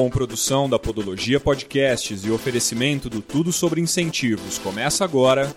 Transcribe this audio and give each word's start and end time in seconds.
Com 0.00 0.08
produção 0.08 0.66
da 0.66 0.78
Podologia 0.78 1.38
Podcasts 1.38 2.24
e 2.24 2.30
oferecimento 2.30 3.10
do 3.10 3.20
Tudo 3.20 3.52
sobre 3.52 3.82
Incentivos. 3.82 4.56
Começa 4.56 5.04
agora. 5.04 5.54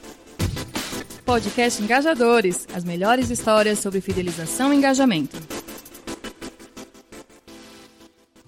Podcast 1.23 1.81
Engajadores 1.81 2.67
as 2.73 2.83
melhores 2.83 3.29
histórias 3.29 3.79
sobre 3.79 4.01
fidelização 4.01 4.73
e 4.73 4.75
engajamento. 4.75 5.37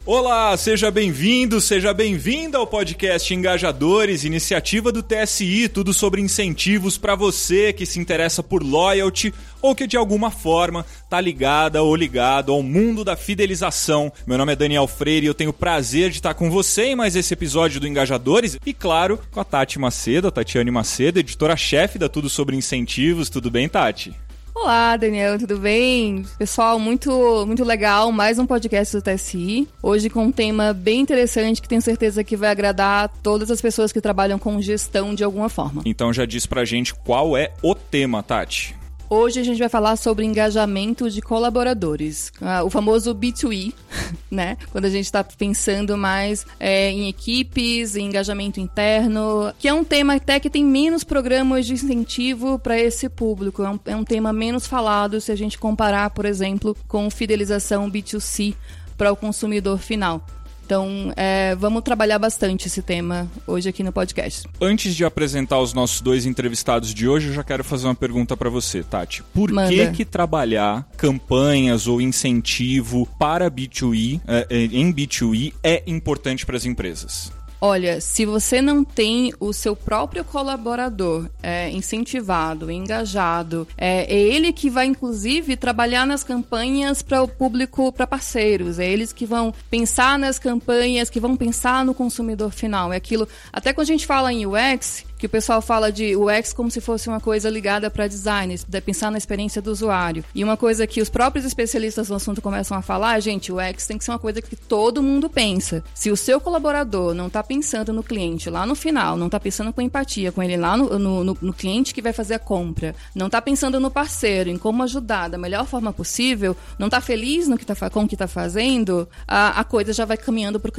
Olá, 0.08 0.56
seja 0.56 0.92
bem-vindo, 0.92 1.60
seja 1.60 1.92
bem-vinda 1.92 2.60
ao 2.60 2.68
podcast 2.68 3.34
Engajadores, 3.34 4.24
iniciativa 4.24 4.92
do 4.92 5.02
TSI, 5.02 5.68
tudo 5.68 5.96
sobre 5.96 6.22
incentivos 6.22 6.96
para 6.96 7.16
você 7.16 7.74
que 7.74 7.88
se 7.88 8.00
interessa 8.00 8.44
por 8.44 8.62
loyalty 8.62 9.34
ou 9.66 9.76
que 9.76 9.88
de 9.88 9.98
alguma 9.98 10.32
forma 10.32 10.86
tá 11.10 11.20
ligada 11.20 11.82
ou 11.82 11.96
ligado 11.96 12.52
ao 12.52 12.62
mundo 12.62 13.04
da 13.04 13.16
fidelização. 13.16 14.12
Meu 14.26 14.38
nome 14.38 14.54
é 14.54 14.56
Daniel 14.56 14.88
Freire 14.88 15.26
e 15.26 15.30
eu 15.30 15.34
tenho 15.34 15.50
o 15.50 15.54
prazer 15.54 16.10
de 16.10 16.18
estar 16.18 16.34
com 16.34 16.50
você 16.50 16.86
em 16.86 16.96
mais 16.96 17.16
esse 17.16 17.34
episódio 17.34 17.80
do 17.80 17.88
Engajadores 17.88 18.58
e 18.66 18.74
claro, 18.74 19.20
com 19.32 19.40
a 19.40 19.44
Tati 19.44 19.80
Macedo, 19.80 20.28
a 20.28 20.32
Tatiane 20.32 20.72
Macedo, 20.72 21.20
editora-chefe 21.20 21.98
da 21.98 22.08
Tudo 22.08 22.30
sobre 22.30 22.56
Incentivos. 22.56 23.30
Tudo 23.30 23.50
bem, 23.50 23.68
Tati? 23.68 24.16
Olá, 24.56 24.96
Daniel, 24.96 25.38
tudo 25.38 25.58
bem? 25.58 26.24
Pessoal, 26.38 26.80
muito, 26.80 27.46
muito 27.46 27.64
legal, 27.64 28.10
mais 28.10 28.40
um 28.40 28.46
podcast 28.46 28.96
do 28.96 29.02
TSI. 29.02 29.68
Hoje 29.84 30.10
com 30.10 30.24
um 30.24 30.32
tema 30.32 30.72
bem 30.72 31.02
interessante 31.02 31.62
que 31.62 31.68
tenho 31.68 31.82
certeza 31.82 32.24
que 32.24 32.38
vai 32.38 32.50
agradar 32.50 33.10
todas 33.22 33.52
as 33.52 33.62
pessoas 33.62 33.92
que 33.92 34.00
trabalham 34.00 34.40
com 34.40 34.62
gestão 34.62 35.14
de 35.14 35.26
alguma 35.26 35.50
forma. 35.50 35.82
Então 35.86 36.14
já 36.14 36.26
diz 36.26 36.46
pra 36.46 36.64
gente 36.64 36.96
qual 36.96 37.36
é 37.36 37.52
o 37.62 37.76
tema, 37.76 38.24
Tati. 38.24 38.85
Hoje 39.08 39.40
a 39.40 39.44
gente 39.44 39.60
vai 39.60 39.70
falar 39.70 39.96
sobre 39.98 40.26
engajamento 40.26 41.10
de 41.12 41.22
colaboradores, 41.22 42.32
ah, 42.42 42.64
o 42.64 42.70
famoso 42.72 43.14
B2E, 43.14 43.72
né? 44.32 44.58
Quando 44.72 44.86
a 44.86 44.90
gente 44.90 45.06
está 45.06 45.24
pensando 45.24 45.96
mais 45.96 46.46
é, 46.60 46.90
em 46.90 47.08
equipes, 47.08 47.96
em 47.96 48.06
engajamento 48.06 48.60
interno, 48.60 49.54
que 49.60 49.68
é 49.68 49.74
um 49.74 49.84
tema 49.84 50.16
até 50.16 50.40
que 50.40 50.50
tem 50.50 50.66
menos 50.66 51.04
programas 51.04 51.68
de 51.68 51.74
incentivo 51.74 52.58
para 52.58 52.80
esse 52.80 53.08
público. 53.08 53.62
É 53.62 53.70
um, 53.70 53.80
é 53.86 53.96
um 53.96 54.04
tema 54.04 54.34
menos 54.34 54.66
falado 54.66 55.22
se 55.22 55.32
a 55.32 55.36
gente 55.36 55.60
comparar, 55.60 56.10
por 56.10 56.26
exemplo, 56.26 56.76
com 56.88 57.10
fidelização 57.10 57.90
B2C 57.90 58.56
para 58.98 59.12
o 59.12 59.16
consumidor 59.16 59.78
final. 59.78 60.26
Então, 60.66 61.14
é, 61.16 61.56
vamos 61.56 61.84
trabalhar 61.84 62.18
bastante 62.18 62.66
esse 62.66 62.82
tema 62.82 63.30
hoje 63.46 63.70
aqui 63.70 63.84
no 63.84 63.92
podcast. 63.92 64.48
Antes 64.60 64.96
de 64.96 65.06
apresentar 65.06 65.60
os 65.60 65.74
nossos 65.74 66.02
dois 66.02 66.26
entrevistados 66.26 66.92
de 66.92 67.08
hoje, 67.08 67.28
eu 67.28 67.34
já 67.34 67.44
quero 67.44 67.64
fazer 67.64 67.86
uma 67.86 67.94
pergunta 67.94 68.36
para 68.36 68.50
você, 68.50 68.82
Tati. 68.82 69.22
Por 69.32 69.52
Manda. 69.52 69.70
que 69.70 69.92
que 69.92 70.04
trabalhar 70.04 70.88
campanhas 70.98 71.86
ou 71.86 72.02
incentivo 72.02 73.08
para 73.20 73.50
B2E, 73.52 74.20
é, 74.28 74.48
é, 74.50 74.64
em 74.64 74.92
B2E, 74.92 75.54
é 75.62 75.84
importante 75.86 76.48
para 76.48 76.58
as 76.58 76.66
empresas? 76.66 77.32
Olha, 77.60 78.02
se 78.02 78.26
você 78.26 78.62
não 78.62 78.84
tem 78.84 79.34
o 79.40 79.54
seu 79.54 79.76
próprio 79.76 80.24
colaborador 80.24 81.30
é, 81.42 81.70
incentivado, 81.70 82.70
engajado, 82.70 83.68
é, 83.78 84.14
é, 84.14 84.20
ele 84.20 84.52
que 84.52 84.70
vai, 84.70 84.86
inclusive, 84.86 85.56
trabalhar 85.56 86.06
nas 86.06 86.24
campanhas 86.24 87.02
para 87.02 87.24
o 87.24 87.28
público, 87.28 87.92
para 87.92 88.06
parceiros. 88.06 88.80
É 88.80 88.90
eles 88.90 89.14
que 89.14 89.26
vão 89.26 89.54
pensar 89.70 90.20
nas 90.20 90.38
campanhas, 90.38 91.10
que 91.10 91.20
vão 91.20 91.36
pensar 91.36 91.86
no 91.86 91.94
consumidor 91.94 92.52
final. 92.52 92.92
É 92.92 92.98
aquilo. 92.98 93.28
Até 93.52 93.74
quando 93.74 93.86
a 93.86 93.92
gente 93.92 94.06
fala 94.06 94.32
em 94.32 94.46
UX, 94.46 95.06
que 95.18 95.26
o 95.26 95.30
pessoal 95.30 95.62
fala 95.62 95.92
de 95.92 96.16
UX 96.16 96.54
como 96.54 96.70
se 96.70 96.82
fosse 96.82 97.08
uma 97.08 97.20
coisa 97.20 97.50
ligada 97.50 97.90
para 97.90 98.08
design, 98.08 98.56
de 98.68 98.82
pensar 98.82 99.12
na 99.12 99.18
experiência 99.18 99.62
do 99.62 99.72
usuário. 99.72 100.24
E 100.34 100.44
uma 100.44 100.58
coisa 100.58 100.86
que 100.86 101.02
os 101.02 101.10
próprios 101.10 101.46
especialistas 101.46 102.10
no 102.10 102.16
assunto 102.16 102.42
começam 102.42 102.78
a 102.78 102.82
falar, 102.82 103.20
gente, 103.20 103.52
o 103.52 103.58
UX 103.58 103.88
tem 103.88 103.98
que 103.98 104.04
ser 104.04 104.12
uma 104.12 104.20
coisa 104.20 104.42
que 104.42 104.56
todo 104.56 105.02
mundo 105.02 105.30
pensa. 105.30 105.84
Se 105.94 106.12
o 106.12 106.18
seu 106.18 106.40
colaborador 106.40 107.14
não 107.14 107.28
está 107.28 107.44
pensando 107.44 107.94
no 107.94 108.04
cliente 108.04 108.50
lá 108.50 108.66
no 108.66 108.76
final, 108.76 109.18
não 109.18 109.28
está 109.28 109.40
pensando 109.40 109.72
com 109.72 109.82
empatia 109.82 110.32
com 110.32 110.44
ele 110.44 110.58
lá 110.58 110.76
no, 110.78 111.00
no, 111.00 111.24
no, 111.24 111.38
no 111.42 111.54
cliente 111.54 111.94
que 111.94 112.02
vai 112.02 112.14
fazer 112.14 112.36
a 112.36 112.40
compra, 112.40 112.96
não 113.14 113.28
está 113.28 113.42
pensando 113.42 113.80
no 113.80 113.90
parceiro, 113.90 114.50
em 114.50 114.58
como 114.58 114.84
ajudar 114.84 115.30
da 115.30 115.38
melhor 115.38 115.66
forma 115.66 115.94
possível, 115.94 116.56
não 116.78 116.88
está 116.88 117.00
feliz 117.02 117.48
no 117.48 117.58
que 117.58 117.66
tá, 117.66 117.90
com 117.90 118.04
o 118.04 118.08
que 118.08 118.16
está 118.16 118.28
fazendo, 118.28 119.08
a, 119.28 119.60
a 119.60 119.64
coisa 119.64 119.94
já 119.94 120.06
vai 120.06 120.18
caminhando 120.18 120.60
para 120.60 120.72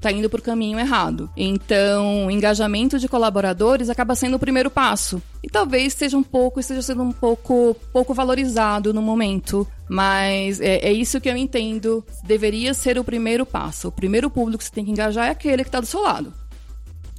tá 0.00 0.12
indo 0.12 0.28
para 0.28 0.40
o 0.40 0.42
caminho 0.42 0.78
errado. 0.78 1.30
Então, 1.36 2.30
engajamento 2.30 2.98
de 2.98 3.08
colaboradores 3.08 3.77
acaba 3.88 4.14
sendo 4.14 4.36
o 4.36 4.38
primeiro 4.38 4.70
passo. 4.70 5.22
E 5.42 5.48
talvez 5.48 5.92
seja 5.92 6.16
um 6.16 6.22
pouco, 6.22 6.58
esteja 6.58 6.82
sendo 6.82 7.02
um 7.02 7.12
pouco, 7.12 7.76
pouco 7.92 8.14
valorizado 8.14 8.94
no 8.94 9.02
momento. 9.02 9.66
Mas 9.88 10.60
é, 10.60 10.76
é, 10.78 10.92
isso 10.92 11.20
que 11.20 11.28
eu 11.28 11.36
entendo. 11.36 12.04
Deveria 12.24 12.72
ser 12.74 12.98
o 12.98 13.04
primeiro 13.04 13.44
passo. 13.44 13.88
O 13.88 13.92
primeiro 13.92 14.30
público 14.30 14.58
que 14.58 14.64
você 14.64 14.72
tem 14.72 14.84
que 14.84 14.90
engajar 14.90 15.28
é 15.28 15.30
aquele 15.30 15.62
que 15.62 15.68
está 15.68 15.80
do 15.80 15.86
seu 15.86 16.02
lado. 16.02 16.32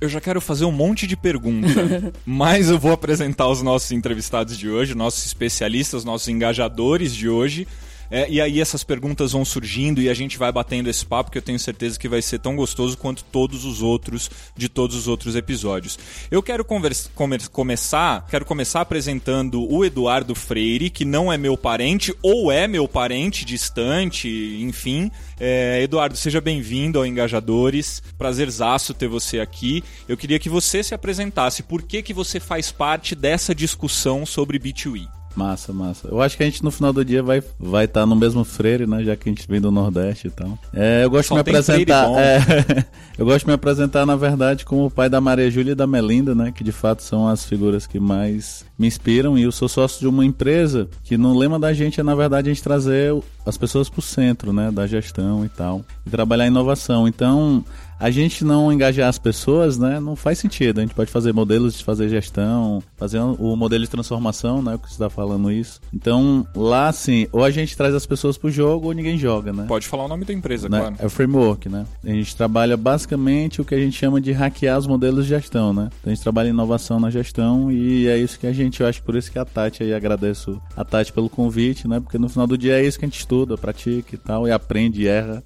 Eu 0.01 0.07
já 0.07 0.21
quero 0.21 0.39
fazer 0.39 0.63
um 0.63 0.71
monte 0.71 1.05
de 1.05 1.17
perguntas, 1.17 1.73
mas 2.25 2.69
eu 2.69 2.79
vou 2.79 2.93
apresentar 2.93 3.49
os 3.49 3.61
nossos 3.61 3.91
entrevistados 3.91 4.57
de 4.57 4.69
hoje, 4.69 4.95
nossos 4.95 5.25
especialistas, 5.25 6.05
nossos 6.05 6.29
engajadores 6.29 7.13
de 7.13 7.27
hoje. 7.27 7.67
É, 8.11 8.29
e 8.29 8.41
aí 8.41 8.59
essas 8.59 8.83
perguntas 8.83 9.31
vão 9.33 9.45
surgindo 9.45 10.01
e 10.01 10.09
a 10.09 10.13
gente 10.13 10.37
vai 10.37 10.51
batendo 10.51 10.89
esse 10.89 11.05
papo 11.05 11.29
que 11.29 11.37
eu 11.37 11.41
tenho 11.41 11.59
certeza 11.59 11.99
que 11.99 12.09
vai 12.09 12.21
ser 12.21 12.39
tão 12.39 12.55
gostoso 12.55 12.97
quanto 12.97 13.23
todos 13.23 13.65
os 13.65 13.81
outros 13.81 14.29
de 14.55 14.67
todos 14.67 14.95
os 14.95 15.07
outros 15.07 15.35
episódios. 15.35 15.99
Eu 16.31 16.41
quero 16.41 16.65
conversa, 16.65 17.09
começar, 17.51 18.25
quero 18.29 18.45
começar 18.45 18.81
apresentando 18.81 19.61
o 19.71 19.85
Eduardo 19.85 20.33
Freire, 20.33 20.89
que 20.89 21.05
não 21.05 21.31
é 21.31 21.37
meu 21.37 21.57
parente 21.57 22.13
ou 22.21 22.51
é 22.51 22.67
meu 22.67 22.87
parente 22.87 23.45
distante, 23.45 24.27
enfim. 24.61 25.11
É, 25.39 25.81
Eduardo, 25.81 26.17
seja 26.17 26.41
bem-vindo 26.41 26.99
ao 26.99 27.05
Engajadores. 27.05 28.01
Prazerzaço 28.17 28.93
ter 28.93 29.07
você 29.07 29.39
aqui. 29.39 29.83
Eu 30.07 30.17
queria 30.17 30.39
que 30.39 30.49
você 30.49 30.83
se 30.83 30.93
apresentasse. 30.93 31.63
Por 31.63 31.83
que, 31.83 32.01
que 32.01 32.13
você 32.13 32.39
faz 32.39 32.71
parte 32.71 33.15
dessa 33.15 33.53
discussão 33.53 34.25
sobre 34.25 34.59
B2E? 34.59 35.18
Massa, 35.39 35.71
massa. 35.71 36.09
Eu 36.09 36.21
acho 36.21 36.35
que 36.35 36.43
a 36.43 36.45
gente 36.45 36.61
no 36.61 36.69
final 36.69 36.91
do 36.91 37.05
dia 37.05 37.23
vai 37.23 37.37
estar 37.37 37.55
vai 37.57 37.87
tá 37.87 38.05
no 38.05 38.13
mesmo 38.13 38.43
freire, 38.43 38.85
né? 38.85 39.01
Já 39.05 39.15
que 39.15 39.29
a 39.29 39.31
gente 39.31 39.47
vem 39.47 39.61
do 39.61 39.71
Nordeste 39.71 40.27
e 40.27 40.29
tal. 40.29 40.59
É, 40.73 41.05
eu 41.05 41.09
gosto 41.09 41.29
Só 41.29 41.35
de 41.35 41.49
me 41.49 41.57
apresentar. 41.57 42.09
É, 42.17 42.85
eu 43.17 43.25
gosto 43.25 43.45
de 43.45 43.47
me 43.47 43.53
apresentar, 43.53 44.05
na 44.05 44.17
verdade, 44.17 44.65
como 44.65 44.87
o 44.87 44.91
pai 44.91 45.07
da 45.07 45.21
Maria 45.21 45.49
Júlia 45.49 45.71
e 45.71 45.75
da 45.75 45.87
Melinda, 45.87 46.35
né? 46.35 46.51
Que 46.51 46.61
de 46.61 46.73
fato 46.73 47.01
são 47.03 47.25
as 47.25 47.45
figuras 47.45 47.87
que 47.87 48.01
mais 48.01 48.65
me 48.77 48.85
inspiram. 48.85 49.37
E 49.37 49.43
eu 49.43 49.51
sou 49.53 49.69
sócio 49.69 50.01
de 50.01 50.07
uma 50.09 50.25
empresa 50.25 50.89
que 51.05 51.17
no 51.17 51.37
lema 51.37 51.57
da 51.57 51.71
gente 51.71 52.01
é, 52.01 52.03
na 52.03 52.15
verdade, 52.15 52.49
a 52.49 52.53
gente 52.53 52.61
trazer 52.61 53.13
as 53.45 53.57
pessoas 53.57 53.87
para 53.87 53.99
o 53.99 54.03
centro, 54.03 54.51
né? 54.51 54.69
Da 54.71 54.85
gestão 54.87 55.45
e 55.45 55.49
tal. 55.49 55.85
E 56.05 56.09
trabalhar 56.09 56.47
inovação. 56.47 57.07
Então, 57.07 57.63
a 57.99 58.09
gente 58.09 58.45
não 58.45 58.71
engajar 58.71 59.09
as 59.09 59.19
pessoas, 59.19 59.77
né, 59.77 59.99
não 59.99 60.15
faz 60.15 60.39
sentido. 60.39 60.79
A 60.79 60.81
gente 60.81 60.95
pode 60.95 61.11
fazer 61.11 61.33
modelos 61.33 61.77
de 61.77 61.83
fazer 61.83 62.07
gestão, 62.07 62.81
fazer 62.95 63.19
o 63.19 63.55
modelo 63.55 63.83
de 63.83 63.89
transformação, 63.89 64.61
né, 64.61 64.75
o 64.75 64.79
que 64.79 64.87
você 64.87 64.93
está 64.93 65.09
falando 65.09 65.51
isso. 65.51 65.81
Então, 65.93 66.47
lá, 66.55 66.87
assim, 66.87 67.27
ou 67.31 67.43
a 67.43 67.51
gente 67.51 67.75
traz 67.75 67.93
as 67.93 68.05
pessoas 68.05 68.37
pro 68.37 68.49
jogo 68.49 68.87
ou 68.87 68.93
ninguém 68.93 69.17
joga, 69.17 69.51
né? 69.51 69.65
Pode 69.67 69.87
falar 69.87 70.05
o 70.05 70.07
nome 70.07 70.23
da 70.23 70.33
empresa, 70.33 70.69
né? 70.69 70.79
claro. 70.79 70.95
É 70.99 71.05
o 71.05 71.09
framework, 71.09 71.67
né? 71.67 71.85
A 72.03 72.09
gente 72.09 72.35
trabalha 72.35 72.77
basicamente 72.77 73.61
o 73.61 73.65
que 73.65 73.75
a 73.75 73.79
gente 73.79 73.97
chama 73.97 74.21
de 74.21 74.31
hackear 74.31 74.77
os 74.77 74.87
modelos 74.87 75.25
de 75.25 75.29
gestão, 75.29 75.73
né? 75.73 75.89
Então, 75.99 76.11
a 76.11 76.15
gente 76.15 76.23
trabalha 76.23 76.49
inovação 76.49 76.99
na 76.99 77.09
gestão 77.09 77.71
e 77.71 78.07
é 78.07 78.17
isso 78.17 78.39
que 78.39 78.47
a 78.47 78.53
gente, 78.53 78.79
eu 78.79 78.87
acho 78.87 79.03
por 79.03 79.15
isso 79.15 79.31
que 79.31 79.37
a 79.37 79.45
Tati 79.45 79.83
aí 79.83 79.93
agradeço 79.93 80.61
a 80.75 80.85
Tati 80.85 81.11
pelo 81.11 81.29
convite, 81.29 81.87
né? 81.87 81.99
Porque 81.99 82.17
no 82.17 82.29
final 82.29 82.47
do 82.47 82.57
dia 82.57 82.79
é 82.79 82.85
isso 82.85 82.97
que 82.97 83.05
a 83.05 83.07
gente 83.07 83.19
estuda, 83.19 83.57
pratica 83.57 84.15
e 84.15 84.17
tal, 84.17 84.47
e 84.47 84.51
aprende 84.51 85.03
e 85.03 85.07
erra 85.07 85.43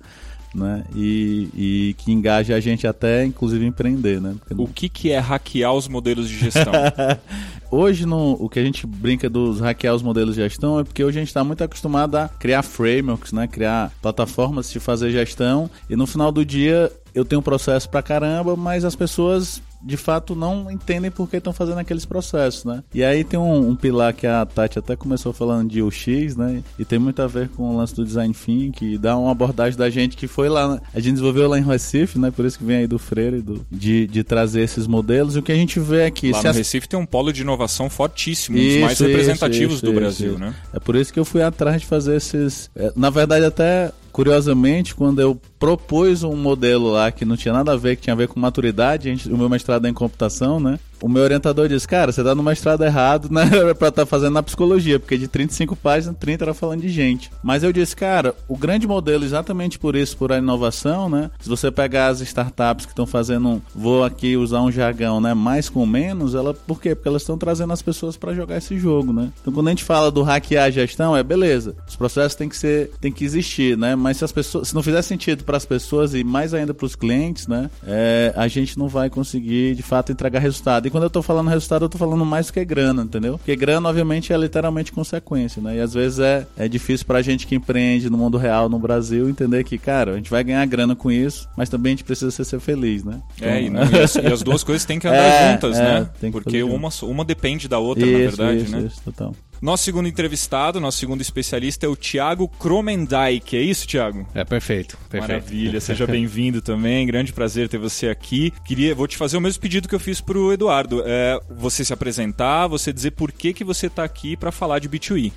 né? 0.53 0.83
E, 0.95 1.49
e 1.55 1.95
que 1.97 2.11
engaja 2.11 2.55
a 2.55 2.59
gente 2.59 2.85
até, 2.85 3.25
inclusive, 3.25 3.65
empreender, 3.65 4.21
né? 4.21 4.35
Porque... 4.39 4.61
O 4.61 4.67
que, 4.67 4.89
que 4.89 5.11
é 5.11 5.19
hackear 5.19 5.73
os 5.73 5.87
modelos 5.87 6.29
de 6.29 6.37
gestão? 6.37 6.73
hoje, 7.71 8.05
no, 8.05 8.33
o 8.33 8.47
que 8.47 8.59
a 8.59 8.63
gente 8.63 8.85
brinca 8.85 9.29
dos 9.29 9.59
hackear 9.59 9.95
os 9.95 10.01
modelos 10.01 10.35
de 10.35 10.41
gestão 10.41 10.79
é 10.79 10.83
porque 10.83 11.03
hoje 11.03 11.17
a 11.17 11.21
gente 11.21 11.29
está 11.29 11.43
muito 11.43 11.63
acostumado 11.63 12.15
a 12.15 12.27
criar 12.27 12.61
frameworks, 12.61 13.33
né? 13.33 13.47
Criar 13.47 13.91
plataformas 14.01 14.71
de 14.71 14.79
fazer 14.79 15.11
gestão 15.11 15.69
e 15.89 15.95
no 15.95 16.05
final 16.05 16.31
do 16.31 16.45
dia 16.45 16.91
eu 17.13 17.23
tenho 17.23 17.39
um 17.39 17.43
processo 17.43 17.89
pra 17.89 18.01
caramba, 18.01 18.55
mas 18.55 18.83
as 18.83 18.95
pessoas 18.95 19.61
de 19.83 19.97
fato 19.97 20.35
não 20.35 20.71
entendem 20.71 21.11
por 21.11 21.29
que 21.29 21.37
estão 21.37 21.53
fazendo 21.53 21.79
aqueles 21.79 22.05
processos, 22.05 22.63
né? 22.63 22.83
E 22.93 23.03
aí 23.03 23.23
tem 23.23 23.39
um, 23.39 23.69
um, 23.69 23.75
pilar 23.75 24.13
que 24.13 24.25
a 24.25 24.45
Tati 24.45 24.79
até 24.79 24.95
começou 24.95 25.33
falando 25.33 25.69
de 25.69 25.81
UX, 25.81 26.35
né? 26.35 26.63
E 26.79 26.85
tem 26.85 26.97
muito 26.97 27.21
a 27.21 27.27
ver 27.27 27.49
com 27.49 27.63
o 27.63 27.77
lance 27.77 27.93
do 27.93 28.05
design 28.05 28.33
thinking, 28.33 28.71
que 28.71 28.97
dá 28.97 29.17
uma 29.17 29.31
abordagem 29.31 29.77
da 29.77 29.89
gente 29.89 30.15
que 30.15 30.27
foi 30.27 30.47
lá, 30.47 30.81
a 30.93 30.99
gente 30.99 31.13
desenvolveu 31.13 31.49
lá 31.49 31.59
em 31.59 31.63
Recife, 31.63 32.17
né? 32.17 32.31
Por 32.31 32.45
isso 32.45 32.57
que 32.57 32.63
vem 32.63 32.77
aí 32.77 32.87
do 32.87 32.97
Freire, 32.97 33.41
do, 33.41 33.65
de, 33.69 34.07
de 34.07 34.23
trazer 34.23 34.61
esses 34.61 34.87
modelos. 34.87 35.35
E 35.35 35.39
o 35.39 35.43
que 35.43 35.51
a 35.51 35.55
gente 35.55 35.79
vê 35.79 36.05
aqui... 36.05 36.31
Lá 36.31 36.41
no 36.41 36.49
as... 36.49 36.57
Recife 36.57 36.87
tem 36.87 36.99
um 36.99 37.05
polo 37.05 37.33
de 37.33 37.41
inovação 37.41 37.89
fortíssimo, 37.89 38.57
um 38.57 38.61
dos 38.61 38.77
mais 38.77 38.99
representativos 38.99 39.75
isso, 39.75 39.85
do 39.85 39.91
isso, 39.91 39.99
Brasil, 39.99 40.39
né? 40.39 40.55
É 40.73 40.79
por 40.79 40.95
isso 40.95 41.11
que 41.11 41.19
eu 41.19 41.25
fui 41.25 41.41
atrás 41.41 41.81
de 41.81 41.87
fazer 41.87 42.15
esses... 42.15 42.69
É, 42.75 42.93
na 42.95 43.09
verdade, 43.09 43.45
até 43.45 43.91
curiosamente, 44.13 44.93
quando 44.93 45.19
eu 45.19 45.41
propôs 45.63 46.23
um 46.23 46.35
modelo 46.35 46.91
lá 46.91 47.09
que 47.09 47.23
não 47.23 47.37
tinha 47.37 47.53
nada 47.53 47.71
a 47.71 47.77
ver, 47.77 47.95
que 47.95 48.01
tinha 48.01 48.13
a 48.13 48.17
ver 48.17 48.27
com 48.27 48.37
maturidade. 48.37 49.05
Gente, 49.05 49.31
o 49.31 49.37
meu 49.37 49.47
mestrado 49.47 49.85
é 49.85 49.89
em 49.89 49.93
computação, 49.93 50.59
né? 50.59 50.77
o 51.03 51.09
meu 51.09 51.21
orientador 51.21 51.67
disse, 51.67 51.85
cara, 51.85 52.13
você 52.13 52.23
tá 52.23 52.33
no 52.33 52.41
mestrado 52.41 52.81
errado, 52.81 53.27
né? 53.29 53.45
pra 53.75 53.89
estar 53.89 53.91
tá 53.91 54.05
fazendo 54.05 54.35
na 54.35 54.41
psicologia, 54.41 54.97
porque 54.97 55.17
de 55.17 55.27
35 55.27 55.75
páginas, 55.75 56.15
30 56.17 56.45
era 56.45 56.53
falando 56.53 56.79
de 56.79 56.87
gente. 56.87 57.29
Mas 57.43 57.61
eu 57.61 57.73
disse, 57.73 57.93
cara, 57.93 58.33
o 58.47 58.57
grande 58.57 58.87
modelo, 58.87 59.25
exatamente 59.25 59.77
por 59.77 59.97
isso, 59.97 60.15
por 60.15 60.31
a 60.31 60.37
inovação, 60.37 61.09
né? 61.09 61.29
Se 61.41 61.49
você 61.49 61.69
pegar 61.69 62.07
as 62.07 62.21
startups 62.21 62.85
que 62.85 62.93
estão 62.93 63.05
fazendo, 63.05 63.61
vou 63.75 64.05
aqui 64.05 64.37
usar 64.37 64.61
um 64.61 64.71
jargão, 64.71 65.19
né? 65.19 65.33
Mais 65.33 65.67
com 65.67 65.85
menos, 65.85 66.35
ela, 66.35 66.53
por 66.53 66.79
quê? 66.79 66.95
Porque 66.95 67.09
elas 67.09 67.23
estão 67.23 67.37
trazendo 67.37 67.73
as 67.73 67.81
pessoas 67.81 68.15
para 68.15 68.33
jogar 68.33 68.57
esse 68.57 68.79
jogo, 68.79 69.11
né? 69.11 69.29
Então 69.41 69.53
quando 69.53 69.67
a 69.67 69.71
gente 69.71 69.83
fala 69.83 70.09
do 70.09 70.23
hackear 70.23 70.67
a 70.67 70.71
gestão, 70.71 71.17
é 71.17 71.21
beleza. 71.21 71.75
Os 71.85 71.97
processos 71.97 72.35
têm 72.35 72.47
que 72.47 72.55
ser, 72.55 72.91
tem 73.01 73.11
que 73.11 73.25
existir, 73.25 73.77
né? 73.77 73.93
Mas 73.93 74.17
se 74.17 74.23
as 74.23 74.31
pessoas, 74.31 74.69
se 74.69 74.75
não 74.75 74.81
fizer 74.81 75.01
sentido 75.01 75.43
para 75.53 75.57
as 75.57 75.65
pessoas 75.65 76.15
e 76.15 76.23
mais 76.23 76.51
ainda 76.51 76.73
para 76.73 76.85
os 76.85 76.95
clientes, 76.95 77.47
né? 77.47 77.69
É, 77.85 78.33
a 78.35 78.47
gente 78.47 78.77
não 78.77 78.87
vai 78.87 79.07
conseguir 79.07 79.75
de 79.75 79.83
fato 79.83 80.11
entregar 80.11 80.39
resultado. 80.39 80.87
E 80.87 80.89
quando 80.89 81.03
eu 81.03 81.11
tô 81.11 81.21
falando 81.21 81.47
resultado, 81.47 81.85
eu 81.85 81.89
tô 81.89 81.97
falando 81.97 82.25
mais 82.25 82.47
do 82.47 82.53
que 82.53 82.65
grana, 82.65 83.03
entendeu? 83.03 83.37
Porque 83.37 83.55
grana, 83.55 83.87
obviamente, 83.87 84.33
é 84.33 84.37
literalmente 84.37 84.91
consequência, 84.91 85.61
né? 85.61 85.77
E 85.77 85.79
às 85.79 85.93
vezes 85.93 86.17
é, 86.17 86.47
é 86.57 86.67
difícil 86.67 87.05
pra 87.05 87.21
gente 87.21 87.45
que 87.45 87.53
empreende 87.53 88.09
no 88.09 88.17
mundo 88.17 88.35
real, 88.35 88.67
no 88.67 88.79
Brasil, 88.79 89.29
entender 89.29 89.63
que, 89.63 89.77
cara, 89.77 90.13
a 90.13 90.15
gente 90.15 90.31
vai 90.31 90.43
ganhar 90.43 90.65
grana 90.65 90.95
com 90.95 91.11
isso, 91.11 91.47
mas 91.55 91.69
também 91.69 91.91
a 91.91 91.93
gente 91.93 92.03
precisa 92.03 92.31
ser, 92.31 92.45
ser 92.45 92.59
feliz, 92.59 93.03
né? 93.03 93.21
É, 93.39 93.61
então, 93.61 93.83
e, 93.83 93.95
e, 93.95 93.99
as, 93.99 94.15
e, 94.17 94.25
as, 94.25 94.41
duas 94.41 94.63
coisas 94.63 94.83
têm 94.85 94.97
que 94.97 95.07
andar 95.07 95.17
é, 95.17 95.51
juntas, 95.51 95.77
é, 95.77 95.99
né? 95.99 96.09
Porque 96.31 96.63
uma, 96.63 96.89
uma 97.03 97.23
depende 97.23 97.67
da 97.67 97.77
outra, 97.77 98.03
isso, 98.03 98.41
na 98.41 98.47
verdade, 98.47 98.63
isso, 98.63 98.71
né? 98.71 98.87
Isso, 98.87 99.01
total. 99.05 99.35
Nosso 99.63 99.85
segundo 99.85 100.09
entrevistado, 100.09 100.77
nosso 100.81 100.97
segundo 100.97 101.21
especialista 101.21 101.85
é 101.85 101.89
o 101.89 101.95
Thiago 101.95 102.49
Kromendijk. 102.49 103.55
É 103.55 103.61
isso, 103.61 103.87
Thiago? 103.87 104.27
É 104.35 104.43
perfeito, 104.43 104.97
perfeito. 105.09 105.31
Maravilha, 105.31 105.79
seja 105.79 106.03
bem-vindo 106.05 106.61
também. 106.61 107.07
Grande 107.07 107.31
prazer 107.31 107.69
ter 107.69 107.77
você 107.77 108.09
aqui. 108.09 108.51
Queria, 108.65 108.93
vou 108.93 109.07
te 109.07 109.15
fazer 109.15 109.37
o 109.37 109.41
mesmo 109.41 109.61
pedido 109.61 109.87
que 109.87 109.95
eu 109.95 110.01
fiz 110.01 110.19
pro 110.19 110.51
Eduardo. 110.51 111.01
É 111.05 111.39
você 111.49 111.85
se 111.85 111.93
apresentar, 111.93 112.67
você 112.67 112.91
dizer 112.91 113.11
por 113.11 113.31
que, 113.31 113.53
que 113.53 113.63
você 113.63 113.87
está 113.87 114.03
aqui 114.03 114.35
para 114.35 114.51
falar 114.51 114.79
de 114.79 114.89
B2E. 114.89 115.31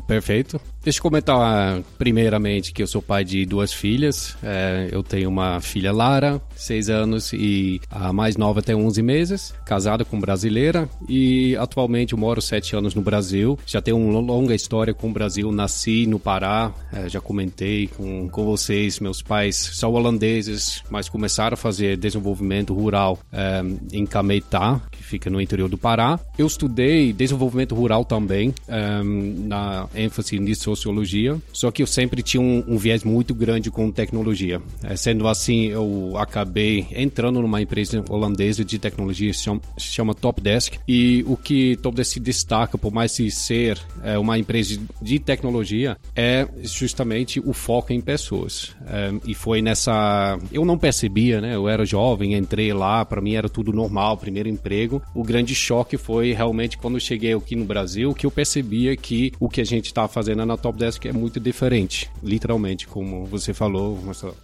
Perfeito. 0.00 0.60
Deixa 0.82 0.98
eu 0.98 1.02
comentar 1.02 1.80
primeiramente 1.96 2.72
que 2.72 2.82
eu 2.82 2.86
sou 2.88 3.00
pai 3.00 3.24
de 3.24 3.46
duas 3.46 3.72
filhas. 3.72 4.36
É, 4.42 4.88
eu 4.90 5.02
tenho 5.02 5.28
uma 5.28 5.60
filha 5.60 5.92
Lara, 5.92 6.40
6 6.56 6.90
anos, 6.90 7.32
e 7.32 7.80
a 7.88 8.12
mais 8.12 8.36
nova 8.36 8.60
tem 8.60 8.74
11 8.74 9.00
meses, 9.00 9.54
casada 9.64 10.04
com 10.04 10.18
brasileira, 10.18 10.88
e 11.08 11.56
atualmente 11.56 12.14
eu 12.14 12.18
moro 12.18 12.42
7 12.42 12.74
anos 12.74 12.94
no 12.96 13.02
Brasil. 13.02 13.56
Já 13.64 13.80
tenho 13.80 13.96
uma 13.96 14.18
longa 14.18 14.54
história 14.54 14.92
com 14.92 15.08
o 15.08 15.12
Brasil. 15.12 15.52
Nasci 15.52 16.06
no 16.06 16.18
Pará, 16.18 16.72
é, 16.92 17.08
já 17.08 17.20
comentei 17.20 17.86
com, 17.86 18.28
com 18.28 18.44
vocês. 18.44 18.98
Meus 18.98 19.22
pais 19.22 19.56
são 19.74 19.92
holandeses, 19.92 20.82
mas 20.90 21.08
começaram 21.08 21.54
a 21.54 21.56
fazer 21.56 21.96
desenvolvimento 21.96 22.74
rural 22.74 23.20
é, 23.32 23.62
em 23.92 24.04
Cametá, 24.04 24.80
que 24.90 25.02
fica 25.02 25.30
no 25.30 25.40
interior 25.40 25.68
do 25.68 25.78
Pará. 25.78 26.18
Eu 26.36 26.46
estudei 26.46 27.12
desenvolvimento 27.12 27.74
rural 27.74 28.04
também 28.04 28.52
é, 28.66 29.81
ênfase 29.94 30.36
em 30.36 30.54
sociologia, 30.54 31.36
só 31.52 31.70
que 31.70 31.82
eu 31.82 31.86
sempre 31.86 32.22
tinha 32.22 32.40
um, 32.40 32.64
um 32.66 32.76
viés 32.76 33.04
muito 33.04 33.34
grande 33.34 33.70
com 33.70 33.90
tecnologia. 33.90 34.60
É, 34.82 34.96
sendo 34.96 35.26
assim, 35.28 35.66
eu 35.66 36.14
acabei 36.16 36.86
entrando 36.92 37.40
numa 37.40 37.60
empresa 37.60 38.04
holandesa 38.08 38.64
de 38.64 38.78
tecnologia 38.78 39.32
chama, 39.32 39.60
chama 39.78 40.14
Topdesk 40.14 40.74
e 40.86 41.24
o 41.26 41.36
que 41.36 41.76
Topdesk 41.76 42.12
se 42.14 42.20
destaca, 42.20 42.76
por 42.76 42.92
mais 42.92 43.14
de 43.16 43.30
ser 43.30 43.78
é, 44.02 44.18
uma 44.18 44.38
empresa 44.38 44.78
de 45.00 45.18
tecnologia, 45.18 45.96
é 46.14 46.46
justamente 46.62 47.40
o 47.40 47.52
foco 47.52 47.92
em 47.92 48.00
pessoas. 48.00 48.74
É, 48.86 49.12
e 49.26 49.34
foi 49.34 49.62
nessa... 49.62 50.38
Eu 50.52 50.64
não 50.64 50.78
percebia, 50.78 51.40
né? 51.40 51.54
Eu 51.54 51.68
era 51.68 51.84
jovem, 51.84 52.34
entrei 52.34 52.72
lá, 52.72 53.04
para 53.04 53.20
mim 53.20 53.34
era 53.34 53.48
tudo 53.48 53.72
normal, 53.72 54.16
primeiro 54.16 54.48
emprego. 54.48 55.02
O 55.14 55.22
grande 55.22 55.54
choque 55.54 55.96
foi 55.96 56.32
realmente 56.32 56.76
quando 56.78 56.94
eu 56.94 57.00
cheguei 57.00 57.32
aqui 57.32 57.56
no 57.56 57.64
Brasil, 57.64 58.12
que 58.14 58.26
eu 58.26 58.30
percebia 58.30 58.96
que 58.96 59.32
o 59.38 59.48
que 59.48 59.60
a 59.60 59.64
gente 59.64 59.71
está 59.78 60.08
fazendo 60.08 60.44
na 60.44 60.56
Top 60.56 60.78
Desk 60.78 61.06
é 61.06 61.12
muito 61.12 61.38
diferente, 61.38 62.10
literalmente, 62.22 62.86
como 62.86 63.24
você 63.26 63.52
falou. 63.52 63.98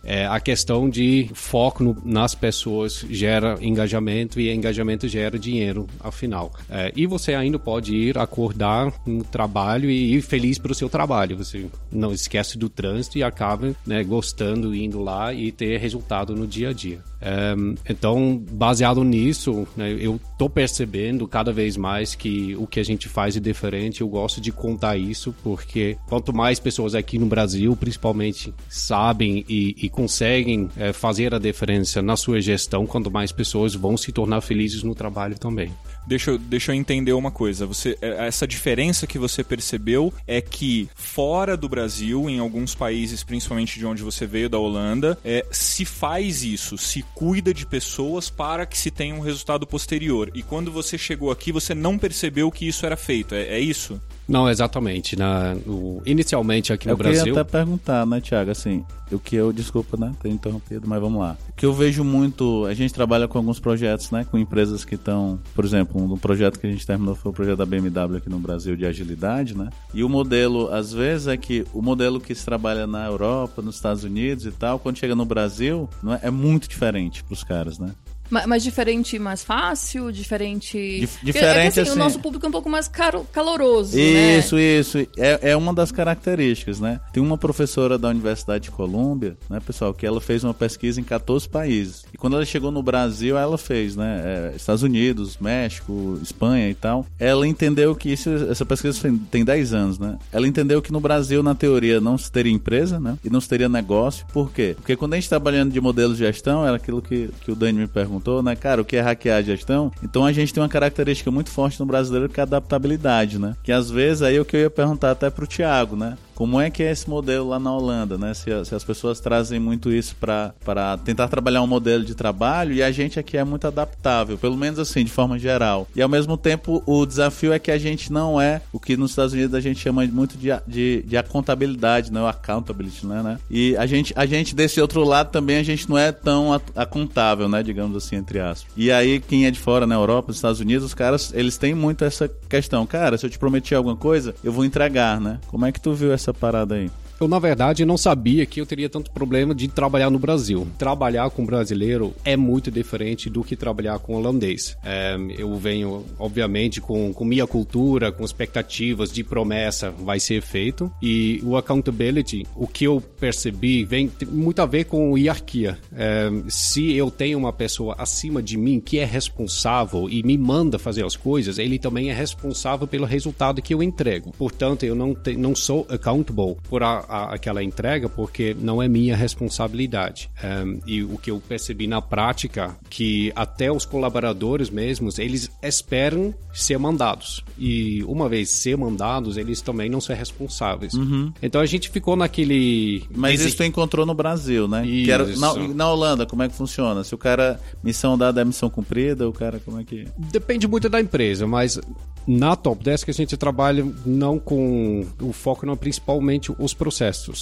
É, 0.04 0.26
a 0.26 0.40
questão 0.40 0.88
de 0.88 1.30
foco 1.34 1.82
no, 1.82 1.96
nas 2.04 2.34
pessoas 2.34 3.04
gera 3.10 3.58
engajamento 3.60 4.40
e 4.40 4.52
engajamento 4.52 5.08
gera 5.08 5.38
dinheiro, 5.38 5.86
afinal. 6.00 6.52
É, 6.70 6.92
e 6.94 7.06
você 7.06 7.34
ainda 7.34 7.58
pode 7.58 7.94
ir 7.94 8.18
acordar 8.18 8.92
no 9.06 9.24
trabalho 9.24 9.90
e 9.90 10.14
ir 10.14 10.22
feliz 10.22 10.58
para 10.58 10.72
o 10.72 10.74
seu 10.74 10.88
trabalho. 10.88 11.36
Você 11.36 11.66
não 11.90 12.12
esquece 12.12 12.58
do 12.58 12.68
trânsito 12.68 13.18
e 13.18 13.22
acaba 13.22 13.74
né, 13.86 14.02
gostando, 14.04 14.74
indo 14.74 15.00
lá 15.00 15.32
e 15.32 15.52
ter 15.52 15.78
resultado 15.78 16.34
no 16.34 16.46
dia 16.46 16.70
a 16.70 16.72
dia. 16.72 17.00
É, 17.20 17.54
então, 17.88 18.40
baseado 18.50 19.02
nisso, 19.02 19.66
né, 19.76 19.96
eu 19.98 20.20
tô 20.38 20.48
percebendo 20.48 21.26
cada 21.26 21.52
vez 21.52 21.76
mais 21.76 22.14
que 22.14 22.54
o 22.56 22.66
que 22.66 22.78
a 22.78 22.84
gente 22.84 23.08
faz 23.08 23.36
é 23.36 23.40
diferente. 23.40 24.00
Eu 24.00 24.08
gosto 24.08 24.40
de 24.40 24.52
contar 24.52 24.96
isso 24.96 25.17
porque 25.42 25.96
quanto 26.06 26.32
mais 26.32 26.58
pessoas 26.58 26.94
aqui 26.94 27.18
no 27.18 27.26
Brasil, 27.26 27.76
principalmente, 27.76 28.54
sabem 28.68 29.44
e, 29.48 29.74
e 29.76 29.88
conseguem 29.88 30.68
é, 30.76 30.92
fazer 30.92 31.34
a 31.34 31.38
diferença 31.38 32.00
na 32.00 32.16
sua 32.16 32.40
gestão, 32.40 32.86
quanto 32.86 33.10
mais 33.10 33.32
pessoas 33.32 33.74
vão 33.74 33.96
se 33.96 34.12
tornar 34.12 34.40
felizes 34.40 34.82
no 34.82 34.94
trabalho 34.94 35.38
também. 35.38 35.72
Deixa 36.06 36.30
eu, 36.30 36.38
deixa 36.38 36.72
eu 36.72 36.76
entender 36.76 37.12
uma 37.12 37.30
coisa. 37.30 37.66
Você, 37.66 37.98
é, 38.00 38.26
essa 38.26 38.46
diferença 38.46 39.06
que 39.06 39.18
você 39.18 39.44
percebeu 39.44 40.12
é 40.26 40.40
que 40.40 40.88
fora 40.94 41.54
do 41.54 41.68
Brasil, 41.68 42.30
em 42.30 42.38
alguns 42.38 42.74
países, 42.74 43.22
principalmente 43.22 43.78
de 43.78 43.84
onde 43.84 44.02
você 44.02 44.26
veio, 44.26 44.48
da 44.48 44.58
Holanda, 44.58 45.18
é, 45.22 45.44
se 45.50 45.84
faz 45.84 46.42
isso, 46.42 46.78
se 46.78 47.02
cuida 47.14 47.52
de 47.52 47.66
pessoas 47.66 48.30
para 48.30 48.64
que 48.64 48.78
se 48.78 48.90
tenha 48.90 49.14
um 49.14 49.20
resultado 49.20 49.66
posterior. 49.66 50.30
E 50.34 50.42
quando 50.42 50.72
você 50.72 50.96
chegou 50.96 51.30
aqui, 51.30 51.52
você 51.52 51.74
não 51.74 51.98
percebeu 51.98 52.50
que 52.50 52.66
isso 52.66 52.86
era 52.86 52.96
feito. 52.96 53.34
É, 53.34 53.42
é 53.42 53.60
isso? 53.60 54.00
Não, 54.28 54.48
exatamente. 54.48 55.16
Na, 55.16 55.54
no, 55.54 56.02
inicialmente 56.04 56.70
aqui 56.70 56.86
no 56.86 56.92
eu 56.92 56.96
Brasil. 56.98 57.18
Eu 57.20 57.24
queria 57.24 57.40
até 57.40 57.50
perguntar, 57.50 58.06
né, 58.06 58.20
Tiago? 58.20 58.50
Assim, 58.50 58.84
o 59.10 59.18
que 59.18 59.34
eu. 59.34 59.52
Desculpa, 59.52 59.96
né? 59.96 60.12
Ter 60.20 60.28
interrompido, 60.28 60.86
mas 60.86 61.00
vamos 61.00 61.20
lá. 61.20 61.36
O 61.48 61.52
que 61.54 61.64
eu 61.64 61.72
vejo 61.72 62.04
muito. 62.04 62.66
A 62.66 62.74
gente 62.74 62.92
trabalha 62.92 63.26
com 63.26 63.38
alguns 63.38 63.58
projetos, 63.58 64.10
né? 64.10 64.26
Com 64.30 64.36
empresas 64.36 64.84
que 64.84 64.96
estão. 64.96 65.40
Por 65.54 65.64
exemplo, 65.64 66.00
um 66.00 66.18
projeto 66.18 66.60
que 66.60 66.66
a 66.66 66.70
gente 66.70 66.86
terminou 66.86 67.14
foi 67.14 67.30
o 67.30 67.34
projeto 67.34 67.56
da 67.56 67.64
BMW 67.64 68.18
aqui 68.18 68.28
no 68.28 68.38
Brasil 68.38 68.76
de 68.76 68.84
agilidade, 68.84 69.56
né? 69.56 69.70
E 69.94 70.04
o 70.04 70.08
modelo, 70.08 70.72
às 70.72 70.92
vezes, 70.92 71.26
é 71.26 71.36
que 71.36 71.64
o 71.72 71.80
modelo 71.80 72.20
que 72.20 72.34
se 72.34 72.44
trabalha 72.44 72.86
na 72.86 73.06
Europa, 73.06 73.62
nos 73.62 73.76
Estados 73.76 74.04
Unidos 74.04 74.44
e 74.44 74.50
tal, 74.50 74.78
quando 74.78 74.98
chega 74.98 75.14
no 75.14 75.24
Brasil, 75.24 75.88
não 76.02 76.12
é, 76.12 76.20
é 76.24 76.30
muito 76.30 76.68
diferente 76.68 77.24
para 77.24 77.32
os 77.32 77.42
caras, 77.42 77.78
né? 77.78 77.92
Mas 78.30 78.62
diferente 78.62 79.18
mais 79.18 79.42
fácil? 79.42 80.12
Diferente. 80.12 81.00
Dif 81.00 81.18
diferente 81.24 81.48
é 81.48 81.62
que, 81.70 81.80
assim, 81.80 81.90
assim, 81.90 81.92
O 81.92 81.96
nosso 81.96 82.18
público 82.20 82.44
é 82.44 82.48
um 82.48 82.52
pouco 82.52 82.68
mais 82.68 82.88
caro, 82.88 83.26
caloroso. 83.32 83.96
Né? 83.96 84.38
Isso, 84.38 84.56
né? 84.56 84.62
isso. 84.62 84.98
É, 85.16 85.50
é 85.50 85.56
uma 85.56 85.72
das 85.72 85.90
características, 85.90 86.80
né? 86.80 87.00
Tem 87.12 87.22
uma 87.22 87.38
professora 87.38 87.98
da 87.98 88.08
Universidade 88.08 88.64
de 88.64 88.70
Colômbia, 88.70 89.36
né, 89.48 89.60
pessoal, 89.60 89.94
que 89.94 90.06
ela 90.06 90.20
fez 90.20 90.44
uma 90.44 90.54
pesquisa 90.54 91.00
em 91.00 91.04
14 91.04 91.48
países. 91.48 92.04
E 92.12 92.18
quando 92.18 92.36
ela 92.36 92.44
chegou 92.44 92.70
no 92.70 92.82
Brasil, 92.82 93.36
ela 93.36 93.56
fez, 93.56 93.96
né? 93.96 94.22
É, 94.24 94.56
Estados 94.56 94.82
Unidos, 94.82 95.38
México, 95.38 96.18
Espanha 96.22 96.68
e 96.68 96.74
tal. 96.74 97.06
Ela 97.18 97.46
entendeu 97.46 97.94
que 97.94 98.10
isso, 98.10 98.30
essa 98.50 98.66
pesquisa 98.66 99.10
tem 99.30 99.44
10 99.44 99.72
anos, 99.72 99.98
né? 99.98 100.18
Ela 100.32 100.46
entendeu 100.46 100.82
que 100.82 100.92
no 100.92 101.00
Brasil, 101.00 101.42
na 101.42 101.54
teoria, 101.54 102.00
não 102.00 102.18
se 102.18 102.30
teria 102.30 102.52
empresa, 102.52 103.00
né? 103.00 103.16
E 103.24 103.30
não 103.30 103.40
se 103.40 103.48
teria 103.48 103.68
negócio. 103.68 104.26
Por 104.32 104.50
quê? 104.50 104.74
Porque 104.76 104.96
quando 104.96 105.14
a 105.14 105.16
gente 105.16 105.24
está 105.24 105.36
trabalhando 105.36 105.72
de 105.72 105.80
modelos 105.80 106.18
de 106.18 106.24
gestão, 106.24 106.66
era 106.66 106.76
aquilo 106.76 107.00
que, 107.00 107.30
que 107.40 107.50
o 107.50 107.54
Dani 107.54 107.80
me 107.80 107.86
perguntou 107.86 108.17
perguntou, 108.18 108.42
né, 108.42 108.54
cara, 108.56 108.82
o 108.82 108.84
que 108.84 108.96
é 108.96 109.00
hackear 109.00 109.38
a 109.38 109.42
gestão? 109.42 109.90
Então 110.02 110.24
a 110.24 110.32
gente 110.32 110.52
tem 110.52 110.62
uma 110.62 110.68
característica 110.68 111.30
muito 111.30 111.50
forte 111.50 111.78
no 111.80 111.86
brasileiro 111.86 112.28
que 112.28 112.40
é 112.40 112.42
a 112.42 112.44
adaptabilidade, 112.44 113.38
né? 113.38 113.54
Que 113.62 113.72
às 113.72 113.90
vezes 113.90 114.22
aí 114.22 114.36
é 114.36 114.40
o 114.40 114.44
que 114.44 114.56
eu 114.56 114.60
ia 114.60 114.70
perguntar 114.70 115.12
até 115.12 115.30
pro 115.30 115.46
Thiago, 115.46 115.96
né? 115.96 116.18
Como 116.38 116.60
é 116.60 116.70
que 116.70 116.84
é 116.84 116.92
esse 116.92 117.10
modelo 117.10 117.48
lá 117.48 117.58
na 117.58 117.74
Holanda, 117.74 118.16
né? 118.16 118.32
Se, 118.32 118.44
se 118.64 118.72
as 118.72 118.84
pessoas 118.84 119.18
trazem 119.18 119.58
muito 119.58 119.90
isso 119.90 120.14
para 120.14 120.96
tentar 121.04 121.26
trabalhar 121.26 121.62
um 121.62 121.66
modelo 121.66 122.04
de 122.04 122.14
trabalho 122.14 122.72
e 122.72 122.80
a 122.80 122.92
gente 122.92 123.18
aqui 123.18 123.36
é 123.36 123.42
muito 123.42 123.66
adaptável, 123.66 124.38
pelo 124.38 124.56
menos 124.56 124.78
assim, 124.78 125.04
de 125.04 125.10
forma 125.10 125.36
geral. 125.36 125.88
E 125.96 126.00
ao 126.00 126.08
mesmo 126.08 126.36
tempo, 126.36 126.80
o 126.86 127.04
desafio 127.04 127.52
é 127.52 127.58
que 127.58 127.72
a 127.72 127.76
gente 127.76 128.12
não 128.12 128.40
é 128.40 128.62
o 128.72 128.78
que 128.78 128.96
nos 128.96 129.10
Estados 129.10 129.32
Unidos 129.32 129.52
a 129.52 129.58
gente 129.58 129.80
chama 129.80 130.06
muito 130.06 130.38
de, 130.38 130.50
de, 130.64 131.02
de 131.04 131.20
contabilidade, 131.24 132.12
né? 132.12 132.22
O 132.22 132.26
accountability, 132.28 133.04
né, 133.04 133.20
né? 133.20 133.38
E 133.50 133.76
a 133.76 133.84
gente, 133.84 134.12
a 134.14 134.24
gente, 134.24 134.54
desse 134.54 134.80
outro 134.80 135.02
lado 135.02 135.32
também, 135.32 135.56
a 135.56 135.64
gente 135.64 135.90
não 135.90 135.98
é 135.98 136.12
tão 136.12 136.52
acontável, 136.76 137.48
né? 137.48 137.64
Digamos 137.64 137.96
assim, 137.96 138.14
entre 138.14 138.38
aspas. 138.38 138.70
E 138.76 138.92
aí, 138.92 139.18
quem 139.18 139.44
é 139.44 139.50
de 139.50 139.58
fora, 139.58 139.88
na 139.88 139.96
Europa, 139.96 140.28
nos 140.28 140.36
Estados 140.36 140.60
Unidos, 140.60 140.84
os 140.84 140.94
caras, 140.94 141.32
eles 141.34 141.58
têm 141.58 141.74
muito 141.74 142.04
essa 142.04 142.30
questão. 142.48 142.86
Cara, 142.86 143.18
se 143.18 143.26
eu 143.26 143.30
te 143.30 143.40
prometi 143.40 143.74
alguma 143.74 143.96
coisa, 143.96 144.36
eu 144.44 144.52
vou 144.52 144.64
entregar, 144.64 145.20
né? 145.20 145.40
Como 145.48 145.66
é 145.66 145.72
que 145.72 145.80
tu 145.80 145.92
viu 145.92 146.12
essa 146.12 146.27
essa 146.28 146.34
parada 146.34 146.74
aí? 146.74 146.90
Eu, 147.20 147.26
na 147.26 147.38
verdade, 147.38 147.84
não 147.84 147.96
sabia 147.96 148.46
que 148.46 148.60
eu 148.60 148.66
teria 148.66 148.88
tanto 148.88 149.10
problema 149.10 149.54
de 149.54 149.66
trabalhar 149.66 150.08
no 150.08 150.18
Brasil. 150.18 150.68
Trabalhar 150.78 151.28
com 151.30 151.44
brasileiro 151.44 152.14
é 152.24 152.36
muito 152.36 152.70
diferente 152.70 153.28
do 153.28 153.42
que 153.42 153.56
trabalhar 153.56 153.98
com 153.98 154.14
holandês. 154.14 154.76
É, 154.84 155.16
eu 155.36 155.54
venho, 155.56 156.04
obviamente, 156.18 156.80
com, 156.80 157.12
com 157.12 157.24
minha 157.24 157.46
cultura, 157.46 158.12
com 158.12 158.24
expectativas 158.24 159.10
de 159.10 159.24
promessa 159.24 159.90
vai 159.90 160.20
ser 160.20 160.42
feito. 160.42 160.92
E 161.02 161.40
o 161.44 161.56
accountability, 161.56 162.46
o 162.54 162.68
que 162.68 162.84
eu 162.84 163.00
percebi, 163.00 163.84
vem 163.84 164.10
muito 164.28 164.62
a 164.62 164.66
ver 164.66 164.84
com 164.84 165.18
hierarquia. 165.18 165.76
É, 165.92 166.30
se 166.48 166.94
eu 166.94 167.10
tenho 167.10 167.36
uma 167.36 167.52
pessoa 167.52 167.96
acima 167.98 168.40
de 168.40 168.56
mim 168.56 168.78
que 168.78 168.98
é 168.98 169.04
responsável 169.04 170.08
e 170.08 170.22
me 170.22 170.38
manda 170.38 170.78
fazer 170.78 171.04
as 171.04 171.16
coisas, 171.16 171.58
ele 171.58 171.80
também 171.80 172.10
é 172.10 172.14
responsável 172.14 172.86
pelo 172.86 173.04
resultado 173.06 173.60
que 173.60 173.74
eu 173.74 173.82
entrego. 173.82 174.32
Portanto, 174.38 174.84
eu 174.84 174.94
não, 174.94 175.14
te, 175.14 175.36
não 175.36 175.56
sou 175.56 175.84
accountable 175.90 176.56
por 176.68 176.82
a, 176.82 177.04
a, 177.08 177.34
aquela 177.34 177.62
entrega 177.62 178.08
porque 178.08 178.56
não 178.60 178.82
é 178.82 178.88
minha 178.88 179.16
responsabilidade. 179.16 180.30
Um, 180.42 180.80
e 180.86 181.02
o 181.02 181.18
que 181.18 181.30
eu 181.30 181.40
percebi 181.40 181.86
na 181.86 182.02
prática 182.02 182.76
que 182.90 183.32
até 183.34 183.70
os 183.72 183.84
colaboradores 183.84 184.70
mesmos 184.70 185.18
eles 185.18 185.50
esperam 185.62 186.34
ser 186.52 186.78
mandados 186.78 187.44
e 187.56 188.02
uma 188.04 188.28
vez 188.28 188.50
ser 188.50 188.76
mandados 188.76 189.36
eles 189.36 189.60
também 189.60 189.88
não 189.88 190.00
são 190.00 190.14
responsáveis. 190.14 190.94
Uhum. 190.94 191.32
Então 191.42 191.60
a 191.60 191.66
gente 191.66 191.88
ficou 191.88 192.16
naquele. 192.16 193.04
Mas 193.14 193.40
isso 193.40 193.56
tu 193.56 193.64
encontrou 193.64 194.04
no 194.04 194.14
Brasil, 194.14 194.66
né? 194.68 194.86
Isso. 194.86 195.10
Era, 195.10 195.26
na, 195.36 195.68
na 195.68 195.92
Holanda 195.92 196.26
como 196.26 196.42
é 196.42 196.48
que 196.48 196.54
funciona? 196.54 197.04
Se 197.04 197.14
o 197.14 197.18
cara 197.18 197.60
missão 197.82 198.18
dada 198.18 198.40
é 198.40 198.44
missão 198.44 198.68
cumprida, 198.68 199.28
o 199.28 199.32
cara 199.32 199.60
como 199.64 199.80
é 199.80 199.84
que? 199.84 200.06
Depende 200.18 200.66
muito 200.66 200.88
da 200.88 201.00
empresa, 201.00 201.46
mas 201.46 201.80
na 202.26 202.54
Top 202.54 202.84
Desk 202.84 203.08
a 203.08 203.14
gente 203.14 203.36
trabalha 203.38 203.86
não 204.04 204.38
com 204.38 205.06
o 205.22 205.32
foco 205.32 205.64
não 205.64 205.72
é 205.72 205.76
principalmente 205.76 206.52
os 206.58 206.74
processos, 206.74 206.97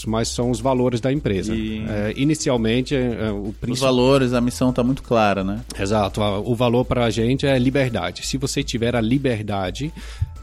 mas 0.06 0.28
são 0.28 0.50
os 0.50 0.60
valores 0.60 1.00
da 1.00 1.12
empresa. 1.12 1.54
E... 1.54 1.84
É, 1.88 2.12
inicialmente 2.16 2.94
é, 2.94 3.30
o 3.30 3.52
principal... 3.52 3.72
os 3.72 3.80
valores, 3.80 4.32
a 4.32 4.40
missão 4.40 4.70
está 4.70 4.82
muito 4.82 5.02
clara, 5.02 5.42
né? 5.42 5.62
Exato. 5.78 6.20
O 6.20 6.54
valor 6.54 6.84
para 6.84 7.04
a 7.04 7.10
gente 7.10 7.46
é 7.46 7.58
liberdade. 7.58 8.26
Se 8.26 8.36
você 8.36 8.62
tiver 8.62 8.94
a 8.94 9.00
liberdade 9.00 9.92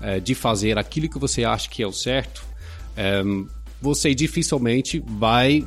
é, 0.01 0.19
de 0.19 0.35
fazer 0.35 0.77
aquilo 0.77 1.09
que 1.09 1.19
você 1.19 1.43
acha 1.43 1.69
que 1.69 1.81
é 1.83 1.87
o 1.87 1.93
certo, 1.93 2.43
é, 2.95 3.23
você 3.81 4.13
dificilmente 4.13 5.03
vai 5.05 5.65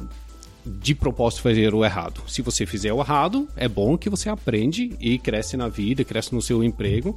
de 0.64 0.94
propósito 0.94 1.42
fazer 1.42 1.74
o 1.74 1.84
errado. 1.84 2.22
Se 2.26 2.42
você 2.42 2.66
fizer 2.66 2.92
o 2.92 3.00
errado, 3.00 3.48
é 3.56 3.68
bom 3.68 3.96
que 3.96 4.10
você 4.10 4.28
aprende 4.28 4.96
e 5.00 5.18
cresce 5.18 5.56
na 5.56 5.68
vida, 5.68 6.04
cresce 6.04 6.34
no 6.34 6.42
seu 6.42 6.64
emprego. 6.64 7.16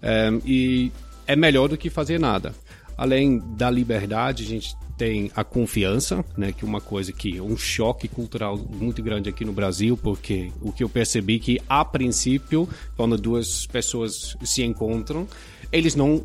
É, 0.00 0.30
e 0.44 0.90
é 1.26 1.36
melhor 1.36 1.68
do 1.68 1.76
que 1.76 1.90
fazer 1.90 2.18
nada. 2.18 2.54
Além 2.96 3.38
da 3.56 3.68
liberdade, 3.68 4.44
a 4.44 4.46
gente 4.46 4.74
tem 4.96 5.30
a 5.34 5.44
confiança, 5.44 6.24
né, 6.36 6.52
que 6.52 6.64
é 6.64 6.68
uma 6.68 6.80
coisa 6.80 7.12
que 7.12 7.36
é 7.36 7.42
um 7.42 7.56
choque 7.56 8.08
cultural 8.08 8.56
muito 8.56 9.02
grande 9.02 9.28
aqui 9.28 9.44
no 9.44 9.52
Brasil, 9.52 9.96
porque 9.96 10.50
o 10.60 10.72
que 10.72 10.82
eu 10.82 10.88
percebi 10.88 11.38
que 11.38 11.60
a 11.68 11.84
princípio, 11.84 12.68
quando 12.96 13.18
duas 13.18 13.66
pessoas 13.66 14.36
se 14.42 14.62
encontram, 14.62 15.28
eles 15.70 15.94
não 15.94 16.24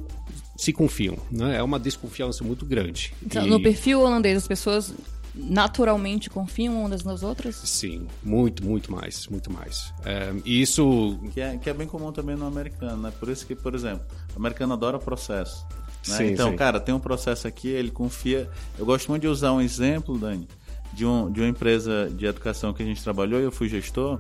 se 0.56 0.72
confiam, 0.72 1.18
né? 1.32 1.58
É 1.58 1.64
uma 1.64 1.80
desconfiança 1.80 2.44
muito 2.44 2.66
grande. 2.66 3.14
Então, 3.26 3.46
e... 3.46 3.50
no 3.50 3.62
perfil 3.62 4.02
holandês, 4.02 4.38
as 4.38 4.48
pessoas 4.48 4.94
naturalmente 5.34 6.30
confiam 6.30 6.84
umas 6.84 7.04
nas 7.04 7.24
outras? 7.24 7.56
Sim, 7.56 8.08
muito, 8.24 8.64
muito 8.64 8.92
mais, 8.92 9.28
muito 9.28 9.52
mais. 9.52 9.94
É, 10.06 10.34
isso... 10.46 11.20
Que 11.34 11.42
é, 11.42 11.58
que 11.58 11.70
é 11.70 11.74
bem 11.74 11.88
comum 11.88 12.12
também 12.12 12.36
no 12.36 12.46
americano, 12.46 13.02
né? 13.02 13.14
Por 13.18 13.30
isso 13.30 13.46
que, 13.46 13.56
por 13.56 13.74
exemplo, 13.74 14.06
o 14.36 14.40
americano 14.40 14.74
adora 14.74 15.00
processo. 15.00 15.66
Né? 16.08 16.18
Sim, 16.18 16.26
então, 16.32 16.52
sim. 16.52 16.56
cara, 16.56 16.80
tem 16.80 16.94
um 16.94 17.00
processo 17.00 17.48
aqui, 17.48 17.68
ele 17.68 17.92
confia... 17.92 18.50
Eu 18.78 18.86
gosto 18.86 19.10
muito 19.10 19.22
de 19.22 19.28
usar 19.28 19.52
um 19.54 19.62
exemplo, 19.62 20.18
Dani, 20.18 20.48
de, 20.94 21.06
um, 21.06 21.32
de 21.32 21.42
uma 21.42 21.48
empresa 21.48 22.10
de 22.12 22.26
educação 22.26 22.74
que 22.74 22.82
a 22.82 22.86
gente 22.86 23.04
trabalhou, 23.04 23.40
e 23.40 23.44
eu 23.44 23.52
fui 23.52 23.70
gestor, 23.70 24.20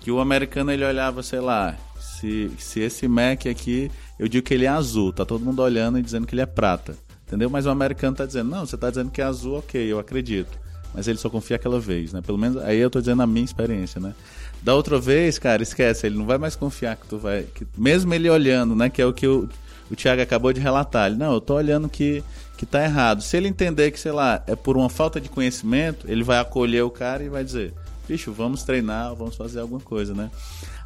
que 0.00 0.10
o 0.10 0.20
americano, 0.20 0.70
ele 0.70 0.84
olhava, 0.84 1.22
sei 1.22 1.40
lá, 1.40 1.76
se, 1.98 2.50
se 2.58 2.80
esse 2.80 3.08
Mac 3.08 3.46
aqui, 3.46 3.90
eu 4.18 4.28
digo 4.28 4.46
que 4.46 4.54
ele 4.54 4.64
é 4.64 4.68
azul, 4.68 5.12
tá 5.12 5.24
todo 5.24 5.44
mundo 5.44 5.60
olhando 5.60 5.98
e 5.98 6.02
dizendo 6.02 6.26
que 6.26 6.34
ele 6.34 6.42
é 6.42 6.46
prata. 6.46 6.96
Entendeu? 7.26 7.50
Mas 7.50 7.66
o 7.66 7.70
americano 7.70 8.12
está 8.12 8.24
dizendo, 8.24 8.50
não, 8.50 8.64
você 8.64 8.76
está 8.76 8.88
dizendo 8.88 9.10
que 9.10 9.20
é 9.20 9.24
azul, 9.24 9.58
ok, 9.58 9.80
eu 9.80 9.98
acredito. 9.98 10.56
Mas 10.94 11.08
ele 11.08 11.18
só 11.18 11.28
confia 11.28 11.56
aquela 11.56 11.80
vez, 11.80 12.12
né? 12.12 12.22
Pelo 12.22 12.38
menos 12.38 12.56
aí 12.62 12.78
eu 12.78 12.86
estou 12.86 13.02
dizendo 13.02 13.20
a 13.20 13.26
minha 13.26 13.44
experiência, 13.44 14.00
né? 14.00 14.14
Da 14.62 14.74
outra 14.74 14.98
vez, 14.98 15.38
cara, 15.38 15.62
esquece, 15.62 16.06
ele 16.06 16.16
não 16.16 16.24
vai 16.24 16.38
mais 16.38 16.54
confiar 16.56 16.96
que 16.96 17.06
tu 17.06 17.18
vai. 17.18 17.42
Que, 17.42 17.66
mesmo 17.76 18.14
ele 18.14 18.30
olhando, 18.30 18.74
né? 18.76 18.88
Que 18.88 19.02
é 19.02 19.06
o 19.06 19.12
que 19.12 19.26
o, 19.26 19.48
o 19.90 19.96
Thiago 19.96 20.22
acabou 20.22 20.52
de 20.52 20.60
relatar. 20.60 21.06
Ele, 21.06 21.16
não, 21.16 21.32
eu 21.32 21.40
tô 21.40 21.54
olhando 21.54 21.88
que, 21.88 22.22
que 22.56 22.66
tá 22.66 22.82
errado. 22.82 23.22
Se 23.22 23.36
ele 23.36 23.48
entender 23.48 23.90
que, 23.90 24.00
sei 24.00 24.12
lá, 24.12 24.42
é 24.46 24.56
por 24.56 24.76
uma 24.76 24.88
falta 24.88 25.20
de 25.20 25.28
conhecimento, 25.28 26.06
ele 26.10 26.24
vai 26.24 26.38
acolher 26.38 26.82
o 26.82 26.90
cara 26.90 27.22
e 27.22 27.28
vai 27.28 27.44
dizer, 27.44 27.74
bicho, 28.08 28.32
vamos 28.32 28.62
treinar, 28.62 29.14
vamos 29.14 29.36
fazer 29.36 29.60
alguma 29.60 29.80
coisa, 29.80 30.14
né? 30.14 30.30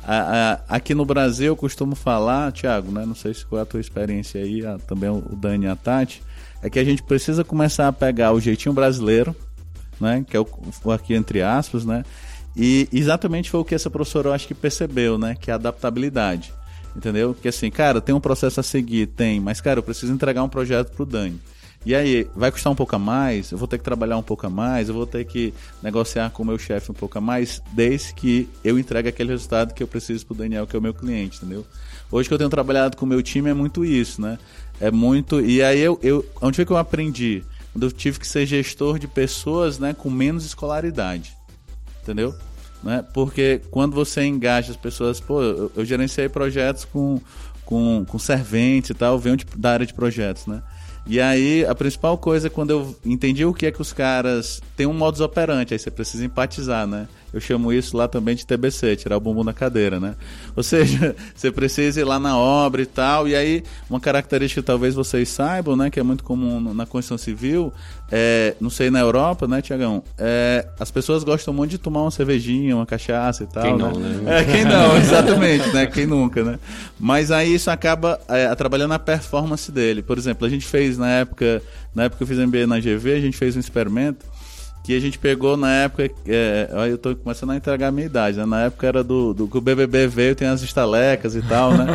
A, 0.02 0.52
a, 0.68 0.76
aqui 0.76 0.94
no 0.94 1.04
Brasil 1.04 1.48
eu 1.48 1.56
costumo 1.56 1.94
falar, 1.94 2.52
Thiago, 2.52 2.90
né? 2.90 3.04
Não 3.04 3.14
sei 3.14 3.34
se 3.34 3.44
qual 3.44 3.58
é 3.58 3.62
a 3.62 3.66
tua 3.66 3.80
experiência 3.80 4.40
aí, 4.40 4.64
a, 4.64 4.78
também 4.78 5.10
o 5.10 5.20
Dani 5.36 5.66
e 5.66 5.68
a 5.68 5.76
Tati 5.76 6.22
é 6.62 6.68
que 6.68 6.78
a 6.78 6.84
gente 6.84 7.02
precisa 7.02 7.42
começar 7.42 7.88
a 7.88 7.92
pegar 7.92 8.32
o 8.32 8.40
jeitinho 8.40 8.74
brasileiro, 8.74 9.34
né, 10.00 10.24
que 10.28 10.36
é 10.36 10.40
o, 10.40 10.46
aqui 10.92 11.14
entre 11.14 11.42
aspas, 11.42 11.84
né, 11.84 12.04
e 12.56 12.88
exatamente 12.92 13.50
foi 13.50 13.60
o 13.60 13.64
que 13.64 13.74
essa 13.74 13.90
professora 13.90 14.28
eu 14.28 14.32
acho 14.32 14.46
que 14.46 14.54
percebeu, 14.54 15.18
né, 15.18 15.34
que 15.38 15.50
é 15.50 15.52
a 15.52 15.56
adaptabilidade, 15.56 16.52
entendeu? 16.94 17.34
Que 17.34 17.48
assim, 17.48 17.70
cara, 17.70 18.00
tem 18.00 18.14
um 18.14 18.20
processo 18.20 18.60
a 18.60 18.62
seguir, 18.62 19.06
tem, 19.06 19.40
mas 19.40 19.60
cara, 19.60 19.78
eu 19.78 19.82
preciso 19.82 20.12
entregar 20.12 20.42
um 20.42 20.48
projeto 20.48 20.92
pro 20.92 21.06
Dani. 21.06 21.40
E 21.84 21.94
aí, 21.94 22.28
vai 22.36 22.52
custar 22.52 22.70
um 22.70 22.76
pouco 22.76 22.94
a 22.94 22.98
mais? 22.98 23.50
Eu 23.50 23.56
vou 23.56 23.66
ter 23.66 23.78
que 23.78 23.84
trabalhar 23.84 24.18
um 24.18 24.22
pouco 24.22 24.46
a 24.46 24.50
mais? 24.50 24.88
Eu 24.88 24.94
vou 24.94 25.06
ter 25.06 25.24
que 25.24 25.54
negociar 25.82 26.28
com 26.28 26.42
o 26.42 26.46
meu 26.46 26.58
chefe 26.58 26.90
um 26.90 26.94
pouco 26.94 27.16
a 27.16 27.22
mais? 27.22 27.62
Desde 27.72 28.12
que 28.12 28.46
eu 28.62 28.78
entregue 28.78 29.08
aquele 29.08 29.30
resultado 29.30 29.72
que 29.72 29.82
eu 29.82 29.86
preciso 29.86 30.26
pro 30.26 30.34
Daniel, 30.34 30.66
que 30.66 30.76
é 30.76 30.78
o 30.78 30.82
meu 30.82 30.92
cliente, 30.92 31.38
entendeu? 31.38 31.64
Hoje 32.12 32.28
que 32.28 32.34
eu 32.34 32.38
tenho 32.38 32.50
trabalhado 32.50 32.98
com 32.98 33.06
o 33.06 33.08
meu 33.08 33.22
time 33.22 33.48
é 33.48 33.54
muito 33.54 33.82
isso, 33.82 34.20
né? 34.20 34.38
É 34.78 34.90
muito. 34.90 35.40
E 35.40 35.62
aí 35.62 35.80
eu, 35.80 35.98
eu 36.02 36.26
onde 36.42 36.56
foi 36.56 36.66
que 36.66 36.72
eu 36.72 36.76
aprendi? 36.76 37.42
Quando 37.72 37.86
eu 37.86 37.92
tive 37.92 38.18
que 38.18 38.26
ser 38.26 38.44
gestor 38.44 38.98
de 38.98 39.08
pessoas, 39.08 39.78
né, 39.78 39.94
com 39.94 40.10
menos 40.10 40.44
escolaridade. 40.44 41.34
Entendeu? 42.02 42.34
Né? 42.82 43.04
Porque 43.12 43.60
quando 43.70 43.94
você 43.94 44.24
engaja 44.24 44.70
as 44.70 44.76
pessoas, 44.76 45.20
pô, 45.20 45.42
eu, 45.42 45.72
eu 45.76 45.84
gerenciei 45.84 46.28
projetos 46.28 46.84
com, 46.84 47.20
com, 47.64 48.04
com 48.06 48.18
serventes 48.18 48.90
e 48.90 48.94
tal, 48.94 49.18
venho 49.18 49.36
de, 49.36 49.44
da 49.56 49.72
área 49.72 49.86
de 49.86 49.94
projetos, 49.94 50.46
né? 50.46 50.62
E 51.06 51.20
aí, 51.20 51.64
a 51.64 51.74
principal 51.74 52.16
coisa, 52.18 52.46
é 52.46 52.50
quando 52.50 52.70
eu 52.70 52.96
entendi 53.04 53.44
o 53.44 53.54
que 53.54 53.66
é 53.66 53.72
que 53.72 53.80
os 53.80 53.92
caras 53.92 54.62
têm 54.76 54.86
um 54.86 54.92
modus 54.92 55.20
operandi, 55.20 55.74
aí 55.74 55.78
você 55.78 55.90
precisa 55.90 56.24
empatizar, 56.24 56.86
né? 56.86 57.08
Eu 57.32 57.40
chamo 57.40 57.72
isso 57.72 57.96
lá 57.96 58.08
também 58.08 58.34
de 58.34 58.44
TBC, 58.44 58.96
tirar 58.96 59.16
o 59.16 59.20
bumbum 59.20 59.44
da 59.44 59.52
cadeira, 59.52 60.00
né? 60.00 60.14
Ou 60.56 60.62
seja, 60.62 61.14
você 61.34 61.50
precisa 61.50 62.00
ir 62.00 62.04
lá 62.04 62.18
na 62.18 62.36
obra 62.36 62.82
e 62.82 62.86
tal. 62.86 63.28
E 63.28 63.36
aí, 63.36 63.62
uma 63.88 64.00
característica 64.00 64.60
que 64.60 64.66
talvez 64.66 64.94
vocês 64.94 65.28
saibam, 65.28 65.76
né? 65.76 65.90
Que 65.90 66.00
é 66.00 66.02
muito 66.02 66.24
comum 66.24 66.74
na 66.74 66.86
Constituição 66.86 67.18
Civil, 67.18 67.72
é, 68.10 68.56
não 68.60 68.70
sei 68.70 68.90
na 68.90 68.98
Europa, 68.98 69.46
né, 69.46 69.62
Tiagão? 69.62 70.02
É, 70.18 70.66
as 70.78 70.90
pessoas 70.90 71.22
gostam 71.22 71.54
muito 71.54 71.70
de 71.70 71.78
tomar 71.78 72.02
uma 72.02 72.10
cervejinha, 72.10 72.74
uma 72.74 72.86
cachaça 72.86 73.44
e 73.44 73.46
tal. 73.46 73.62
Quem 73.62 73.76
não, 73.76 73.92
né? 73.92 74.08
né? 74.22 74.40
É, 74.40 74.44
quem 74.44 74.64
não, 74.64 74.96
exatamente, 74.98 75.68
né? 75.72 75.86
Quem 75.86 76.06
nunca, 76.06 76.42
né? 76.42 76.58
Mas 76.98 77.30
aí 77.30 77.54
isso 77.54 77.70
acaba 77.70 78.20
é, 78.28 78.46
atrapalhando 78.46 78.94
a 78.94 78.98
performance 78.98 79.70
dele. 79.70 80.02
Por 80.02 80.18
exemplo, 80.18 80.46
a 80.46 80.50
gente 80.50 80.66
fez 80.66 80.98
na 80.98 81.08
época, 81.08 81.62
na 81.94 82.04
época 82.04 82.18
que 82.18 82.22
eu 82.24 82.36
fiz 82.36 82.46
MBA 82.46 82.66
na 82.66 82.80
GV, 82.80 83.14
a 83.14 83.20
gente 83.20 83.36
fez 83.36 83.56
um 83.56 83.60
experimento 83.60 84.26
que 84.90 84.96
a 84.96 85.00
gente 85.00 85.18
pegou 85.20 85.56
na 85.56 85.72
época. 85.72 86.10
É, 86.26 86.68
eu 86.90 86.98
tô 86.98 87.14
começando 87.14 87.50
a 87.50 87.56
entregar 87.56 87.88
a 87.88 87.92
minha 87.92 88.06
idade, 88.06 88.36
né? 88.38 88.44
Na 88.44 88.62
época 88.62 88.88
era 88.88 89.04
do, 89.04 89.32
do 89.32 89.46
que 89.46 89.56
o 89.56 89.60
BBB 89.60 90.08
veio, 90.08 90.34
tem 90.34 90.48
as 90.48 90.62
estalecas 90.62 91.36
e 91.36 91.42
tal, 91.42 91.72
né? 91.72 91.86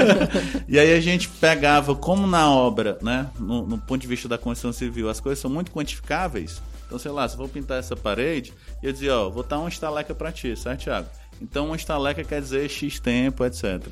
e 0.66 0.78
aí 0.78 0.94
a 0.94 1.00
gente 1.00 1.28
pegava, 1.28 1.94
como 1.94 2.26
na 2.26 2.50
obra, 2.50 2.96
né? 3.02 3.28
No, 3.38 3.66
no, 3.66 3.76
ponto 3.76 4.00
de 4.00 4.06
vista 4.06 4.28
da 4.28 4.38
construção 4.38 4.72
civil, 4.72 5.10
as 5.10 5.20
coisas 5.20 5.40
são 5.40 5.50
muito 5.50 5.70
quantificáveis. 5.70 6.62
Então, 6.86 6.98
sei 6.98 7.10
lá, 7.10 7.28
se 7.28 7.34
eu 7.34 7.38
vou 7.38 7.48
pintar 7.48 7.78
essa 7.78 7.94
parede, 7.94 8.54
eu 8.82 8.92
dizia, 8.92 9.14
ó, 9.14 9.28
vou 9.28 9.42
dar 9.42 9.58
uma 9.58 9.68
estaleca 9.68 10.14
para 10.14 10.32
ti, 10.32 10.56
certo, 10.56 10.84
Thiago? 10.84 11.08
Então, 11.38 11.66
uma 11.66 11.76
estaleca 11.76 12.24
quer 12.24 12.40
dizer 12.40 12.66
X 12.70 12.98
tempo, 12.98 13.44
etc. 13.44 13.86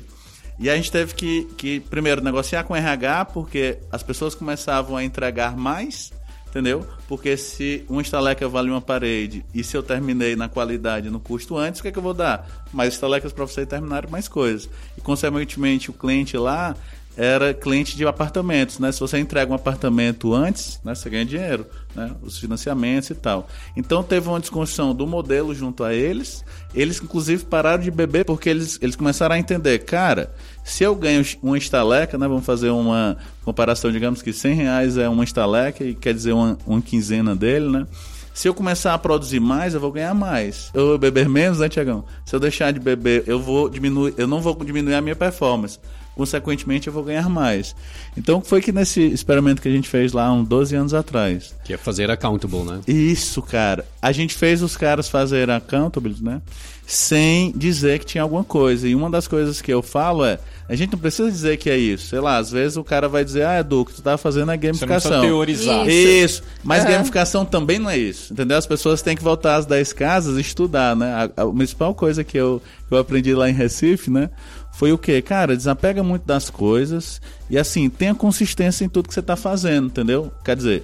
E 0.59 0.67
a 0.67 0.75
gente 0.75 0.91
teve 0.91 1.13
que, 1.13 1.45
que, 1.57 1.79
primeiro, 1.79 2.23
negociar 2.23 2.63
com 2.63 2.73
o 2.73 2.77
RH, 2.77 3.25
porque 3.25 3.77
as 3.91 4.01
pessoas 4.01 4.33
começavam 4.33 4.97
a 4.97 5.03
entregar 5.03 5.55
mais 5.55 6.11
Entendeu? 6.51 6.85
Porque 7.07 7.37
se 7.37 7.85
uma 7.87 8.01
estaleca 8.01 8.45
vale 8.45 8.69
uma 8.69 8.81
parede 8.81 9.45
e 9.53 9.63
se 9.63 9.77
eu 9.77 9.81
terminei 9.81 10.35
na 10.35 10.49
qualidade 10.49 11.09
no 11.09 11.17
custo 11.17 11.57
antes, 11.57 11.79
o 11.79 11.81
que, 11.81 11.87
é 11.87 11.91
que 11.93 11.97
eu 11.97 12.03
vou 12.03 12.13
dar? 12.13 12.45
Mais 12.73 12.93
estalecas 12.93 13.31
para 13.31 13.47
você 13.47 13.65
terminar 13.65 14.09
mais 14.09 14.27
coisas. 14.27 14.69
E, 14.97 15.01
consequentemente, 15.01 15.89
o 15.89 15.93
cliente 15.93 16.35
lá, 16.35 16.75
era 17.17 17.53
cliente 17.53 17.97
de 17.97 18.05
apartamentos, 18.05 18.79
né? 18.79 18.91
Se 18.91 18.99
você 18.99 19.19
entrega 19.19 19.51
um 19.51 19.55
apartamento 19.55 20.33
antes, 20.33 20.79
né, 20.83 20.95
você 20.95 21.09
ganha 21.09 21.25
dinheiro, 21.25 21.65
né? 21.95 22.11
Os 22.21 22.37
financiamentos 22.37 23.09
e 23.09 23.15
tal. 23.15 23.47
Então 23.75 24.01
teve 24.01 24.29
uma 24.29 24.39
desconstrução 24.39 24.95
do 24.95 25.05
modelo 25.05 25.53
junto 25.53 25.83
a 25.83 25.93
eles. 25.93 26.43
Eles 26.73 27.01
inclusive 27.01 27.43
pararam 27.45 27.83
de 27.83 27.91
beber 27.91 28.23
porque 28.25 28.49
eles, 28.49 28.79
eles 28.81 28.95
começaram 28.95 29.35
a 29.35 29.39
entender, 29.39 29.79
cara, 29.79 30.33
se 30.63 30.83
eu 30.83 30.95
ganho 30.95 31.25
uma 31.43 31.57
estaleca, 31.57 32.17
né? 32.17 32.27
Vamos 32.27 32.45
fazer 32.45 32.69
uma 32.69 33.17
comparação, 33.43 33.91
digamos 33.91 34.21
que 34.21 34.31
100 34.31 34.55
reais 34.55 34.97
é 34.97 35.09
uma 35.09 35.23
estaleca 35.23 35.83
e 35.83 35.93
quer 35.93 36.13
dizer 36.13 36.31
uma, 36.31 36.57
uma 36.65 36.81
quinzena 36.81 37.35
dele, 37.35 37.69
né? 37.69 37.87
Se 38.33 38.47
eu 38.47 38.53
começar 38.53 38.93
a 38.93 38.97
produzir 38.97 39.41
mais, 39.41 39.73
eu 39.73 39.81
vou 39.81 39.91
ganhar 39.91 40.13
mais. 40.13 40.71
Eu 40.73 40.87
vou 40.87 40.97
beber 40.97 41.27
menos, 41.27 41.59
né, 41.59 41.67
Tiagão? 41.67 42.05
Se 42.25 42.33
eu 42.33 42.39
deixar 42.39 42.71
de 42.71 42.79
beber, 42.79 43.25
eu 43.27 43.41
vou 43.41 43.69
diminuir, 43.69 44.13
eu 44.17 44.25
não 44.25 44.39
vou 44.39 44.55
diminuir 44.63 44.93
a 44.93 45.01
minha 45.01 45.15
performance 45.17 45.77
consequentemente 46.15 46.87
eu 46.87 46.93
vou 46.93 47.03
ganhar 47.03 47.29
mais. 47.29 47.75
Então 48.15 48.41
foi 48.41 48.61
que 48.61 48.71
nesse 48.71 49.01
experimento 49.01 49.61
que 49.61 49.67
a 49.67 49.71
gente 49.71 49.87
fez 49.87 50.13
lá 50.13 50.31
uns 50.31 50.47
12 50.47 50.75
anos 50.75 50.93
atrás. 50.93 51.53
Que 51.63 51.73
é 51.73 51.77
fazer 51.77 52.11
accountable, 52.11 52.63
né? 52.63 52.81
Isso, 52.87 53.41
cara. 53.41 53.85
A 54.01 54.11
gente 54.11 54.33
fez 54.35 54.61
os 54.61 54.75
caras 54.75 55.07
fazer 55.07 55.49
accountable, 55.49 56.15
né? 56.21 56.41
Sem 56.85 57.53
dizer 57.55 57.99
que 57.99 58.05
tinha 58.05 58.21
alguma 58.21 58.43
coisa. 58.43 58.87
E 58.87 58.93
uma 58.93 59.09
das 59.09 59.27
coisas 59.27 59.61
que 59.61 59.71
eu 59.71 59.81
falo 59.81 60.25
é, 60.25 60.39
a 60.67 60.75
gente 60.75 60.93
não 60.93 60.99
precisa 60.99 61.29
dizer 61.29 61.57
que 61.57 61.69
é 61.69 61.77
isso. 61.77 62.07
Sei 62.07 62.19
lá, 62.19 62.37
às 62.37 62.51
vezes 62.51 62.77
o 62.77 62.83
cara 62.83 63.09
vai 63.09 63.23
dizer, 63.23 63.45
ah, 63.45 63.59
Edu, 63.59 63.81
o 63.81 63.85
que 63.85 63.93
tu 63.93 64.01
tá 64.01 64.17
fazendo 64.17 64.51
é 64.51 64.57
gamificação. 64.57 65.11
Você 65.11 65.17
não 65.17 65.21
teorizar. 65.21 65.87
Isso. 65.87 66.07
isso. 66.07 66.43
Mas 66.63 66.83
gamificação 66.83 67.45
também 67.45 67.79
não 67.79 67.89
é 67.89 67.97
isso. 67.97 68.33
Entendeu? 68.33 68.57
As 68.57 68.65
pessoas 68.65 69.01
têm 69.01 69.15
que 69.15 69.23
voltar 69.23 69.55
às 69.55 69.65
10 69.65 69.93
casas 69.93 70.37
e 70.37 70.41
estudar, 70.41 70.95
né? 70.95 71.29
A, 71.35 71.43
a 71.43 71.47
principal 71.47 71.93
coisa 71.93 72.23
que 72.23 72.37
eu, 72.37 72.61
que 72.87 72.93
eu 72.93 72.97
aprendi 72.97 73.33
lá 73.33 73.49
em 73.49 73.53
Recife, 73.53 74.09
né? 74.09 74.29
Foi 74.71 74.91
o 74.91 74.97
que? 74.97 75.21
Cara, 75.21 75.55
desapega 75.55 76.01
muito 76.03 76.25
das 76.25 76.49
coisas 76.49 77.21
e 77.49 77.57
assim, 77.57 77.89
tenha 77.89 78.15
consistência 78.15 78.85
em 78.85 78.89
tudo 78.89 79.07
que 79.07 79.13
você 79.13 79.19
está 79.19 79.35
fazendo, 79.35 79.87
entendeu? 79.87 80.31
Quer 80.43 80.55
dizer, 80.55 80.83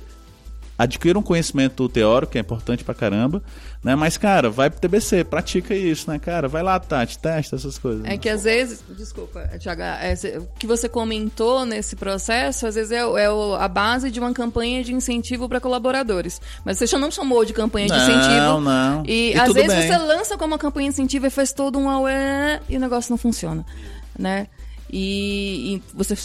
adquira 0.78 1.18
um 1.18 1.24
conhecimento 1.24 1.88
teórico, 1.90 2.34
que 2.34 2.38
é 2.38 2.42
importante 2.42 2.84
pra 2.84 2.94
caramba, 2.94 3.42
né? 3.84 3.96
Mas, 3.96 4.18
cara, 4.18 4.50
vai 4.50 4.70
pro 4.70 4.80
TBC, 4.80 5.24
pratica 5.24 5.76
isso, 5.76 6.10
né, 6.10 6.20
cara? 6.20 6.48
Vai 6.48 6.64
lá, 6.64 6.80
Tati, 6.80 7.18
testa 7.18 7.56
essas 7.56 7.78
coisas. 7.78 8.06
É 8.06 8.18
que 8.18 8.30
às 8.30 8.44
vezes, 8.44 8.84
desculpa, 8.90 9.48
Tiago, 9.60 9.82
é, 9.82 10.14
o 10.38 10.48
que 10.58 10.68
você 10.68 10.90
comentou 10.90 11.66
nesse 11.66 11.96
processo, 11.96 12.68
às 12.68 12.76
vezes 12.76 12.92
é, 12.92 13.00
é 13.00 13.28
a 13.60 13.68
base 13.68 14.10
de 14.10 14.20
uma 14.20 14.34
campanha 14.34 14.84
de 14.84 14.94
incentivo 14.94 15.48
para 15.48 15.60
colaboradores. 15.60 16.42
Mas 16.66 16.78
você 16.78 16.88
já 16.88 16.98
não 16.98 17.12
chamou 17.12 17.46
de 17.46 17.54
campanha 17.54 17.88
de 17.88 17.94
não, 17.94 18.04
incentivo. 18.04 18.36
Não, 18.36 18.62
não. 18.62 19.04
E, 19.06 19.34
e 19.34 19.40
às 19.40 19.54
vezes 19.54 19.74
bem. 19.74 19.88
você 19.88 19.98
lança 19.98 20.38
como 20.38 20.54
uma 20.54 20.60
campanha 20.60 20.90
de 20.90 20.94
incentivo 20.96 21.28
e 21.28 21.30
faz 21.30 21.54
todo 21.54 21.78
um 21.78 21.90
aué 21.90 22.60
e 22.68 22.78
o 22.78 22.80
negócio 22.80 23.12
não 23.12 23.18
funciona, 23.18 23.66
né? 24.18 24.48
E, 24.90 25.76
e 25.76 25.84
você 25.94 26.16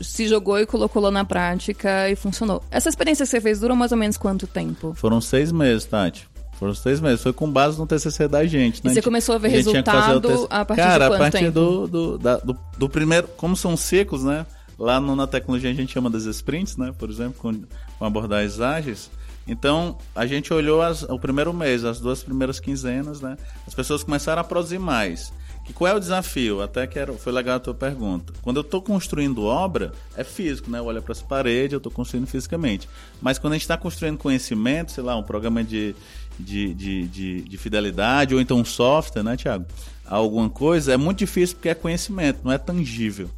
se 0.00 0.26
jogou 0.26 0.58
e 0.58 0.66
colocou 0.66 1.02
lá 1.02 1.10
na 1.10 1.24
prática 1.24 2.08
e 2.08 2.16
funcionou. 2.16 2.62
Essa 2.70 2.88
experiência 2.88 3.24
que 3.24 3.30
você 3.30 3.40
fez 3.40 3.60
durou 3.60 3.76
mais 3.76 3.92
ou 3.92 3.98
menos 3.98 4.16
quanto 4.16 4.46
tempo? 4.46 4.94
Foram 4.94 5.20
seis 5.20 5.52
meses, 5.52 5.84
Tati. 5.84 6.28
Foram 6.58 6.74
seis 6.74 7.00
meses. 7.00 7.22
Foi 7.22 7.32
com 7.32 7.50
base 7.50 7.78
no 7.78 7.86
TCC 7.86 8.28
da 8.28 8.44
gente. 8.46 8.84
Né? 8.84 8.90
E 8.90 8.94
você 8.94 9.02
começou 9.02 9.34
a 9.34 9.38
ver 9.38 9.48
a 9.48 9.50
resultado 9.50 10.46
a 10.50 10.64
partir 10.64 10.82
Cara, 10.82 11.08
de 11.08 11.14
a 11.14 11.18
partir? 11.18 11.50
Do, 11.50 11.86
do, 11.86 12.18
da, 12.18 12.36
do, 12.38 12.56
do, 12.78 12.88
primeiro... 12.88 13.28
Como 13.36 13.56
são 13.56 13.76
ciclos, 13.76 14.22
né? 14.24 14.46
Lá 14.78 15.00
no, 15.00 15.14
na 15.14 15.26
tecnologia 15.26 15.70
a 15.70 15.74
gente 15.74 15.92
chama 15.92 16.10
das 16.10 16.24
sprints, 16.24 16.76
né? 16.76 16.92
Por 16.96 17.10
exemplo, 17.10 17.34
com, 17.38 17.62
com 17.98 18.04
abordagens 18.04 18.60
ágeis. 18.60 19.10
Então, 19.46 19.98
a 20.14 20.26
gente 20.26 20.52
olhou 20.52 20.80
as, 20.80 21.02
o 21.02 21.18
primeiro 21.18 21.52
mês, 21.52 21.84
as 21.84 22.00
duas 22.00 22.22
primeiras 22.22 22.58
quinzenas, 22.58 23.20
né? 23.20 23.36
As 23.66 23.74
pessoas 23.74 24.02
começaram 24.02 24.40
a 24.40 24.44
produzir 24.44 24.78
mais. 24.78 25.32
E 25.68 25.72
qual 25.72 25.90
é 25.90 25.94
o 25.94 26.00
desafio? 26.00 26.60
Até 26.60 26.86
que 26.86 26.98
era, 26.98 27.12
foi 27.14 27.32
legal 27.32 27.56
a 27.56 27.60
tua 27.60 27.74
pergunta. 27.74 28.32
Quando 28.42 28.58
eu 28.58 28.60
estou 28.62 28.82
construindo 28.82 29.44
obra, 29.44 29.92
é 30.14 30.22
físico, 30.22 30.70
né? 30.70 30.78
Eu 30.78 30.84
olho 30.84 31.02
para 31.02 31.12
as 31.12 31.22
paredes, 31.22 31.72
eu 31.72 31.78
estou 31.78 31.90
construindo 31.90 32.26
fisicamente. 32.26 32.88
Mas 33.20 33.38
quando 33.38 33.54
a 33.54 33.56
gente 33.56 33.62
está 33.62 33.76
construindo 33.76 34.18
conhecimento, 34.18 34.92
sei 34.92 35.02
lá, 35.02 35.16
um 35.16 35.22
programa 35.22 35.64
de, 35.64 35.94
de, 36.38 36.74
de, 36.74 37.08
de, 37.08 37.40
de 37.42 37.58
fidelidade, 37.58 38.34
ou 38.34 38.40
então 38.40 38.58
um 38.58 38.64
software, 38.64 39.22
né, 39.22 39.36
Tiago? 39.36 39.64
Alguma 40.06 40.50
coisa, 40.50 40.92
é 40.92 40.96
muito 40.96 41.18
difícil 41.18 41.56
porque 41.56 41.68
é 41.68 41.74
conhecimento, 41.74 42.40
não 42.44 42.52
é 42.52 42.58
tangível. 42.58 43.30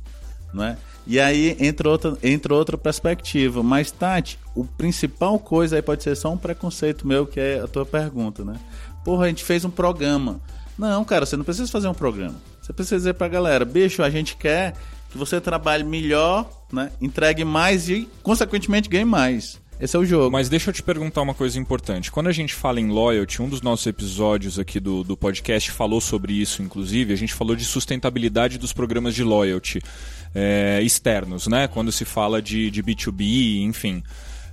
Não 0.52 0.64
é? 0.64 0.76
E 1.06 1.20
aí 1.20 1.56
entra 1.60 1.88
outra, 1.88 2.18
entra 2.22 2.54
outra 2.54 2.76
perspectiva. 2.76 3.62
Mas, 3.62 3.90
Tati, 3.92 4.38
o 4.54 4.64
principal 4.64 5.38
coisa 5.38 5.76
aí 5.76 5.82
pode 5.82 6.02
ser 6.02 6.16
só 6.16 6.32
um 6.32 6.36
preconceito 6.36 7.06
meu, 7.06 7.26
que 7.26 7.38
é 7.38 7.60
a 7.60 7.68
tua 7.68 7.86
pergunta, 7.86 8.44
né? 8.44 8.58
Porra, 9.04 9.26
a 9.26 9.28
gente 9.28 9.44
fez 9.44 9.64
um 9.64 9.70
programa. 9.70 10.40
Não, 10.76 11.04
cara, 11.04 11.24
você 11.24 11.36
não 11.36 11.44
precisa 11.44 11.70
fazer 11.70 11.86
um 11.86 11.94
programa. 11.94 12.34
Você 12.60 12.72
precisa 12.72 12.96
dizer 12.96 13.14
pra 13.14 13.28
galera, 13.28 13.64
bicho, 13.64 14.02
a 14.02 14.10
gente 14.10 14.36
quer 14.36 14.74
que 15.08 15.16
você 15.16 15.40
trabalhe 15.40 15.84
melhor, 15.84 16.50
né? 16.72 16.90
Entregue 17.00 17.44
mais 17.44 17.88
e, 17.88 18.08
consequentemente, 18.22 18.88
ganhe 18.88 19.04
mais. 19.04 19.60
Esse 19.78 19.96
é 19.96 19.98
o 19.98 20.04
jogo. 20.04 20.30
Mas 20.30 20.48
deixa 20.48 20.70
eu 20.70 20.74
te 20.74 20.82
perguntar 20.82 21.22
uma 21.22 21.34
coisa 21.34 21.58
importante. 21.58 22.10
Quando 22.10 22.28
a 22.28 22.32
gente 22.32 22.54
fala 22.54 22.80
em 22.80 22.88
loyalty, 22.88 23.42
um 23.42 23.48
dos 23.48 23.60
nossos 23.60 23.86
episódios 23.86 24.58
aqui 24.58 24.80
do, 24.80 25.04
do 25.04 25.16
podcast 25.16 25.70
falou 25.70 26.00
sobre 26.00 26.32
isso, 26.32 26.62
inclusive. 26.62 27.12
A 27.12 27.16
gente 27.16 27.34
falou 27.34 27.54
de 27.54 27.64
sustentabilidade 27.64 28.58
dos 28.58 28.72
programas 28.72 29.14
de 29.14 29.22
loyalty 29.22 29.80
é, 30.34 30.80
externos, 30.82 31.46
né? 31.46 31.68
Quando 31.68 31.92
se 31.92 32.04
fala 32.04 32.40
de, 32.40 32.70
de 32.70 32.82
B2B, 32.82 33.62
enfim. 33.62 34.02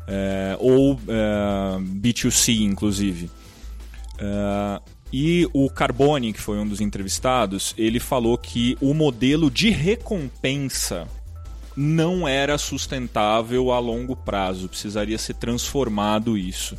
É, 0.07 0.57
ou 0.59 0.99
é, 1.07 1.79
B2C, 1.79 2.61
inclusive. 2.61 3.29
E 5.11 5.47
o 5.53 5.69
Carboni, 5.69 6.33
que 6.33 6.41
foi 6.41 6.57
um 6.57 6.67
dos 6.67 6.81
entrevistados, 6.81 7.75
ele 7.77 7.99
falou 7.99 8.35
que 8.35 8.75
o 8.81 8.95
modelo 8.95 9.51
de 9.51 9.69
recompensa 9.69 11.07
não 11.75 12.27
era 12.27 12.57
sustentável 12.57 13.71
a 13.71 13.79
longo 13.79 14.15
prazo, 14.15 14.69
precisaria 14.69 15.17
ser 15.17 15.35
transformado 15.35 16.37
isso. 16.37 16.77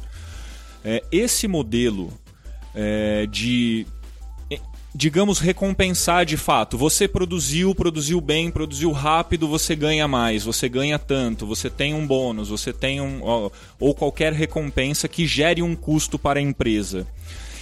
É, 0.85 1.03
esse 1.11 1.49
modelo 1.49 2.13
é, 2.75 3.27
de, 3.27 3.87
é, 4.51 4.61
digamos, 4.95 5.39
recompensar 5.39 6.25
de 6.27 6.37
fato, 6.37 6.77
você 6.77 7.09
produziu, 7.09 7.75
produziu 7.75 8.21
bem, 8.21 8.51
produziu 8.51 8.93
rápido, 8.93 9.49
você 9.49 9.75
ganha 9.75 10.07
mais, 10.07 10.45
você 10.45 10.69
ganha 10.69 10.99
tanto, 10.99 11.47
você 11.47 11.71
tem 11.71 11.95
um 11.95 12.07
bônus, 12.07 12.49
você 12.49 12.73
tem 12.73 13.01
um. 13.01 13.21
ou 13.81 13.95
qualquer 13.95 14.33
recompensa 14.33 15.09
que 15.09 15.27
gere 15.27 15.63
um 15.63 15.75
custo 15.75 16.19
para 16.19 16.39
a 16.39 16.43
empresa. 16.43 17.07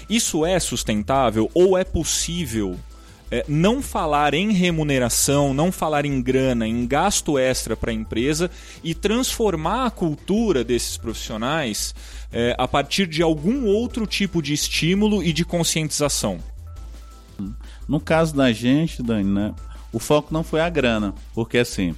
Isso 0.09 0.45
é 0.45 0.59
sustentável 0.59 1.51
ou 1.55 1.79
é 1.79 1.85
possível 1.85 2.79
é, 3.33 3.43
não 3.49 3.81
falar 3.81 4.35
em 4.35 4.53
remuneração, 4.53 5.55
não 5.55 5.73
falar 5.73 6.05
em 6.05 6.21
grana, 6.21 6.69
em 6.69 6.87
gasto 6.87 7.39
extra 7.39 7.75
para 7.75 7.91
a 7.91 7.95
empresa 7.95 8.51
e 8.85 8.95
transformar 8.95 9.87
a 9.87 9.91
cultura 9.91 10.63
desses 10.63 10.99
profissionais 10.99 11.95
é, 12.31 12.55
a 12.59 12.69
partir 12.69 13.07
de 13.07 13.23
algum 13.23 13.65
outro 13.65 14.07
tipo 14.07 14.43
de 14.43 14.53
estímulo 14.53 15.25
e 15.25 15.33
de 15.33 15.47
conscientização. 15.47 16.39
No 17.89 17.99
caso 17.99 18.37
da 18.37 18.53
gente, 18.53 19.03
Dani, 19.03 19.25
né, 19.25 19.55
o 19.91 19.99
foco 19.99 20.33
não 20.33 20.45
foi 20.45 20.61
a 20.61 20.69
grana, 20.69 21.15
porque 21.35 21.57
assim, 21.57 21.95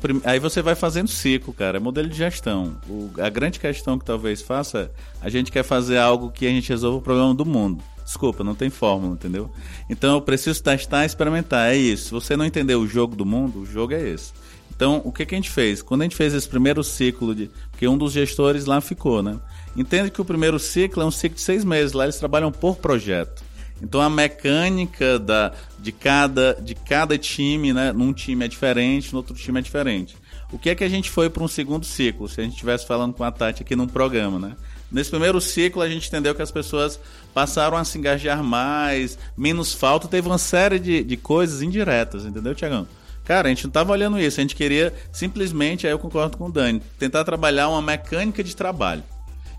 prim... 0.00 0.22
Aí 0.24 0.38
você 0.38 0.62
vai 0.62 0.74
fazendo 0.74 1.08
ciclo, 1.08 1.52
cara. 1.52 1.76
É 1.76 1.80
modelo 1.80 2.08
de 2.08 2.16
gestão. 2.16 2.76
O... 2.88 3.10
A 3.18 3.28
grande 3.28 3.60
questão 3.60 3.98
que 3.98 4.06
talvez 4.06 4.40
faça 4.40 4.90
é 5.20 5.26
a 5.26 5.28
gente 5.28 5.52
quer 5.52 5.64
fazer 5.64 5.98
algo 5.98 6.30
que 6.30 6.46
a 6.46 6.50
gente 6.50 6.70
resolva 6.70 6.96
o 6.96 7.02
problema 7.02 7.34
do 7.34 7.44
mundo. 7.44 7.84
Desculpa, 8.12 8.44
não 8.44 8.54
tem 8.54 8.68
fórmula, 8.68 9.14
entendeu? 9.14 9.50
Então 9.88 10.16
eu 10.16 10.20
preciso 10.20 10.62
testar 10.62 11.04
e 11.04 11.06
experimentar. 11.06 11.72
É 11.72 11.76
isso. 11.76 12.04
Se 12.04 12.10
você 12.10 12.36
não 12.36 12.44
entender 12.44 12.74
o 12.74 12.86
jogo 12.86 13.16
do 13.16 13.24
mundo, 13.24 13.60
o 13.60 13.66
jogo 13.66 13.94
é 13.94 14.06
esse. 14.06 14.34
Então, 14.70 15.00
o 15.02 15.10
que, 15.10 15.24
que 15.24 15.34
a 15.34 15.38
gente 15.38 15.48
fez? 15.48 15.80
Quando 15.80 16.02
a 16.02 16.04
gente 16.04 16.14
fez 16.14 16.34
esse 16.34 16.46
primeiro 16.46 16.84
ciclo 16.84 17.34
de. 17.34 17.50
Porque 17.70 17.88
um 17.88 17.96
dos 17.96 18.12
gestores 18.12 18.66
lá 18.66 18.82
ficou, 18.82 19.22
né? 19.22 19.40
Entende 19.74 20.10
que 20.10 20.20
o 20.20 20.26
primeiro 20.26 20.58
ciclo 20.58 21.02
é 21.02 21.06
um 21.06 21.10
ciclo 21.10 21.36
de 21.36 21.40
seis 21.40 21.64
meses. 21.64 21.94
Lá 21.94 22.04
eles 22.04 22.18
trabalham 22.18 22.52
por 22.52 22.76
projeto. 22.76 23.42
Então 23.80 23.98
a 24.02 24.10
mecânica 24.10 25.18
da, 25.18 25.52
de, 25.78 25.90
cada, 25.90 26.52
de 26.60 26.74
cada 26.74 27.16
time, 27.16 27.72
né? 27.72 27.92
Num 27.94 28.12
time 28.12 28.44
é 28.44 28.48
diferente, 28.48 29.10
no 29.10 29.20
outro 29.20 29.34
time 29.34 29.58
é 29.58 29.62
diferente. 29.62 30.16
O 30.52 30.58
que 30.58 30.68
é 30.68 30.74
que 30.74 30.84
a 30.84 30.88
gente 30.88 31.10
foi 31.10 31.30
para 31.30 31.42
um 31.42 31.48
segundo 31.48 31.86
ciclo? 31.86 32.28
Se 32.28 32.42
a 32.42 32.44
gente 32.44 32.52
estivesse 32.52 32.86
falando 32.86 33.14
com 33.14 33.24
a 33.24 33.32
Tati 33.32 33.62
aqui 33.62 33.74
num 33.74 33.88
programa, 33.88 34.38
né? 34.38 34.54
Nesse 34.92 35.10
primeiro 35.10 35.40
ciclo, 35.40 35.80
a 35.80 35.88
gente 35.88 36.06
entendeu 36.08 36.34
que 36.34 36.42
as 36.42 36.50
pessoas 36.50 37.00
passaram 37.32 37.76
a 37.76 37.84
se 37.84 37.98
engajar 37.98 38.42
mais, 38.42 39.18
menos 39.36 39.72
falta, 39.72 40.06
teve 40.06 40.28
uma 40.28 40.38
série 40.38 40.78
de, 40.78 41.02
de 41.02 41.16
coisas 41.16 41.62
indiretas, 41.62 42.26
entendeu, 42.26 42.54
Tiagão? 42.54 42.86
Cara, 43.24 43.48
a 43.48 43.50
gente 43.50 43.64
não 43.64 43.70
estava 43.70 43.92
olhando 43.92 44.20
isso, 44.20 44.38
a 44.38 44.42
gente 44.42 44.54
queria 44.54 44.92
simplesmente, 45.10 45.86
aí 45.86 45.92
eu 45.92 45.98
concordo 45.98 46.36
com 46.36 46.46
o 46.46 46.52
Dani, 46.52 46.82
tentar 46.98 47.24
trabalhar 47.24 47.68
uma 47.68 47.80
mecânica 47.80 48.44
de 48.44 48.54
trabalho. 48.54 49.02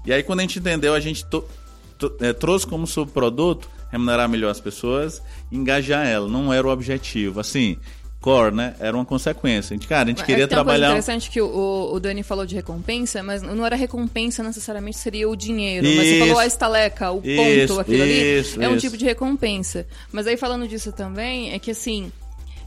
E 0.05 0.13
aí, 0.13 0.21
quando 0.21 0.39
a 0.39 0.43
gente 0.43 0.59
entendeu, 0.59 0.93
a 0.93 0.99
gente 0.99 1.25
é, 2.19 2.33
trouxe 2.33 2.67
como 2.67 2.85
subproduto 2.85 3.67
remunerar 3.93 4.27
melhor 4.27 4.49
as 4.49 4.59
pessoas, 4.59 5.21
engajar 5.51 6.05
ela. 6.05 6.27
Não 6.27 6.51
era 6.51 6.67
o 6.67 6.71
objetivo. 6.71 7.39
Assim, 7.39 7.77
core, 8.23 8.55
né? 8.55 8.73
Era 8.79 8.95
uma 8.95 9.03
consequência. 9.03 9.73
A 9.73 9.75
gente, 9.75 9.85
cara, 9.85 10.05
a 10.05 10.07
gente 10.07 10.23
queria 10.23 10.45
é, 10.45 10.47
tem 10.47 10.55
trabalhar. 10.55 10.87
Uma 10.87 10.93
coisa 10.93 11.11
interessante 11.11 11.29
que 11.29 11.41
o, 11.41 11.91
o 11.93 11.99
Dani 11.99 12.23
falou 12.23 12.45
de 12.45 12.55
recompensa, 12.55 13.21
mas 13.21 13.41
não 13.41 13.65
era 13.65 13.75
recompensa 13.75 14.41
necessariamente, 14.41 14.97
seria 14.97 15.29
o 15.29 15.35
dinheiro. 15.35 15.85
Isso, 15.85 15.97
mas 15.97 16.07
você 16.07 16.19
falou 16.19 16.39
a 16.39 16.45
estaleca, 16.47 17.11
o 17.11 17.21
isso, 17.21 17.73
ponto, 17.73 17.81
aquilo 17.81 18.05
isso, 18.05 18.55
ali. 18.55 18.65
É 18.65 18.69
um 18.69 18.77
tipo 18.77 18.95
de 18.95 19.03
recompensa. 19.03 19.85
Mas 20.09 20.25
aí 20.25 20.37
falando 20.37 20.65
disso 20.65 20.93
também, 20.93 21.51
é 21.51 21.59
que 21.59 21.71
assim. 21.71 22.13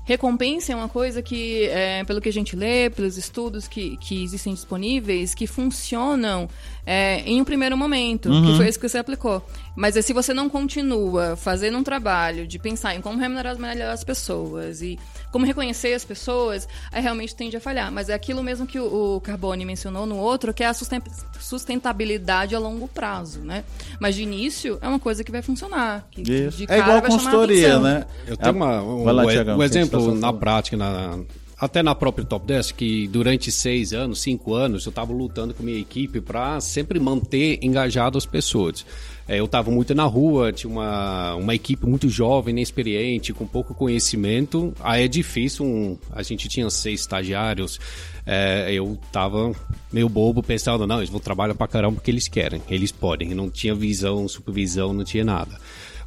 recompensa 0.04 0.72
é 0.72 0.76
uma 0.76 0.90
coisa 0.90 1.22
que, 1.22 1.64
é, 1.64 2.04
pelo 2.04 2.20
que 2.20 2.28
a 2.28 2.32
gente 2.32 2.54
lê, 2.54 2.90
pelos 2.90 3.16
estudos 3.16 3.66
que, 3.66 3.96
que 3.96 4.22
existem 4.22 4.52
disponíveis, 4.52 5.34
que 5.34 5.46
funcionam 5.46 6.50
é, 6.86 7.20
em 7.26 7.40
um 7.40 7.44
primeiro 7.44 7.76
momento, 7.76 8.30
uhum. 8.30 8.46
que 8.46 8.56
foi 8.56 8.68
isso 8.68 8.78
que 8.78 8.88
você 8.88 8.98
aplicou. 8.98 9.44
Mas 9.74 9.96
se 10.02 10.12
você 10.12 10.32
não 10.32 10.48
continua 10.48 11.36
fazendo 11.36 11.76
um 11.76 11.82
trabalho 11.82 12.46
de 12.46 12.58
pensar 12.58 12.94
em 12.94 13.00
como 13.00 13.18
remunerar 13.18 13.58
melhor 13.58 13.92
as 13.92 14.04
pessoas 14.04 14.80
e 14.80 14.98
como 15.32 15.44
reconhecer 15.44 15.92
as 15.92 16.04
pessoas, 16.04 16.68
aí 16.92 17.02
realmente 17.02 17.34
tende 17.34 17.56
a 17.56 17.60
falhar. 17.60 17.90
Mas 17.90 18.08
é 18.08 18.14
aquilo 18.14 18.42
mesmo 18.42 18.66
que 18.66 18.78
o, 18.78 19.16
o 19.16 19.20
Carbone 19.20 19.64
mencionou 19.64 20.06
no 20.06 20.16
outro, 20.16 20.54
que 20.54 20.62
é 20.62 20.68
a 20.68 20.74
sustentabilidade 21.40 22.54
a 22.54 22.58
longo 22.58 22.86
prazo, 22.86 23.40
né? 23.40 23.64
Mas 24.00 24.14
de 24.14 24.22
início 24.22 24.78
é 24.80 24.88
uma 24.88 25.00
coisa 25.00 25.24
que 25.24 25.32
vai 25.32 25.42
funcionar. 25.42 26.06
Que, 26.10 26.22
Isso. 26.22 26.64
é 26.68 26.78
igual 26.78 27.02
consultoria, 27.02 27.78
né? 27.80 28.06
Eu 28.26 28.36
tenho 28.36 28.54
uma, 28.54 28.80
um, 28.80 29.04
lá, 29.04 29.24
um, 29.24 29.58
um 29.58 29.62
exemplo 29.62 30.14
na 30.14 30.32
prática, 30.32 30.76
na, 30.76 31.18
até 31.58 31.82
na 31.82 31.94
própria 31.94 32.24
Top 32.24 32.46
10, 32.46 32.72
que 32.72 33.08
durante 33.08 33.50
seis 33.50 33.92
anos, 33.92 34.20
cinco 34.20 34.52
anos, 34.54 34.84
eu 34.84 34.90
estava 34.90 35.12
lutando 35.12 35.54
com 35.54 35.62
minha 35.62 35.78
equipe 35.78 36.20
para 36.20 36.60
sempre 36.60 37.00
manter 37.00 37.58
engajado 37.62 38.18
as 38.18 38.26
pessoas. 38.26 38.84
É, 39.28 39.40
eu 39.40 39.46
estava 39.46 39.70
muito 39.70 39.94
na 39.94 40.04
rua, 40.04 40.52
tinha 40.52 40.70
uma, 40.70 41.34
uma 41.34 41.54
equipe 41.54 41.86
muito 41.86 42.08
jovem, 42.08 42.52
inexperiente, 42.52 43.32
com 43.32 43.46
pouco 43.46 43.74
conhecimento. 43.74 44.72
Aí 44.80 45.04
é 45.04 45.08
difícil, 45.08 45.64
um, 45.64 45.98
a 46.12 46.22
gente 46.22 46.48
tinha 46.48 46.68
seis 46.70 47.00
estagiários, 47.00 47.80
é, 48.24 48.72
eu 48.72 48.98
estava 49.06 49.52
meio 49.90 50.08
bobo 50.08 50.42
pensando, 50.42 50.86
não, 50.86 50.98
eles 50.98 51.10
vão 51.10 51.20
trabalhar 51.20 51.54
para 51.54 51.66
caramba 51.66 51.96
porque 51.96 52.10
eles 52.10 52.28
querem, 52.28 52.62
eles 52.68 52.92
podem. 52.92 53.34
Não 53.34 53.50
tinha 53.50 53.74
visão, 53.74 54.28
supervisão, 54.28 54.92
não 54.92 55.04
tinha 55.04 55.24
nada. 55.24 55.58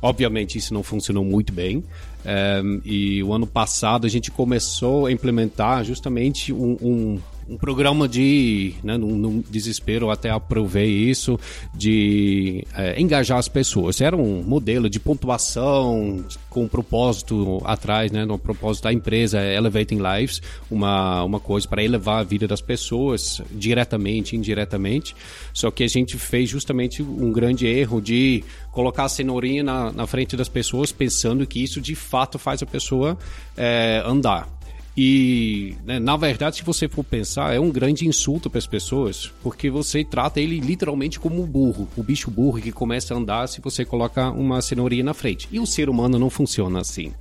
Obviamente 0.02 0.58
isso 0.58 0.74
não 0.74 0.84
funcionou 0.84 1.24
muito 1.24 1.52
bem. 1.52 1.84
É, 2.26 2.62
e 2.86 3.24
o 3.24 3.34
ano 3.34 3.48
passado 3.48 4.06
a 4.06 4.10
gente 4.10 4.32
começou 4.32 5.06
a 5.06 5.12
implementar 5.12 5.84
justamente 5.84 6.52
um, 6.54 6.78
um 6.82 7.20
um 7.50 7.58
programa 7.58 8.08
de, 8.08 8.76
né, 8.84 8.96
num, 8.96 9.16
num 9.16 9.44
desespero, 9.50 10.12
até 10.12 10.30
aprovei 10.30 10.90
isso, 10.90 11.40
de 11.74 12.64
é, 12.76 13.02
engajar 13.02 13.40
as 13.40 13.48
pessoas. 13.48 14.00
Era 14.00 14.16
um 14.16 14.44
modelo 14.44 14.90
de 14.90 15.00
pontuação 15.00 16.24
com 16.50 16.64
um 16.64 16.68
propósito 16.68 17.60
atrás, 17.66 18.12
né, 18.12 18.24
no 18.24 18.38
propósito 18.38 18.84
da 18.84 18.94
empresa, 18.94 19.44
Elevating 19.44 19.98
Lives, 19.98 20.42
uma, 20.70 21.24
uma 21.24 21.40
coisa 21.40 21.68
para 21.68 21.84
elevar 21.84 22.20
a 22.20 22.24
vida 22.24 22.48
das 22.48 22.62
pessoas, 22.62 23.42
diretamente, 23.52 24.36
indiretamente. 24.36 25.16
Só 25.52 25.72
que 25.72 25.84
a 25.84 25.88
gente 25.88 26.18
fez 26.18 26.50
justamente 26.50 27.02
um 27.02 27.32
grande 27.32 27.66
erro 27.66 28.00
de 28.00 28.44
colocar 28.72 29.06
a 29.06 29.10
cenourinha 29.10 29.64
na, 29.64 29.92
na 29.92 30.06
frente 30.06 30.38
das 30.38 30.48
pessoas, 30.48 30.92
pensando 30.92 31.46
que 31.48 31.64
isso 31.64 31.82
de 31.82 31.96
fato 31.96 32.38
faz 32.38 32.62
a 32.62 32.66
pessoa 32.66 33.18
é, 33.58 34.04
andar. 34.06 34.59
E, 35.02 35.78
né, 35.86 35.98
na 35.98 36.18
verdade, 36.18 36.58
se 36.58 36.64
você 36.64 36.90
for 36.90 37.06
pensar, 37.06 37.56
é 37.56 37.60
um 37.60 37.72
grande 37.72 38.06
insulto 38.06 38.50
para 38.50 38.58
as 38.58 38.68
pessoas, 38.68 39.32
porque 39.42 39.70
você 39.70 40.04
trata 40.04 40.42
ele 40.42 40.60
literalmente 40.60 41.18
como 41.18 41.42
um 41.42 41.46
burro, 41.46 41.88
o 41.96 42.04
bicho 42.04 42.30
burro 42.30 42.60
que 42.60 42.70
começa 42.70 43.14
a 43.14 43.18
andar 43.18 43.48
se 43.48 43.62
você 43.62 43.86
coloca 43.86 44.30
uma 44.30 44.62
cenourinha 44.62 45.06
na 45.06 45.14
frente. 45.14 45.48
E 45.54 45.58
o 45.58 45.66
ser 45.66 45.90
humano 45.90 46.20
não 46.20 46.30
funciona 46.30 46.82
assim. 46.82 47.14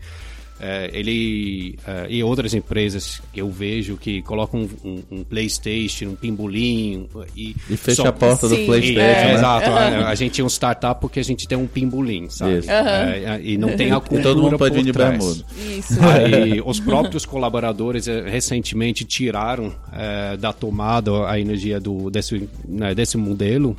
É, 0.61 0.91
ele 0.93 1.79
é, 1.87 2.07
e 2.09 2.23
outras 2.23 2.53
empresas 2.53 3.23
que 3.33 3.41
eu 3.41 3.49
vejo 3.49 3.97
que 3.97 4.23
colocam 4.23 4.61
um, 4.61 4.89
um, 4.89 5.19
um 5.19 5.25
PlayStation, 5.25 6.07
um 6.07 6.15
pimbolim 6.17 7.09
e, 7.37 7.55
e 7.71 7.77
fecha 7.77 8.03
só... 8.03 8.09
a 8.09 8.13
porta 8.13 8.49
Sim. 8.49 8.57
do 8.57 8.67
PlayStation. 8.67 9.01
É, 9.01 9.25
né? 9.25 9.35
Exato. 9.35 9.71
Uhum. 9.71 9.79
A, 9.79 10.09
a, 10.09 10.15
gente 10.15 10.41
é 10.41 10.45
um 10.45 10.49
startup 10.49 11.01
porque 11.01 11.21
a 11.21 11.23
gente 11.23 11.47
tem 11.47 11.57
um 11.57 11.67
pimbolim, 11.67 12.29
sabe? 12.29 12.55
Uhum. 12.55 13.41
e 13.43 13.57
não 13.57 13.77
tem 13.77 13.93
a 13.93 14.01
cultura 14.01 14.21
e 14.21 14.23
todo 14.23 14.43
mundo 14.43 14.59
pode 14.59 14.83
vir 14.83 14.93
trás. 14.93 15.45
Isso. 15.57 15.99
Aí, 16.03 16.61
os 16.65 16.81
próprios 16.81 17.25
colaboradores 17.25 18.09
é, 18.09 18.29
recentemente 18.29 19.05
tiraram 19.05 19.73
é, 19.93 20.37
da 20.37 20.53
tomada 20.53 21.29
a 21.29 21.39
energia 21.39 21.79
do, 21.79 22.11
desse, 22.11 22.49
né, 22.67 22.95
desse 22.95 23.17
modelo 23.17 23.77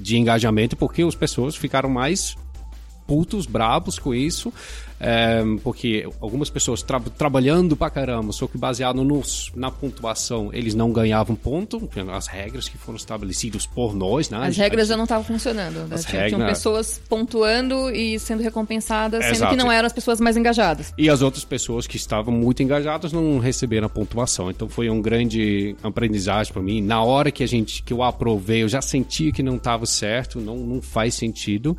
de 0.00 0.16
engajamento 0.16 0.76
porque 0.76 1.02
as 1.02 1.14
pessoas 1.14 1.56
ficaram 1.56 1.88
mais 1.88 2.36
putos, 3.06 3.44
brabos 3.44 3.98
com 3.98 4.14
isso, 4.14 4.52
é, 5.02 5.42
porque 5.64 6.06
algumas 6.20 6.50
pessoas 6.50 6.82
tra 6.82 7.00
trabalhando 7.00 7.74
pra 7.74 7.88
caramba, 7.88 8.32
só 8.32 8.46
que 8.46 8.58
baseado 8.58 9.02
nos, 9.02 9.50
na 9.56 9.70
pontuação, 9.70 10.50
eles 10.52 10.74
não 10.74 10.92
ganhavam 10.92 11.34
ponto, 11.34 11.88
as 12.12 12.26
regras 12.26 12.68
que 12.68 12.76
foram 12.76 12.96
estabelecidas 12.96 13.66
por 13.66 13.94
nós, 13.94 14.28
né? 14.28 14.46
As 14.46 14.56
regras 14.58 14.88
já 14.88 14.96
não 14.98 15.04
estavam 15.04 15.24
funcionando, 15.24 15.88
né? 15.88 15.96
Tinha, 15.96 16.22
regras... 16.22 16.32
tinham 16.32 16.46
pessoas 16.46 17.00
pontuando 17.08 17.90
e 17.90 18.18
sendo 18.18 18.42
recompensadas, 18.42 19.24
sendo 19.24 19.36
Exato. 19.36 19.56
que 19.56 19.56
não 19.56 19.72
eram 19.72 19.86
as 19.86 19.92
pessoas 19.92 20.20
mais 20.20 20.36
engajadas. 20.36 20.92
E 20.98 21.08
as 21.08 21.22
outras 21.22 21.44
pessoas 21.44 21.86
que 21.86 21.96
estavam 21.96 22.34
muito 22.34 22.62
engajadas 22.62 23.10
não 23.10 23.38
receberam 23.38 23.86
a 23.86 23.90
pontuação. 23.90 24.50
Então 24.50 24.68
foi 24.68 24.90
um 24.90 25.00
grande 25.00 25.74
aprendizagem 25.82 26.52
para 26.52 26.60
mim. 26.60 26.82
Na 26.82 27.02
hora 27.02 27.30
que 27.30 27.42
a 27.42 27.48
gente 27.48 27.82
que 27.82 27.92
eu 27.92 28.02
aprovei, 28.02 28.62
eu 28.62 28.68
já 28.68 28.82
sentia 28.82 29.32
que 29.32 29.42
não 29.42 29.56
estava 29.56 29.86
certo, 29.86 30.40
não, 30.40 30.56
não 30.58 30.82
faz 30.82 31.14
sentido. 31.14 31.76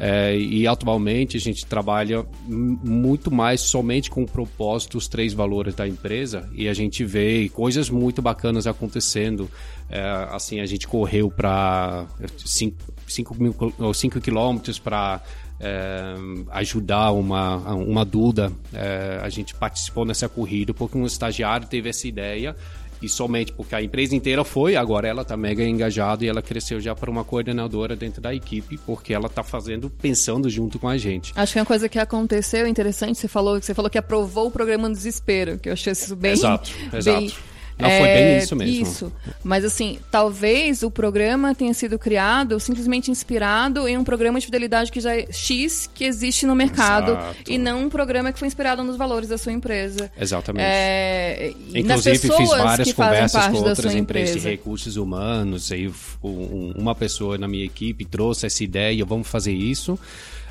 É, 0.00 0.36
e 0.36 0.66
atualmente 0.66 1.36
a 1.36 1.40
gente 1.40 1.66
trabalha 1.66 2.24
muito 2.46 3.30
mais 3.32 3.62
somente 3.62 4.10
com 4.10 4.22
o 4.22 4.26
propósito, 4.26 4.96
os 4.96 5.08
três 5.08 5.32
valores 5.32 5.74
da 5.74 5.88
empresa, 5.88 6.48
e 6.52 6.68
a 6.68 6.74
gente 6.74 7.04
vê 7.04 7.48
coisas 7.48 7.90
muito 7.90 8.22
bacanas 8.22 8.66
acontecendo. 8.66 9.50
É, 9.90 10.00
assim, 10.30 10.60
a 10.60 10.66
gente 10.66 10.86
correu 10.86 11.30
para 11.30 12.06
5 12.36 14.20
quilômetros 14.20 14.78
para 14.78 15.20
é, 15.60 16.14
ajudar 16.50 17.10
uma, 17.12 17.56
uma 17.74 18.04
Duda. 18.04 18.52
É, 18.72 19.18
a 19.22 19.28
gente 19.28 19.54
participou 19.54 20.04
nessa 20.04 20.28
corrida 20.28 20.72
porque 20.72 20.96
um 20.96 21.06
estagiário 21.06 21.66
teve 21.66 21.88
essa 21.88 22.06
ideia 22.06 22.54
e 23.02 23.08
somente 23.08 23.52
porque 23.52 23.74
a 23.74 23.82
empresa 23.82 24.14
inteira 24.14 24.44
foi, 24.44 24.76
agora 24.76 25.08
ela 25.08 25.22
está 25.22 25.36
mega 25.36 25.64
engajada 25.64 26.24
e 26.24 26.28
ela 26.28 26.42
cresceu 26.42 26.80
já 26.80 26.94
para 26.94 27.10
uma 27.10 27.24
coordenadora 27.24 27.96
dentro 27.96 28.20
da 28.20 28.34
equipe, 28.34 28.78
porque 28.86 29.12
ela 29.12 29.26
está 29.26 29.42
fazendo, 29.42 29.90
pensando 29.90 30.48
junto 30.48 30.78
com 30.78 30.88
a 30.88 30.96
gente. 30.96 31.32
Acho 31.34 31.52
que 31.52 31.58
uma 31.58 31.66
coisa 31.66 31.88
que 31.88 31.98
aconteceu 31.98 32.66
interessante, 32.66 33.18
você 33.18 33.28
falou, 33.28 33.60
você 33.60 33.74
falou 33.74 33.90
que 33.90 33.98
aprovou 33.98 34.48
o 34.48 34.50
programa 34.50 34.88
no 34.88 34.94
desespero, 34.94 35.58
que 35.58 35.68
eu 35.68 35.72
achei 35.72 35.92
isso 35.92 36.14
bem. 36.16 36.32
Exato, 36.32 36.70
exato. 36.92 37.34
Não, 37.78 37.88
foi 37.88 38.08
bem 38.08 38.24
é, 38.24 38.38
isso 38.38 38.56
mesmo. 38.56 38.82
Isso. 38.82 39.12
Mas 39.44 39.64
assim, 39.64 39.98
talvez 40.10 40.82
o 40.82 40.90
programa 40.90 41.54
tenha 41.54 41.72
sido 41.72 41.98
criado 41.98 42.58
simplesmente 42.58 43.10
inspirado 43.10 43.86
em 43.86 43.96
um 43.96 44.02
programa 44.02 44.40
de 44.40 44.46
fidelidade 44.46 44.90
que 44.90 45.00
já 45.00 45.16
é 45.16 45.30
X 45.30 45.88
que 45.94 46.04
existe 46.04 46.44
no 46.44 46.56
mercado 46.56 47.12
Exato. 47.12 47.36
e 47.46 47.56
não 47.56 47.84
um 47.84 47.88
programa 47.88 48.32
que 48.32 48.38
foi 48.38 48.48
inspirado 48.48 48.82
nos 48.82 48.96
valores 48.96 49.28
da 49.28 49.38
sua 49.38 49.52
empresa. 49.52 50.10
Exatamente. 50.18 50.64
É, 50.66 51.52
Inclusive 51.74 52.18
fiz 52.18 52.48
várias 52.50 52.92
conversas 52.92 53.46
com 53.46 53.58
outras 53.58 53.94
empresas 53.94 54.42
de 54.42 54.48
recursos 54.48 54.96
humanos, 54.96 55.70
aí 55.70 55.90
uma 56.22 56.94
pessoa 56.94 57.38
na 57.38 57.46
minha 57.46 57.64
equipe 57.64 58.04
trouxe 58.04 58.46
essa 58.46 58.64
ideia, 58.64 59.04
vamos 59.04 59.28
fazer 59.28 59.52
isso. 59.52 59.98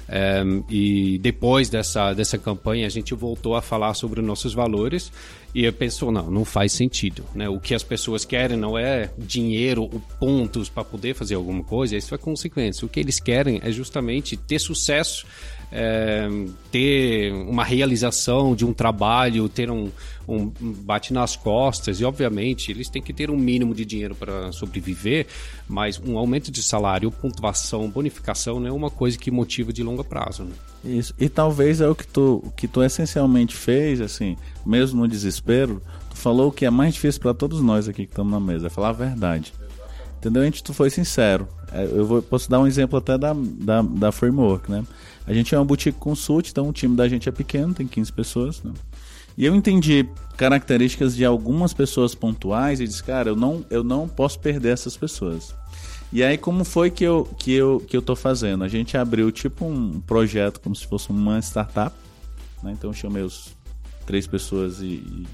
Um, 0.10 0.64
e 0.70 1.20
depois 1.20 1.70
dessa, 1.70 2.14
dessa 2.14 2.38
campanha, 2.38 2.88
a 2.88 2.90
gente 2.90 3.14
voltou 3.14 3.56
a 3.56 3.62
falar 3.62 3.94
sobre 3.94 4.22
nossos 4.22 4.54
valores 4.54 5.12
e 5.58 5.66
eu 5.66 5.74
pensou, 5.74 6.12
não, 6.12 6.30
não 6.30 6.46
faz 6.46 6.72
sentido. 6.72 7.26
Né? 7.34 7.50
O 7.50 7.60
que 7.60 7.74
as 7.74 7.82
pessoas 7.82 8.24
querem 8.24 8.56
não 8.56 8.78
é 8.78 9.10
dinheiro 9.18 9.82
ou 9.82 10.00
pontos 10.20 10.70
para 10.70 10.84
poder 10.84 11.16
fazer 11.16 11.34
alguma 11.34 11.64
coisa, 11.64 11.98
isso 11.98 12.14
é 12.14 12.18
consequência. 12.20 12.86
O 12.86 12.90
que 12.90 13.00
eles 13.00 13.20
querem 13.20 13.60
é 13.64 13.72
justamente 13.72 14.38
ter 14.38 14.60
sucesso 14.60 15.26
é, 15.72 16.28
ter 16.72 17.34
uma 17.34 17.64
realização 17.64 18.56
de 18.56 18.66
um 18.66 18.74
trabalho, 18.74 19.50
ter 19.50 19.70
um, 19.70 19.90
um, 20.28 20.52
bate 20.60 21.14
nas 21.14 21.36
costas, 21.36 22.00
e 22.00 22.06
obviamente 22.06 22.72
eles 22.72 22.90
têm 22.90 23.02
que 23.02 23.14
ter 23.14 23.30
um 23.30 23.38
mínimo 23.38 23.74
de 23.74 23.86
dinheiro 23.86 24.16
para 24.16 24.52
sobreviver, 24.52 25.28
mas 25.68 26.00
um 26.00 26.18
aumento 26.18 26.52
de 26.52 26.64
salário, 26.64 27.12
pontuação, 27.12 27.90
bonificação 27.90 28.60
não 28.60 28.68
é 28.68 28.72
uma 28.72 28.90
coisa 28.90 29.18
que 29.18 29.30
motiva 29.30 29.74
de 29.74 29.84
longo 29.84 30.04
prazo. 30.04 30.44
Né? 30.44 30.54
Isso, 30.86 31.14
e 31.20 31.28
talvez 31.28 31.82
é 31.82 31.88
o 31.88 31.96
que 31.96 32.08
tu, 32.08 32.44
que 32.56 32.68
tu 32.68 32.82
essencialmente 32.82 33.56
fez, 33.56 34.00
assim, 34.00 34.38
mesmo 34.66 35.02
no 35.02 35.08
desespero, 35.08 35.82
tu 36.10 36.16
falou 36.16 36.50
o 36.50 36.52
que 36.52 36.66
é 36.66 36.70
mais 36.70 36.94
difícil 36.94 37.22
para 37.22 37.34
todos 37.34 37.62
nós 37.62 37.88
aqui 37.88 38.06
que 38.06 38.12
estamos 38.12 38.32
na 38.32 38.40
mesa, 38.40 38.68
é 38.68 38.70
falar 38.70 38.90
a 38.90 38.94
verdade. 38.94 39.54
Entendeu? 40.18 40.42
A 40.42 40.46
gente 40.46 40.64
foi 40.74 40.90
sincero. 40.90 41.48
É, 41.72 41.86
eu 41.86 42.06
vou, 42.06 42.22
posso 42.22 42.50
dar 42.50 42.60
um 42.60 42.68
exemplo 42.68 42.98
até 42.98 43.18
da, 43.18 43.34
da, 43.34 43.82
da 43.82 44.12
framework, 44.12 44.70
né? 44.72 44.84
A 45.26 45.34
gente 45.34 45.54
é 45.54 45.60
uma 45.60 45.66
boutique 45.66 46.00
consult, 46.00 46.50
então 46.50 46.70
o 46.70 46.74
time 46.74 46.96
da 46.96 47.08
gente 47.08 47.28
é 47.28 47.32
pequeno, 47.32 47.74
tem 47.74 47.86
15 47.86 48.14
pessoas, 48.14 48.64
né? 48.64 48.74
E 49.38 49.46
eu 49.46 49.54
entendi 49.54 50.10
características 50.36 51.16
de 51.16 51.24
algumas 51.24 51.74
pessoas 51.74 52.16
pontuais 52.16 52.80
e 52.80 52.88
disse, 52.88 53.04
cara, 53.04 53.30
eu 53.30 53.36
não, 53.36 53.64
eu 53.70 53.84
não 53.84 54.08
posso 54.08 54.40
perder 54.40 54.70
essas 54.70 54.98
pessoas. 54.98 55.54
E 56.12 56.24
aí 56.24 56.38
como 56.38 56.64
foi 56.64 56.90
que 56.90 57.04
eu, 57.04 57.26
que 57.38 57.52
eu, 57.52 57.84
que 57.86 57.96
eu 57.96 58.02
tô 58.02 58.16
fazendo? 58.16 58.64
A 58.64 58.68
gente 58.68 58.98
abriu 58.98 59.32
tipo 59.32 59.66
um 59.66 60.00
projeto 60.00 60.60
como 60.60 60.76
se 60.76 60.88
fosse 60.88 61.10
uma 61.10 61.40
startup, 61.40 61.96
né? 62.64 62.72
Então 62.72 62.90
eu 62.90 62.94
chamei 62.94 63.22
os 63.22 63.56
três 64.06 64.26
pessoas 64.26 64.80
e, 64.80 65.26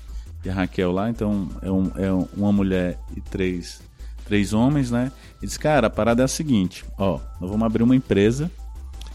e 0.44 0.50
a 0.50 0.54
Raquel 0.54 0.92
lá, 0.92 1.10
então 1.10 1.48
é, 1.62 1.72
um, 1.72 1.92
é 1.96 2.28
uma 2.36 2.52
mulher 2.52 3.00
e 3.16 3.22
três, 3.22 3.82
três 4.26 4.54
homens, 4.54 4.92
né? 4.92 5.12
E 5.42 5.46
disse, 5.46 5.60
cara, 5.60 5.88
a 5.88 5.90
parada 5.90 6.22
é 6.22 6.26
a 6.26 6.28
seguinte, 6.28 6.86
ó, 6.98 7.20
nós 7.40 7.50
vamos 7.50 7.66
abrir 7.66 7.84
uma 7.84 7.96
empresa 7.96 8.50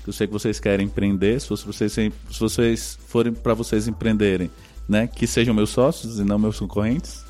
eu 0.09 0.13
sei 0.13 0.27
que 0.27 0.33
vocês 0.33 0.59
querem 0.59 0.87
empreender. 0.87 1.39
Se, 1.39 1.51
vocês, 1.51 1.93
se 1.93 2.13
vocês 2.41 2.99
forem 3.09 3.31
para 3.31 3.53
vocês 3.53 3.87
empreenderem, 3.87 4.51
né, 4.89 5.07
que 5.07 5.27
sejam 5.27 5.55
meus 5.55 5.69
sócios 5.69 6.19
e 6.19 6.25
não 6.25 6.39
meus 6.39 6.59
concorrentes, 6.59 7.23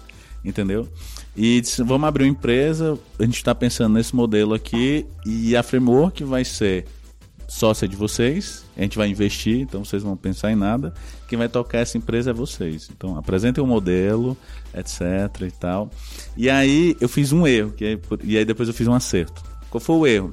entendeu? 0.44 0.88
E 1.36 1.60
disse, 1.60 1.82
vamos 1.82 2.06
abrir 2.06 2.24
uma 2.24 2.30
empresa, 2.30 2.96
a 3.18 3.24
gente 3.24 3.34
está 3.34 3.52
pensando 3.52 3.94
nesse 3.94 4.14
modelo 4.14 4.54
aqui 4.54 5.04
e 5.26 5.56
a 5.56 5.62
Framework 5.64 6.22
vai 6.22 6.44
ser 6.44 6.86
sócia 7.48 7.88
de 7.88 7.96
vocês, 7.96 8.66
a 8.76 8.82
gente 8.82 8.98
vai 8.98 9.08
investir, 9.08 9.58
então 9.58 9.82
vocês 9.82 10.02
vão 10.02 10.14
pensar 10.14 10.52
em 10.52 10.54
nada. 10.54 10.92
Quem 11.26 11.38
vai 11.38 11.48
tocar 11.48 11.78
essa 11.78 11.96
empresa 11.96 12.30
é 12.30 12.32
vocês. 12.34 12.90
Então 12.94 13.16
apresentem 13.16 13.64
o 13.64 13.66
um 13.66 13.70
modelo, 13.70 14.36
etc 14.74 15.00
e 15.40 15.50
tal. 15.50 15.90
E 16.36 16.50
aí 16.50 16.94
eu 17.00 17.08
fiz 17.08 17.32
um 17.32 17.46
erro, 17.46 17.74
e 18.22 18.36
aí 18.36 18.44
depois 18.44 18.68
eu 18.68 18.74
fiz 18.74 18.86
um 18.86 18.92
acerto. 18.92 19.42
Qual 19.70 19.80
foi 19.80 19.96
o 19.96 20.06
erro? 20.06 20.30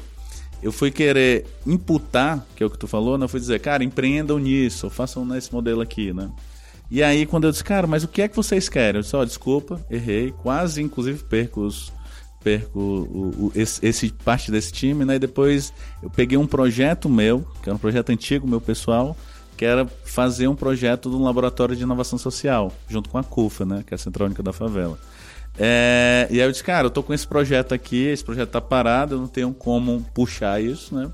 Eu 0.61 0.73
fui 0.73 0.91
querer 0.91 1.45
imputar, 1.65 2.45
que 2.55 2.61
é 2.61 2.65
o 2.65 2.69
que 2.69 2.77
tu 2.77 2.87
falou, 2.87 3.17
né? 3.17 3.23
eu 3.25 3.29
fui 3.29 3.39
dizer, 3.39 3.59
cara, 3.59 3.83
empreendam 3.83 4.37
nisso, 4.37 4.89
façam 4.89 5.23
nesse 5.25 5.53
modelo 5.53 5.81
aqui, 5.81 6.11
né? 6.11 6.29
E 6.91 7.01
aí 7.01 7.25
quando 7.25 7.45
eu 7.45 7.51
disse, 7.51 7.63
cara, 7.63 7.87
mas 7.87 8.03
o 8.03 8.07
que 8.07 8.21
é 8.21 8.27
que 8.27 8.35
vocês 8.35 8.67
querem? 8.67 8.99
Eu 8.99 9.03
disse, 9.03 9.15
ó, 9.15 9.21
oh, 9.21 9.25
desculpa, 9.25 9.79
errei, 9.89 10.31
quase 10.31 10.81
inclusive 10.81 11.23
perco 11.23 11.61
os 11.61 11.93
perco 12.45 12.79
o, 12.79 13.45
o, 13.47 13.51
esse, 13.55 13.83
esse, 13.83 14.13
parte 14.23 14.51
desse 14.51 14.71
time, 14.71 15.03
né? 15.03 15.15
E 15.15 15.19
depois 15.19 15.73
eu 16.03 16.11
peguei 16.11 16.37
um 16.37 16.45
projeto 16.45 17.09
meu, 17.09 17.43
que 17.63 17.67
era 17.67 17.75
um 17.75 17.79
projeto 17.79 18.11
antigo, 18.11 18.47
meu 18.47 18.61
pessoal, 18.61 19.17
que 19.57 19.65
era 19.65 19.87
fazer 20.05 20.47
um 20.47 20.55
projeto 20.55 21.09
de 21.09 21.15
um 21.15 21.23
laboratório 21.23 21.75
de 21.75 21.81
inovação 21.81 22.19
social, 22.19 22.71
junto 22.87 23.09
com 23.09 23.17
a 23.17 23.23
CUFA, 23.23 23.65
né? 23.65 23.83
Que 23.85 23.93
é 23.93 23.95
a 23.95 23.97
Central 23.97 24.27
Única 24.27 24.43
da 24.43 24.53
Favela. 24.53 24.99
É, 25.57 26.27
e 26.29 26.39
aí 26.39 26.47
eu 26.47 26.51
disse, 26.51 26.63
cara, 26.63 26.85
eu 26.85 26.91
tô 26.91 27.01
com 27.01 27.15
esse 27.15 27.25
projeto 27.25 27.73
aqui, 27.73 28.03
esse 28.03 28.23
projeto 28.23 28.51
tá 28.51 28.61
parado, 28.61 29.15
eu 29.15 29.19
não 29.19 29.27
tenho 29.27 29.51
como 29.51 30.05
puxar 30.13 30.61
isso, 30.61 30.93
né? 30.93 31.09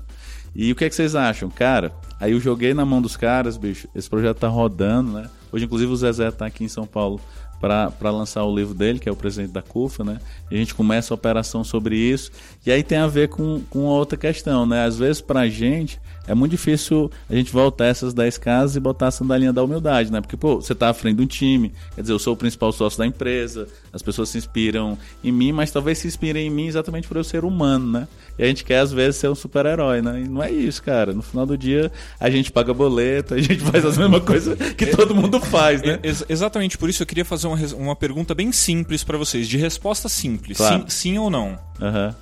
E 0.54 0.70
o 0.70 0.76
que 0.76 0.84
é 0.84 0.88
que 0.90 0.94
vocês 0.94 1.14
acham? 1.14 1.48
Cara, 1.48 1.92
aí 2.20 2.32
eu 2.32 2.40
joguei 2.40 2.74
na 2.74 2.84
mão 2.84 3.00
dos 3.00 3.16
caras, 3.16 3.56
bicho, 3.56 3.88
esse 3.94 4.10
projeto 4.10 4.36
tá 4.36 4.48
rodando, 4.48 5.12
né? 5.12 5.30
Hoje, 5.50 5.64
inclusive, 5.64 5.90
o 5.90 5.96
Zezé 5.96 6.30
tá 6.30 6.44
aqui 6.44 6.64
em 6.64 6.68
São 6.68 6.86
Paulo 6.86 7.18
para 7.62 8.10
lançar 8.10 8.42
o 8.42 8.52
livro 8.52 8.74
dele, 8.74 8.98
que 8.98 9.08
é 9.08 9.12
o 9.12 9.14
presidente 9.14 9.52
da 9.52 9.62
CUFA, 9.62 10.02
né? 10.02 10.18
E 10.50 10.56
a 10.56 10.58
gente 10.58 10.74
começa 10.74 11.14
a 11.14 11.16
operação 11.16 11.62
sobre 11.62 11.96
isso. 11.96 12.32
E 12.66 12.72
aí 12.72 12.82
tem 12.82 12.98
a 12.98 13.06
ver 13.06 13.28
com, 13.28 13.62
com 13.70 13.84
outra 13.84 14.18
questão, 14.18 14.66
né? 14.66 14.84
Às 14.84 14.98
vezes, 14.98 15.20
para 15.20 15.40
a 15.40 15.48
gente, 15.48 16.00
é 16.26 16.34
muito 16.34 16.52
difícil 16.52 17.10
a 17.28 17.34
gente 17.34 17.52
voltar 17.52 17.86
essas 17.86 18.14
10 18.14 18.38
casas 18.38 18.76
e 18.76 18.80
botar 18.80 19.08
a 19.08 19.10
sandalinha 19.10 19.52
da 19.52 19.62
humildade, 19.62 20.12
né? 20.12 20.20
Porque, 20.20 20.36
pô, 20.36 20.56
você 20.56 20.74
tá 20.74 20.88
à 20.88 20.94
frente 20.94 21.16
de 21.16 21.22
um 21.22 21.26
time, 21.26 21.72
quer 21.94 22.02
dizer, 22.02 22.12
eu 22.12 22.18
sou 22.18 22.34
o 22.34 22.36
principal 22.36 22.72
sócio 22.72 22.98
da 22.98 23.06
empresa, 23.06 23.66
as 23.92 24.02
pessoas 24.02 24.28
se 24.28 24.38
inspiram 24.38 24.96
em 25.22 25.32
mim, 25.32 25.52
mas 25.52 25.70
talvez 25.70 25.98
se 25.98 26.06
inspirem 26.06 26.46
em 26.46 26.50
mim 26.50 26.66
exatamente 26.66 27.08
por 27.08 27.16
eu 27.16 27.24
ser 27.24 27.44
humano, 27.44 27.90
né? 27.90 28.08
E 28.38 28.42
a 28.44 28.46
gente 28.46 28.64
quer, 28.64 28.78
às 28.78 28.92
vezes, 28.92 29.16
ser 29.16 29.28
um 29.28 29.34
super-herói, 29.34 30.00
né? 30.00 30.20
E 30.20 30.28
não 30.28 30.42
é 30.42 30.50
isso, 30.50 30.82
cara. 30.82 31.12
No 31.12 31.22
final 31.22 31.44
do 31.44 31.58
dia, 31.58 31.90
a 32.18 32.30
gente 32.30 32.52
paga 32.52 32.72
boleto, 32.72 33.34
a 33.34 33.40
gente 33.40 33.58
faz 33.70 33.84
as 33.84 33.98
mesmas 33.98 34.22
coisas 34.22 34.56
que 34.74 34.86
todo 34.86 35.14
mundo 35.14 35.40
faz, 35.40 35.82
né? 35.82 35.98
Ex 36.02 36.24
exatamente 36.28 36.78
por 36.78 36.88
isso 36.88 37.02
eu 37.02 37.06
queria 37.06 37.24
fazer 37.24 37.46
uma, 37.46 37.58
uma 37.76 37.96
pergunta 37.96 38.34
bem 38.34 38.52
simples 38.52 39.02
para 39.02 39.18
vocês, 39.18 39.48
de 39.48 39.56
resposta 39.56 40.08
simples. 40.08 40.56
Claro. 40.56 40.82
Sim, 40.82 40.88
sim 40.88 41.18
ou 41.18 41.28
não? 41.28 41.58
Uhum. 41.80 42.14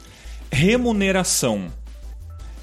Remuneração 0.50 1.70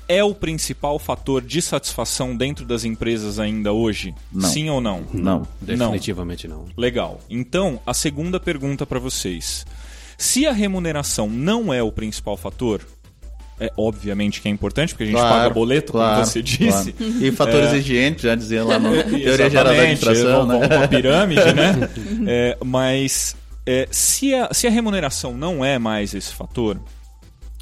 é 0.07 0.23
o 0.23 0.33
principal 0.33 0.97
fator 0.97 1.41
de 1.41 1.61
satisfação 1.61 2.35
dentro 2.35 2.65
das 2.65 2.83
empresas 2.83 3.39
ainda 3.39 3.73
hoje? 3.73 4.13
Não. 4.31 4.49
Sim 4.49 4.69
ou 4.69 4.79
não? 4.79 5.03
Não. 5.13 5.47
Definitivamente 5.61 6.47
não. 6.47 6.59
não. 6.59 6.65
Legal. 6.77 7.19
Então, 7.29 7.79
a 7.85 7.93
segunda 7.93 8.39
pergunta 8.39 8.85
para 8.85 8.99
vocês. 8.99 9.65
Se 10.17 10.47
a 10.47 10.51
remuneração 10.51 11.29
não 11.29 11.73
é 11.73 11.83
o 11.83 11.91
principal 11.91 12.37
fator, 12.37 12.81
é 13.59 13.71
obviamente 13.75 14.41
que 14.41 14.47
é 14.47 14.51
importante, 14.51 14.93
porque 14.93 15.03
a 15.03 15.07
gente 15.07 15.15
claro, 15.15 15.35
paga 15.35 15.49
boleto, 15.53 15.91
claro, 15.91 16.15
como 16.15 16.25
você 16.25 16.41
disse. 16.41 16.93
Claro. 16.93 17.23
E 17.23 17.31
fatores 17.31 17.73
é... 17.73 17.77
higiênicos, 17.77 18.23
já 18.23 18.35
dizia 18.35 18.63
lá 18.63 18.79
no 18.79 18.91
Teoria 19.03 19.49
Geral 19.49 19.65
da 19.65 19.71
Administração. 19.71 20.45
Né? 20.45 20.55
Uma 20.77 20.87
pirâmide, 20.87 21.53
né? 21.53 21.89
É, 22.29 22.57
mas 22.63 23.35
é, 23.65 23.87
se, 23.91 24.33
a, 24.33 24.53
se 24.53 24.67
a 24.67 24.69
remuneração 24.69 25.35
não 25.35 25.63
é 25.63 25.79
mais 25.79 26.13
esse 26.13 26.33
fator, 26.33 26.79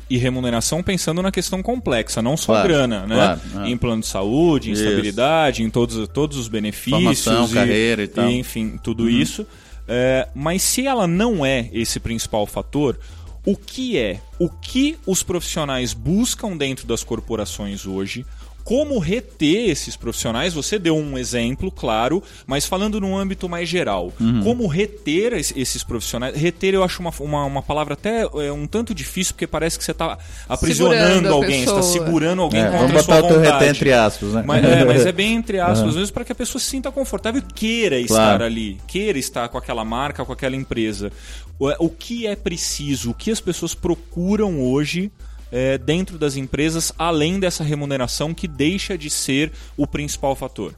e 0.10 0.18
remuneração 0.18 0.84
pensando 0.84 1.22
na 1.22 1.32
questão 1.32 1.64
complexa, 1.64 2.22
não 2.22 2.38
só 2.38 2.54
claro, 2.54 2.68
grana, 2.68 3.08
né? 3.08 3.16
Claro, 3.16 3.42
ah. 3.56 3.70
Em 3.70 3.78
plano 3.78 4.02
de 4.02 4.08
saúde, 4.08 4.70
em 4.70 4.74
isso. 4.74 4.84
estabilidade, 4.84 5.64
em 5.64 5.70
todos, 5.70 6.08
todos 6.10 6.38
os 6.38 6.48
benefícios. 6.48 7.24
Formação, 7.24 7.46
e, 7.46 7.54
carreira 7.54 8.04
e 8.04 8.08
tal. 8.08 8.30
E, 8.30 8.38
enfim, 8.38 8.80
tudo 8.82 9.04
uhum. 9.04 9.10
isso. 9.10 9.46
É, 9.88 10.28
mas 10.34 10.62
se 10.62 10.86
ela 10.86 11.08
não 11.08 11.46
é 11.46 11.70
esse 11.72 12.00
principal 12.00 12.46
fator, 12.46 12.98
o 13.46 13.56
que 13.56 13.98
é? 13.98 14.20
O 14.40 14.50
que 14.50 14.98
os 15.06 15.22
profissionais 15.22 15.94
buscam 15.94 16.58
dentro 16.58 16.88
das 16.88 17.04
corporações 17.04 17.86
hoje? 17.86 18.26
Como 18.66 18.98
reter 18.98 19.70
esses 19.70 19.96
profissionais. 19.96 20.54
Você 20.56 20.80
deu 20.80 20.98
um 20.98 21.18
exemplo, 21.18 21.72
claro, 21.72 22.22
mas 22.48 22.66
falando 22.66 23.00
num 23.00 23.16
âmbito 23.16 23.48
mais 23.48 23.70
geral. 23.70 24.12
Uhum. 24.20 24.42
Como 24.44 24.68
reter 24.68 25.34
esses 25.34 25.84
profissionais. 25.84 26.36
Reter 26.36 26.74
eu 26.74 26.84
acho 26.84 27.00
uma, 27.00 27.14
uma, 27.20 27.46
uma 27.46 27.62
palavra 27.62 27.94
até 27.94 28.24
é, 28.24 28.52
um 28.52 28.66
tanto 28.66 28.94
difícil, 28.94 29.36
porque 29.36 29.46
parece 29.46 29.78
que 29.78 29.86
você 29.86 29.92
está 29.92 30.18
aprisionando 30.50 31.32
alguém, 31.32 31.64
está 31.64 31.84
segurando 31.84 32.42
alguém 32.42 32.62
é, 32.62 32.72
contra 32.72 32.88
vamos 32.88 33.06
botar 33.06 33.24
o 33.24 33.28
teu 33.28 33.40
reter 33.40 33.70
entre 33.70 33.94
aspas, 33.94 34.34
né? 34.34 34.44
Mas 34.46 34.66
é, 34.66 34.84
mas 34.84 35.06
é 35.06 35.12
bem 35.12 35.36
entre 35.38 35.60
aspas, 35.60 35.82
uhum. 35.82 35.90
às 35.90 35.96
vezes, 35.96 36.12
para 36.12 36.26
que 36.26 36.32
a 36.32 36.36
pessoa 36.36 36.60
se 36.60 36.68
sinta 36.68 36.92
confortável 36.92 37.40
e 37.48 37.54
queira 37.54 38.04
claro. 38.08 38.34
estar 38.34 38.42
ali, 38.42 38.80
queira 38.88 39.20
estar 39.20 39.48
com 39.48 39.60
aquela 39.60 39.86
marca, 39.86 40.26
com 40.26 40.34
aquela 40.34 40.56
empresa. 40.56 41.12
O, 41.60 41.86
o 41.86 41.90
que 41.90 42.26
é 42.26 42.36
preciso, 42.36 43.12
o 43.12 43.14
que 43.14 43.30
as 43.30 43.40
pessoas 43.40 43.76
procuram 43.76 44.60
hoje 44.60 45.12
é, 45.56 45.78
dentro 45.78 46.20
das 46.20 46.36
empresas, 46.36 46.92
além 46.98 47.40
dessa 47.40 47.64
remuneração 47.64 48.34
que 48.34 48.46
deixa 48.46 48.98
de 48.98 49.10
ser 49.10 49.54
o 49.78 49.88
principal 49.88 50.36
fator? 50.36 50.76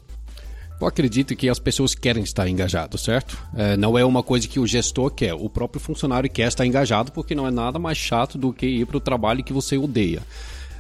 Eu 0.80 0.86
acredito 0.86 1.36
que 1.36 1.50
as 1.50 1.58
pessoas 1.58 1.96
querem 1.96 2.22
estar 2.22 2.48
engajadas, 2.48 3.02
certo? 3.02 3.36
É, 3.56 3.76
não 3.76 3.98
é 3.98 4.06
uma 4.06 4.22
coisa 4.22 4.48
que 4.48 4.60
o 4.60 4.68
gestor 4.68 5.10
quer, 5.10 5.34
o 5.34 5.50
próprio 5.50 5.82
funcionário 5.82 6.30
quer 6.30 6.48
estar 6.48 6.64
engajado 6.64 7.12
porque 7.12 7.34
não 7.34 7.48
é 7.48 7.50
nada 7.50 7.80
mais 7.80 7.98
chato 7.98 8.38
do 8.38 8.54
que 8.54 8.68
ir 8.68 8.86
para 8.86 8.98
o 8.98 9.00
trabalho 9.00 9.44
que 9.44 9.52
você 9.52 9.76
odeia. 9.78 10.22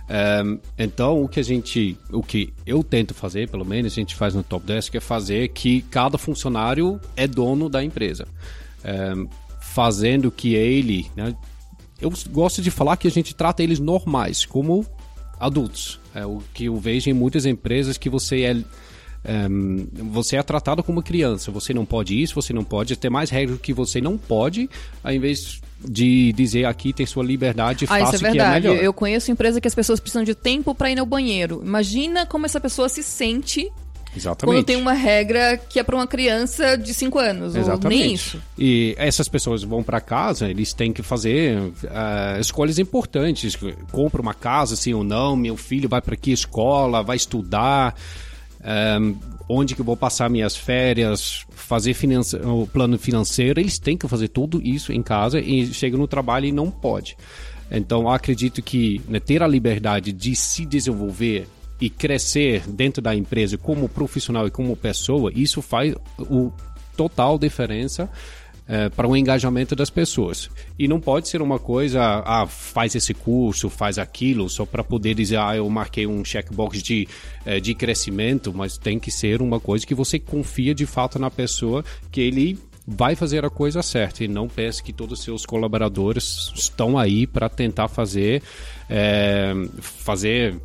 É, 0.07 0.43
então, 0.77 1.23
o 1.23 1.27
que 1.27 1.39
a 1.39 1.43
gente, 1.43 1.97
o 2.12 2.21
que 2.21 2.53
eu 2.67 2.83
tento 2.83 3.15
fazer, 3.15 3.49
pelo 3.49 3.65
menos 3.65 3.93
a 3.93 3.95
gente 3.95 4.15
faz 4.15 4.36
no 4.36 4.43
Top 4.43 4.63
Desk, 4.63 4.95
é 4.95 4.99
fazer 4.99 5.47
que 5.47 5.81
cada 5.81 6.19
funcionário 6.19 7.01
é 7.15 7.25
dono 7.25 7.67
da 7.67 7.83
empresa. 7.83 8.27
É, 8.83 9.13
fazendo 9.60 10.29
que 10.29 10.53
ele, 10.53 11.10
né, 11.15 11.36
eu 12.01 12.12
gosto 12.29 12.62
de 12.62 12.71
falar 12.71 12.97
que 12.97 13.07
a 13.07 13.12
gente 13.12 13.36
trata 13.36 13.63
eles 13.63 13.79
normais, 13.79 14.45
como 14.45 14.86
adultos. 15.39 15.99
É 16.13 16.25
o 16.25 16.41
que 16.53 16.65
eu 16.65 16.77
vejo 16.77 17.10
em 17.10 17.13
muitas 17.13 17.45
empresas 17.45 17.97
que 17.97 18.10
você 18.10 18.43
é, 18.43 18.51
é 19.23 19.47
você 20.03 20.36
é 20.38 20.43
tratado 20.43 20.83
como 20.83 21.01
criança. 21.01 21.51
Você 21.51 21.73
não 21.73 21.86
pode 21.86 22.19
isso, 22.21 22.36
você 22.36 22.53
não 22.53 22.63
pode 22.63 22.95
ter 22.95 23.10
mais 23.10 23.29
regras 23.29 23.60
que 23.60 23.73
você 23.73 24.01
não 24.01 24.17
pode, 24.17 24.69
ao 25.03 25.13
invés 25.13 25.62
de 25.79 26.33
dizer 26.33 26.65
aqui 26.65 26.91
tem 26.91 27.05
sua 27.05 27.23
liberdade, 27.23 27.86
ah, 27.86 27.99
faça 27.99 28.15
isso 28.15 28.25
é 28.25 28.31
verdade. 28.31 28.62
que 28.62 28.67
é 28.67 28.71
melhor. 28.71 28.83
Eu 28.83 28.93
conheço 28.93 29.31
empresa 29.31 29.62
que 29.62 29.67
as 29.67 29.75
pessoas 29.75 29.99
precisam 29.99 30.23
de 30.23 30.33
tempo 30.33 30.73
para 30.73 30.89
ir 30.89 30.95
no 30.95 31.05
banheiro. 31.05 31.62
Imagina 31.63 32.25
como 32.25 32.45
essa 32.45 32.60
pessoa 32.60 32.89
se 32.89 33.03
sente 33.03 33.71
Exatamente. 34.17 34.56
Quando 34.56 34.65
tem 34.65 34.75
uma 34.75 34.93
regra 34.93 35.58
que 35.58 35.80
é 35.80 35.84
para 35.84 35.95
uma 35.95 36.08
criança 36.08 36.77
de 36.77 36.93
5 36.93 37.19
anos, 37.19 37.56
Exatamente. 37.56 37.99
nem 37.99 38.13
isso. 38.13 38.41
E 38.58 38.95
essas 38.97 39.30
pessoas 39.30 39.63
vão 39.63 39.84
para 39.84 40.01
casa, 40.01 40.49
eles 40.49 40.73
têm 40.73 40.91
que 40.91 41.03
fazer 41.03 41.58
uh, 41.60 42.39
escolhas 42.39 42.80
importantes. 42.80 43.56
Compra 43.91 44.21
uma 44.21 44.34
casa, 44.34 44.75
sim 44.75 44.93
ou 44.93 45.03
não, 45.03 45.36
meu 45.36 45.56
filho 45.56 45.88
vai 45.88 46.01
para 46.01 46.15
que 46.15 46.32
escola, 46.32 47.03
vai 47.03 47.15
estudar, 47.15 47.95
um, 48.99 49.15
onde 49.47 49.75
que 49.75 49.82
eu 49.82 49.86
vou 49.86 49.95
passar 49.95 50.30
minhas 50.30 50.56
férias, 50.56 51.45
fazer 51.49 51.95
o 52.43 52.67
plano 52.67 52.97
financeiro, 52.97 53.60
eles 53.60 53.80
têm 53.80 53.97
que 53.97 54.08
fazer 54.08 54.30
tudo 54.30 54.62
isso 54.62 54.91
em 54.91 55.01
casa 55.01 55.39
e 55.39 55.67
chega 55.67 55.97
no 55.97 56.08
trabalho 56.08 56.45
e 56.47 56.51
não 56.51 56.71
pode. 56.71 57.15
Então, 57.69 58.10
acredito 58.10 58.62
que 58.62 59.01
né, 59.08 59.19
ter 59.19 59.43
a 59.43 59.47
liberdade 59.47 60.12
de 60.12 60.36
se 60.36 60.65
desenvolver 60.65 61.47
e 61.79 61.89
crescer 61.89 62.63
dentro 62.67 63.01
da 63.01 63.15
empresa 63.15 63.57
como 63.57 63.87
profissional 63.87 64.47
e 64.47 64.51
como 64.51 64.75
pessoa, 64.75 65.31
isso 65.35 65.61
faz 65.61 65.93
o 66.17 66.51
total 66.95 67.37
diferença 67.37 68.09
é, 68.67 68.89
para 68.89 69.07
o 69.07 69.15
engajamento 69.15 69.75
das 69.75 69.89
pessoas. 69.89 70.49
E 70.77 70.87
não 70.87 70.99
pode 70.99 71.29
ser 71.29 71.41
uma 71.41 71.57
coisa, 71.57 72.23
ah, 72.25 72.45
faz 72.45 72.95
esse 72.95 73.13
curso, 73.13 73.69
faz 73.69 73.97
aquilo, 73.97 74.49
só 74.49 74.65
para 74.65 74.83
poder 74.83 75.13
dizer, 75.13 75.37
ah, 75.37 75.55
eu 75.55 75.69
marquei 75.69 76.05
um 76.05 76.23
checkbox 76.25 76.83
de, 76.83 77.07
é, 77.45 77.59
de 77.59 77.73
crescimento, 77.73 78.53
mas 78.53 78.77
tem 78.77 78.99
que 78.99 79.09
ser 79.09 79.41
uma 79.41 79.59
coisa 79.59 79.85
que 79.85 79.95
você 79.95 80.19
confia 80.19 80.75
de 80.75 80.85
fato 80.85 81.17
na 81.17 81.31
pessoa, 81.31 81.83
que 82.11 82.19
ele 82.19 82.59
vai 82.85 83.15
fazer 83.15 83.43
a 83.43 83.49
coisa 83.49 83.81
certa 83.83 84.23
e 84.23 84.29
não 84.29 84.47
pense 84.47 84.81
que 84.81 84.93
todos 84.93 85.19
os 85.19 85.25
seus 85.25 85.45
colaboradores 85.45 86.53
estão 86.55 86.97
aí 86.97 87.27
para 87.27 87.49
tentar 87.49 87.89
fazer 87.89 88.41
é, 88.89 89.53
fazer 89.81 90.57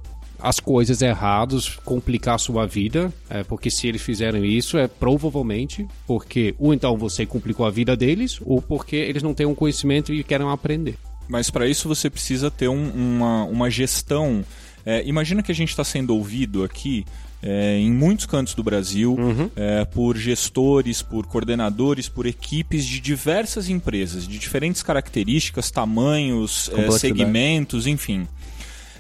as 0.43 0.59
coisas 0.59 1.01
erradas, 1.01 1.69
complicar 1.85 2.35
a 2.35 2.39
sua 2.39 2.67
vida, 2.67 3.13
é, 3.31 3.45
porque 3.45 3.71
se 3.71 3.87
eles 3.87 4.03
fizeram 4.03 4.45
isso 4.45 4.77
é 4.77 4.89
provavelmente 4.89 5.87
porque 6.07 6.55
ou 6.59 6.75
então 6.75 6.97
você 6.97 7.25
complicou 7.25 7.65
a 7.65 7.71
vida 7.71 7.97
deles 7.97 8.41
ou 8.45 8.61
porque 8.61 8.97
eles 8.97 9.23
não 9.23 9.33
têm 9.33 9.47
um 9.47 9.55
conhecimento 9.55 10.13
e 10.13 10.25
querem 10.25 10.49
aprender. 10.51 10.97
Mas 11.29 11.49
para 11.49 11.67
isso 11.69 11.89
você 11.89 12.11
precisa 12.11 12.51
ter 12.51 12.69
um, 12.69 12.91
uma, 12.91 13.45
uma 13.45 13.71
gestão 13.71 14.45
É, 14.85 15.03
imagina 15.07 15.43
que 15.43 15.53
a 15.53 15.55
gente 15.55 15.71
está 15.71 15.85
sendo 15.85 16.13
ouvido 16.15 16.65
aqui 16.65 17.05
é, 17.43 17.79
em 17.79 17.93
muitos 17.93 18.27
cantos 18.27 18.55
do 18.55 18.63
Brasil 18.63 19.15
uhum. 19.15 19.51
é, 19.57 19.85
por 19.85 20.17
gestores, 20.17 21.03
por 21.03 21.27
coordenadores, 21.27 22.09
por 22.09 22.27
equipes 22.27 22.85
de 22.85 23.01
diversas 23.01 23.69
empresas, 23.69 24.27
de 24.27 24.39
diferentes 24.39 24.83
características, 24.83 25.71
tamanhos, 25.71 26.71
é, 26.75 26.91
segmentos, 26.93 27.87
enfim. 27.87 28.27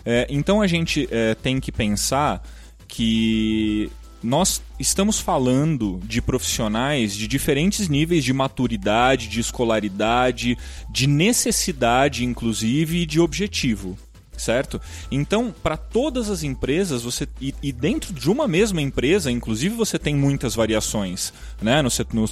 É, 0.05 0.27
então 0.29 0.61
a 0.61 0.67
gente 0.67 1.09
é, 1.11 1.35
tem 1.35 1.61
que 1.61 1.71
pensar 1.71 2.43
que 2.89 3.91
nós 4.23 4.63
estamos 4.79 5.19
falando 5.19 6.01
de 6.05 6.23
profissionais 6.23 7.15
de 7.15 7.27
diferentes 7.27 7.89
níveis 7.89 8.23
de 8.25 8.33
maturidade, 8.33 9.29
de 9.29 9.41
escolaridade, 9.41 10.57
de 10.91 11.07
necessidade, 11.07 12.25
inclusive, 12.25 12.99
e 12.99 13.07
de 13.07 13.19
objetivo 13.19 13.99
certo? 14.35 14.81
Então, 15.11 15.55
para 15.63 15.77
todas 15.77 16.29
as 16.29 16.43
empresas, 16.43 17.03
você 17.03 17.29
e, 17.41 17.55
e, 17.63 17.71
dentro 17.71 18.13
de 18.13 18.29
uma 18.29 18.49
mesma 18.49 18.83
empresa, 18.83 19.31
inclusive, 19.31 19.75
você 19.75 19.99
tem 19.99 20.17
muitas 20.17 20.55
variações, 20.55 21.33
né? 21.61 21.81
No, 21.81 21.89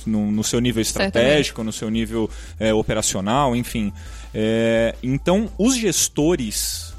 no, 0.07 0.31
no 0.33 0.45
seu 0.45 0.61
nível 0.61 0.83
estratégico, 0.83 1.63
no 1.63 1.73
seu 1.73 1.89
nível 1.89 2.29
é, 2.59 2.75
operacional, 2.75 3.55
enfim. 3.55 3.93
É, 4.35 4.97
então, 5.03 5.49
os 5.57 5.77
gestores 5.77 6.90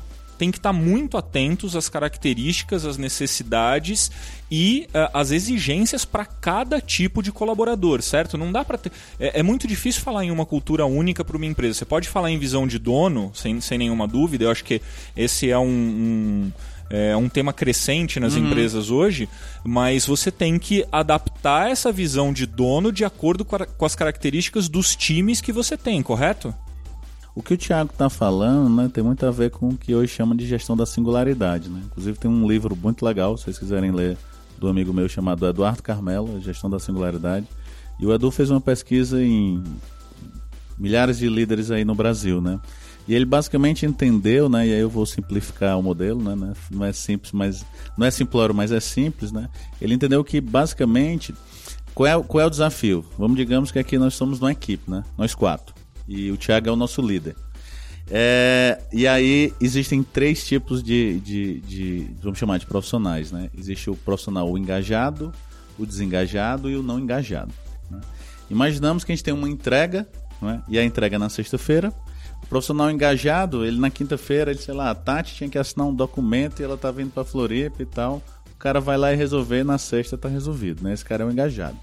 tem 0.42 0.50
que 0.50 0.58
estar 0.58 0.74
muito 0.74 1.20
atentos 1.20 1.76
às 1.76 1.88
características, 1.88 2.84
às 2.84 2.98
necessidades 2.98 4.10
e 4.50 4.88
uh, 4.88 5.12
às 5.14 5.30
exigências 5.30 6.04
para 6.04 6.26
cada 6.26 6.82
tipo 6.82 7.22
de 7.22 7.32
colaborador, 7.32 8.02
certo? 8.02 8.40
Não 8.40 8.52
dá 8.52 8.66
para 8.66 8.80
ter. 8.80 8.92
É, 9.20 9.42
é, 9.42 9.44
muito 9.44 9.68
difícil 9.68 10.02
falar 10.02 10.26
em 10.26 10.32
uma 10.32 10.44
cultura 10.44 10.84
única 10.84 11.24
para 11.24 11.38
uma 11.38 11.46
empresa. 11.46 11.76
Você 11.76 11.86
pode 11.86 12.10
falar 12.10 12.32
em 12.32 12.40
visão 12.40 12.66
de 12.66 12.80
dono, 12.80 13.32
sem, 13.36 13.62
sem 13.62 13.78
nenhuma 13.78 14.08
dúvida. 14.08 14.46
Eu 14.46 14.50
acho 14.50 14.64
que 14.64 14.82
esse 15.16 15.48
é 15.48 15.60
um, 15.60 15.68
um 15.68 16.52
é 16.90 17.16
um 17.16 17.30
tema 17.30 17.54
crescente 17.54 18.20
nas 18.20 18.34
uhum. 18.34 18.48
empresas 18.48 18.90
hoje, 18.90 19.30
mas 19.64 20.08
você 20.08 20.32
tem 20.32 20.58
que 20.58 20.84
adaptar 20.92 21.70
essa 21.70 21.92
visão 21.92 22.34
de 22.34 22.48
dono 22.48 22.92
de 22.92 23.06
acordo 23.06 23.46
com, 23.46 23.58
a, 23.58 23.66
com 23.68 23.86
as 23.86 23.94
características 23.94 24.68
dos 24.68 24.96
times 24.96 25.40
que 25.40 25.54
você 25.54 25.78
tem, 25.78 26.02
correto? 26.02 26.52
O 27.34 27.42
que 27.42 27.54
o 27.54 27.58
Tiago 27.58 27.92
está 27.92 28.10
falando 28.10 28.70
né, 28.70 28.90
tem 28.94 29.04
muito 29.04 29.26
a 29.26 29.32
ver 29.32 29.52
com 29.52 29.70
o 29.70 29.78
que 29.78 29.96
hoje 29.96 30.14
chama 30.14 30.36
de 30.36 30.46
gestão 30.46 30.76
da 30.76 30.86
singularidade. 30.86 31.70
Né? 31.70 31.82
Inclusive 31.86 32.18
tem 32.18 32.30
um 32.30 32.48
livro 32.48 32.76
muito 32.76 33.06
legal, 33.06 33.38
se 33.38 33.46
vocês 33.46 33.58
quiserem 33.58 33.92
ler, 33.92 34.18
do 34.62 34.68
amigo 34.68 34.94
meu 34.94 35.10
chamado 35.10 35.48
Eduardo 35.48 35.82
Carmelo, 35.82 36.40
Gestão 36.40 36.70
da 36.70 36.78
Singularidade. 36.78 37.48
E 38.00 38.06
o 38.06 38.14
Edu 38.14 38.30
fez 38.30 38.52
uma 38.52 38.62
pesquisa 38.62 39.22
em 39.22 39.64
milhares 40.78 41.18
de 41.18 41.28
líderes 41.28 41.72
aí 41.72 41.84
no 41.84 41.96
Brasil, 41.96 42.40
né? 42.40 42.60
E 43.08 43.16
ele 43.16 43.26
basicamente 43.26 43.86
entendeu, 43.86 44.48
né? 44.48 44.68
E 44.68 44.74
aí 44.74 44.80
eu 44.80 44.90
vou 44.90 45.06
simplificar 45.06 45.80
o 45.80 45.84
modelo, 45.84 46.22
né? 46.22 46.36
né 46.36 46.54
não 46.70 46.86
é 46.86 46.94
simples, 46.94 47.32
mas 47.32 47.66
não 47.98 48.06
é 48.06 48.12
simplório, 48.12 48.54
mas 48.54 48.72
é 48.72 48.80
simples, 48.80 49.32
né? 49.32 49.50
Ele 49.82 49.96
entendeu 49.96 50.24
que 50.24 50.40
basicamente 50.40 51.34
qual 51.96 52.08
é, 52.08 52.24
qual 52.24 52.42
é 52.42 52.46
o 52.46 52.50
desafio? 52.50 53.04
Vamos 53.18 53.38
digamos 53.38 53.72
que 53.72 53.80
aqui 53.80 53.98
nós 53.98 54.14
somos 54.14 54.40
uma 54.40 54.52
equipe, 54.52 54.90
né? 54.90 55.04
Nós 55.18 55.34
quatro. 55.34 55.81
E 56.08 56.32
o 56.32 56.38
Thiago 56.38 56.70
é 56.70 56.72
o 56.72 56.76
nosso 56.76 57.02
líder. 57.02 57.36
É, 58.10 58.82
e 58.92 59.08
aí 59.08 59.54
existem 59.62 60.04
três 60.04 60.46
tipos 60.46 60.84
de, 60.84 61.20
de, 61.22 61.62
de, 61.62 62.12
vamos 62.22 62.38
chamar 62.38 62.58
de 62.58 62.66
profissionais, 62.66 63.32
né? 63.32 63.50
Existe 63.58 63.90
o 63.90 63.96
profissional 63.96 64.58
engajado, 64.58 65.32
o 65.80 65.86
desengajado 65.86 66.70
e 66.70 66.76
o 66.76 66.84
não 66.84 67.00
engajado. 67.00 67.54
Né? 67.90 68.02
Imaginamos 68.50 69.06
que 69.06 69.12
a 69.12 69.16
gente 69.16 69.24
tem 69.24 69.34
uma 69.34 69.48
entrega, 69.48 70.08
né? 70.42 70.62
e 70.68 70.78
a 70.78 70.84
entrega 70.84 71.16
é 71.16 71.20
na 71.20 71.30
sexta-feira. 71.30 71.94
O 72.44 72.48
profissional 72.48 72.92
engajado, 72.92 73.64
ele 73.64 73.80
na 73.80 73.90
quinta-feira, 73.90 74.52
ele, 74.52 74.60
sei 74.60 74.74
lá, 74.74 74.90
a 74.90 74.96
Tati 74.96 75.36
tinha 75.36 75.50
que 75.50 75.58
assinar 75.58 75.88
um 75.88 75.96
documento 75.96 76.60
e 76.60 76.64
ela 76.64 76.76
tá 76.76 76.92
vindo 76.92 77.12
para 77.12 77.24
Floripa 77.24 77.82
e 77.82 77.86
tal. 77.86 78.22
O 78.54 78.58
cara 78.58 78.82
vai 78.82 78.98
lá 78.98 79.14
e 79.14 79.16
resolver, 79.16 79.64
na 79.64 79.78
sexta 79.78 80.18
tá 80.18 80.28
resolvido, 80.28 80.84
né? 80.84 80.94
Esse 80.94 81.06
cara 81.06 81.24
é 81.24 81.26
o 81.26 81.32
engajado, 81.32 81.78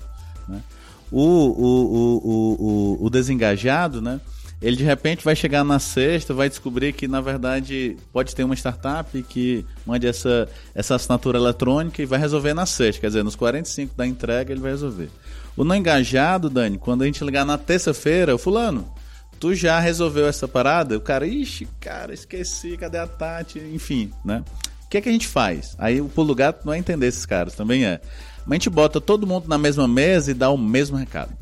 né? 0.46 0.62
O, 1.10 1.20
o, 1.20 2.20
o, 2.24 2.98
o, 3.00 3.06
o 3.06 3.10
desengajado, 3.10 4.00
né? 4.00 4.20
Ele 4.60 4.76
de 4.76 4.82
repente 4.82 5.24
vai 5.24 5.36
chegar 5.36 5.62
na 5.62 5.78
sexta, 5.78 6.34
vai 6.34 6.48
descobrir 6.48 6.92
que 6.92 7.06
na 7.06 7.20
verdade 7.20 7.96
pode 8.12 8.34
ter 8.34 8.42
uma 8.42 8.56
startup 8.56 9.22
que 9.22 9.64
mande 9.86 10.06
essa, 10.06 10.48
essa 10.74 10.96
assinatura 10.96 11.38
eletrônica 11.38 12.02
e 12.02 12.06
vai 12.06 12.18
resolver 12.18 12.54
na 12.54 12.66
sexta, 12.66 13.00
quer 13.00 13.06
dizer, 13.06 13.22
nos 13.22 13.36
45 13.36 13.94
da 13.94 14.04
entrega 14.04 14.52
ele 14.52 14.60
vai 14.60 14.72
resolver. 14.72 15.10
O 15.56 15.62
não 15.62 15.76
engajado, 15.76 16.50
Dani, 16.50 16.76
quando 16.76 17.02
a 17.02 17.06
gente 17.06 17.22
ligar 17.24 17.44
na 17.44 17.56
terça-feira, 17.56 18.34
o 18.34 18.38
fulano, 18.38 18.92
tu 19.38 19.54
já 19.54 19.78
resolveu 19.78 20.26
essa 20.26 20.48
parada? 20.48 20.96
O 20.96 21.00
cara, 21.00 21.26
ixi, 21.26 21.68
cara, 21.80 22.12
esqueci, 22.12 22.76
cadê 22.76 22.98
a 22.98 23.06
Tati? 23.06 23.60
Enfim, 23.60 24.12
né? 24.24 24.42
O 24.84 24.88
que 24.88 24.98
é 24.98 25.00
que 25.00 25.08
a 25.08 25.12
gente 25.12 25.28
faz? 25.28 25.76
Aí 25.78 26.00
o 26.00 26.08
pulo 26.08 26.34
gato 26.34 26.64
não 26.64 26.72
é 26.72 26.78
entender 26.78 27.06
esses 27.06 27.26
caras, 27.26 27.54
também 27.54 27.84
é. 27.84 28.00
Mas 28.48 28.52
a 28.52 28.54
gente 28.54 28.70
bota 28.70 28.98
todo 28.98 29.26
mundo 29.26 29.46
na 29.46 29.58
mesma 29.58 29.86
mesa 29.86 30.30
e 30.30 30.34
dá 30.34 30.48
o 30.48 30.56
mesmo 30.56 30.96
recado. 30.96 31.36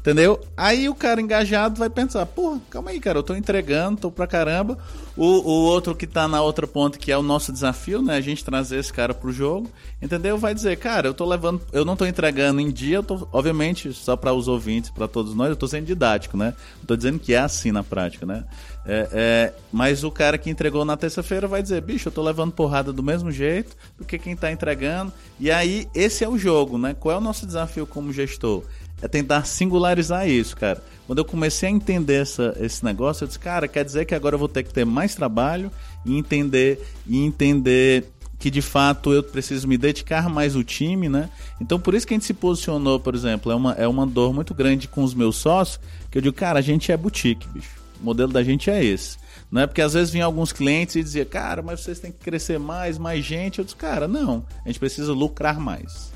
Entendeu? 0.00 0.40
Aí 0.56 0.88
o 0.88 0.94
cara 0.94 1.20
engajado 1.20 1.78
vai 1.78 1.90
pensar, 1.90 2.24
porra, 2.24 2.58
calma 2.70 2.90
aí, 2.90 2.98
cara, 2.98 3.18
eu 3.18 3.22
tô 3.22 3.34
entregando, 3.34 4.00
tô 4.00 4.10
pra 4.10 4.26
caramba. 4.26 4.78
O, 5.14 5.24
o 5.24 5.64
outro 5.66 5.94
que 5.94 6.06
tá 6.06 6.26
na 6.26 6.40
outra 6.40 6.66
ponta, 6.66 6.98
que 6.98 7.12
é 7.12 7.18
o 7.18 7.22
nosso 7.22 7.52
desafio, 7.52 8.00
né? 8.00 8.16
A 8.16 8.20
gente 8.20 8.42
trazer 8.42 8.78
esse 8.78 8.90
cara 8.90 9.12
pro 9.12 9.30
jogo, 9.30 9.70
entendeu? 10.00 10.38
Vai 10.38 10.54
dizer, 10.54 10.78
cara, 10.78 11.06
eu 11.06 11.12
tô 11.12 11.26
levando, 11.26 11.60
eu 11.70 11.84
não 11.84 11.96
tô 11.96 12.06
entregando 12.06 12.62
em 12.62 12.70
dia, 12.70 12.96
eu 12.96 13.02
tô, 13.02 13.28
obviamente, 13.30 13.92
só 13.92 14.16
para 14.16 14.32
os 14.32 14.48
ouvintes, 14.48 14.88
para 14.88 15.06
todos 15.06 15.34
nós, 15.34 15.50
eu 15.50 15.56
tô 15.56 15.68
sendo 15.68 15.84
didático, 15.84 16.34
né? 16.34 16.54
Não 16.78 16.86
tô 16.86 16.96
dizendo 16.96 17.18
que 17.18 17.34
é 17.34 17.38
assim 17.38 17.70
na 17.70 17.84
prática, 17.84 18.24
né? 18.24 18.44
É, 18.86 19.08
é, 19.12 19.54
mas 19.70 20.04
o 20.04 20.10
cara 20.10 20.38
que 20.38 20.48
entregou 20.48 20.84
na 20.84 20.96
terça-feira 20.96 21.46
vai 21.46 21.62
dizer, 21.62 21.82
bicho, 21.82 22.08
eu 22.08 22.12
tô 22.12 22.22
levando 22.22 22.52
porrada 22.52 22.92
do 22.92 23.02
mesmo 23.02 23.30
jeito 23.30 23.76
do 23.98 24.04
que 24.04 24.18
quem 24.18 24.34
tá 24.34 24.50
entregando. 24.50 25.12
E 25.38 25.50
aí, 25.50 25.86
esse 25.94 26.24
é 26.24 26.28
o 26.28 26.38
jogo, 26.38 26.78
né? 26.78 26.94
Qual 26.98 27.14
é 27.14 27.18
o 27.18 27.20
nosso 27.20 27.46
desafio 27.46 27.86
como 27.86 28.12
gestor? 28.12 28.64
É 29.02 29.08
tentar 29.08 29.44
singularizar 29.44 30.28
isso, 30.28 30.56
cara. 30.56 30.82
Quando 31.06 31.18
eu 31.18 31.24
comecei 31.24 31.68
a 31.68 31.72
entender 31.72 32.22
essa, 32.22 32.56
esse 32.60 32.84
negócio, 32.84 33.24
eu 33.24 33.28
disse, 33.28 33.38
cara, 33.38 33.66
quer 33.66 33.84
dizer 33.84 34.04
que 34.04 34.14
agora 34.14 34.34
eu 34.34 34.38
vou 34.38 34.48
ter 34.48 34.62
que 34.62 34.72
ter 34.72 34.84
mais 34.84 35.14
trabalho 35.14 35.70
e 36.04 36.16
entender, 36.16 36.80
e 37.06 37.18
entender 37.18 38.06
que 38.38 38.50
de 38.50 38.62
fato 38.62 39.12
eu 39.12 39.22
preciso 39.22 39.68
me 39.68 39.76
dedicar 39.76 40.28
mais 40.30 40.56
ao 40.56 40.62
time, 40.62 41.08
né? 41.08 41.28
Então 41.60 41.78
por 41.78 41.94
isso 41.94 42.06
que 42.06 42.14
a 42.14 42.16
gente 42.16 42.24
se 42.24 42.32
posicionou, 42.32 42.98
por 42.98 43.14
exemplo, 43.14 43.52
é 43.52 43.54
uma, 43.54 43.72
é 43.72 43.86
uma 43.86 44.06
dor 44.06 44.32
muito 44.32 44.54
grande 44.54 44.88
com 44.88 45.02
os 45.02 45.12
meus 45.12 45.36
sócios, 45.36 45.78
que 46.10 46.16
eu 46.16 46.22
digo, 46.22 46.34
cara, 46.34 46.58
a 46.58 46.62
gente 46.62 46.90
é 46.90 46.96
boutique, 46.96 47.46
bicho. 47.48 47.79
O 48.00 48.04
modelo 48.04 48.32
da 48.32 48.42
gente 48.42 48.70
é 48.70 48.82
esse. 48.82 49.18
Não 49.50 49.62
é 49.62 49.66
porque 49.66 49.82
às 49.82 49.94
vezes 49.94 50.10
vinham 50.10 50.26
alguns 50.26 50.52
clientes 50.52 50.96
e 50.96 51.02
dizia, 51.02 51.24
cara, 51.24 51.60
mas 51.60 51.80
vocês 51.80 51.98
têm 51.98 52.12
que 52.12 52.18
crescer 52.18 52.58
mais, 52.58 52.98
mais 52.98 53.24
gente. 53.24 53.58
Eu 53.58 53.64
disse, 53.64 53.76
cara, 53.76 54.06
não, 54.06 54.44
a 54.64 54.68
gente 54.68 54.78
precisa 54.78 55.12
lucrar 55.12 55.58
mais. 55.58 56.10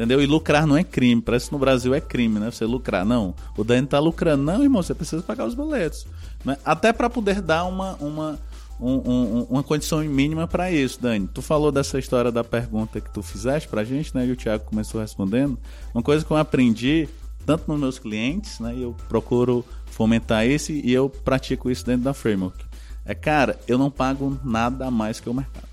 Entendeu? 0.00 0.22
E 0.22 0.24
lucrar 0.24 0.66
não 0.66 0.78
é 0.78 0.82
crime. 0.82 1.20
Parece 1.20 1.48
que 1.48 1.52
no 1.52 1.58
Brasil 1.58 1.92
é 1.92 2.00
crime, 2.00 2.40
né? 2.40 2.50
Você 2.50 2.64
lucrar. 2.64 3.04
Não. 3.04 3.34
O 3.54 3.62
Dani 3.62 3.86
tá 3.86 3.98
lucrando. 3.98 4.42
Não, 4.42 4.62
irmão, 4.62 4.82
você 4.82 4.94
precisa 4.94 5.22
pagar 5.22 5.44
os 5.44 5.54
boletos. 5.54 6.06
Né? 6.42 6.56
Até 6.64 6.90
para 6.90 7.10
poder 7.10 7.42
dar 7.42 7.64
uma, 7.64 7.96
uma, 7.96 8.38
um, 8.80 8.94
um, 8.94 9.46
uma 9.50 9.62
condição 9.62 9.98
mínima 9.98 10.48
para 10.48 10.72
isso, 10.72 10.98
Dani. 11.02 11.28
Tu 11.28 11.42
falou 11.42 11.70
dessa 11.70 11.98
história 11.98 12.32
da 12.32 12.42
pergunta 12.42 12.98
que 12.98 13.12
tu 13.12 13.22
fizeste 13.22 13.68
pra 13.68 13.84
gente, 13.84 14.16
né? 14.16 14.26
E 14.26 14.32
o 14.32 14.36
Thiago 14.36 14.64
começou 14.64 15.02
respondendo. 15.02 15.58
Uma 15.94 16.02
coisa 16.02 16.24
que 16.24 16.30
eu 16.30 16.36
aprendi, 16.38 17.06
tanto 17.44 17.70
nos 17.70 17.78
meus 17.78 17.98
clientes, 17.98 18.58
né? 18.58 18.74
E 18.74 18.82
eu 18.82 18.96
procuro 19.06 19.62
fomentar 20.00 20.46
esse 20.46 20.80
e 20.82 20.94
eu 20.94 21.10
pratico 21.10 21.70
isso 21.70 21.84
dentro 21.84 22.04
da 22.04 22.14
framework. 22.14 22.64
É, 23.04 23.14
cara, 23.14 23.60
eu 23.68 23.76
não 23.76 23.90
pago 23.90 24.40
nada 24.42 24.86
a 24.86 24.90
mais 24.90 25.20
que 25.20 25.28
o 25.28 25.34
mercado. 25.34 25.68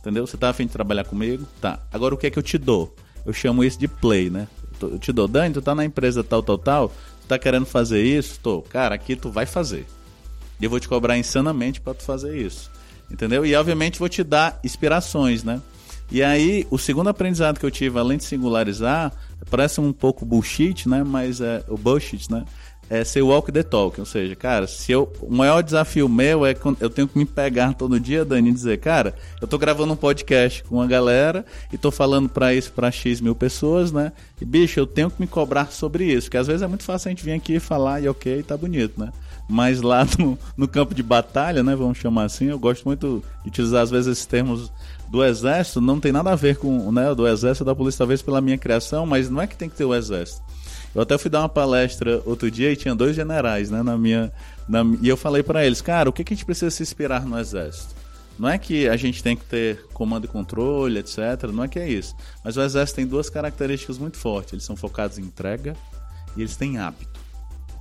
Entendeu? 0.00 0.26
Você 0.26 0.38
tá 0.38 0.48
afim 0.48 0.64
de 0.64 0.72
trabalhar 0.72 1.04
comigo? 1.04 1.46
Tá. 1.60 1.78
Agora 1.92 2.14
o 2.14 2.16
que 2.16 2.28
é 2.28 2.30
que 2.30 2.38
eu 2.38 2.42
te 2.42 2.56
dou? 2.56 2.96
Eu 3.26 3.32
chamo 3.34 3.62
isso 3.62 3.78
de 3.78 3.86
play, 3.86 4.30
né? 4.30 4.48
Eu 4.80 4.98
te 4.98 5.12
dou, 5.12 5.28
Dani, 5.28 5.52
tu 5.52 5.60
tá 5.60 5.74
na 5.74 5.84
empresa 5.84 6.24
tal, 6.24 6.42
tal, 6.42 6.56
tal, 6.56 6.88
tu 6.88 7.28
tá 7.28 7.38
querendo 7.38 7.66
fazer 7.66 8.02
isso? 8.02 8.40
Tô. 8.40 8.62
Cara, 8.62 8.94
aqui 8.94 9.14
tu 9.14 9.30
vai 9.30 9.44
fazer. 9.44 9.84
E 10.58 10.64
eu 10.64 10.70
vou 10.70 10.80
te 10.80 10.88
cobrar 10.88 11.18
insanamente 11.18 11.78
para 11.78 11.92
tu 11.92 12.04
fazer 12.04 12.34
isso. 12.34 12.70
Entendeu? 13.10 13.44
E 13.44 13.54
obviamente 13.54 13.98
vou 13.98 14.08
te 14.08 14.24
dar 14.24 14.58
inspirações, 14.64 15.44
né? 15.44 15.60
E 16.10 16.22
aí, 16.22 16.66
o 16.70 16.78
segundo 16.78 17.08
aprendizado 17.08 17.58
que 17.58 17.66
eu 17.66 17.70
tive, 17.70 17.98
além 17.98 18.16
de 18.16 18.24
singularizar, 18.24 19.12
parece 19.50 19.78
um 19.80 19.92
pouco 19.92 20.24
bullshit, 20.24 20.88
né? 20.88 21.04
Mas 21.04 21.40
é 21.42 21.62
o 21.68 21.76
bullshit, 21.76 22.30
né? 22.30 22.44
É 22.92 23.04
ser 23.04 23.22
walk 23.22 23.50
the 23.50 23.62
talk. 23.62 23.98
Ou 23.98 24.04
seja, 24.04 24.36
cara, 24.36 24.66
se 24.66 24.92
eu, 24.92 25.10
o 25.22 25.34
maior 25.34 25.62
desafio 25.62 26.06
meu 26.10 26.44
é 26.44 26.54
eu 26.78 26.90
tenho 26.90 27.08
que 27.08 27.18
me 27.18 27.24
pegar 27.24 27.72
todo 27.72 27.98
dia, 27.98 28.22
Dani, 28.22 28.50
e 28.50 28.52
dizer, 28.52 28.78
cara, 28.80 29.14
eu 29.40 29.48
tô 29.48 29.56
gravando 29.56 29.94
um 29.94 29.96
podcast 29.96 30.62
com 30.64 30.74
uma 30.74 30.86
galera 30.86 31.42
e 31.72 31.78
tô 31.78 31.90
falando 31.90 32.28
para 32.28 32.52
isso 32.52 32.70
para 32.70 32.90
X 32.90 33.22
mil 33.22 33.34
pessoas, 33.34 33.90
né? 33.90 34.12
E, 34.38 34.44
bicho, 34.44 34.78
eu 34.78 34.86
tenho 34.86 35.10
que 35.10 35.18
me 35.18 35.26
cobrar 35.26 35.72
sobre 35.72 36.04
isso. 36.04 36.30
Que 36.30 36.36
às 36.36 36.46
vezes 36.46 36.60
é 36.60 36.66
muito 36.66 36.84
fácil 36.84 37.08
a 37.08 37.10
gente 37.10 37.24
vir 37.24 37.32
aqui 37.32 37.54
e 37.54 37.60
falar 37.60 38.02
e 38.02 38.08
ok, 38.10 38.42
tá 38.42 38.58
bonito, 38.58 39.00
né? 39.00 39.10
Mas 39.48 39.80
lá 39.80 40.06
no, 40.18 40.38
no 40.54 40.68
campo 40.68 40.94
de 40.94 41.02
batalha, 41.02 41.62
né? 41.62 41.74
Vamos 41.74 41.96
chamar 41.96 42.24
assim, 42.24 42.46
eu 42.46 42.58
gosto 42.58 42.84
muito 42.84 43.24
de 43.42 43.48
utilizar 43.48 43.82
às 43.82 43.90
vezes 43.90 44.12
esses 44.12 44.26
termos 44.26 44.70
do 45.08 45.24
exército, 45.24 45.80
não 45.80 45.98
tem 45.98 46.12
nada 46.12 46.32
a 46.32 46.34
ver 46.34 46.56
com, 46.56 46.90
né, 46.90 47.14
do 47.14 47.28
exército 47.28 47.66
da 47.66 47.74
polícia, 47.74 47.98
talvez 47.98 48.22
pela 48.22 48.40
minha 48.40 48.56
criação, 48.56 49.04
mas 49.04 49.28
não 49.28 49.42
é 49.42 49.46
que 49.46 49.54
tem 49.54 49.68
que 49.68 49.76
ter 49.76 49.84
o 49.84 49.94
exército. 49.94 50.40
Eu 50.94 51.02
até 51.02 51.16
fui 51.16 51.30
dar 51.30 51.40
uma 51.40 51.48
palestra 51.48 52.22
outro 52.26 52.50
dia 52.50 52.70
e 52.70 52.76
tinha 52.76 52.94
dois 52.94 53.16
generais, 53.16 53.70
né, 53.70 53.82
na 53.82 53.96
minha, 53.96 54.30
na, 54.68 54.82
e 55.00 55.08
eu 55.08 55.16
falei 55.16 55.42
para 55.42 55.64
eles, 55.64 55.80
cara, 55.80 56.10
o 56.10 56.12
que, 56.12 56.22
que 56.22 56.34
a 56.34 56.36
gente 56.36 56.44
precisa 56.44 56.70
se 56.70 56.82
inspirar 56.82 57.24
no 57.24 57.38
exército? 57.38 57.94
Não 58.38 58.48
é 58.48 58.58
que 58.58 58.88
a 58.88 58.96
gente 58.96 59.22
tem 59.22 59.36
que 59.36 59.44
ter 59.44 59.84
comando 59.92 60.24
e 60.24 60.28
controle, 60.28 60.98
etc. 60.98 61.18
Não 61.52 61.64
é 61.64 61.68
que 61.68 61.78
é 61.78 61.88
isso. 61.88 62.16
Mas 62.42 62.56
o 62.56 62.62
exército 62.62 62.96
tem 62.96 63.06
duas 63.06 63.28
características 63.28 63.98
muito 63.98 64.16
fortes. 64.16 64.54
Eles 64.54 64.64
são 64.64 64.74
focados 64.74 65.18
em 65.18 65.22
entrega 65.22 65.76
e 66.36 66.40
eles 66.40 66.56
têm 66.56 66.78
hábito. 66.78 67.11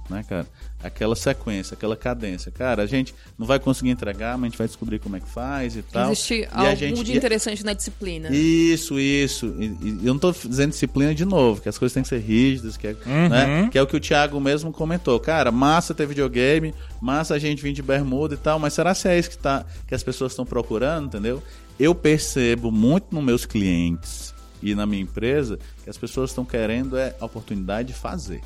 Né, 0.10 0.24
cara? 0.28 0.48
aquela 0.84 1.16
sequência, 1.16 1.76
aquela 1.76 1.96
cadência. 1.96 2.52
Cara, 2.52 2.84
a 2.84 2.86
gente 2.86 3.14
não 3.38 3.46
vai 3.46 3.60
conseguir 3.60 3.90
entregar, 3.90 4.38
mas 4.38 4.48
a 4.48 4.50
gente 4.50 4.58
vai 4.58 4.68
descobrir 4.68 5.00
como 5.00 5.16
é 5.16 5.20
que 5.20 5.30
faz 5.30 5.76
e 5.76 5.82
tal. 5.82 6.12
Existe 6.12 6.34
e 6.42 6.48
algo 6.52 6.76
gente... 6.76 7.04
de 7.04 7.18
interessante 7.18 7.64
na 7.64 7.74
disciplina. 7.74 8.30
Isso, 8.30 9.00
isso. 9.00 9.56
E, 9.60 9.66
e 9.66 10.00
eu 10.06 10.14
não 10.14 10.16
estou 10.16 10.32
dizendo 10.32 10.72
disciplina 10.72 11.14
de 11.14 11.26
novo, 11.26 11.62
que 11.62 11.70
as 11.70 11.78
coisas 11.78 11.94
têm 11.94 12.04
que 12.04 12.10
ser 12.10 12.20
rígidas, 12.20 12.78
que 12.78 12.88
é, 12.88 12.96
uhum. 13.06 13.30
né, 13.30 13.70
que 13.72 13.78
é 13.78 13.82
o 13.82 13.88
que 13.88 13.96
o 13.96 14.00
Thiago 14.00 14.40
mesmo 14.40 14.72
comentou. 14.72 15.20
Cara, 15.20 15.52
massa 15.52 15.94
ter 15.94 16.08
videogame, 16.08 16.74
massa 17.00 17.36
a 17.36 17.40
gente 17.40 17.62
vir 17.62 17.74
de 17.74 17.82
bermuda 17.82 18.34
e 18.34 18.38
tal, 18.38 18.60
mas 18.60 18.74
será 18.74 18.94
se 18.94 19.08
é 19.08 19.18
isso 19.18 19.30
que, 19.30 19.38
tá, 19.38 19.66
que 19.88 19.96
as 19.96 20.04
pessoas 20.04 20.32
estão 20.32 20.46
procurando, 20.46 21.08
entendeu? 21.08 21.44
Eu 21.80 21.96
percebo 21.96 22.72
muito 22.72 23.14
nos 23.14 23.24
meus 23.24 23.46
clientes 23.46 24.34
e 24.62 24.76
na 24.76 24.86
minha 24.86 25.02
empresa 25.02 25.58
que 25.84 25.90
as 25.90 25.98
pessoas 25.98 26.30
estão 26.30 26.46
querendo 26.46 26.98
é 26.98 27.16
a 27.20 27.26
oportunidade 27.26 27.90
de 27.90 27.94
fazer 27.94 28.42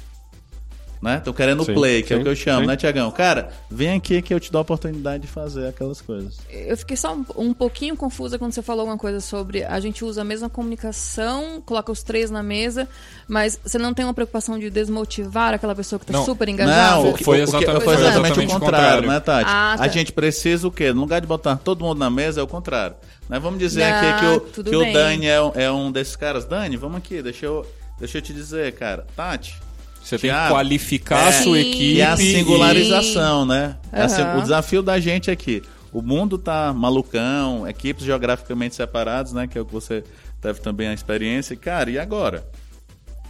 né? 1.06 1.22
Tô 1.24 1.32
querendo 1.34 1.64
sim, 1.64 1.74
play, 1.74 2.02
que 2.02 2.08
sim, 2.08 2.16
é 2.16 2.18
o 2.18 2.24
que 2.24 2.28
eu 2.28 2.36
chamo, 2.36 2.62
sim. 2.62 2.68
né, 2.68 2.76
Tiagão? 2.76 3.12
Cara, 3.12 3.52
vem 3.70 3.92
aqui 3.92 4.22
que 4.24 4.34
eu 4.34 4.40
te 4.40 4.52
dou 4.52 4.60
a 4.60 4.62
oportunidade 4.64 5.22
de 5.22 5.30
fazer 5.30 5.68
aquelas 5.68 6.02
coisas. 6.02 6.40
Eu 6.50 6.76
fiquei 6.76 6.98
só 6.98 7.14
um, 7.14 7.24
um, 7.36 7.54
pouquinho 7.54 7.96
confusa 7.96 8.40
quando 8.40 8.54
você 8.54 8.64
falou 8.64 8.82
alguma 8.82 8.98
coisa 8.98 9.20
sobre 9.20 9.64
a 9.64 9.80
gente 9.80 10.04
usa 10.04 10.22
a 10.22 10.24
mesma 10.24 10.50
comunicação, 10.50 11.62
coloca 11.64 11.92
os 11.92 12.02
três 12.02 12.32
na 12.32 12.42
mesa, 12.42 12.90
mas 13.28 13.60
você 13.64 13.78
não 13.78 13.94
tem 13.94 14.04
uma 14.04 14.16
preocupação 14.16 14.58
de 14.58 14.72
desmotivar 14.72 15.54
aquela 15.54 15.76
pessoa 15.76 16.00
que 16.00 16.08
tá 16.08 16.14
não. 16.14 16.26
super 16.26 16.50
engajada? 16.50 17.04
Não, 17.04 17.18
foi 17.18 17.42
exatamente, 17.42 17.78
o, 17.78 17.82
foi 17.82 17.94
exatamente 17.94 18.40
o 18.40 18.48
contrário, 18.48 19.08
né, 19.08 19.20
Tati? 19.20 19.46
Ah, 19.48 19.76
tá. 19.78 19.84
A 19.84 19.88
gente 19.88 20.12
precisa 20.12 20.68
o 20.68 20.72
quê? 20.72 20.92
No 20.92 21.02
lugar 21.02 21.22
de 21.22 21.28
botar 21.28 21.56
todo 21.58 21.86
mundo 21.86 22.00
na 22.00 22.10
mesa, 22.10 22.42
é 22.42 22.44
o 22.44 22.48
contrário. 22.48 22.96
Nós 23.30 23.42
vamos 23.42 23.60
dizer 23.60 23.88
não, 23.90 24.10
aqui 24.10 24.20
que, 24.20 24.60
o, 24.60 24.64
que 24.64 24.76
o 24.76 24.94
Dani 24.94 25.28
é, 25.28 25.38
é 25.56 25.72
um 25.72 25.92
desses 25.92 26.16
caras. 26.16 26.46
Dani, 26.46 26.78
vamos 26.78 26.98
aqui, 26.98 27.22
deixa 27.22 27.46
eu, 27.46 27.66
deixa 28.00 28.18
eu 28.18 28.22
te 28.24 28.34
dizer, 28.34 28.74
cara. 28.74 29.06
Tati, 29.16 29.60
você 30.06 30.20
tem 30.20 30.32
que 30.32 30.50
qualificar 30.50 31.26
é, 31.26 31.30
a 31.30 31.44
sua 31.44 31.60
equipe. 31.60 31.96
E 31.96 32.02
a 32.02 32.16
singularização, 32.16 33.44
e... 33.44 33.48
né? 33.48 33.78
Uhum. 33.92 34.38
o 34.38 34.42
desafio 34.44 34.84
da 34.84 35.00
gente 35.00 35.32
aqui. 35.32 35.64
O 35.92 36.00
mundo 36.00 36.38
tá 36.38 36.72
malucão, 36.72 37.68
equipes 37.68 38.06
geograficamente 38.06 38.76
separadas, 38.76 39.34
né? 39.34 39.48
Que 39.48 39.58
é 39.58 39.62
o 39.62 39.66
que 39.66 39.74
você 39.74 40.04
teve 40.40 40.62
também 40.62 40.90
a 40.90 40.94
experiência. 40.94 41.56
Cara, 41.56 41.90
e 41.90 41.98
agora? 41.98 42.48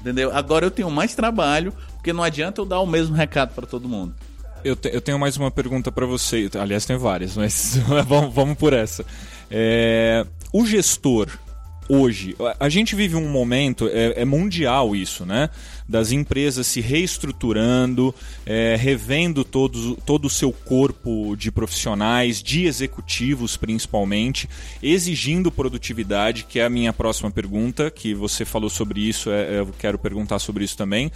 Entendeu? 0.02 0.36
Agora 0.36 0.66
eu 0.66 0.72
tenho 0.72 0.92
mais 0.92 1.16
trabalho, 1.16 1.74
porque 1.94 2.12
não 2.12 2.22
adianta 2.22 2.60
eu 2.60 2.66
dar 2.66 2.82
o 2.82 2.86
mesmo 2.86 3.16
recado 3.16 3.56
para 3.56 3.66
todo 3.66 3.88
mundo. 3.88 4.14
Eu, 4.62 4.76
te, 4.76 4.90
eu, 4.94 5.00
tenho 5.00 5.18
mais 5.18 5.38
uma 5.38 5.50
pergunta 5.50 5.94
para 5.94 6.06
você. 6.06 6.50
Aliás, 6.60 6.86
tem 6.86 6.98
várias, 6.98 7.38
mas 7.38 7.78
vamos, 8.06 8.34
vamos 8.34 8.58
por 8.58 8.74
essa. 8.74 9.06
É, 9.50 10.26
o 10.52 10.66
gestor, 10.66 11.30
hoje. 11.88 12.36
A 12.60 12.70
gente 12.70 12.96
vive 12.96 13.16
um 13.16 13.30
momento, 13.30 13.88
é, 13.88 14.22
é 14.22 14.26
mundial 14.26 14.96
isso, 14.96 15.26
né? 15.26 15.50
Das 15.88 16.12
empresas 16.12 16.66
se 16.68 16.82
reestruturando, 16.82 18.14
é, 18.46 18.76
revendo 18.76 19.44
todo, 19.44 19.96
todo 20.06 20.26
o 20.26 20.30
seu 20.30 20.52
corpo 20.52 21.36
de 21.36 21.52
profissionais, 21.52 22.42
de 22.42 22.66
executivos 22.66 23.56
principalmente, 23.58 24.50
exigindo 24.82 25.52
produtividade, 25.52 26.46
que 26.46 26.60
é 26.60 26.66
a 26.66 26.70
minha 26.70 26.92
próxima 26.92 27.30
pergunta, 27.30 27.92
que 27.92 28.14
você 28.14 28.44
falou 28.46 28.70
sobre 28.70 29.02
isso, 29.02 29.30
é, 29.30 29.60
eu 29.60 29.74
quero 29.78 30.00
perguntar 30.00 30.40
sobre 30.40 30.64
isso 30.64 30.78
também. 30.78 31.12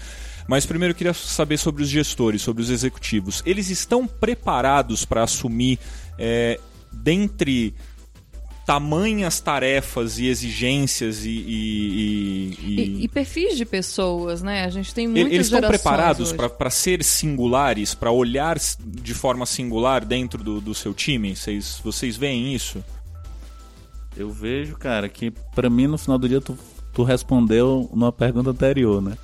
Mas 0.48 0.66
primeiro 0.66 0.94
eu 0.94 0.96
queria 0.96 1.14
saber 1.14 1.58
sobre 1.58 1.84
os 1.84 1.90
gestores, 1.90 2.42
sobre 2.42 2.64
os 2.64 2.72
executivos. 2.72 3.44
Eles 3.46 3.70
estão 3.70 4.08
preparados 4.08 5.06
para 5.06 5.24
assumir, 5.24 5.78
é, 6.18 6.60
dentre 6.92 7.76
tamanhas 8.70 9.40
tarefas 9.40 10.20
e 10.20 10.28
exigências 10.28 11.26
e 11.26 11.30
e, 11.30 12.56
e, 12.62 12.76
e, 12.76 13.04
e, 13.04 13.08
perfis 13.08 13.58
de 13.58 13.66
pessoas, 13.66 14.44
né? 14.44 14.64
A 14.64 14.70
gente 14.70 14.94
tem 14.94 15.08
muitas 15.08 15.34
Eles 15.34 15.48
estão 15.48 15.68
preparados 15.68 16.32
para 16.32 16.70
ser 16.70 17.04
singulares, 17.04 17.96
para 17.96 18.12
olhar 18.12 18.60
de 18.80 19.14
forma 19.16 19.48
singular 19.48 20.06
dentro 20.06 20.44
do, 20.44 20.62
do 20.62 20.76
seu 20.76 20.94
time? 20.94 21.36
Vocês, 21.36 21.82
vocês 21.84 22.16
veem 22.16 22.54
isso? 22.54 22.84
Eu 24.16 24.30
vejo, 24.30 24.78
cara, 24.78 25.10
que 25.10 25.32
para 25.32 25.68
mim 25.68 25.88
no 25.88 25.98
final 25.98 26.20
do 26.20 26.30
dia 26.30 26.40
tu, 26.40 26.56
tu 26.94 27.02
respondeu 27.02 27.90
numa 27.92 28.12
pergunta 28.12 28.52
anterior, 28.52 29.02
né? 29.02 29.18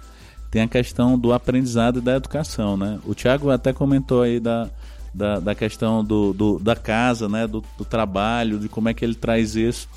Tem 0.50 0.64
a 0.64 0.68
questão 0.68 1.20
do 1.20 1.32
aprendizado 1.32 2.00
e 2.00 2.02
da 2.02 2.16
educação, 2.16 2.76
né? 2.76 3.00
O 3.06 3.14
Thiago 3.14 3.52
até 3.52 3.72
comentou 3.72 4.24
aí 4.24 4.40
da, 4.40 4.72
da, 5.16 5.40
da 5.40 5.56
questão 5.56 6.04
do, 6.04 6.34
do, 6.34 6.60
da 6.60 6.76
casa, 6.76 7.30
né, 7.30 7.48
do, 7.48 7.64
do, 7.78 7.86
trabalho, 7.86 8.60
de 8.60 8.68
como 8.68 8.90
é 8.90 8.94
que 8.94 9.06
ele 9.06 9.16
traz 9.16 9.56
isso. 9.56 9.88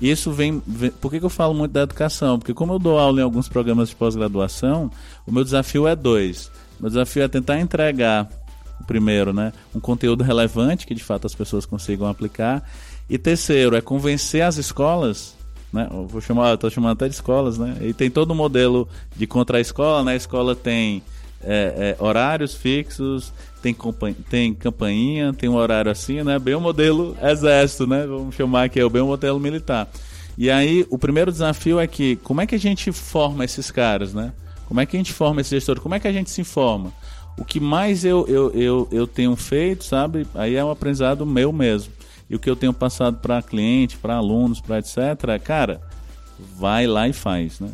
Isso 0.00 0.32
vem, 0.32 0.62
vem. 0.66 0.90
Por 0.90 1.10
que, 1.10 1.20
que 1.20 1.24
eu 1.24 1.30
falo 1.30 1.54
muito 1.54 1.72
da 1.72 1.82
educação? 1.82 2.38
Porque, 2.38 2.54
como 2.54 2.72
eu 2.72 2.78
dou 2.78 2.98
aula 2.98 3.20
em 3.20 3.22
alguns 3.22 3.48
programas 3.48 3.90
de 3.90 3.96
pós-graduação, 3.96 4.90
o 5.26 5.32
meu 5.32 5.44
desafio 5.44 5.86
é 5.86 5.94
dois. 5.94 6.50
O 6.78 6.82
meu 6.82 6.90
desafio 6.90 7.22
é 7.22 7.28
tentar 7.28 7.60
entregar, 7.60 8.28
primeiro, 8.86 9.32
né, 9.32 9.52
um 9.74 9.80
conteúdo 9.80 10.24
relevante 10.24 10.86
que 10.86 10.94
de 10.94 11.04
fato 11.04 11.26
as 11.26 11.34
pessoas 11.34 11.66
consigam 11.66 12.08
aplicar. 12.08 12.68
E 13.08 13.18
terceiro, 13.18 13.76
é 13.76 13.80
convencer 13.80 14.42
as 14.42 14.56
escolas 14.56 15.36
né? 15.74 15.88
Eu 15.90 16.06
vou 16.06 16.20
chamar, 16.20 16.54
estou 16.54 16.70
chamando 16.70 16.92
até 16.92 17.08
de 17.08 17.14
escolas, 17.16 17.58
né? 17.58 17.76
E 17.80 17.92
tem 17.92 18.08
todo 18.08 18.30
o 18.30 18.34
modelo 18.34 18.88
de 19.16 19.26
contra 19.26 19.58
a 19.58 19.60
escola, 19.60 20.04
né? 20.04 20.12
A 20.12 20.16
escola 20.16 20.54
tem 20.54 21.02
é, 21.42 21.96
é, 21.98 22.02
horários 22.02 22.54
fixos, 22.54 23.32
tem, 23.72 24.14
tem 24.28 24.52
campainha, 24.52 25.32
tem 25.32 25.48
um 25.48 25.54
horário 25.54 25.90
assim, 25.90 26.22
né? 26.22 26.38
Bem 26.38 26.54
o 26.54 26.60
modelo 26.60 27.16
exército, 27.22 27.86
né? 27.86 28.06
Vamos 28.06 28.34
chamar 28.34 28.64
aqui, 28.64 28.78
é 28.78 28.88
bem 28.88 29.00
o 29.00 29.06
modelo 29.06 29.40
militar. 29.40 29.88
E 30.36 30.50
aí, 30.50 30.84
o 30.90 30.98
primeiro 30.98 31.32
desafio 31.32 31.80
é 31.80 31.86
que, 31.86 32.16
como 32.16 32.42
é 32.42 32.46
que 32.46 32.54
a 32.54 32.58
gente 32.58 32.92
forma 32.92 33.44
esses 33.44 33.70
caras, 33.70 34.12
né? 34.12 34.32
Como 34.66 34.80
é 34.80 34.86
que 34.86 34.96
a 34.96 35.00
gente 35.00 35.12
forma 35.12 35.40
esse 35.40 35.50
gestor? 35.50 35.80
Como 35.80 35.94
é 35.94 36.00
que 36.00 36.08
a 36.08 36.12
gente 36.12 36.30
se 36.30 36.40
informa? 36.42 36.92
O 37.38 37.44
que 37.44 37.58
mais 37.58 38.04
eu, 38.04 38.26
eu, 38.28 38.50
eu, 38.50 38.88
eu 38.90 39.06
tenho 39.06 39.34
feito, 39.34 39.84
sabe? 39.84 40.26
Aí 40.34 40.56
é 40.56 40.64
um 40.64 40.70
aprendizado 40.70 41.24
meu 41.24 41.52
mesmo. 41.52 41.92
E 42.28 42.36
o 42.36 42.38
que 42.38 42.50
eu 42.50 42.56
tenho 42.56 42.72
passado 42.72 43.18
para 43.18 43.40
cliente, 43.42 43.96
para 43.96 44.16
alunos, 44.16 44.60
para 44.60 44.78
etc. 44.78 44.98
Cara, 45.42 45.80
vai 46.58 46.86
lá 46.86 47.08
e 47.08 47.12
faz, 47.12 47.60
né? 47.60 47.70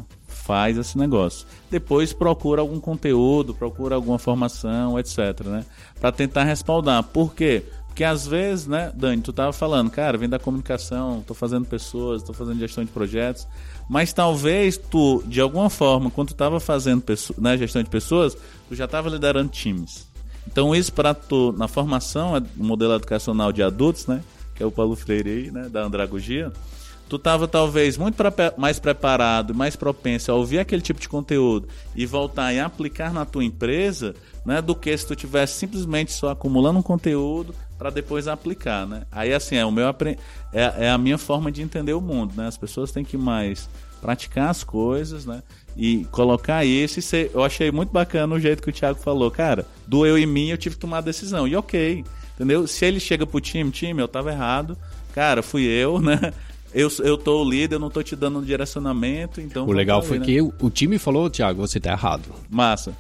Faz 0.51 0.77
esse 0.77 0.99
negócio. 0.99 1.47
Depois 1.71 2.13
procura 2.13 2.61
algum 2.61 2.81
conteúdo, 2.81 3.55
procura 3.55 3.95
alguma 3.95 4.19
formação, 4.19 4.99
etc, 4.99 5.47
né? 5.47 5.65
Para 6.01 6.11
tentar 6.11 6.43
respaldar. 6.43 7.05
Por 7.05 7.33
quê? 7.37 7.63
Porque 7.87 8.03
às 8.03 8.27
vezes, 8.27 8.67
né, 8.67 8.91
Dani, 8.93 9.23
tu 9.23 9.33
tava 9.33 9.53
falando, 9.53 9.89
cara, 9.93 10.19
vem 10.19 10.29
da 10.29 10.41
comunicação, 10.41 11.23
tô 11.25 11.35
fazendo 11.35 11.67
pessoas, 11.67 12.25
tô 12.25 12.33
fazendo 12.33 12.59
gestão 12.59 12.85
de 12.85 12.91
projetos, 12.91 13.47
mas 13.89 14.13
talvez 14.13 14.77
tu, 14.77 15.23
de 15.25 15.41
alguma 15.41 15.71
forma, 15.71 16.11
quando 16.11 16.29
tu 16.29 16.35
tava 16.35 16.59
fazendo 16.59 17.05
né, 17.39 17.57
gestão 17.57 17.81
de 17.81 17.91
pessoas, 17.91 18.37
tu 18.69 18.75
já 18.75 18.89
tava 18.89 19.09
liderando 19.09 19.51
times. 19.51 20.05
Então 20.49 20.75
isso 20.75 20.93
para 20.93 21.15
tu, 21.15 21.55
na 21.57 21.69
formação, 21.69 22.33
o 22.59 22.65
modelo 22.65 22.95
educacional 22.95 23.53
de 23.53 23.63
adultos, 23.63 24.09
né, 24.09 24.21
que 24.57 24.65
é 24.65 24.67
o 24.67 24.73
Paulo 24.73 24.97
Freire 24.97 25.31
aí, 25.31 25.51
né, 25.53 25.69
da 25.69 25.85
andragogia, 25.85 26.53
tu 27.11 27.17
estava 27.17 27.49
talvez 27.49 27.99
muito 27.99 28.17
mais 28.57 28.79
preparado, 28.79 29.53
mais 29.53 29.75
propenso 29.75 30.31
a 30.31 30.35
ouvir 30.37 30.61
aquele 30.61 30.81
tipo 30.81 31.01
de 31.01 31.09
conteúdo 31.09 31.67
e 31.97 32.07
voltar 32.07 32.53
e 32.55 32.61
aplicar 32.61 33.13
na 33.13 33.25
tua 33.25 33.43
empresa, 33.43 34.15
né, 34.47 34.63
do 34.63 34.77
que 34.77 34.97
se 34.97 35.09
tu 35.09 35.17
tivesse 35.17 35.55
simplesmente 35.55 36.13
só 36.13 36.31
acumulando 36.31 36.79
um 36.79 36.83
conteúdo 36.83 37.53
para 37.77 37.91
depois 37.91 38.29
aplicar, 38.29 38.87
né? 38.87 39.03
Aí 39.11 39.35
assim 39.35 39.57
é 39.57 39.67
o 39.67 39.73
meu 39.73 39.89
é, 39.89 40.17
é 40.53 40.89
a 40.89 40.97
minha 40.97 41.19
forma 41.19 41.51
de 41.51 41.63
entender 41.63 41.95
o 41.95 42.01
mundo, 42.01 42.35
né? 42.37 42.47
As 42.47 42.57
pessoas 42.57 42.93
têm 42.93 43.05
que 43.05 43.17
mais 43.17 43.69
praticar 44.01 44.49
as 44.49 44.63
coisas, 44.63 45.27
né? 45.27 45.43
E 45.77 46.05
colocar 46.13 46.65
isso 46.65 47.01
e 47.01 47.03
ser, 47.03 47.33
eu 47.35 47.43
achei 47.43 47.73
muito 47.73 47.91
bacana 47.91 48.37
o 48.37 48.39
jeito 48.39 48.63
que 48.63 48.71
o 48.71 48.73
Thiago 48.73 49.01
falou, 49.01 49.31
cara, 49.33 49.67
do 49.85 50.07
eu 50.07 50.17
e 50.17 50.27
mim 50.27 50.51
eu 50.51 50.59
tive 50.59 50.77
que 50.77 50.81
tomar 50.81 50.99
a 50.99 51.01
decisão. 51.01 51.49
E 51.49 51.57
OK, 51.57 52.05
entendeu? 52.35 52.69
Se 52.69 52.85
ele 52.85 53.01
chega 53.01 53.27
pro 53.27 53.41
time, 53.41 53.73
time, 53.73 54.01
eu 54.01 54.07
tava 54.07 54.31
errado. 54.31 54.79
Cara, 55.13 55.43
fui 55.43 55.65
eu, 55.65 55.99
né? 56.01 56.33
Eu, 56.73 56.89
eu 57.01 57.19
tô 57.19 57.43
o 57.43 57.49
líder, 57.49 57.77
eu 57.77 57.81
não 57.81 57.91
tô 57.91 58.03
te 58.03 58.15
dando 58.15 58.39
um 58.39 58.43
direcionamento, 58.43 59.41
então... 59.41 59.67
O 59.67 59.73
legal 59.73 60.03
foi 60.03 60.19
né? 60.19 60.25
que 60.25 60.41
o, 60.41 60.53
o 60.61 60.71
time 60.71 60.99
falou, 60.99 61.29
Thiago, 61.29 61.67
você 61.67 61.81
tá 61.81 61.93
errado. 61.93 62.25
Massa. 62.49 62.93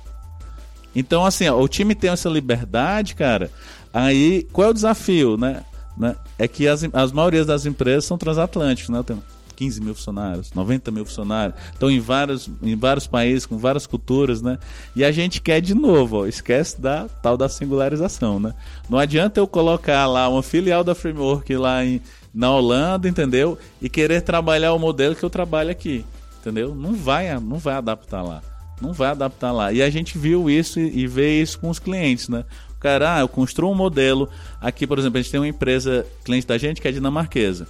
Então, 0.95 1.25
assim, 1.25 1.49
ó, 1.49 1.61
o 1.61 1.68
time 1.68 1.95
tem 1.95 2.11
essa 2.11 2.29
liberdade, 2.29 3.14
cara, 3.14 3.51
aí 3.93 4.47
qual 4.53 4.68
é 4.68 4.71
o 4.71 4.75
desafio, 4.75 5.37
né? 5.37 5.64
né? 5.97 6.16
É 6.39 6.49
que 6.49 6.66
as, 6.66 6.83
as 6.93 7.12
maiorias 7.12 7.47
das 7.47 7.66
empresas 7.66 8.05
são 8.05 8.18
transatlânticas, 8.18 8.89
né? 8.89 9.03
Tem 9.03 9.23
15 9.61 9.81
mil 9.83 9.95
funcionários, 9.95 10.53
90 10.55 10.91
mil 10.91 11.05
funcionários, 11.05 11.55
estão 11.71 11.91
em 11.91 12.01
vários, 12.01 12.51
em 12.62 12.75
vários 12.75 13.07
países, 13.07 13.45
com 13.45 13.59
várias 13.59 13.87
culturas, 13.87 14.41
né? 14.41 14.59
E 14.97 15.05
a 15.05 15.12
gente 15.12 15.43
quer 15.43 15.61
de 15.61 15.75
novo, 15.75 16.23
ó, 16.23 16.27
esquece 16.27 16.81
da 16.81 17.07
tal 17.23 17.37
da 17.37 17.47
singularização, 17.47 18.41
né? 18.41 18.55
Não 18.89 18.99
adianta 18.99 19.39
eu 19.39 19.47
colocar 19.47 20.07
lá 20.07 20.29
uma 20.31 20.43
filial 20.43 20.83
da 20.83 20.95
Framework 20.95 21.55
lá 21.57 21.85
em, 21.85 22.01
na 22.33 22.51
Holanda, 22.51 23.09
entendeu? 23.09 23.59
E 23.81 23.89
querer 23.89 24.22
trabalhar 24.22 24.72
o 24.72 24.78
modelo 24.78 25.14
que 25.14 25.24
eu 25.24 25.31
trabalho 25.31 25.70
aqui, 25.70 26.05
entendeu? 26.41 26.74
Não 26.74 26.95
vai, 26.95 27.39
não 27.41 27.59
vai 27.59 27.74
adaptar 27.74 28.22
lá. 28.22 28.43
Não 28.81 28.93
vai 28.93 29.11
adaptar 29.11 29.53
lá. 29.53 29.72
E 29.72 29.83
a 29.83 29.91
gente 29.91 30.16
viu 30.16 30.49
isso 30.49 30.81
e, 30.81 31.07
vê 31.07 31.41
isso 31.41 31.59
com 31.59 31.68
os 31.68 31.78
clientes, 31.78 32.28
né? 32.28 32.45
O 32.70 32.81
cara, 32.81 33.16
ah, 33.16 33.20
eu 33.20 33.28
construo 33.28 33.70
um 33.70 33.74
modelo. 33.74 34.28
Aqui, 34.59 34.87
por 34.87 34.99
exemplo, 34.99 35.18
a 35.18 35.22
gente 35.22 35.31
tem 35.31 35.39
uma 35.39 35.49
empresa, 35.49 36.07
cliente 36.24 36.47
da 36.47 36.57
gente, 36.57 36.81
que 36.81 36.89
é 36.89 36.93
dinamarquesa. 36.93 37.68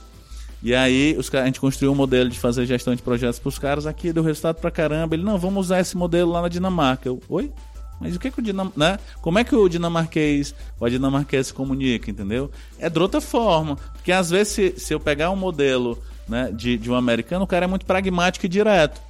E 0.63 0.75
aí 0.75 1.17
os, 1.19 1.35
a 1.35 1.47
gente 1.47 1.59
construiu 1.59 1.91
um 1.91 1.97
modelo 1.97 2.29
de 2.29 2.39
fazer 2.39 2.67
gestão 2.67 2.95
de 2.95 3.03
projetos 3.03 3.39
para 3.41 3.49
os 3.49 3.59
caras 3.59 3.87
aqui, 3.87 4.13
deu 4.13 4.23
resultado 4.23 4.57
pra 4.57 4.71
caramba. 4.71 5.17
Ele, 5.17 5.25
não, 5.25 5.39
vamos 5.39 5.67
usar 5.67 5.81
esse 5.81 5.97
modelo 5.97 6.31
lá 6.31 6.43
na 6.43 6.49
Dinamarca. 6.49 7.09
Eu, 7.09 7.21
oi? 7.29 7.51
Mas 8.01 8.17
o 8.17 8.19
que, 8.19 8.31
que 8.31 8.41
o 8.41 8.43
dinam... 8.43 8.73
né? 8.75 8.99
Como 9.21 9.39
é 9.39 9.45
que 9.45 9.55
o 9.55 9.69
dinamarquês 9.69 10.55
ou 10.79 10.87
a 10.87 10.91
dinamarquesa 10.91 11.49
se 11.49 11.55
comunica, 11.55 12.11
entendeu? 12.11 12.51
É 12.79 12.89
de 12.89 12.99
outra 12.99 13.21
forma. 13.21 13.77
Porque 13.93 14.11
às 14.11 14.31
vezes, 14.31 14.53
se, 14.53 14.75
se 14.79 14.95
eu 14.95 14.99
pegar 14.99 15.31
um 15.31 15.37
modelo 15.37 15.99
né, 16.27 16.51
de, 16.53 16.79
de 16.79 16.91
um 16.91 16.95
americano, 16.95 17.45
o 17.45 17.47
cara 17.47 17.65
é 17.65 17.69
muito 17.69 17.85
pragmático 17.85 18.47
e 18.47 18.49
direto. 18.49 19.01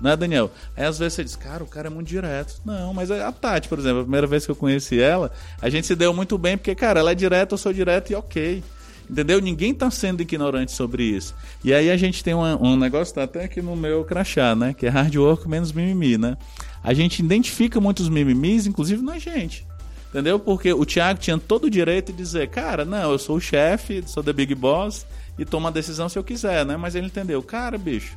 Né, 0.00 0.14
Daniel? 0.14 0.50
Aí 0.76 0.84
às 0.84 0.98
vezes 0.98 1.14
você 1.14 1.24
diz, 1.24 1.36
cara, 1.36 1.64
o 1.64 1.66
cara 1.66 1.88
é 1.88 1.90
muito 1.90 2.06
direto. 2.06 2.60
Não, 2.64 2.92
mas 2.92 3.10
a 3.10 3.32
Tati, 3.32 3.68
por 3.68 3.78
exemplo, 3.78 4.00
a 4.00 4.02
primeira 4.02 4.26
vez 4.26 4.44
que 4.44 4.50
eu 4.52 4.56
conheci 4.56 5.00
ela, 5.00 5.32
a 5.60 5.68
gente 5.70 5.86
se 5.86 5.96
deu 5.96 6.12
muito 6.12 6.36
bem, 6.36 6.56
porque, 6.56 6.74
cara, 6.74 7.00
ela 7.00 7.12
é 7.12 7.14
direta, 7.14 7.54
eu 7.54 7.58
sou 7.58 7.72
direto 7.72 8.12
e 8.12 8.14
ok. 8.14 8.62
Entendeu? 9.08 9.40
Ninguém 9.40 9.70
está 9.70 9.90
sendo 9.90 10.20
ignorante 10.20 10.72
sobre 10.72 11.04
isso. 11.04 11.34
E 11.64 11.72
aí 11.72 11.90
a 11.90 11.96
gente 11.96 12.22
tem 12.22 12.34
uma, 12.34 12.60
um 12.60 12.76
negócio, 12.76 13.14
tá 13.14 13.22
até 13.22 13.44
aqui 13.44 13.62
no 13.62 13.76
meu 13.76 14.04
crachá, 14.04 14.54
né? 14.54 14.74
Que 14.74 14.86
é 14.86 14.88
hard 14.88 15.14
work 15.14 15.48
menos 15.48 15.72
mimimi, 15.72 16.18
né? 16.18 16.36
A 16.86 16.94
gente 16.94 17.18
identifica 17.18 17.80
muitos 17.80 18.08
mimimis, 18.08 18.64
inclusive 18.64 19.02
na 19.02 19.18
gente. 19.18 19.66
Entendeu? 20.08 20.38
Porque 20.38 20.72
o 20.72 20.86
Thiago 20.86 21.18
tinha 21.18 21.36
todo 21.36 21.64
o 21.64 21.70
direito 21.70 22.12
de 22.12 22.18
dizer, 22.18 22.48
cara, 22.48 22.84
não, 22.84 23.10
eu 23.10 23.18
sou 23.18 23.36
o 23.36 23.40
chefe, 23.40 24.04
sou 24.06 24.22
the 24.22 24.32
big 24.32 24.54
boss 24.54 25.04
e 25.36 25.44
tomo 25.44 25.66
a 25.66 25.70
decisão 25.72 26.08
se 26.08 26.16
eu 26.16 26.22
quiser, 26.22 26.64
né? 26.64 26.76
Mas 26.76 26.94
ele 26.94 27.06
entendeu, 27.06 27.42
cara, 27.42 27.76
bicho, 27.76 28.16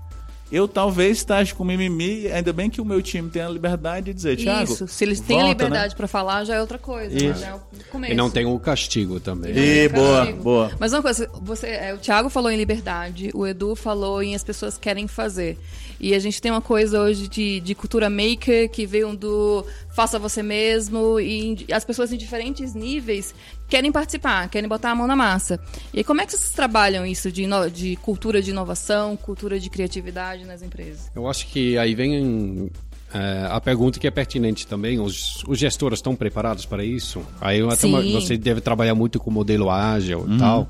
eu 0.51 0.67
talvez 0.67 1.17
esteja 1.17 1.53
com 1.55 1.63
mimimi, 1.63 2.27
ainda 2.27 2.53
bem 2.53 2.69
que 2.69 2.79
o 2.79 2.85
meu 2.85 3.01
time 3.01 3.27
tem 3.27 3.41
a 3.41 3.49
liberdade 3.49 4.05
de 4.05 4.13
dizer, 4.13 4.37
Thiago. 4.37 4.71
Isso, 4.71 4.87
se 4.87 5.03
eles 5.03 5.19
têm 5.19 5.37
volta, 5.37 5.43
a 5.43 5.47
né? 5.47 5.53
liberdade 5.53 5.93
né? 5.93 5.97
para 5.97 6.07
falar, 6.07 6.43
já 6.43 6.53
é 6.53 6.61
outra 6.61 6.77
coisa. 6.77 7.15
Isso. 7.15 7.41
Né? 7.41 7.59
É 8.07 8.11
e 8.11 8.15
não 8.15 8.29
tem 8.29 8.45
o 8.45 8.59
castigo 8.59 9.19
também. 9.19 9.51
E, 9.57 9.89
boa, 9.89 10.25
boa. 10.33 10.71
Mas 10.79 10.93
uma 10.93 11.01
coisa, 11.01 11.27
você, 11.41 11.67
é, 11.67 11.93
o 11.95 11.97
Thiago 11.97 12.29
falou 12.29 12.51
em 12.51 12.55
liberdade, 12.55 13.31
o 13.33 13.47
Edu 13.47 13.75
falou 13.75 14.21
em 14.21 14.35
as 14.35 14.43
pessoas 14.43 14.77
querem 14.77 15.07
fazer. 15.07 15.57
E 15.99 16.15
a 16.15 16.19
gente 16.19 16.41
tem 16.41 16.51
uma 16.51 16.61
coisa 16.61 17.01
hoje 17.01 17.27
de, 17.27 17.59
de 17.59 17.75
cultura 17.75 18.09
maker 18.09 18.69
que 18.69 18.85
veio 18.85 19.15
do 19.15 19.65
faça 19.93 20.17
você 20.17 20.41
mesmo 20.41 21.19
e 21.19 21.65
as 21.71 21.83
pessoas 21.83 22.13
em 22.13 22.17
diferentes 22.17 22.73
níveis 22.73 23.35
querem 23.67 23.91
participar, 23.91 24.47
querem 24.49 24.67
botar 24.67 24.91
a 24.91 24.95
mão 24.95 25.05
na 25.05 25.15
massa. 25.15 25.59
E 25.93 26.03
como 26.03 26.21
é 26.21 26.25
que 26.25 26.31
vocês 26.31 26.51
trabalham 26.51 27.05
isso 27.05 27.31
de, 27.31 27.45
de 27.73 27.95
cultura 27.97 28.41
de 28.41 28.51
inovação, 28.51 29.17
cultura 29.17 29.59
de 29.59 29.69
criatividade 29.69 30.45
nas 30.45 30.61
empresas? 30.61 31.11
Eu 31.13 31.27
acho 31.27 31.47
que 31.47 31.77
aí 31.77 31.93
vem 31.93 32.71
é, 33.13 33.47
a 33.49 33.59
pergunta 33.59 33.99
que 33.99 34.07
é 34.07 34.11
pertinente 34.11 34.67
também, 34.67 34.99
os, 34.99 35.43
os 35.47 35.57
gestores 35.57 35.99
estão 35.99 36.15
preparados 36.15 36.65
para 36.65 36.83
isso? 36.83 37.21
Aí 37.41 37.61
uma, 37.61 37.75
você 37.75 38.37
deve 38.37 38.61
trabalhar 38.61 38.95
muito 38.95 39.19
com 39.19 39.29
o 39.29 39.33
modelo 39.33 39.69
ágil 39.69 40.25
e 40.27 40.31
uhum. 40.31 40.37
tal. 40.37 40.69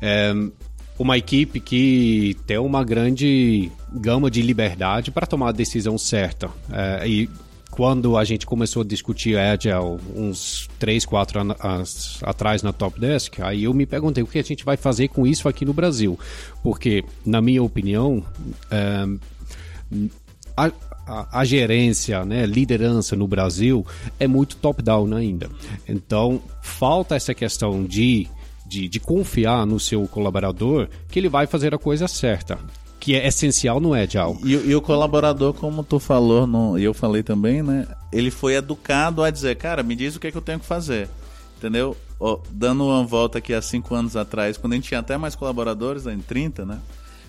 É, 0.00 0.32
uma 0.98 1.16
equipe 1.16 1.60
que 1.60 2.36
tem 2.46 2.58
uma 2.58 2.84
grande 2.84 3.70
gama 3.92 4.30
de 4.30 4.42
liberdade 4.42 5.10
para 5.10 5.26
tomar 5.26 5.48
a 5.48 5.52
decisão 5.52 5.96
certa. 5.98 6.50
É, 6.70 7.08
e 7.08 7.28
quando 7.72 8.18
a 8.18 8.24
gente 8.24 8.44
começou 8.44 8.82
a 8.82 8.84
discutir 8.84 9.38
Agile 9.38 9.98
uns 10.14 10.68
3, 10.78 11.06
4 11.06 11.40
anos 11.40 12.20
atrás 12.22 12.62
na 12.62 12.70
Top 12.70 13.00
Desk, 13.00 13.40
aí 13.40 13.64
eu 13.64 13.72
me 13.72 13.86
perguntei 13.86 14.22
o 14.22 14.26
que 14.26 14.38
a 14.38 14.42
gente 14.42 14.62
vai 14.62 14.76
fazer 14.76 15.08
com 15.08 15.26
isso 15.26 15.48
aqui 15.48 15.64
no 15.64 15.72
Brasil. 15.72 16.18
Porque, 16.62 17.02
na 17.24 17.40
minha 17.40 17.62
opinião, 17.62 18.22
é, 18.70 19.06
a, 20.54 20.70
a, 21.06 21.40
a, 21.40 21.44
gerência, 21.46 22.24
né, 22.26 22.44
liderança 22.44 23.16
no 23.16 23.26
Brasil 23.26 23.86
é 24.20 24.26
muito 24.26 24.56
top-down 24.56 25.14
ainda. 25.14 25.48
Então, 25.88 26.42
falta 26.60 27.16
essa 27.16 27.32
questão 27.32 27.84
de 27.84 28.28
de, 28.72 28.88
de 28.88 28.98
confiar 28.98 29.66
no 29.66 29.78
seu 29.78 30.08
colaborador 30.08 30.88
que 31.08 31.18
ele 31.18 31.28
vai 31.28 31.46
fazer 31.46 31.74
a 31.74 31.78
coisa 31.78 32.08
certa 32.08 32.58
que 32.98 33.16
é 33.16 33.26
essencial 33.26 33.80
no 33.80 33.94
Agile. 33.94 34.38
E, 34.44 34.52
e, 34.52 34.76
o 34.76 34.80
colaborador, 34.80 35.52
como 35.52 35.82
tu 35.82 35.98
falou, 35.98 36.78
e 36.78 36.84
eu 36.84 36.94
falei 36.94 37.20
também, 37.20 37.60
né? 37.60 37.84
Ele 38.12 38.30
foi 38.30 38.54
educado 38.54 39.24
a 39.24 39.30
dizer, 39.30 39.56
cara, 39.56 39.82
me 39.82 39.96
diz 39.96 40.14
o 40.14 40.20
que, 40.20 40.28
é 40.28 40.30
que 40.30 40.36
eu 40.36 40.42
tenho 40.42 40.60
que 40.60 40.66
fazer. 40.66 41.08
Entendeu? 41.58 41.96
dando 42.48 42.86
uma 42.86 43.02
volta 43.02 43.38
aqui 43.38 43.52
há 43.52 43.60
cinco 43.60 43.96
anos 43.96 44.16
atrás, 44.16 44.56
quando 44.56 44.74
a 44.74 44.76
gente 44.76 44.86
tinha 44.86 45.00
até 45.00 45.16
mais 45.16 45.34
colaboradores, 45.34 46.06
em 46.06 46.20
30, 46.20 46.64
né? 46.64 46.78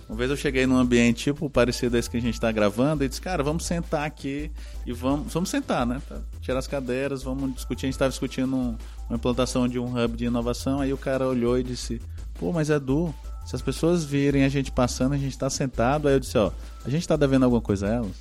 Uma 0.07 0.17
vez 0.17 0.29
eu 0.29 0.37
cheguei 0.37 0.65
num 0.67 0.77
ambiente 0.77 1.23
tipo 1.23 1.49
parecido 1.49 1.95
a 1.95 1.99
esse 1.99 2.09
que 2.09 2.17
a 2.17 2.21
gente 2.21 2.33
está 2.33 2.51
gravando 2.51 3.03
e 3.03 3.09
disse, 3.09 3.21
cara, 3.21 3.41
vamos 3.41 3.65
sentar 3.65 4.05
aqui 4.05 4.51
e 4.85 4.91
vamos, 4.91 5.33
vamos 5.33 5.49
sentar, 5.49 5.85
né? 5.85 6.01
Tirar 6.41 6.59
as 6.59 6.67
cadeiras, 6.67 7.23
vamos 7.23 7.53
discutir. 7.53 7.85
A 7.85 7.87
gente 7.87 7.95
estava 7.95 8.09
discutindo 8.09 8.55
um, 8.55 8.77
uma 9.09 9.15
implantação 9.15 9.67
de 9.67 9.79
um 9.79 9.97
hub 9.97 10.17
de 10.17 10.25
inovação. 10.25 10.81
Aí 10.81 10.93
o 10.93 10.97
cara 10.97 11.27
olhou 11.27 11.57
e 11.57 11.63
disse: 11.63 12.01
Pô, 12.35 12.51
mas 12.51 12.69
Edu, 12.69 13.13
se 13.45 13.55
as 13.55 13.61
pessoas 13.61 14.03
virem 14.03 14.43
a 14.43 14.49
gente 14.49 14.71
passando, 14.71 15.13
a 15.13 15.17
gente 15.17 15.31
está 15.31 15.49
sentado. 15.49 16.07
Aí 16.07 16.15
eu 16.15 16.19
disse: 16.19 16.37
Ó, 16.37 16.51
a 16.85 16.89
gente 16.89 17.01
está 17.01 17.15
devendo 17.15 17.43
alguma 17.43 17.61
coisa 17.61 17.87
a 17.87 17.93
elas? 17.93 18.15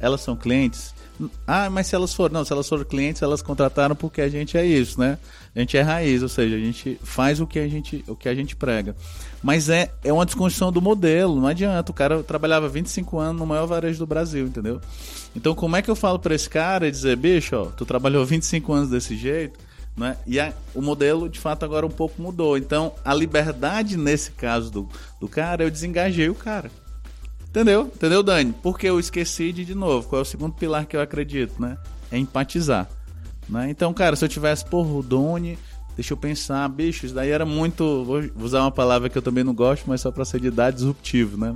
Elas 0.00 0.20
são 0.20 0.36
clientes? 0.36 0.94
Ah, 1.46 1.68
mas 1.68 1.88
se 1.88 1.94
elas 1.94 2.14
forem, 2.14 2.32
não, 2.32 2.44
se 2.44 2.52
elas 2.52 2.68
forem 2.68 2.84
clientes, 2.84 3.22
elas 3.22 3.42
contrataram 3.42 3.96
porque 3.96 4.20
a 4.20 4.28
gente 4.28 4.56
é 4.56 4.64
isso, 4.64 5.00
né? 5.00 5.18
A 5.54 5.60
gente 5.60 5.76
é 5.76 5.82
raiz, 5.82 6.22
ou 6.22 6.28
seja, 6.28 6.54
a 6.54 6.58
gente 6.58 6.98
faz 7.02 7.40
o 7.40 7.46
que 7.46 7.58
a 7.58 7.66
gente, 7.66 8.04
o 8.06 8.14
que 8.14 8.28
a 8.28 8.34
gente 8.34 8.54
prega. 8.54 8.94
Mas 9.42 9.68
é, 9.68 9.90
é 10.04 10.12
uma 10.12 10.24
desconstrução 10.24 10.70
do 10.70 10.80
modelo, 10.80 11.40
não 11.40 11.48
adianta. 11.48 11.90
O 11.90 11.94
cara 11.94 12.22
trabalhava 12.22 12.68
25 12.68 13.18
anos 13.18 13.40
no 13.40 13.46
maior 13.46 13.66
varejo 13.66 13.98
do 13.98 14.06
Brasil, 14.06 14.46
entendeu? 14.46 14.80
Então, 15.34 15.54
como 15.54 15.76
é 15.76 15.82
que 15.82 15.90
eu 15.90 15.96
falo 15.96 16.18
para 16.18 16.34
esse 16.34 16.48
cara 16.48 16.86
e 16.86 16.90
dizer, 16.90 17.16
bicho, 17.16 17.56
ó, 17.56 17.64
tu 17.66 17.84
trabalhou 17.84 18.24
25 18.24 18.72
anos 18.72 18.90
desse 18.90 19.16
jeito, 19.16 19.58
né? 19.96 20.16
E 20.26 20.38
a, 20.38 20.52
o 20.74 20.80
modelo, 20.80 21.28
de 21.28 21.40
fato, 21.40 21.64
agora 21.64 21.84
um 21.84 21.90
pouco 21.90 22.22
mudou. 22.22 22.56
Então, 22.56 22.94
a 23.04 23.12
liberdade 23.12 23.96
nesse 23.96 24.30
caso 24.30 24.70
do, 24.70 24.88
do 25.20 25.28
cara, 25.28 25.64
eu 25.64 25.70
desengajei 25.70 26.28
o 26.28 26.34
cara. 26.34 26.70
Entendeu? 27.48 27.90
Entendeu, 27.94 28.22
Dani? 28.22 28.54
Porque 28.62 28.86
eu 28.86 29.00
esqueci 29.00 29.52
de, 29.52 29.64
de 29.64 29.74
novo, 29.74 30.08
qual 30.08 30.20
é 30.20 30.22
o 30.22 30.24
segundo 30.24 30.54
pilar 30.54 30.86
que 30.86 30.96
eu 30.96 31.00
acredito, 31.00 31.60
né? 31.60 31.78
É 32.10 32.18
empatizar. 32.18 32.88
Né? 33.48 33.70
Então, 33.70 33.92
cara, 33.94 34.14
se 34.16 34.24
eu 34.24 34.28
tivesse, 34.28 34.64
porra, 34.64 34.90
o 34.90 35.02
Doni, 35.02 35.58
deixa 35.96 36.12
eu 36.12 36.16
pensar, 36.16 36.68
bicho, 36.68 37.06
isso 37.06 37.14
daí 37.14 37.30
era 37.30 37.46
muito. 37.46 38.04
Vou 38.04 38.22
usar 38.44 38.60
uma 38.60 38.70
palavra 38.70 39.08
que 39.08 39.16
eu 39.16 39.22
também 39.22 39.42
não 39.42 39.54
gosto, 39.54 39.84
mas 39.86 40.00
só 40.00 40.10
pra 40.10 40.24
ser 40.24 40.40
de 40.40 40.48
idade 40.48 40.76
disruptivo, 40.76 41.38
né? 41.38 41.54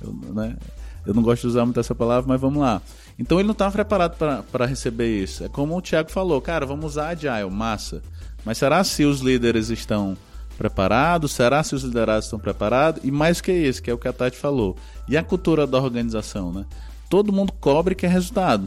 Eu, 0.00 0.12
né? 0.32 0.56
eu 1.04 1.12
não 1.12 1.22
gosto 1.22 1.42
de 1.42 1.48
usar 1.48 1.64
muito 1.64 1.80
essa 1.80 1.94
palavra, 1.94 2.28
mas 2.28 2.40
vamos 2.40 2.60
lá. 2.62 2.80
Então 3.18 3.38
ele 3.38 3.46
não 3.46 3.52
estava 3.52 3.72
preparado 3.72 4.16
para 4.50 4.66
receber 4.66 5.22
isso. 5.22 5.44
É 5.44 5.48
como 5.48 5.76
o 5.76 5.82
Thiago 5.82 6.10
falou, 6.10 6.40
cara, 6.40 6.64
vamos 6.64 6.92
usar 6.92 7.08
Agile, 7.08 7.50
massa. 7.50 8.02
Mas 8.44 8.58
será 8.58 8.82
se 8.82 9.04
os 9.04 9.20
líderes 9.20 9.68
estão 9.68 10.16
preparados? 10.56 11.32
Será 11.32 11.62
se 11.62 11.74
os 11.74 11.82
liderados 11.82 12.26
estão 12.26 12.38
preparados? 12.38 13.02
E 13.04 13.10
mais 13.10 13.40
que 13.40 13.52
isso, 13.52 13.82
que 13.82 13.90
é 13.90 13.94
o 13.94 13.98
que 13.98 14.08
a 14.08 14.12
Tati 14.12 14.36
falou. 14.36 14.76
E 15.12 15.16
a 15.18 15.22
cultura 15.22 15.66
da 15.66 15.78
organização, 15.78 16.50
né? 16.50 16.64
Todo 17.10 17.30
mundo 17.30 17.52
cobre 17.60 17.94
que 17.94 18.06
é 18.06 18.08
resultado, 18.08 18.66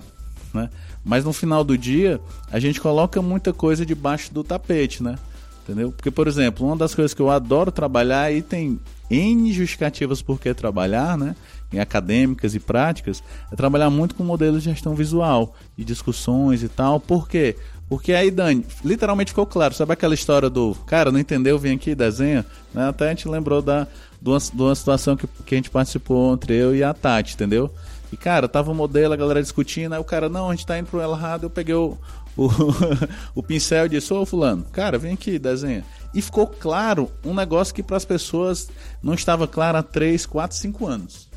né? 0.53 0.69
Mas 1.03 1.25
no 1.25 1.33
final 1.33 1.63
do 1.63 1.75
dia, 1.75 2.21
a 2.51 2.59
gente 2.59 2.79
coloca 2.79 3.19
muita 3.19 3.51
coisa 3.51 3.83
debaixo 3.83 4.31
do 4.31 4.43
tapete, 4.43 5.01
né? 5.01 5.17
Entendeu? 5.63 5.91
Porque, 5.91 6.11
por 6.11 6.27
exemplo, 6.27 6.67
uma 6.67 6.75
das 6.75 6.93
coisas 6.93 7.15
que 7.15 7.19
eu 7.19 7.31
adoro 7.31 7.71
trabalhar 7.71 8.31
e 8.31 8.43
tem 8.43 8.79
N 9.09 9.51
justificativas 9.51 10.21
por 10.21 10.39
que 10.39 10.53
trabalhar, 10.53 11.17
né? 11.17 11.35
Em 11.73 11.79
acadêmicas 11.79 12.53
e 12.53 12.59
práticas, 12.59 13.23
é 13.51 13.55
trabalhar 13.55 13.89
muito 13.89 14.13
com 14.13 14.23
modelos 14.23 14.61
de 14.61 14.69
gestão 14.69 14.93
visual, 14.93 15.55
de 15.75 15.83
discussões 15.83 16.61
e 16.61 16.69
tal. 16.69 16.99
Por 16.99 17.27
quê? 17.27 17.55
Porque 17.89 18.13
aí, 18.13 18.29
Dani, 18.29 18.63
literalmente 18.83 19.31
ficou 19.31 19.47
claro. 19.47 19.73
Sabe 19.73 19.93
aquela 19.93 20.13
história 20.13 20.47
do 20.47 20.75
cara, 20.85 21.11
não 21.11 21.19
entendeu, 21.19 21.57
vem 21.57 21.73
aqui 21.73 21.89
e 21.89 21.95
desenha? 21.95 22.45
Né? 22.71 22.87
Até 22.87 23.07
a 23.07 23.09
gente 23.09 23.27
lembrou 23.27 23.63
da, 23.63 23.87
de, 24.25 24.29
uma, 24.31 24.39
de 24.39 24.61
uma 24.61 24.73
situação 24.73 25.15
que, 25.15 25.27
que 25.27 25.53
a 25.53 25.57
gente 25.57 25.69
participou 25.69 26.33
entre 26.33 26.55
eu 26.55 26.75
e 26.75 26.83
a 26.83 26.95
Tati, 26.95 27.35
entendeu? 27.35 27.71
E, 28.11 28.17
cara, 28.17 28.47
tava 28.47 28.71
o 28.71 28.75
modelo, 28.75 29.13
a 29.13 29.17
galera 29.17 29.41
discutindo, 29.41 29.93
aí 29.93 29.99
o 29.99 30.03
cara, 30.03 30.27
não, 30.27 30.49
a 30.49 30.55
gente 30.55 30.65
tá 30.65 30.79
indo 30.79 30.87
pro 30.87 30.99
errado, 30.99 31.43
eu 31.43 31.49
peguei 31.49 31.75
o, 31.75 31.95
o, 32.35 32.49
o 33.35 33.43
pincel 33.43 33.85
e 33.85 33.89
disse, 33.89 34.11
ô 34.11 34.25
fulano, 34.25 34.65
cara, 34.71 34.97
vem 34.97 35.13
aqui, 35.13 35.37
desenha. 35.37 35.85
E 36.11 36.23
ficou 36.23 36.47
claro 36.47 37.11
um 37.23 37.35
negócio 37.35 37.73
que 37.73 37.83
para 37.83 37.97
as 37.97 38.05
pessoas 38.05 38.67
não 39.03 39.13
estava 39.13 39.47
claro 39.47 39.77
há 39.77 39.83
3, 39.83 40.25
4, 40.25 40.57
5 40.57 40.87
anos. 40.87 41.29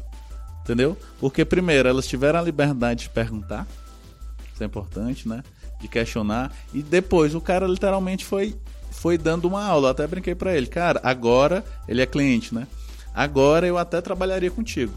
Entendeu? 0.63 0.97
Porque, 1.21 1.45
primeiro, 1.45 1.89
elas 1.89 2.07
tiveram 2.07 2.39
a 2.39 2.43
liberdade 2.43 3.03
de 3.03 3.11
perguntar. 3.11 3.67
Isso 4.53 4.63
é 4.63 4.67
importante, 4.67 5.29
né? 5.29 5.43
De 5.81 5.89
questionar. 5.89 6.53
E 6.73 6.83
depois 6.83 7.35
o 7.35 7.41
cara 7.41 7.67
literalmente 7.67 8.25
foi, 8.25 8.55
foi 8.91 9.19
dando 9.19 9.47
uma 9.47 9.65
aula. 9.65 9.89
Eu 9.89 9.93
até 9.93 10.07
brinquei 10.07 10.35
para 10.35 10.57
ele, 10.57 10.67
cara, 10.67 11.01
agora 11.03 11.65
ele 11.87 12.01
é 12.01 12.07
cliente, 12.07 12.55
né? 12.55 12.67
Agora 13.19 13.67
eu 13.67 13.77
até 13.77 14.01
trabalharia 14.01 14.49
contigo. 14.49 14.93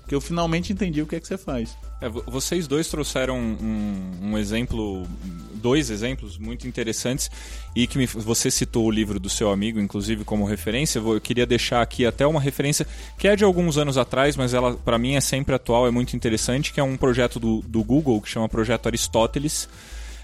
Porque 0.00 0.14
eu 0.14 0.22
finalmente 0.22 0.72
entendi 0.72 1.02
o 1.02 1.06
que 1.06 1.16
é 1.16 1.20
que 1.20 1.28
você 1.28 1.36
faz. 1.36 1.76
É, 2.00 2.08
vocês 2.08 2.66
dois 2.66 2.88
trouxeram 2.88 3.38
um, 3.38 4.10
um, 4.22 4.38
exemplo, 4.38 5.06
dois 5.52 5.90
exemplos 5.90 6.38
muito 6.38 6.66
interessantes 6.66 7.30
e 7.76 7.86
que 7.86 7.98
me, 7.98 8.06
você 8.06 8.50
citou 8.50 8.86
o 8.86 8.90
livro 8.90 9.20
do 9.20 9.28
seu 9.28 9.50
amigo, 9.50 9.78
inclusive 9.78 10.24
como 10.24 10.46
referência. 10.46 10.98
Eu 10.98 11.20
queria 11.20 11.44
deixar 11.44 11.82
aqui 11.82 12.06
até 12.06 12.26
uma 12.26 12.40
referência 12.40 12.86
que 13.18 13.28
é 13.28 13.36
de 13.36 13.44
alguns 13.44 13.76
anos 13.76 13.98
atrás, 13.98 14.34
mas 14.34 14.54
ela 14.54 14.74
para 14.74 14.96
mim 14.96 15.16
é 15.16 15.20
sempre 15.20 15.54
atual, 15.54 15.86
é 15.86 15.90
muito 15.90 16.16
interessante, 16.16 16.72
que 16.72 16.80
é 16.80 16.82
um 16.82 16.96
projeto 16.96 17.38
do, 17.38 17.60
do 17.60 17.84
Google 17.84 18.18
que 18.22 18.30
chama 18.30 18.48
Projeto 18.48 18.86
Aristóteles. 18.86 19.68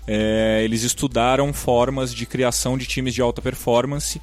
É, 0.07 0.63
eles 0.65 0.83
estudaram 0.83 1.53
formas 1.53 2.15
de 2.15 2.25
criação 2.25 2.79
de 2.79 2.87
times 2.87 3.13
de 3.13 3.21
alta 3.21 3.43
performance 3.43 4.19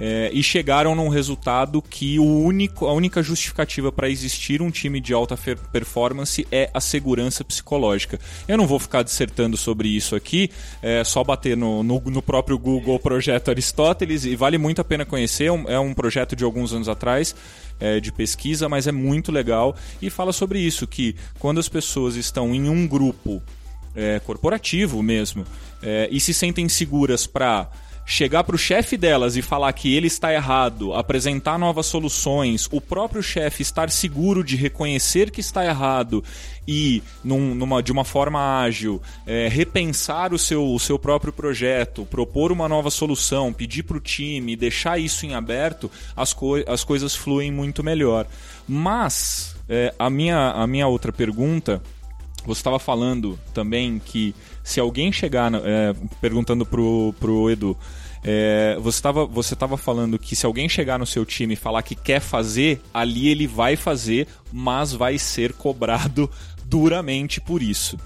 é, 0.00 0.30
e 0.32 0.42
chegaram 0.42 0.94
num 0.94 1.08
resultado 1.08 1.82
que 1.82 2.18
o 2.18 2.24
único, 2.24 2.86
a 2.86 2.92
única 2.94 3.22
justificativa 3.22 3.92
para 3.92 4.08
existir 4.08 4.62
um 4.62 4.70
time 4.70 4.98
de 4.98 5.12
alta 5.12 5.38
performance 5.70 6.46
é 6.50 6.70
a 6.72 6.80
segurança 6.80 7.44
psicológica. 7.44 8.18
Eu 8.48 8.56
não 8.56 8.66
vou 8.66 8.78
ficar 8.78 9.02
dissertando 9.02 9.58
sobre 9.58 9.88
isso 9.88 10.16
aqui, 10.16 10.50
é 10.82 11.04
só 11.04 11.22
bater 11.22 11.54
no, 11.54 11.82
no, 11.82 12.00
no 12.06 12.22
próprio 12.22 12.58
Google 12.58 12.98
Projeto 12.98 13.50
Aristóteles 13.50 14.24
e 14.24 14.34
vale 14.34 14.56
muito 14.56 14.80
a 14.80 14.84
pena 14.84 15.04
conhecer. 15.04 15.44
É 15.44 15.52
um, 15.52 15.68
é 15.68 15.78
um 15.78 15.92
projeto 15.92 16.34
de 16.34 16.44
alguns 16.44 16.72
anos 16.72 16.88
atrás. 16.88 17.34
É, 17.82 17.98
de 17.98 18.12
pesquisa, 18.12 18.68
mas 18.68 18.86
é 18.86 18.92
muito 18.92 19.32
legal 19.32 19.74
e 20.02 20.10
fala 20.10 20.34
sobre 20.34 20.58
isso 20.58 20.86
que 20.86 21.16
quando 21.38 21.58
as 21.58 21.66
pessoas 21.66 22.14
estão 22.14 22.54
em 22.54 22.68
um 22.68 22.86
grupo 22.86 23.42
é, 23.96 24.20
corporativo 24.20 25.02
mesmo 25.02 25.46
é, 25.82 26.06
e 26.12 26.20
se 26.20 26.34
sentem 26.34 26.68
seguras 26.68 27.26
para 27.26 27.70
chegar 28.10 28.42
para 28.42 28.56
o 28.56 28.58
chefe 28.58 28.96
delas 28.96 29.36
e 29.36 29.42
falar 29.42 29.72
que 29.72 29.94
ele 29.94 30.08
está 30.08 30.34
errado, 30.34 30.92
apresentar 30.92 31.56
novas 31.56 31.86
soluções, 31.86 32.68
o 32.72 32.80
próprio 32.80 33.22
chefe 33.22 33.62
estar 33.62 33.88
seguro 33.88 34.42
de 34.42 34.56
reconhecer 34.56 35.30
que 35.30 35.40
está 35.40 35.64
errado 35.64 36.22
e, 36.66 37.04
num, 37.22 37.54
numa, 37.54 37.80
de 37.80 37.92
uma 37.92 38.04
forma 38.04 38.62
ágil, 38.62 39.00
é, 39.24 39.46
repensar 39.46 40.34
o 40.34 40.38
seu, 40.38 40.66
o 40.74 40.78
seu 40.80 40.98
próprio 40.98 41.32
projeto, 41.32 42.04
propor 42.04 42.50
uma 42.50 42.68
nova 42.68 42.90
solução, 42.90 43.52
pedir 43.52 43.84
para 43.84 43.96
o 43.96 44.00
time, 44.00 44.56
deixar 44.56 44.98
isso 44.98 45.24
em 45.24 45.34
aberto, 45.36 45.88
as, 46.16 46.32
co 46.32 46.56
as 46.66 46.82
coisas 46.82 47.14
fluem 47.14 47.52
muito 47.52 47.82
melhor. 47.82 48.26
Mas, 48.66 49.54
é, 49.68 49.94
a, 49.96 50.10
minha, 50.10 50.50
a 50.50 50.66
minha 50.66 50.88
outra 50.88 51.12
pergunta. 51.12 51.80
Você 52.46 52.60
estava 52.60 52.78
falando 52.78 53.38
também 53.52 54.00
que 54.02 54.34
se 54.64 54.80
alguém 54.80 55.12
chegar, 55.12 55.52
é, 55.54 55.94
perguntando 56.20 56.64
pro, 56.64 57.14
pro 57.20 57.50
Edu, 57.50 57.76
é, 58.22 58.76
você 58.80 58.98
estava 58.98 59.24
você 59.24 59.56
tava 59.56 59.76
falando 59.76 60.18
que 60.18 60.36
se 60.36 60.44
alguém 60.44 60.68
chegar 60.68 60.98
no 60.98 61.06
seu 61.06 61.24
time 61.24 61.54
e 61.54 61.56
falar 61.56 61.82
que 61.82 61.94
quer 61.94 62.20
fazer, 62.20 62.80
ali 62.92 63.28
ele 63.28 63.46
vai 63.46 63.76
fazer, 63.76 64.26
mas 64.52 64.92
vai 64.92 65.18
ser 65.18 65.52
cobrado 65.52 66.30
duramente 66.64 67.40
por 67.40 67.62
isso. 67.62 67.96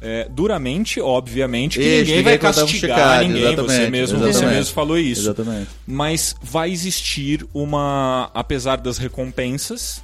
É, 0.00 0.28
duramente, 0.30 1.00
obviamente, 1.00 1.78
que 1.78 1.98
ninguém 1.98 2.22
vai 2.22 2.38
castigar 2.38 3.24
ninguém. 3.26 3.56
Você 3.56 3.90
mesmo, 3.90 4.18
você 4.18 4.46
mesmo 4.46 4.74
falou 4.74 4.98
isso. 4.98 5.22
Exatamente. 5.22 5.68
Mas 5.86 6.34
vai 6.42 6.70
existir 6.70 7.46
uma, 7.52 8.30
apesar 8.34 8.76
das 8.76 8.98
recompensas, 8.98 10.02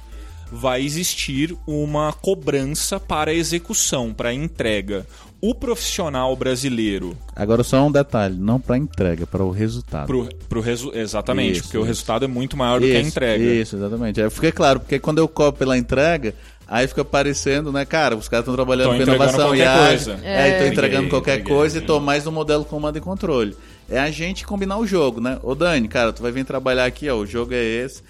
vai 0.51 0.83
existir 0.83 1.55
uma 1.65 2.11
cobrança 2.11 2.99
para 2.99 3.33
execução, 3.33 4.13
para 4.13 4.33
entrega. 4.33 5.05
O 5.45 5.53
profissional 5.53 6.33
brasileiro. 6.37 7.17
Agora 7.35 7.65
só 7.65 7.85
um 7.85 7.91
detalhe, 7.91 8.37
não 8.39 8.61
para 8.61 8.77
entrega, 8.77 9.27
para 9.27 9.43
o 9.43 9.51
resultado. 9.51 10.07
Pro, 10.07 10.29
pro 10.47 10.61
resu 10.61 10.89
exatamente, 10.95 11.55
isso, 11.55 11.63
porque 11.63 11.75
isso. 11.75 11.83
o 11.83 11.85
resultado 11.85 12.23
é 12.23 12.29
muito 12.29 12.55
maior 12.55 12.79
do 12.79 12.85
isso, 12.85 12.93
que 12.93 12.97
a 12.97 13.01
entrega. 13.01 13.43
Isso, 13.43 13.75
exatamente. 13.75 14.21
É, 14.21 14.29
fica 14.29 14.53
claro, 14.53 14.79
porque 14.79 14.97
quando 14.99 15.17
eu 15.17 15.27
cobro 15.27 15.59
pela 15.59 15.77
entrega, 15.77 16.33
Aí 16.65 16.87
fica 16.87 17.03
parecendo, 17.03 17.73
né, 17.73 17.83
cara, 17.83 18.15
os 18.15 18.29
caras 18.29 18.43
estão 18.43 18.55
trabalhando 18.55 18.95
com 18.95 19.01
inovação 19.01 19.53
e 19.53 19.61
ágil, 19.61 20.15
é, 20.23 20.53
estão 20.53 20.67
entregando 20.67 21.09
qualquer 21.09 21.39
entreguei, 21.39 21.53
coisa 21.57 21.77
entreguei. 21.77 21.81
e 21.81 21.83
estão 21.83 21.99
mais 21.99 22.23
no 22.23 22.31
modelo 22.31 22.63
comando 22.63 22.97
e 22.97 23.01
controle 23.01 23.53
é 23.89 23.99
a 23.99 24.09
gente 24.09 24.45
combinar 24.45 24.77
o 24.77 24.87
jogo, 24.87 25.19
né? 25.19 25.39
Ô 25.43 25.53
Dani, 25.53 25.87
cara, 25.87 26.13
tu 26.13 26.21
vai 26.21 26.31
vir 26.31 26.45
trabalhar 26.45 26.85
aqui, 26.85 27.09
ó, 27.09 27.17
o 27.17 27.25
jogo 27.25 27.53
é 27.53 27.63
esse. 27.63 28.01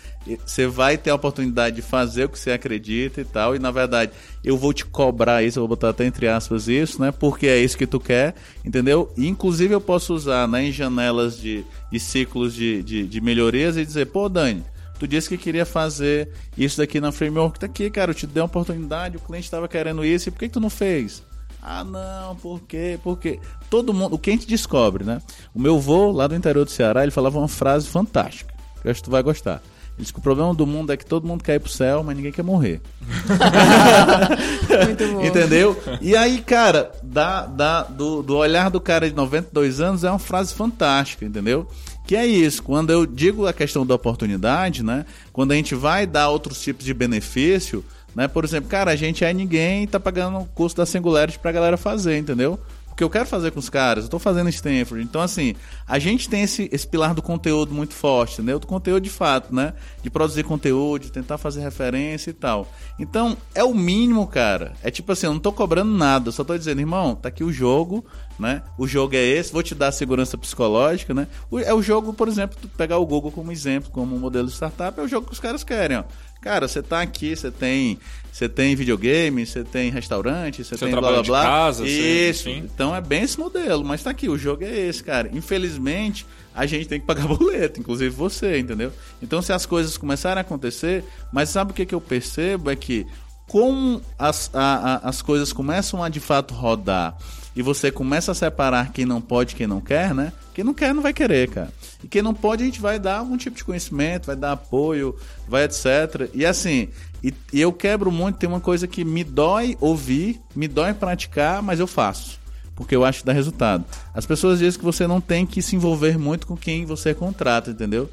Você 0.45 0.67
vai 0.67 0.97
ter 0.97 1.09
a 1.09 1.15
oportunidade 1.15 1.76
de 1.76 1.82
fazer 1.82 2.26
o 2.26 2.30
que 2.30 2.39
você 2.39 2.51
acredita 2.51 3.21
e 3.21 3.26
tal. 3.26 3.55
E 3.55 3.59
na 3.59 3.71
verdade, 3.71 4.11
eu 4.43 4.57
vou 4.57 4.74
te 4.74 4.86
cobrar 4.86 5.43
isso, 5.43 5.59
eu 5.59 5.61
vou 5.61 5.69
botar 5.69 5.89
até 5.89 6.05
entre 6.05 6.28
aspas 6.28 6.67
isso, 6.67 7.01
né? 7.01 7.11
Porque 7.11 7.47
é 7.47 7.59
isso 7.59 7.78
que 7.78 7.88
tu 7.88 7.99
quer, 7.99 8.36
entendeu? 8.63 9.11
Inclusive 9.17 9.74
eu 9.74 9.82
posso 9.82 10.13
usar 10.13 10.47
né, 10.47 10.65
em 10.65 10.71
janelas 10.71 11.38
de, 11.38 11.65
de 11.91 11.99
ciclos 11.99 12.53
de, 12.53 12.84
de, 12.84 13.07
de 13.07 13.21
melhorias 13.21 13.76
e 13.76 13.86
dizer, 13.86 14.07
pô, 14.07 14.30
Dani, 14.30 14.63
tu 14.99 15.07
disse 15.07 15.28
que 15.28 15.38
queria 15.38 15.65
fazer 15.65 16.30
isso 16.57 16.78
daqui 16.78 17.01
na 17.01 17.11
framework, 17.11 17.59
tá 17.59 17.65
aqui, 17.65 17.89
cara, 17.89 18.11
eu 18.11 18.15
te 18.15 18.28
dei 18.28 18.41
uma 18.41 18.47
oportunidade, 18.47 19.17
o 19.17 19.19
cliente 19.19 19.45
estava 19.45 19.67
querendo 19.67 20.05
isso, 20.05 20.30
e 20.30 20.32
por 20.32 20.39
que, 20.39 20.47
que 20.47 20.53
tu 20.53 20.59
não 20.59 20.69
fez? 20.69 21.24
Ah, 21.66 21.86
não, 21.86 22.36
por 22.36 22.59
quê? 22.59 22.99
Porque 23.01 23.39
todo 23.70 23.93
mundo, 23.93 24.16
o 24.16 24.20
que 24.20 24.30
a 24.30 24.34
gente 24.34 24.45
descobre, 24.45 25.05
né? 25.05 25.22
O 25.55 25.61
meu 25.61 25.80
vô 25.80 26.11
lá 26.11 26.28
do 26.28 26.36
interior 26.36 26.66
do 26.66 26.72
Ceará, 26.72 27.03
ele 27.03 27.11
falava 27.11 27.39
uma 27.39 27.47
frase 27.47 27.88
fantástica. 27.88 28.53
Que 28.82 28.88
eu 28.89 28.91
acho 28.91 29.01
que 29.01 29.05
tu 29.05 29.11
vai 29.11 29.24
gostar. 29.24 29.64
Ele 29.95 30.01
disse 30.01 30.11
que 30.11 30.20
o 30.20 30.22
problema 30.22 30.53
do 30.53 30.68
mundo 30.68 30.91
é 30.91 30.97
que 30.97 31.05
todo 31.05 31.26
mundo 31.26 31.41
quer 31.41 31.55
ir 31.55 31.59
pro 31.59 31.72
céu, 31.72 32.03
mas 32.03 32.18
ninguém 32.18 32.34
quer 32.34 32.43
morrer. 32.43 32.82
Muito 34.86 35.07
bom. 35.07 35.24
Entendeu? 35.24 35.82
E 36.01 36.18
aí, 36.18 36.41
cara, 36.41 36.91
da, 37.01 37.45
da, 37.45 37.84
do, 37.84 38.22
do 38.22 38.36
olhar 38.36 38.70
do 38.70 38.82
cara 38.82 39.09
de 39.09 39.16
92 39.16 39.80
anos 39.80 40.03
é 40.03 40.09
uma 40.09 40.20
frase 40.20 40.53
fantástica, 40.53 41.24
entendeu? 41.24 41.66
Que 42.05 42.18
é 42.18 42.26
isso, 42.26 42.61
quando 42.61 42.89
eu 42.89 43.05
digo 43.05 43.47
a 43.47 43.53
questão 43.53 43.86
da 43.86 43.95
oportunidade, 43.95 44.84
né? 44.84 45.05
Quando 45.32 45.53
a 45.53 45.55
gente 45.55 45.76
vai 45.76 46.05
dar 46.05 46.28
outros 46.28 46.61
tipos 46.61 46.84
de 46.84 46.93
benefício, 46.93 47.86
né? 48.16 48.28
Por 48.28 48.43
exemplo, 48.43 48.70
cara, 48.70 48.91
a 48.91 48.95
gente 48.95 49.24
é 49.24 49.34
ninguém 49.34 49.84
e 49.84 49.88
tá 49.88 49.99
pagando 49.99 50.39
o 50.39 50.45
custo 50.45 50.78
da 50.78 50.86
Singularity 50.86 51.39
pra 51.39 51.51
galera 51.51 51.78
fazer, 51.78 52.18
entendeu? 52.18 52.59
Porque 52.93 53.03
eu 53.03 53.09
quero 53.09 53.26
fazer 53.26 53.49
com 53.49 53.59
os 53.59 53.70
caras, 53.70 54.03
eu 54.03 54.09
tô 54.09 54.20
fazendo 54.20 54.49
Stanford. 54.49 55.03
Então, 55.03 55.20
assim, 55.20 55.55
a 55.88 55.97
gente 55.97 56.30
tem 56.30 56.43
esse, 56.43 56.70
esse 56.72 56.88
pilar 56.88 57.16
do 57.16 57.24
conteúdo 57.24 57.74
muito 57.74 57.95
forte, 57.95 58.34
entendeu? 58.34 58.59
Do 58.59 58.68
conteúdo 58.68 59.01
de 59.01 59.09
fato, 59.09 59.53
né? 59.53 59.74
De 60.03 60.11
produzir 60.11 60.43
conteúdo, 60.43 61.01
de 61.01 61.11
tentar 61.11 61.39
fazer 61.39 61.61
referência 61.61 62.30
e 62.30 62.34
tal. 62.34 62.72
Então, 62.99 63.36
é 63.55 63.64
o 63.64 63.74
mínimo, 63.74 64.28
cara. 64.28 64.74
É 64.84 64.91
tipo 64.91 65.11
assim, 65.11 65.26
eu 65.26 65.34
não 65.34 65.39
tô 65.39 65.51
cobrando 65.51 65.91
nada, 65.91 66.28
eu 66.28 66.32
só 66.32 66.43
tô 66.43 66.55
dizendo, 66.55 66.82
irmão, 66.82 67.16
tá 67.16 67.30
aqui 67.30 67.43
o 67.43 67.51
jogo, 67.51 68.05
né? 68.38 68.61
O 68.78 68.88
jogo 68.88 69.16
é 69.16 69.26
esse, 69.26 69.51
vou 69.51 69.64
te 69.64 69.74
dar 69.74 69.91
segurança 69.91 70.38
psicológica, 70.38 71.16
né? 71.16 71.28
É 71.66 71.74
o 71.74 71.82
jogo, 71.82 72.14
por 72.14 72.28
exemplo, 72.28 72.59
pegar 72.78 72.99
o 72.99 73.05
Google 73.07 73.32
como 73.32 73.51
exemplo, 73.51 73.89
como 73.89 74.16
um 74.16 74.20
modelo 74.20 74.47
de 74.47 74.53
startup, 74.53 74.99
é 74.99 75.03
o 75.03 75.07
jogo 75.07 75.26
que 75.26 75.34
os 75.34 75.39
caras 75.39 75.64
querem, 75.64 75.97
ó. 75.97 76.03
Cara, 76.44 76.68
você 76.68 76.84
tá 76.84 77.02
aqui, 77.02 77.34
você 77.34 77.50
tem, 77.50 77.98
você 78.30 78.50
tem 78.50 78.76
videogame, 78.76 79.46
você 79.46 79.64
tem 79.64 79.89
restaurante, 79.89 80.62
você, 80.62 80.76
tem 80.76 80.91
blá 80.91 81.00
blá 81.00 81.24
blá. 81.24 81.41
Casa, 81.41 81.88
Isso. 81.88 82.44
Sim. 82.44 82.58
Então 82.58 82.94
é 82.94 83.00
bem 83.00 83.24
esse 83.24 83.39
modelo, 83.39 83.86
mas 83.86 84.04
tá 84.04 84.10
aqui, 84.10 84.28
o 84.28 84.38
jogo 84.38 84.66
é 84.66 84.88
esse, 84.88 85.02
cara. 85.02 85.30
Infelizmente, 85.32 86.26
a 86.54 86.66
gente 86.66 86.86
tem 86.89 87.00
que 87.00 87.06
pagar 87.06 87.26
boleto, 87.32 87.80
inclusive 87.80 88.14
você, 88.14 88.60
entendeu? 88.60 88.91
Então 89.22 89.41
se 89.41 89.54
as 89.54 89.66
coisas 89.66 89.98
começarem 89.98 90.39
a 90.39 90.41
acontecer, 90.41 91.06
mas 91.32 91.48
sabe 91.48 91.72
o 91.72 91.74
que, 91.74 91.86
que 91.86 91.96
eu 91.96 92.02
percebo 92.02 92.70
é 92.70 92.76
que 92.76 93.08
como 93.48 94.02
as, 94.20 94.50
a, 94.54 94.96
a, 94.96 95.10
as 95.10 95.22
coisas 95.22 95.54
começam 95.54 96.04
a 96.04 96.10
de 96.10 96.20
fato 96.20 96.54
rodar 96.54 97.18
e 97.56 97.62
você 97.62 97.91
começa 97.91 98.32
a 98.32 98.36
separar 98.36 98.91
quem 98.91 99.06
não 99.06 99.22
pode 99.22 99.54
e 99.54 99.56
quem 99.56 99.68
não 99.68 99.80
quer, 99.80 100.14
né? 100.14 100.34
Quem 100.54 100.64
não 100.64 100.74
quer 100.74 100.93
não 100.93 101.01
vai 101.01 101.14
querer, 101.14 101.49
cara. 101.49 101.72
E 102.04 102.08
quem 102.08 102.22
não 102.22 102.34
pode, 102.34 102.64
a 102.64 102.66
gente 102.66 102.82
vai 102.82 102.99
dar 102.99 103.20
algum 103.20 103.38
tipo 103.38 103.56
de 103.56 103.64
conhecimento, 103.64 104.28
vai 104.28 104.36
dar 104.36 104.54
apoio, 104.54 105.16
vai 105.47 105.64
etc. 105.64 106.30
E 106.34 106.45
assim, 106.45 106.89
e, 107.24 107.34
e 107.51 107.62
eu 107.62 107.72
quebro 107.72 108.12
muito, 108.12 108.38
tem 108.38 108.49
uma 108.49 108.60
coisa 108.60 108.88
que 108.88 109.06
me 109.06 109.24
dói 109.24 109.78
ouvir, 109.80 110.41
me 110.56 110.68
dói 110.68 110.93
praticar, 110.93 111.62
mas 111.62 111.80
eu 111.80 111.88
faço. 111.88 112.39
Porque 112.76 112.95
eu 112.95 113.06
acho 113.06 113.20
que 113.20 113.26
dá 113.26 113.34
resultado. 113.34 113.86
As 114.14 114.26
pessoas 114.26 114.60
dizem 114.60 114.80
que 114.80 114.86
você 114.86 115.06
não 115.06 115.22
tem 115.22 115.45
que 115.45 115.62
se 115.62 115.76
envolver 115.76 116.18
muito 116.18 116.47
com 116.47 116.58
quem 116.58 116.86
você 116.86 117.14
contrata, 117.14 117.70
entendeu? 117.70 118.10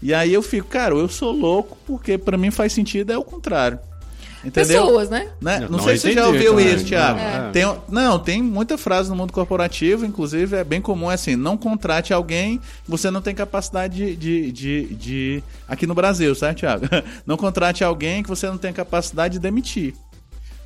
E 0.00 0.14
aí 0.14 0.32
eu 0.32 0.42
fico, 0.42 0.68
cara, 0.68 0.94
eu 0.94 1.08
sou 1.08 1.32
louco 1.32 1.76
porque 1.84 2.16
para 2.16 2.38
mim 2.38 2.52
faz 2.52 2.72
sentido 2.72 3.12
é 3.12 3.18
o 3.18 3.24
contrário. 3.24 3.80
Entendeu? 4.44 4.84
Pessoas, 4.84 5.10
né? 5.10 5.28
né? 5.40 5.60
Não, 5.60 5.70
não, 5.70 5.78
sei 5.80 5.96
se 5.96 6.02
você 6.02 6.12
já 6.12 6.26
ouviu 6.26 6.52
também. 6.52 6.74
isso, 6.74 6.84
Thiago. 6.84 7.18
Não, 7.18 7.48
é. 7.48 7.50
tem, 7.50 7.76
não, 7.88 8.18
tem 8.18 8.42
muita 8.42 8.78
frase 8.78 9.10
no 9.10 9.16
mundo 9.16 9.32
corporativo, 9.32 10.06
inclusive 10.06 10.56
é 10.56 10.64
bem 10.64 10.80
comum 10.80 11.10
é 11.10 11.14
assim: 11.14 11.34
não 11.34 11.56
contrate 11.56 12.12
alguém, 12.12 12.60
você 12.86 13.10
não 13.10 13.20
tem 13.20 13.34
capacidade 13.34 13.96
de. 13.96 14.16
de, 14.16 14.52
de, 14.52 14.94
de... 14.94 15.42
Aqui 15.66 15.86
no 15.86 15.94
Brasil, 15.94 16.34
certo, 16.34 16.58
Thiago? 16.58 16.86
Não 17.26 17.36
contrate 17.36 17.84
alguém 17.84 18.22
que 18.22 18.28
você 18.28 18.46
não 18.46 18.56
tem 18.56 18.72
capacidade 18.72 19.34
de 19.34 19.38
demitir. 19.38 19.94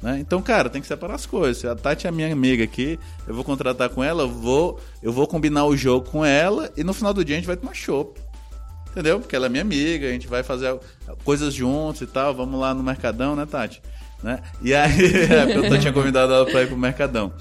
Né? 0.03 0.19
Então, 0.19 0.43
cara, 0.43 0.69
tem 0.69 0.83
que 0.83 0.89
separar 0.89 1.15
as 1.15 1.25
coisas. 1.25 1.65
A 1.65 1.77
Tati 1.77 2.07
é 2.07 2.11
minha 2.11 2.31
amiga 2.33 2.65
aqui, 2.65 2.99
eu 3.27 3.35
vou 3.35 3.45
contratar 3.45 3.89
com 3.89 4.03
ela, 4.03 4.25
eu 4.25 4.29
vou, 4.29 4.81
eu 5.03 5.13
vou 5.13 5.27
combinar 5.27 5.65
o 5.65 5.77
jogo 5.77 6.11
com 6.11 6.25
ela 6.25 6.71
e 6.77 6.83
no 6.83 6.93
final 6.93 7.15
do 7.15 7.25
dia 7.25 7.37
a 7.37 7.39
gente 7.39 7.47
vai 7.47 7.57
tomar 7.57 7.75
chopp. 7.75 8.21
Entendeu? 8.93 9.19
Porque 9.19 9.35
ela 9.35 9.47
é 9.47 9.49
minha 9.49 9.63
amiga, 9.63 10.07
a 10.07 10.13
gente 10.13 10.29
vai 10.29 10.43
fazer 10.43 10.79
coisas 11.25 11.53
juntos 11.53 12.03
e 12.03 12.07
tal. 12.07 12.35
Vamos 12.35 12.61
lá 12.61 12.75
no 12.75 12.83
Mercadão, 12.83 13.35
né, 13.35 13.47
Tati? 13.47 13.83
Né? 14.23 14.39
E 14.61 14.75
aí, 14.75 14.93
é, 15.27 15.57
eu 15.57 15.81
tinha 15.81 15.93
convidado 15.93 16.33
ela 16.33 16.45
pra 16.45 16.63
ir 16.63 16.69
pro 16.69 16.77
Mercadão. 16.77 17.33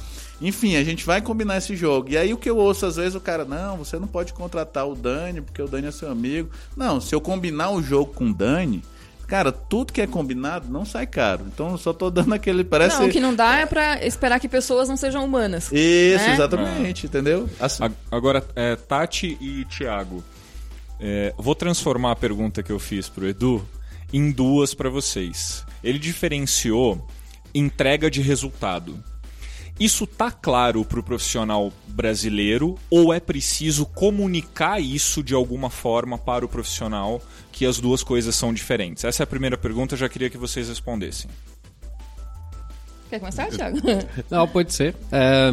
Enfim, 0.41 0.75
a 0.75 0.83
gente 0.83 1.05
vai 1.05 1.21
combinar 1.21 1.57
esse 1.57 1.75
jogo. 1.75 2.09
E 2.09 2.17
aí 2.17 2.33
o 2.33 2.37
que 2.37 2.49
eu 2.49 2.57
ouço 2.57 2.85
às 2.85 2.95
vezes 2.95 3.13
o 3.13 3.21
cara, 3.21 3.45
não, 3.45 3.77
você 3.77 3.99
não 3.99 4.07
pode 4.07 4.33
contratar 4.33 4.87
o 4.87 4.95
Dani 4.95 5.41
porque 5.41 5.61
o 5.61 5.67
Dani 5.67 5.87
é 5.87 5.91
seu 5.91 6.09
amigo. 6.09 6.49
Não, 6.75 6.99
se 6.99 7.13
eu 7.13 7.21
combinar 7.21 7.69
o 7.69 7.83
jogo 7.83 8.11
com 8.13 8.31
o 8.31 8.33
Dani, 8.33 8.81
cara, 9.27 9.51
tudo 9.51 9.93
que 9.93 10.01
é 10.01 10.07
combinado 10.07 10.67
não 10.67 10.83
sai 10.83 11.05
caro. 11.05 11.45
Então 11.45 11.71
eu 11.71 11.77
só 11.77 11.93
tô 11.93 12.09
dando 12.09 12.33
aquele. 12.33 12.63
Parece... 12.63 12.97
Não, 12.97 13.05
o 13.05 13.09
que 13.11 13.19
não 13.19 13.35
dá 13.35 13.59
é 13.59 13.67
pra 13.67 14.03
esperar 14.03 14.39
que 14.39 14.49
pessoas 14.49 14.89
não 14.89 14.97
sejam 14.97 15.23
humanas. 15.23 15.65
Isso, 15.71 16.25
né? 16.25 16.33
exatamente, 16.33 17.05
ah. 17.05 17.07
entendeu? 17.07 17.49
Assim. 17.59 17.83
Agora, 18.11 18.43
é, 18.55 18.75
Tati 18.75 19.37
e 19.39 19.63
Thiago, 19.65 20.23
é, 21.01 21.33
vou 21.35 21.55
transformar 21.55 22.11
a 22.11 22.15
pergunta 22.15 22.61
que 22.61 22.71
eu 22.71 22.79
fiz 22.79 23.09
pro 23.09 23.27
Edu 23.27 23.67
em 24.13 24.31
duas 24.31 24.73
para 24.75 24.89
vocês. 24.89 25.65
Ele 25.83 25.97
diferenciou 25.97 27.07
entrega 27.53 28.09
de 28.09 28.21
resultado. 28.21 29.03
Isso 29.79 30.05
tá 30.05 30.29
claro 30.31 30.85
para 30.85 30.99
o 30.99 31.03
profissional 31.03 31.73
brasileiro 31.87 32.77
ou 32.89 33.11
é 33.11 33.19
preciso 33.19 33.85
comunicar 33.85 34.79
isso 34.79 35.23
de 35.23 35.33
alguma 35.33 35.71
forma 35.71 36.19
para 36.19 36.45
o 36.45 36.47
profissional 36.47 37.19
que 37.51 37.65
as 37.65 37.79
duas 37.79 38.03
coisas 38.03 38.35
são 38.35 38.53
diferentes? 38.53 39.03
Essa 39.03 39.23
é 39.23 39.25
a 39.25 39.27
primeira 39.27 39.57
pergunta, 39.57 39.95
eu 39.95 39.99
já 39.99 40.07
queria 40.07 40.29
que 40.29 40.37
vocês 40.37 40.69
respondessem. 40.69 41.31
Quer 43.09 43.19
começar, 43.19 43.47
Thiago? 43.49 43.79
Não, 44.29 44.47
pode 44.47 44.71
ser. 44.71 44.95
É, 45.11 45.51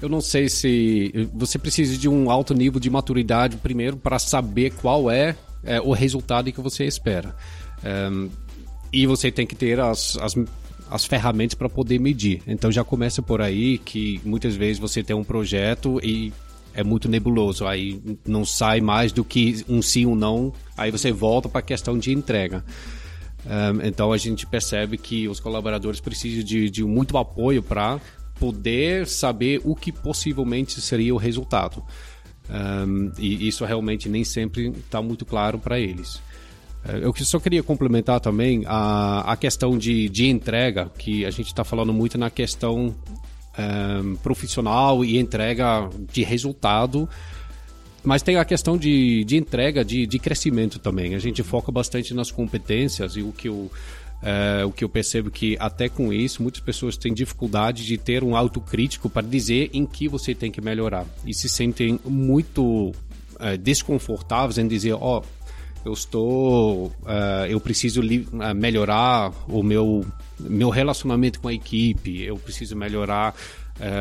eu 0.00 0.08
não 0.08 0.20
sei 0.20 0.48
se 0.48 1.28
você 1.32 1.58
precisa 1.58 1.96
de 1.96 2.08
um 2.08 2.30
alto 2.30 2.54
nível 2.54 2.80
de 2.80 2.90
maturidade 2.90 3.56
primeiro 3.56 3.96
para 3.96 4.18
saber 4.18 4.72
qual 4.72 5.10
é, 5.10 5.36
é, 5.62 5.80
o 5.80 5.92
resultado 5.92 6.50
que 6.52 6.60
você 6.60 6.84
espera. 6.84 7.34
É, 7.82 8.08
e 8.92 9.06
você 9.06 9.30
tem 9.30 9.46
que 9.46 9.56
ter 9.56 9.80
as, 9.80 10.16
as 10.18 10.34
as 10.90 11.04
ferramentas 11.04 11.54
para 11.54 11.68
poder 11.68 11.98
medir. 11.98 12.42
Então 12.46 12.70
já 12.70 12.84
começa 12.84 13.22
por 13.22 13.40
aí 13.40 13.78
que 13.78 14.20
muitas 14.24 14.54
vezes 14.54 14.78
você 14.78 15.02
tem 15.02 15.16
um 15.16 15.24
projeto 15.24 15.98
e 16.02 16.32
é 16.74 16.82
muito 16.82 17.08
nebuloso, 17.08 17.66
aí 17.66 18.00
não 18.26 18.44
sai 18.44 18.80
mais 18.80 19.12
do 19.12 19.24
que 19.24 19.64
um 19.68 19.80
sim 19.80 20.06
ou 20.06 20.12
um 20.12 20.16
não, 20.16 20.52
aí 20.76 20.90
você 20.90 21.12
volta 21.12 21.48
para 21.48 21.60
a 21.60 21.62
questão 21.62 21.98
de 21.98 22.12
entrega. 22.12 22.64
Um, 23.46 23.86
então 23.86 24.12
a 24.12 24.18
gente 24.18 24.46
percebe 24.46 24.96
que 24.96 25.28
os 25.28 25.38
colaboradores 25.38 26.00
precisam 26.00 26.42
de, 26.42 26.68
de 26.70 26.82
muito 26.82 27.16
apoio 27.16 27.62
para 27.62 28.00
poder 28.38 29.06
saber 29.06 29.60
o 29.64 29.74
que 29.74 29.92
possivelmente 29.92 30.80
seria 30.80 31.14
o 31.14 31.18
resultado. 31.18 31.82
Um, 32.48 33.10
e 33.18 33.48
isso 33.48 33.64
realmente 33.64 34.08
nem 34.08 34.24
sempre 34.24 34.68
está 34.68 35.00
muito 35.00 35.24
claro 35.24 35.58
para 35.58 35.78
eles. 35.78 36.20
É, 36.86 37.04
eu 37.04 37.14
só 37.16 37.40
queria 37.40 37.62
complementar 37.62 38.20
também 38.20 38.64
a, 38.66 39.32
a 39.32 39.36
questão 39.36 39.78
de, 39.78 40.08
de 40.08 40.28
entrega, 40.28 40.90
que 40.98 41.24
a 41.24 41.30
gente 41.30 41.46
está 41.46 41.64
falando 41.64 41.92
muito 41.92 42.18
na 42.18 42.28
questão 42.28 42.94
um, 43.58 44.16
profissional 44.16 45.04
e 45.04 45.18
entrega 45.18 45.88
de 46.12 46.22
resultado, 46.22 47.08
mas 48.02 48.20
tem 48.20 48.36
a 48.36 48.44
questão 48.44 48.76
de, 48.76 49.24
de 49.24 49.36
entrega, 49.36 49.82
de, 49.82 50.06
de 50.06 50.18
crescimento 50.18 50.78
também. 50.78 51.14
A 51.14 51.18
gente 51.18 51.42
foca 51.42 51.72
bastante 51.72 52.12
nas 52.12 52.30
competências 52.30 53.16
e 53.16 53.22
o 53.22 53.32
que 53.32 53.48
eu, 53.48 53.70
é, 54.24 54.64
o 54.64 54.72
que 54.72 54.82
eu 54.82 54.88
percebo 54.88 55.30
que 55.30 55.54
até 55.60 55.86
com 55.86 56.10
isso 56.10 56.42
muitas 56.42 56.62
pessoas 56.62 56.96
têm 56.96 57.12
dificuldade 57.12 57.84
de 57.84 57.98
ter 57.98 58.24
um 58.24 58.34
autocrítico 58.34 59.10
para 59.10 59.26
dizer 59.26 59.68
em 59.74 59.84
que 59.84 60.08
você 60.08 60.34
tem 60.34 60.50
que 60.50 60.62
melhorar 60.62 61.04
e 61.26 61.34
se 61.34 61.46
sentem 61.46 62.00
muito 62.02 62.92
é, 63.38 63.58
desconfortáveis 63.58 64.56
em 64.56 64.66
dizer, 64.66 64.94
ó, 64.94 65.20
oh, 65.20 65.44
eu 65.84 65.92
estou, 65.92 66.86
uh, 66.86 67.46
eu 67.46 67.60
preciso 67.60 68.00
melhorar 68.56 69.30
o 69.46 69.62
meu 69.62 70.02
meu 70.40 70.70
relacionamento 70.70 71.38
com 71.38 71.48
a 71.48 71.52
equipe, 71.52 72.22
eu 72.22 72.38
preciso 72.38 72.74
melhorar 72.74 73.34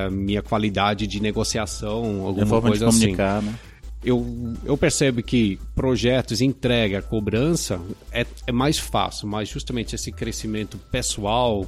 minha 0.10 0.42
qualidade 0.42 1.06
de 1.06 1.20
negociação, 1.20 2.22
alguma 2.26 2.46
forma 2.46 2.70
coisa 2.70 2.86
de 2.86 2.92
comunicar, 2.92 3.40
assim. 3.40 3.48
Né? 3.48 3.56
Eu, 4.04 4.56
eu 4.66 4.78
percebo 4.78 5.24
que 5.24 5.60
projetos, 5.74 6.42
entrega, 6.42 7.02
cobrança 7.02 7.80
é, 8.12 8.26
é 8.46 8.52
mais 8.52 8.78
fácil, 8.78 9.28
mas 9.28 9.48
justamente 9.50 9.96
esse 9.96 10.12
crescimento 10.12 10.78
pessoal 10.92 11.68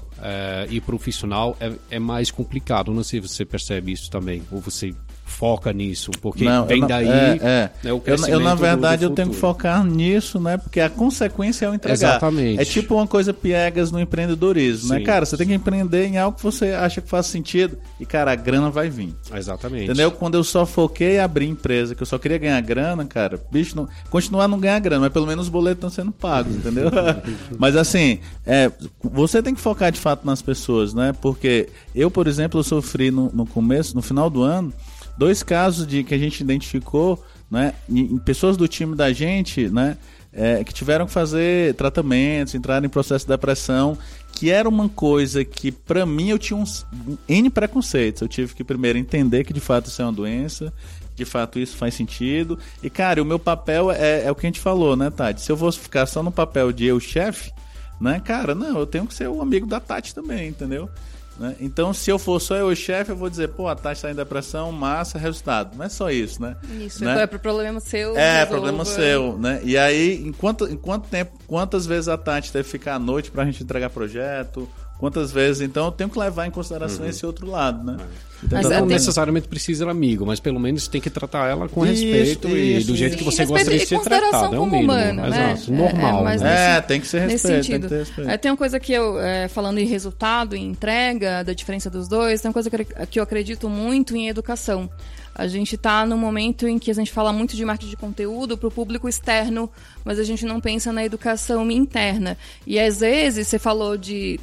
e 0.70 0.82
profissional 0.82 1.56
é, 1.60 1.72
é 1.92 2.00
mais 2.00 2.32
complicado. 2.32 2.94
Não 2.94 3.04
sei 3.04 3.22
se 3.22 3.28
você 3.28 3.46
percebe 3.46 3.92
isso 3.92 4.10
também, 4.10 4.42
ou 4.52 4.60
você 4.60 4.94
foca 5.26 5.74
nisso, 5.74 6.12
porque 6.22 6.46
não, 6.46 6.66
vem 6.66 6.86
daí 6.86 7.10
é, 7.10 7.40
é. 7.42 7.72
Né, 7.84 7.92
o 7.92 8.02
eu, 8.06 8.16
eu, 8.28 8.40
na 8.40 8.56
verdade, 8.56 9.02
do, 9.02 9.10
do 9.10 9.12
eu 9.12 9.16
tenho 9.16 9.30
que 9.32 9.36
focar 9.36 9.84
nisso, 9.84 10.40
né? 10.40 10.56
Porque 10.56 10.80
a 10.80 10.90
consequência 10.90 11.66
é 11.66 11.70
o 11.70 11.74
entregar. 11.74 11.94
Exatamente. 11.94 12.62
É 12.62 12.64
tipo 12.64 12.96
uma 12.96 13.08
coisa 13.08 13.34
piegas 13.34 13.92
no 13.92 14.00
empreendedorismo, 14.00 14.90
né, 14.90 14.96
Sim. 14.96 15.02
né, 15.02 15.06
cara? 15.06 15.26
Você 15.26 15.36
tem 15.36 15.48
que 15.48 15.54
empreender 15.54 16.06
em 16.06 16.18
algo 16.18 16.38
que 16.38 16.44
você 16.44 16.68
acha 16.72 17.02
que 17.02 17.10
faz 17.10 17.26
sentido 17.26 17.78
e, 18.00 18.06
cara, 18.06 18.32
a 18.32 18.36
grana 18.36 18.70
vai 18.70 18.90
vir. 18.90 19.14
Exatamente. 19.34 19.86
Entendeu? 19.86 20.12
Quando 20.12 20.36
eu 20.36 20.44
só 20.44 20.66
foquei 20.66 21.18
em 21.18 21.20
abrir 21.20 21.48
empresa, 21.48 21.96
que 21.96 22.04
eu 22.04 22.08
só 22.08 22.18
queria 22.18 22.38
ganhar 22.38 22.62
grana, 22.62 23.04
cara, 23.04 23.42
bicho, 23.52 23.76
não, 23.76 23.90
continuar 24.10 24.48
não 24.48 24.60
ganhar 24.60 24.80
grana, 24.80 25.02
mas 25.02 25.12
pelo 25.12 25.26
menos 25.28 25.48
os 25.48 25.50
boletos 25.50 25.78
estão 25.78 25.90
sendo 25.90 26.12
pagos, 26.12 26.56
entendeu? 26.56 26.90
mas 27.58 27.76
assim, 27.76 28.20
é, 28.46 28.72
você 29.04 29.42
tem 29.42 29.56
que 29.56 29.62
focar 29.62 29.92
de 29.92 30.00
fato 30.00 30.26
nas 30.26 30.42
pessoas, 30.42 30.94
né? 30.94 31.14
Porque 31.20 31.68
eu, 31.94 32.10
por 32.12 32.28
exemplo, 32.28 32.60
eu 32.60 32.64
sofri 32.64 33.12
no, 33.12 33.32
no 33.34 33.46
começo, 33.46 33.96
no 33.96 34.02
final 34.02 34.30
do 34.30 34.44
ano, 34.44 34.72
dois 35.18 35.44
casos 35.44 35.86
de 35.88 36.04
que 36.04 36.14
a 36.14 36.18
gente 36.18 36.42
identificou, 36.42 37.24
né, 37.50 37.74
em 37.90 38.18
pessoas 38.18 38.58
do 38.58 38.68
time 38.68 38.96
da 38.96 39.12
gente, 39.14 39.70
né, 39.70 39.98
é, 40.36 40.64
que 40.64 40.74
tiveram 40.74 41.06
que 41.06 41.14
fazer 41.14 41.74
tratamentos, 41.76 42.54
entraram 42.54 42.86
em 42.86 42.90
processo 42.90 43.26
de 43.26 43.32
depressão, 43.32 43.98
que 44.34 44.52
era 44.52 44.68
uma 44.68 44.90
coisa 44.90 45.46
que 45.46 45.72
para 45.72 46.06
mim 46.06 46.30
eu 46.30 46.38
tinha 46.38 46.58
uns 46.58 46.86
N 47.28 47.50
preconceitos. 47.50 48.22
Eu 48.22 48.28
tive 48.28 48.54
que 48.54 48.64
primeiro 48.64 48.98
entender 48.98 49.46
que 49.46 49.54
de 49.54 49.62
fato 49.62 49.88
isso 49.88 50.02
é 50.02 50.06
uma 50.06 50.12
doença, 50.12 50.74
de 51.16 51.24
fato 51.24 51.58
isso 51.58 51.78
faz 51.78 51.94
sentido. 51.94 52.60
E 52.84 52.90
cara, 52.90 53.22
o 53.22 53.26
meu 53.26 53.40
papel 53.40 53.90
é, 53.90 54.26
é 54.26 54.32
o 54.32 54.36
que 54.36 54.46
a 54.46 54.50
gente 54.50 54.60
falou, 54.60 54.98
né, 54.98 55.10
Tati? 55.10 55.42
Se 55.42 55.50
eu 55.50 55.58
fosse 55.58 55.80
ficar 55.80 56.06
só 56.06 56.22
no 56.22 56.32
papel 56.32 56.74
de 56.74 56.86
eu 56.86 57.00
chefe, 57.00 57.54
né, 58.00 58.20
cara, 58.20 58.54
não, 58.54 58.78
eu 58.78 58.86
tenho 58.86 59.08
que 59.08 59.14
ser 59.14 59.30
o 59.30 59.42
amigo 59.42 59.66
da 59.66 59.80
Tati 59.80 60.14
também, 60.14 60.50
entendeu? 60.50 60.90
Né? 61.38 61.56
Então, 61.60 61.94
se 61.94 62.10
eu 62.10 62.18
for 62.18 62.40
só 62.40 62.56
eu 62.56 62.68
o 62.68 62.76
chefe, 62.76 63.12
eu 63.12 63.16
vou 63.16 63.30
dizer, 63.30 63.50
pô, 63.50 63.68
a 63.68 63.76
taxa 63.76 63.94
está 63.94 64.12
em 64.12 64.16
depressão, 64.16 64.72
massa, 64.72 65.18
resultado. 65.18 65.76
Não 65.76 65.86
é 65.86 65.90
só 65.90 66.10
isso, 66.10 66.42
né? 66.42 66.56
Isso, 66.80 67.04
né? 67.04 67.24
é 67.24 67.28
problema 67.28 67.80
seu. 67.80 68.16
É, 68.16 68.40
resolva. 68.40 68.52
problema 68.52 68.86
seu, 68.86 69.38
né? 69.38 69.60
E 69.64 69.78
aí, 69.78 70.26
em 70.26 70.32
quanto, 70.32 70.66
em 70.66 70.78
quanto 70.78 71.10
tempo, 71.10 71.38
quantas 71.46 71.86
vezes 71.86 72.08
a 72.08 72.18
Tati 72.18 72.54
deve 72.54 72.68
ficar 72.68 72.96
à 72.96 73.00
noite 73.00 73.32
para 73.32 73.44
a 73.44 73.46
gente 73.46 73.64
entregar 73.64 73.90
projeto? 73.90 74.70
Quantas 74.98 75.30
vezes, 75.30 75.62
então, 75.62 75.86
eu 75.86 75.92
tenho 75.92 76.10
que 76.10 76.18
levar 76.18 76.48
em 76.48 76.52
consideração 76.52 77.04
uhum. 77.04 77.10
esse 77.10 77.26
outro 77.26 77.50
lado, 77.50 77.84
né? 77.84 77.98
Então, 78.42 78.62
mas 78.62 78.70
não 78.70 78.86
necessariamente 78.86 79.48
precisa 79.48 79.84
ser 79.84 79.92
amigo, 79.92 80.26
mas 80.26 80.40
pelo 80.40 80.60
menos 80.60 80.88
tem 80.88 81.02
que 81.02 81.10
tratar 81.10 81.50
ela 81.50 81.68
com 81.68 81.86
isso, 81.86 82.04
respeito 82.06 82.48
isso, 82.50 82.82
e 82.82 82.84
do 82.84 82.96
jeito 82.96 83.18
que 83.18 83.24
você 83.24 83.46
gosta 83.46 83.70
de 83.72 83.86
ser 83.86 84.00
tratado. 84.00 84.56
É 84.56 84.60
o 84.60 84.66
mínimo. 84.66 84.94
Humano, 84.94 85.22
né? 85.24 85.54
Exato, 85.54 85.74
normal. 85.74 86.28
É, 86.30 86.38
né? 86.38 86.78
é, 86.78 86.82
tem 86.82 87.02
que 87.02 87.08
ser 87.08 87.28
respeito. 87.28 87.68
Tem, 87.68 87.82
que 87.82 87.88
ter 87.88 87.98
respeito. 87.98 88.30
É, 88.30 88.38
tem 88.38 88.52
uma 88.52 88.58
coisa 88.58 88.80
que 88.80 88.94
eu, 88.94 89.20
é, 89.20 89.48
falando 89.48 89.80
em 89.80 89.86
resultado, 89.86 90.56
em 90.56 90.66
entrega, 90.66 91.44
da 91.44 91.54
diferença 91.54 91.90
dos 91.90 92.08
dois, 92.08 92.42
tem 92.42 92.50
uma 92.50 92.54
coisa 92.54 92.70
que 92.70 93.20
eu 93.20 93.24
acredito 93.24 93.68
muito 93.68 94.16
em 94.16 94.30
educação. 94.30 94.90
A 95.34 95.48
gente 95.48 95.76
está 95.76 96.06
no 96.06 96.18
momento 96.18 96.66
em 96.66 96.80
que 96.80 96.90
a 96.90 96.94
gente 96.94 97.12
fala 97.12 97.34
muito 97.34 97.58
de 97.58 97.66
marketing 97.66 97.90
de 97.90 97.98
conteúdo 97.98 98.58
para 98.58 98.70
o 98.70 98.72
público 98.72 99.10
externo, 99.10 99.70
mas 100.06 100.18
a 100.18 100.24
gente 100.24 100.46
não 100.46 100.62
pensa 100.62 100.94
na 100.94 101.04
educação 101.04 101.70
interna. 101.70 102.38
E 102.66 102.80
às 102.80 103.02
vezes 103.02 103.48
você 103.48 103.60
falou 103.60 103.98
de 103.98 104.40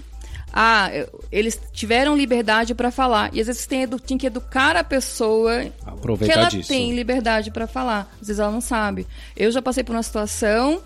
ah, 0.52 0.90
eles 1.30 1.58
tiveram 1.72 2.16
liberdade 2.16 2.74
para 2.74 2.90
falar. 2.90 3.30
E 3.32 3.40
às 3.40 3.46
vezes 3.46 3.66
tem, 3.66 3.86
tem 3.88 4.18
que 4.18 4.26
educar 4.26 4.76
a 4.76 4.84
pessoa 4.84 5.66
Aproveitar 5.86 6.32
que 6.32 6.38
ela 6.38 6.48
disso. 6.48 6.68
tem 6.68 6.94
liberdade 6.94 7.50
para 7.50 7.66
falar. 7.66 8.12
Às 8.20 8.28
vezes 8.28 8.38
ela 8.40 8.52
não 8.52 8.60
sabe. 8.60 9.06
Eu 9.34 9.50
já 9.50 9.62
passei 9.62 9.82
por 9.82 9.94
uma 9.96 10.02
situação 10.02 10.82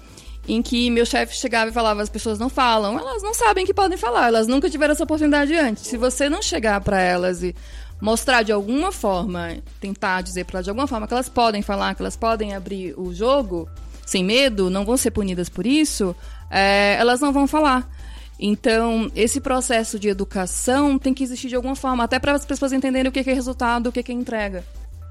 em 0.49 0.63
que 0.63 0.91
meu 0.91 1.05
chefe 1.05 1.35
chegava 1.35 1.71
e 1.71 1.75
falava 1.75 2.01
as 2.03 2.09
pessoas 2.09 2.39
não 2.39 2.49
falam, 2.49 2.97
elas 2.97 3.21
não 3.21 3.35
sabem 3.35 3.67
que 3.67 3.75
podem 3.75 3.99
falar, 3.99 4.29
elas 4.29 4.47
nunca 4.47 4.71
tiveram 4.71 4.93
essa 4.93 5.03
oportunidade 5.03 5.53
antes. 5.57 5.89
Se 5.89 5.97
você 5.97 6.29
não 6.29 6.41
chegar 6.41 6.81
para 6.83 7.01
elas 7.01 7.43
e 7.43 7.53
mostrar 8.01 8.45
de 8.45 8.53
alguma 8.53 8.93
forma, 8.93 9.57
tentar 9.81 10.21
dizer 10.21 10.45
para 10.45 10.59
elas 10.59 10.65
de 10.65 10.71
alguma 10.71 10.87
forma 10.87 11.09
que 11.09 11.15
elas 11.15 11.29
podem 11.29 11.63
falar, 11.63 11.97
que 11.97 12.03
elas 12.03 12.15
podem 12.15 12.55
abrir 12.55 12.95
o 12.97 13.13
jogo 13.13 13.69
sem 14.07 14.23
medo, 14.23 14.71
não 14.71 14.85
vão 14.85 14.97
ser 14.97 15.11
punidas 15.11 15.49
por 15.49 15.67
isso, 15.67 16.15
é, 16.49 16.95
elas 16.97 17.21
não 17.21 17.33
vão 17.33 17.49
falar. 17.49 17.91
Então, 18.39 19.11
esse 19.15 19.41
processo 19.41 19.99
de 19.99 20.09
educação 20.09 20.99
tem 20.99 21.15
que 21.15 21.25
existir 21.25 21.49
de 21.49 21.57
alguma 21.57 21.75
forma, 21.75 22.05
até 22.05 22.19
para 22.19 22.33
as 22.33 22.45
pessoas 22.45 22.73
entenderem 22.73 23.09
o 23.09 23.13
que 23.13 23.21
é 23.21 23.23
resultado, 23.23 23.89
o 23.89 23.93
que 23.93 24.13
é 24.13 24.15
entrega. 24.15 24.65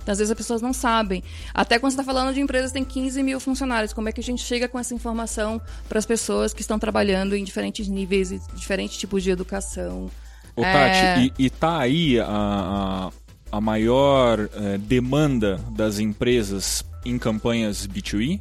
Então, 0.05 0.13
às 0.13 0.19
vezes 0.19 0.29
as 0.29 0.37
pessoas 0.37 0.61
não 0.61 0.71
sabem. 0.71 1.23
Até 1.51 1.79
quando 1.79 1.91
você 1.91 1.99
está 1.99 2.03
falando 2.03 2.31
de 2.31 2.39
empresas 2.39 2.71
que 2.71 2.77
têm 2.77 2.85
15 2.85 3.23
mil 3.23 3.39
funcionários, 3.39 3.91
como 3.91 4.07
é 4.07 4.11
que 4.11 4.19
a 4.19 4.23
gente 4.23 4.43
chega 4.43 4.67
com 4.67 4.77
essa 4.77 4.93
informação 4.93 5.59
para 5.89 5.97
as 5.97 6.05
pessoas 6.05 6.53
que 6.53 6.61
estão 6.61 6.77
trabalhando 6.77 7.35
em 7.35 7.43
diferentes 7.43 7.87
níveis 7.87 8.31
e 8.31 8.39
diferentes 8.53 8.97
tipos 8.97 9.23
de 9.23 9.31
educação? 9.31 10.11
Ô, 10.55 10.61
Tati, 10.61 10.97
é... 10.97 11.19
e, 11.19 11.45
e 11.45 11.49
tá 11.49 11.79
aí 11.79 12.19
a, 12.19 12.27
a, 12.27 13.11
a 13.51 13.59
maior 13.59 14.47
é, 14.53 14.77
demanda 14.77 15.59
das 15.71 15.97
empresas 15.97 16.85
em 17.03 17.17
campanhas 17.17 17.87
B2E? 17.87 18.39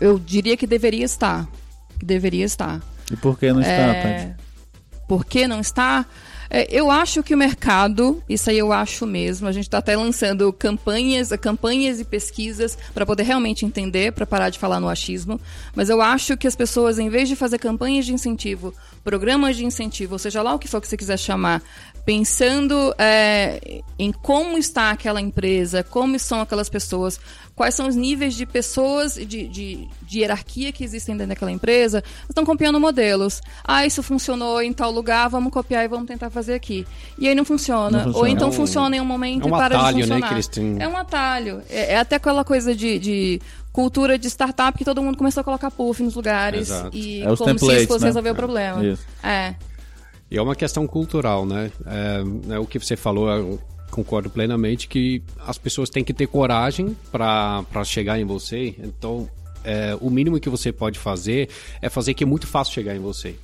Eu 0.00 0.18
diria 0.18 0.56
que 0.56 0.66
deveria 0.66 1.04
estar. 1.04 1.46
Que 1.98 2.06
deveria 2.06 2.46
estar. 2.46 2.80
E 3.10 3.16
por 3.16 3.38
que 3.38 3.52
não 3.52 3.60
está, 3.60 3.72
é... 3.72 4.24
Tati? 4.24 4.46
Por 5.08 5.24
que 5.24 5.46
não 5.46 5.60
está? 5.60 6.04
É, 6.48 6.66
eu 6.70 6.90
acho 6.90 7.22
que 7.22 7.34
o 7.34 7.38
mercado, 7.38 8.22
isso 8.28 8.50
aí 8.50 8.58
eu 8.58 8.72
acho 8.72 9.06
mesmo, 9.06 9.48
a 9.48 9.52
gente 9.52 9.64
está 9.64 9.78
até 9.78 9.96
lançando 9.96 10.52
campanhas, 10.52 11.30
campanhas 11.40 12.00
e 12.00 12.04
pesquisas 12.04 12.78
para 12.94 13.04
poder 13.06 13.24
realmente 13.24 13.64
entender, 13.64 14.12
para 14.12 14.26
parar 14.26 14.50
de 14.50 14.58
falar 14.58 14.80
no 14.80 14.88
achismo, 14.88 15.40
mas 15.74 15.88
eu 15.88 16.00
acho 16.00 16.36
que 16.36 16.46
as 16.46 16.56
pessoas, 16.56 16.98
em 16.98 17.08
vez 17.08 17.28
de 17.28 17.36
fazer 17.36 17.58
campanhas 17.58 18.06
de 18.06 18.12
incentivo, 18.12 18.72
programas 19.02 19.56
de 19.56 19.64
incentivo, 19.64 20.14
ou 20.14 20.18
seja 20.18 20.42
lá 20.42 20.54
o 20.54 20.58
que 20.58 20.68
for 20.68 20.80
que 20.80 20.88
você 20.88 20.96
quiser 20.96 21.18
chamar, 21.18 21.62
pensando 22.04 22.94
é, 22.98 23.82
em 23.98 24.12
como 24.12 24.56
está 24.56 24.92
aquela 24.92 25.20
empresa, 25.20 25.82
como 25.82 26.16
são 26.20 26.40
aquelas 26.40 26.68
pessoas, 26.68 27.18
quais 27.56 27.74
são 27.74 27.88
os 27.88 27.96
níveis 27.96 28.34
de 28.34 28.46
pessoas, 28.46 29.14
de, 29.14 29.48
de, 29.48 29.88
de 30.02 30.18
hierarquia 30.20 30.70
que 30.70 30.84
existem 30.84 31.16
dentro 31.16 31.30
daquela 31.30 31.50
empresa, 31.50 32.04
estão 32.28 32.44
copiando 32.44 32.78
modelos. 32.78 33.40
Ah, 33.64 33.84
isso 33.84 34.02
funcionou 34.02 34.62
em 34.62 34.72
tal 34.72 34.92
lugar, 34.92 35.28
vamos 35.28 35.52
copiar 35.52 35.84
e 35.84 35.88
vamos 35.88 36.06
tentar 36.06 36.30
fazer 36.36 36.54
aqui. 36.54 36.86
E 37.18 37.28
aí 37.28 37.34
não 37.34 37.44
funciona. 37.44 37.90
Não 37.90 38.04
funciona. 38.04 38.18
Ou 38.18 38.26
então 38.26 38.48
é 38.48 38.50
um, 38.50 38.52
funciona 38.52 38.96
em 38.96 39.00
um 39.00 39.04
momento 39.04 39.42
é 39.42 39.46
um 39.46 39.48
e 39.48 39.58
para 39.58 39.78
atalho, 39.78 39.96
de 39.96 40.08
né, 40.08 40.20
funcionar. 40.20 40.74
Né, 40.74 40.84
é 40.84 40.88
um 40.88 40.96
atalho. 40.96 41.62
É, 41.68 41.94
é, 41.94 41.98
até 41.98 42.16
aquela 42.16 42.44
coisa 42.44 42.74
de, 42.74 42.98
de 42.98 43.40
cultura 43.72 44.18
de 44.18 44.28
startup 44.28 44.76
que 44.76 44.84
todo 44.84 45.02
mundo 45.02 45.16
começou 45.16 45.40
a 45.40 45.44
colocar 45.44 45.70
puff 45.70 46.02
nos 46.02 46.14
lugares. 46.14 46.70
Exato. 46.70 46.96
E 46.96 47.22
é 47.22 47.36
como 47.36 47.58
se 47.58 47.76
isso 47.76 47.88
fosse 47.88 48.02
né? 48.02 48.06
resolver 48.08 48.30
o 48.30 48.34
problema. 48.34 48.84
Isso. 48.84 49.04
É. 49.22 49.54
E 50.30 50.36
é 50.36 50.42
uma 50.42 50.56
questão 50.56 50.86
cultural, 50.86 51.46
né? 51.46 51.70
É, 51.86 52.54
é 52.54 52.58
o 52.58 52.66
que 52.66 52.78
você 52.78 52.96
falou, 52.96 53.30
é, 53.30 53.58
concordo 53.90 54.28
plenamente 54.28 54.88
que 54.88 55.22
as 55.46 55.56
pessoas 55.58 55.88
têm 55.88 56.04
que 56.04 56.12
ter 56.12 56.26
coragem 56.26 56.96
para 57.10 57.84
chegar 57.84 58.18
em 58.18 58.24
você. 58.24 58.74
Então, 58.78 59.28
é, 59.64 59.96
o 60.00 60.10
mínimo 60.10 60.38
que 60.38 60.48
você 60.48 60.72
pode 60.72 60.98
fazer 60.98 61.48
é 61.82 61.88
fazer 61.88 62.14
que 62.14 62.24
é 62.24 62.26
muito 62.26 62.46
fácil 62.46 62.72
chegar 62.72 62.94
em 62.94 63.00
você. 63.00 63.36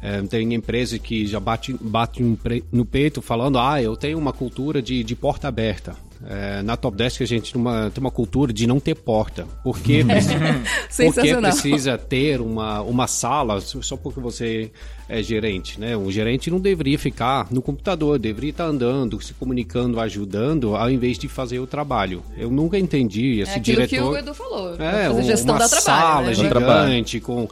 É, 0.00 0.22
tem 0.22 0.54
empresas 0.54 0.98
que 0.98 1.26
já 1.26 1.40
bate, 1.40 1.76
bate 1.80 2.22
no 2.70 2.84
peito 2.84 3.20
falando, 3.20 3.58
ah, 3.58 3.82
eu 3.82 3.96
tenho 3.96 4.18
uma 4.18 4.32
cultura 4.32 4.80
de, 4.80 5.02
de 5.02 5.16
porta 5.16 5.48
aberta. 5.48 5.96
É, 6.26 6.62
na 6.62 6.76
Top 6.76 6.96
Desk 6.96 7.22
a 7.22 7.26
gente 7.26 7.52
tem 7.52 7.60
uma, 7.60 7.90
tem 7.90 8.00
uma 8.00 8.10
cultura 8.10 8.52
de 8.52 8.66
não 8.66 8.80
ter 8.80 8.94
porta. 8.94 9.46
Porque, 9.62 10.04
porque 10.96 11.34
precisa 11.36 11.96
ter 11.96 12.40
uma, 12.40 12.80
uma 12.82 13.06
sala 13.06 13.60
só 13.60 13.96
porque 13.96 14.18
você 14.18 14.70
é 15.08 15.22
gerente, 15.22 15.80
né? 15.80 15.96
Um 15.96 16.10
gerente 16.10 16.50
não 16.50 16.60
deveria 16.60 16.98
ficar 16.98 17.46
no 17.50 17.62
computador, 17.62 18.18
deveria 18.18 18.50
estar 18.50 18.64
andando, 18.64 19.20
se 19.22 19.32
comunicando, 19.32 19.98
ajudando, 20.00 20.74
ao 20.76 20.90
invés 20.90 21.18
de 21.18 21.28
fazer 21.28 21.60
o 21.60 21.66
trabalho. 21.66 22.22
Eu 22.36 22.50
nunca 22.50 22.78
entendi 22.78 23.40
esse 23.40 23.56
é 23.56 23.58
diretor. 23.58 23.88
que 23.88 24.00
o 24.00 24.16
Edu 24.16 24.34
falou. 24.34 24.74
É, 24.76 25.08
um, 25.08 25.22
gestão 25.22 25.54
uma 25.54 25.60
da 25.60 25.68
trabalho, 25.68 25.84
sala 25.84 26.26
né? 26.26 26.34
gigante 26.34 27.20
com 27.20 27.48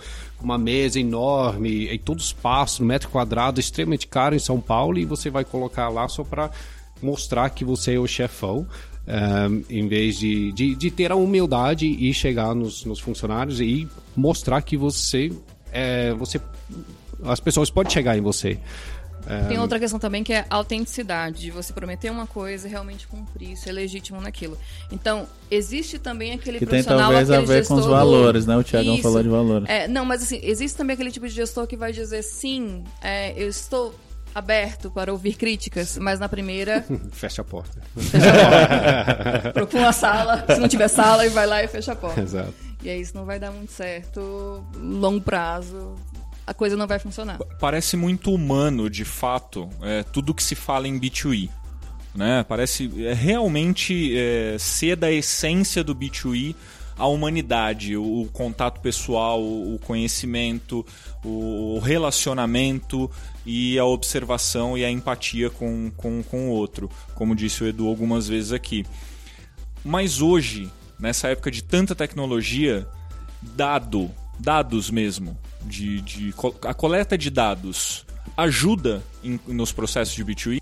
uma 0.47 0.57
mesa 0.57 1.01
enorme 1.01 1.93
e 1.93 1.99
todo 1.99 2.21
espaço, 2.21 2.85
um 2.85 2.87
metro 2.87 3.09
quadrado, 3.09 3.59
extremamente 3.59 4.07
caro 4.07 4.37
em 4.37 4.39
São 4.39 4.61
Paulo 4.61 4.97
e 4.97 5.05
você 5.05 5.29
vai 5.29 5.45
colocar 5.45 5.89
lá 5.89 6.09
só 6.09 6.23
para 6.23 6.51
mostrar 7.03 7.51
que 7.51 7.65
você 7.65 7.95
é 7.95 7.99
o 7.99 8.07
chefão. 8.07 8.67
Um, 9.09 9.63
em 9.71 9.87
vez 9.87 10.19
de, 10.19 10.51
de, 10.51 10.75
de, 10.75 10.91
ter 10.91 11.13
a 11.13 11.15
humildade 11.15 11.87
e 11.87 12.13
chegar 12.13 12.53
nos, 12.57 12.85
nos 12.85 12.99
funcionários 12.99 13.61
e 13.61 13.87
mostrar 14.17 14.61
que 14.63 14.77
você 14.77 15.31
é, 15.71 16.13
você 16.13 16.41
as 17.23 17.39
pessoas 17.39 17.71
podem 17.71 17.93
chegar 17.93 18.19
em 18.19 18.21
você 18.21 18.59
tem 19.49 19.59
outra 19.59 19.79
questão 19.79 19.99
também 19.99 20.23
que 20.23 20.33
é 20.33 20.47
a 20.49 20.57
autenticidade, 20.57 21.41
de 21.41 21.51
você 21.51 21.73
prometer 21.73 22.11
uma 22.11 22.27
coisa 22.27 22.67
e 22.67 22.71
realmente 22.71 23.07
cumprir, 23.07 23.57
ser 23.57 23.73
legítimo 23.73 24.21
naquilo. 24.21 24.57
Então, 24.91 25.27
existe 25.51 25.99
também 25.99 26.33
aquele 26.33 26.59
que 26.59 26.67
profissional... 26.67 27.11
Que 27.11 27.17
tem 27.17 27.27
talvez 27.27 27.31
a 27.31 27.53
ver 27.55 27.67
com 27.67 27.75
os 27.75 27.87
valores, 27.87 28.47
né? 28.47 28.57
O 28.57 28.63
Tiagão 28.63 28.99
falou 28.99 29.23
de 29.23 29.29
valores. 29.29 29.69
É, 29.69 29.89
não, 29.89 30.05
mas 30.05 30.23
assim, 30.23 30.41
existe 30.43 30.77
também 30.77 30.95
aquele 30.95 31.11
tipo 31.11 31.27
de 31.27 31.35
gestor 31.35 31.67
que 31.67 31.77
vai 31.77 31.93
dizer, 31.93 32.23
sim, 32.23 32.85
é, 33.03 33.33
eu 33.37 33.49
estou 33.49 33.95
aberto 34.37 34.91
para 34.91 35.11
ouvir 35.11 35.35
críticas, 35.35 35.97
mas 35.97 36.21
na 36.21 36.29
primeira. 36.29 36.85
fecha 37.11 37.41
a 37.41 37.45
porta. 37.45 37.81
Fecha 37.97 38.31
a 38.31 39.33
porta. 39.33 39.53
Procura 39.55 39.83
uma 39.85 39.93
sala, 39.93 40.45
se 40.47 40.61
não 40.61 40.69
tiver 40.69 40.89
sala, 40.89 41.25
e 41.25 41.31
vai 41.31 41.47
lá 41.47 41.63
e 41.63 41.69
fecha 41.69 41.93
a 41.93 41.97
porta. 41.97 42.21
Exato. 42.21 42.53
E 42.83 42.91
aí 42.91 43.01
isso 43.01 43.17
não 43.17 43.25
vai 43.25 43.39
dar 43.39 43.51
muito 43.51 43.73
certo, 43.73 44.63
longo 44.77 45.23
prazo. 45.23 45.95
A 46.47 46.55
coisa 46.55 46.77
não 46.77 46.87
vai 46.87 46.99
funcionar. 46.99 47.39
Parece 47.59 47.97
muito 47.97 48.33
humano, 48.33 48.89
de 48.89 49.05
fato, 49.05 49.69
é, 49.83 50.03
tudo 50.05 50.33
que 50.35 50.43
se 50.43 50.55
fala 50.55 50.87
em 50.87 50.99
B2E. 50.99 51.51
Né? 52.15 52.45
Parece 52.49 52.91
é, 53.05 53.13
realmente 53.13 54.17
é, 54.17 54.57
ser 54.59 54.97
da 54.97 55.11
essência 55.11 55.83
do 55.83 55.95
B2E 55.95 56.55
a 56.99 57.07
humanidade, 57.07 57.97
o 57.97 58.29
contato 58.33 58.81
pessoal, 58.81 59.43
o 59.43 59.79
conhecimento, 59.85 60.85
o 61.23 61.79
relacionamento 61.79 63.11
e 63.45 63.79
a 63.79 63.85
observação 63.85 64.79
e 64.79 64.85
a 64.85 64.91
empatia 64.91 65.51
com, 65.51 65.91
com, 65.95 66.23
com 66.23 66.49
o 66.49 66.51
outro, 66.51 66.91
como 67.15 67.37
disse 67.37 67.63
o 67.63 67.67
Edu 67.67 67.87
algumas 67.87 68.29
vezes 68.29 68.53
aqui. 68.53 68.87
Mas 69.85 70.23
hoje, 70.23 70.71
nessa 70.99 71.29
época 71.29 71.51
de 71.51 71.63
tanta 71.63 71.95
tecnologia, 71.95 72.89
dado, 73.43 74.11
dados 74.39 74.91
mesmo, 74.91 75.39
de, 75.67 76.01
de 76.01 76.35
a 76.63 76.75
coleta 76.75 77.19
de 77.19 77.31
dados 77.31 78.07
ajuda 78.37 79.03
em, 79.23 79.39
nos 79.47 79.73
processos 79.73 80.15
de 80.15 80.25
B2E? 80.25 80.61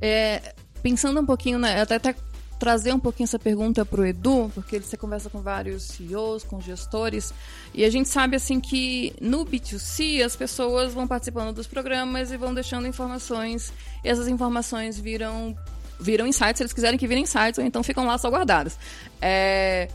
É, 0.00 0.54
pensando 0.82 1.20
um 1.20 1.26
pouquinho, 1.26 1.58
né, 1.58 1.80
até, 1.80 1.96
até 1.96 2.14
trazer 2.58 2.92
um 2.92 2.98
pouquinho 2.98 3.24
essa 3.24 3.38
pergunta 3.38 3.84
para 3.84 4.00
o 4.00 4.06
Edu, 4.06 4.50
porque 4.54 4.80
você 4.80 4.96
conversa 4.96 5.28
com 5.28 5.40
vários 5.40 5.82
CEOs, 5.84 6.44
com 6.44 6.60
gestores, 6.60 7.32
e 7.74 7.84
a 7.84 7.90
gente 7.90 8.08
sabe 8.08 8.36
assim 8.36 8.60
que 8.60 9.14
no 9.20 9.44
B2C 9.44 10.24
as 10.24 10.34
pessoas 10.34 10.94
vão 10.94 11.06
participando 11.06 11.54
dos 11.54 11.66
programas 11.66 12.30
e 12.30 12.36
vão 12.36 12.54
deixando 12.54 12.86
informações, 12.86 13.72
e 14.02 14.08
essas 14.08 14.28
informações 14.28 14.98
viram 14.98 15.56
viram 15.98 16.26
insights, 16.26 16.58
se 16.58 16.62
eles 16.62 16.74
quiserem 16.74 16.98
que 16.98 17.06
virem 17.06 17.24
insights, 17.24 17.58
ou 17.58 17.64
então 17.64 17.82
ficam 17.82 18.06
lá 18.06 18.18
só 18.18 18.28
guardadas. 18.30 18.78
É, 19.20 19.88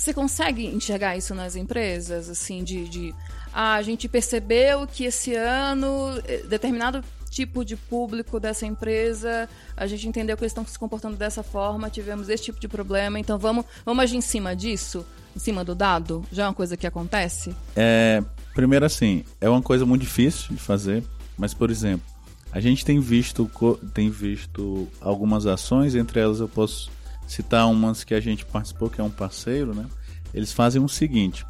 você 0.00 0.14
consegue 0.14 0.66
enxergar 0.66 1.16
isso 1.16 1.34
nas 1.34 1.54
empresas, 1.54 2.28
assim, 2.28 2.64
de, 2.64 2.88
de 2.88 3.14
ah, 3.52 3.74
a 3.74 3.82
gente 3.82 4.08
percebeu 4.08 4.86
que 4.86 5.04
esse 5.04 5.34
ano 5.34 6.18
eh, 6.26 6.42
determinado 6.48 7.04
tipo 7.28 7.64
de 7.64 7.76
público 7.76 8.40
dessa 8.40 8.66
empresa, 8.66 9.48
a 9.76 9.86
gente 9.86 10.08
entendeu 10.08 10.36
que 10.36 10.42
eles 10.42 10.50
estão 10.50 10.66
se 10.66 10.78
comportando 10.78 11.16
dessa 11.16 11.42
forma, 11.42 11.90
tivemos 11.90 12.28
esse 12.28 12.44
tipo 12.44 12.58
de 12.58 12.66
problema, 12.66 13.20
então 13.20 13.38
vamos, 13.38 13.64
vamos 13.84 14.02
agir 14.02 14.16
em 14.16 14.20
cima 14.20 14.56
disso, 14.56 15.06
em 15.36 15.38
cima 15.38 15.64
do 15.64 15.74
dado? 15.74 16.24
Já 16.32 16.44
é 16.44 16.46
uma 16.48 16.54
coisa 16.54 16.76
que 16.76 16.86
acontece? 16.86 17.54
É, 17.76 18.22
primeiro 18.54 18.84
assim, 18.84 19.24
é 19.40 19.48
uma 19.48 19.62
coisa 19.62 19.86
muito 19.86 20.00
difícil 20.00 20.54
de 20.54 20.60
fazer, 20.60 21.04
mas 21.36 21.54
por 21.54 21.70
exemplo, 21.70 22.04
a 22.50 22.58
gente 22.58 22.84
tem 22.84 22.98
visto 22.98 23.48
tem 23.94 24.10
visto 24.10 24.88
algumas 25.00 25.46
ações, 25.46 25.94
entre 25.94 26.18
elas 26.18 26.40
eu 26.40 26.48
posso 26.48 26.90
citar 27.30 27.70
umas 27.70 28.02
que 28.02 28.12
a 28.12 28.20
gente 28.20 28.44
participou, 28.44 28.90
que 28.90 29.00
é 29.00 29.04
um 29.04 29.10
parceiro, 29.10 29.72
né? 29.72 29.86
Eles 30.34 30.52
fazem 30.52 30.82
o 30.82 30.88
seguinte: 30.88 31.46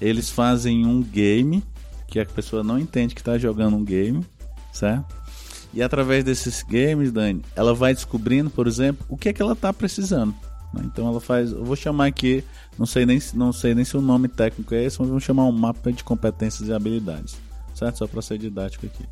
eles 0.00 0.28
fazem 0.28 0.84
um 0.84 1.00
game 1.00 1.62
que 2.08 2.18
a 2.18 2.26
pessoa 2.26 2.64
não 2.64 2.78
entende 2.78 3.14
que 3.14 3.20
está 3.20 3.38
jogando 3.38 3.76
um 3.76 3.84
game, 3.84 4.26
certo? 4.72 5.14
E 5.72 5.82
através 5.82 6.24
desses 6.24 6.62
games, 6.62 7.12
Dani, 7.12 7.42
ela 7.54 7.72
vai 7.72 7.94
descobrindo, 7.94 8.50
por 8.50 8.66
exemplo, 8.66 9.04
o 9.08 9.16
que 9.16 9.28
é 9.28 9.32
que 9.32 9.42
ela 9.42 9.52
está 9.52 9.72
precisando. 9.72 10.34
Né? 10.72 10.82
Então 10.86 11.06
ela 11.06 11.20
faz, 11.20 11.52
eu 11.52 11.64
vou 11.64 11.76
chamar 11.76 12.06
aqui, 12.06 12.42
não 12.78 12.86
sei 12.86 13.06
nem 13.06 13.20
não 13.34 13.52
sei 13.52 13.74
nem 13.74 13.84
se 13.84 13.96
o 13.96 14.00
nome 14.00 14.26
técnico 14.26 14.74
é 14.74 14.84
esse, 14.84 14.98
mas 14.98 15.08
vamos 15.08 15.22
chamar 15.22 15.44
um 15.44 15.52
mapa 15.52 15.92
de 15.92 16.02
competências 16.02 16.68
e 16.68 16.72
habilidades, 16.72 17.36
certo? 17.74 17.98
Só 17.98 18.06
para 18.06 18.22
ser 18.22 18.38
didático 18.38 18.86
aqui. 18.86 19.04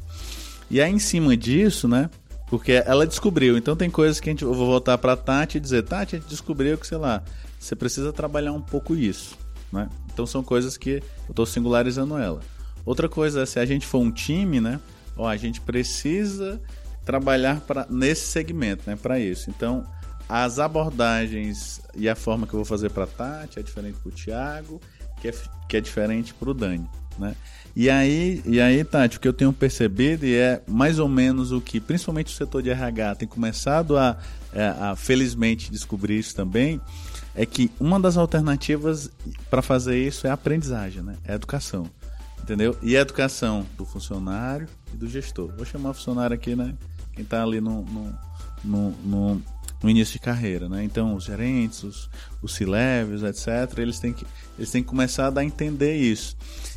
E 0.70 0.80
aí 0.80 0.90
em 0.90 0.98
cima 0.98 1.36
disso, 1.36 1.86
né? 1.86 2.10
Porque 2.48 2.72
ela 2.72 3.06
descobriu. 3.06 3.56
Então 3.56 3.74
tem 3.74 3.90
coisas 3.90 4.20
que 4.20 4.28
a 4.28 4.32
gente, 4.32 4.42
eu 4.42 4.54
vou 4.54 4.66
voltar 4.66 4.98
para 4.98 5.16
Tati 5.16 5.58
e 5.58 5.60
dizer, 5.60 5.82
Tati, 5.82 6.16
a 6.16 6.18
gente 6.18 6.28
descobriu 6.28 6.76
que 6.78 6.86
sei 6.86 6.98
lá, 6.98 7.22
você 7.58 7.74
precisa 7.74 8.12
trabalhar 8.12 8.52
um 8.52 8.60
pouco 8.60 8.94
isso, 8.94 9.36
né? 9.72 9.88
Então 10.12 10.26
são 10.26 10.42
coisas 10.42 10.76
que 10.76 10.90
eu 10.90 11.30
estou 11.30 11.46
singularizando 11.46 12.16
ela. 12.18 12.40
Outra 12.84 13.08
coisa 13.08 13.42
é 13.42 13.46
se 13.46 13.58
a 13.58 13.64
gente 13.64 13.86
for 13.86 13.98
um 13.98 14.10
time, 14.10 14.60
né? 14.60 14.78
Ó, 15.16 15.26
a 15.26 15.36
gente 15.36 15.60
precisa 15.60 16.60
trabalhar 17.04 17.60
para 17.60 17.86
nesse 17.88 18.26
segmento, 18.26 18.82
né? 18.86 18.96
Para 18.96 19.18
isso. 19.18 19.50
Então 19.50 19.86
as 20.28 20.58
abordagens 20.58 21.80
e 21.94 22.08
a 22.08 22.14
forma 22.14 22.46
que 22.46 22.54
eu 22.54 22.58
vou 22.58 22.64
fazer 22.64 22.90
para 22.90 23.06
Tati 23.06 23.58
é 23.58 23.62
diferente 23.62 23.98
para 24.00 24.08
o 24.08 24.12
Thiago, 24.12 24.80
que 25.20 25.28
é, 25.28 25.34
que 25.68 25.76
é 25.76 25.80
diferente 25.80 26.34
para 26.34 26.50
o 26.50 26.54
Dani, 26.54 26.88
né? 27.18 27.34
E 27.76 27.90
aí, 27.90 28.40
e 28.46 28.60
aí, 28.60 28.84
Tati, 28.84 29.16
o 29.16 29.20
que 29.20 29.26
eu 29.26 29.32
tenho 29.32 29.52
percebido 29.52 30.24
e 30.24 30.34
é 30.34 30.62
mais 30.66 31.00
ou 31.00 31.08
menos 31.08 31.50
o 31.50 31.60
que, 31.60 31.80
principalmente 31.80 32.32
o 32.32 32.36
setor 32.36 32.62
de 32.62 32.70
RH, 32.70 33.16
tem 33.16 33.28
começado 33.28 33.96
a, 33.96 34.16
é, 34.52 34.66
a 34.66 34.94
felizmente 34.94 35.72
descobrir 35.72 36.16
isso 36.16 36.36
também, 36.36 36.80
é 37.34 37.44
que 37.44 37.70
uma 37.80 37.98
das 37.98 38.16
alternativas 38.16 39.10
para 39.50 39.60
fazer 39.60 39.98
isso 39.98 40.24
é 40.26 40.30
a 40.30 40.34
aprendizagem, 40.34 41.02
né? 41.02 41.16
É 41.24 41.32
a 41.32 41.34
educação. 41.34 41.90
Entendeu? 42.40 42.76
E 42.82 42.96
a 42.96 43.00
educação 43.00 43.66
do 43.76 43.84
funcionário 43.84 44.68
e 44.92 44.96
do 44.96 45.08
gestor. 45.08 45.50
Vou 45.56 45.64
chamar 45.64 45.90
o 45.90 45.94
funcionário 45.94 46.34
aqui, 46.34 46.54
né? 46.54 46.74
Quem 47.12 47.24
está 47.24 47.42
ali 47.42 47.60
no, 47.60 47.82
no, 47.82 48.18
no, 48.62 48.90
no, 48.90 49.42
no, 49.82 49.90
início 49.90 50.12
de 50.12 50.18
carreira, 50.20 50.68
né? 50.68 50.84
Então, 50.84 51.16
os 51.16 51.24
gerentes, 51.24 51.82
os, 51.82 52.10
os 52.40 52.54
C-levels, 52.54 53.22
etc., 53.22 53.78
eles 53.78 53.98
têm, 53.98 54.12
que, 54.12 54.26
eles 54.58 54.70
têm 54.70 54.82
que 54.82 54.88
começar 54.88 55.36
a 55.36 55.40
a 55.40 55.44
entender 55.44 55.96
isso. 55.96 56.36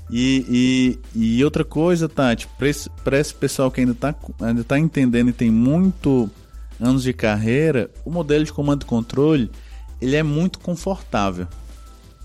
E, 0.09 0.99
e, 1.13 1.37
e 1.37 1.43
outra 1.43 1.65
coisa, 1.65 2.07
Tati, 2.07 2.47
para 2.57 2.69
esse, 2.69 2.89
esse 3.11 3.33
pessoal 3.33 3.69
que 3.69 3.81
ainda 3.81 3.91
está 3.91 4.15
ainda 4.41 4.63
tá 4.63 4.79
entendendo 4.79 5.29
e 5.29 5.33
tem 5.33 5.51
muito 5.51 6.29
anos 6.79 7.03
de 7.03 7.11
carreira, 7.11 7.89
o 8.05 8.11
modelo 8.11 8.45
de 8.45 8.53
comando 8.53 8.83
e 8.83 8.85
controle 8.85 9.51
ele 10.01 10.15
é 10.15 10.23
muito 10.23 10.59
confortável. 10.59 11.47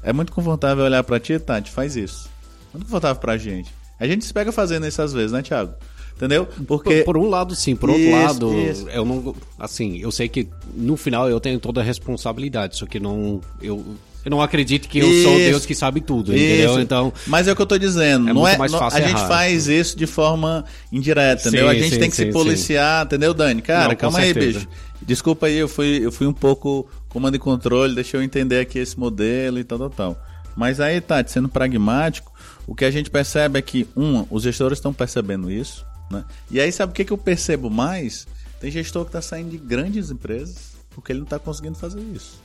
É 0.02 0.12
muito 0.12 0.32
confortável 0.32 0.84
olhar 0.84 1.02
para 1.04 1.18
ti, 1.18 1.38
Tati, 1.38 1.70
faz 1.70 1.96
isso. 1.96 2.28
Muito 2.72 2.84
confortável 2.84 3.20
pra 3.20 3.36
gente. 3.36 3.72
A 3.98 4.06
gente 4.06 4.24
se 4.24 4.32
pega 4.32 4.52
fazendo 4.52 4.86
isso 4.86 5.00
às 5.00 5.12
vezes, 5.12 5.32
né, 5.32 5.42
Thiago? 5.42 5.74
Entendeu? 6.16 6.46
Porque 6.66 7.02
por, 7.02 7.14
por 7.14 7.16
um 7.16 7.28
lado 7.28 7.54
sim, 7.56 7.74
por 7.74 7.90
outro 7.90 8.04
isso, 8.04 8.12
lado, 8.12 8.54
isso. 8.54 8.88
eu 8.90 9.04
não 9.04 9.34
assim, 9.58 9.98
eu 9.98 10.12
sei 10.12 10.28
que 10.28 10.48
no 10.74 10.96
final 10.96 11.28
eu 11.28 11.40
tenho 11.40 11.58
toda 11.58 11.80
a 11.80 11.84
responsabilidade, 11.84 12.76
só 12.76 12.86
que 12.86 13.00
não 13.00 13.40
eu 13.60 13.84
eu 14.24 14.30
não 14.30 14.40
acredito 14.40 14.88
que 14.88 14.98
eu 14.98 15.10
isso, 15.10 15.22
sou 15.24 15.36
Deus 15.36 15.66
que 15.66 15.74
sabe 15.74 16.00
tudo, 16.00 16.32
entendeu? 16.34 16.80
Então, 16.80 17.12
mas 17.26 17.48
é 17.48 17.52
o 17.52 17.56
que 17.56 17.62
eu 17.62 17.66
tô 17.66 17.78
dizendo, 17.78 18.28
é 18.28 18.32
não 18.32 18.46
é, 18.46 18.56
não, 18.56 18.64
a 18.64 18.68
errar. 18.68 19.00
gente 19.00 19.26
faz 19.26 19.66
isso 19.68 19.96
de 19.96 20.06
forma 20.06 20.64
indireta, 20.92 21.48
entendeu? 21.48 21.68
a 21.68 21.74
gente 21.74 21.94
sim, 21.94 22.00
tem 22.00 22.10
que 22.10 22.16
sim, 22.16 22.26
se 22.26 22.32
policiar, 22.32 23.00
sim. 23.00 23.06
entendeu, 23.06 23.34
Dani? 23.34 23.60
Cara, 23.62 23.88
não, 23.88 23.96
calma 23.96 24.20
aí, 24.20 24.32
bicho. 24.32 24.68
Desculpa 25.00 25.46
aí, 25.46 25.56
eu 25.56 25.68
fui 25.68 26.00
eu 26.04 26.12
fui 26.12 26.26
um 26.26 26.32
pouco 26.32 26.88
comando 27.08 27.34
e 27.34 27.38
controle, 27.38 27.94
deixa 27.94 28.16
eu 28.16 28.22
entender 28.22 28.60
aqui 28.60 28.78
esse 28.78 28.98
modelo 28.98 29.58
e 29.58 29.64
tal, 29.64 29.78
tal, 29.78 29.90
tal. 29.90 30.26
Mas 30.56 30.80
aí, 30.80 31.00
Tati, 31.00 31.30
sendo 31.30 31.48
pragmático, 31.48 32.32
o 32.66 32.74
que 32.74 32.84
a 32.84 32.90
gente 32.90 33.10
percebe 33.10 33.58
é 33.58 33.62
que, 33.62 33.88
um, 33.96 34.26
os 34.30 34.42
gestores 34.42 34.78
estão 34.78 34.92
percebendo 34.92 35.50
isso, 35.50 35.84
né? 36.10 36.24
E 36.50 36.60
aí, 36.60 36.70
sabe 36.70 36.92
o 36.92 36.94
que, 36.94 37.04
que 37.04 37.12
eu 37.12 37.18
percebo 37.18 37.70
mais? 37.70 38.26
Tem 38.60 38.70
gestor 38.70 39.04
que 39.04 39.08
está 39.08 39.22
saindo 39.22 39.50
de 39.50 39.58
grandes 39.58 40.10
empresas 40.10 40.72
porque 40.94 41.12
ele 41.12 41.20
não 41.20 41.24
está 41.24 41.38
conseguindo 41.38 41.76
fazer 41.76 42.00
isso. 42.14 42.41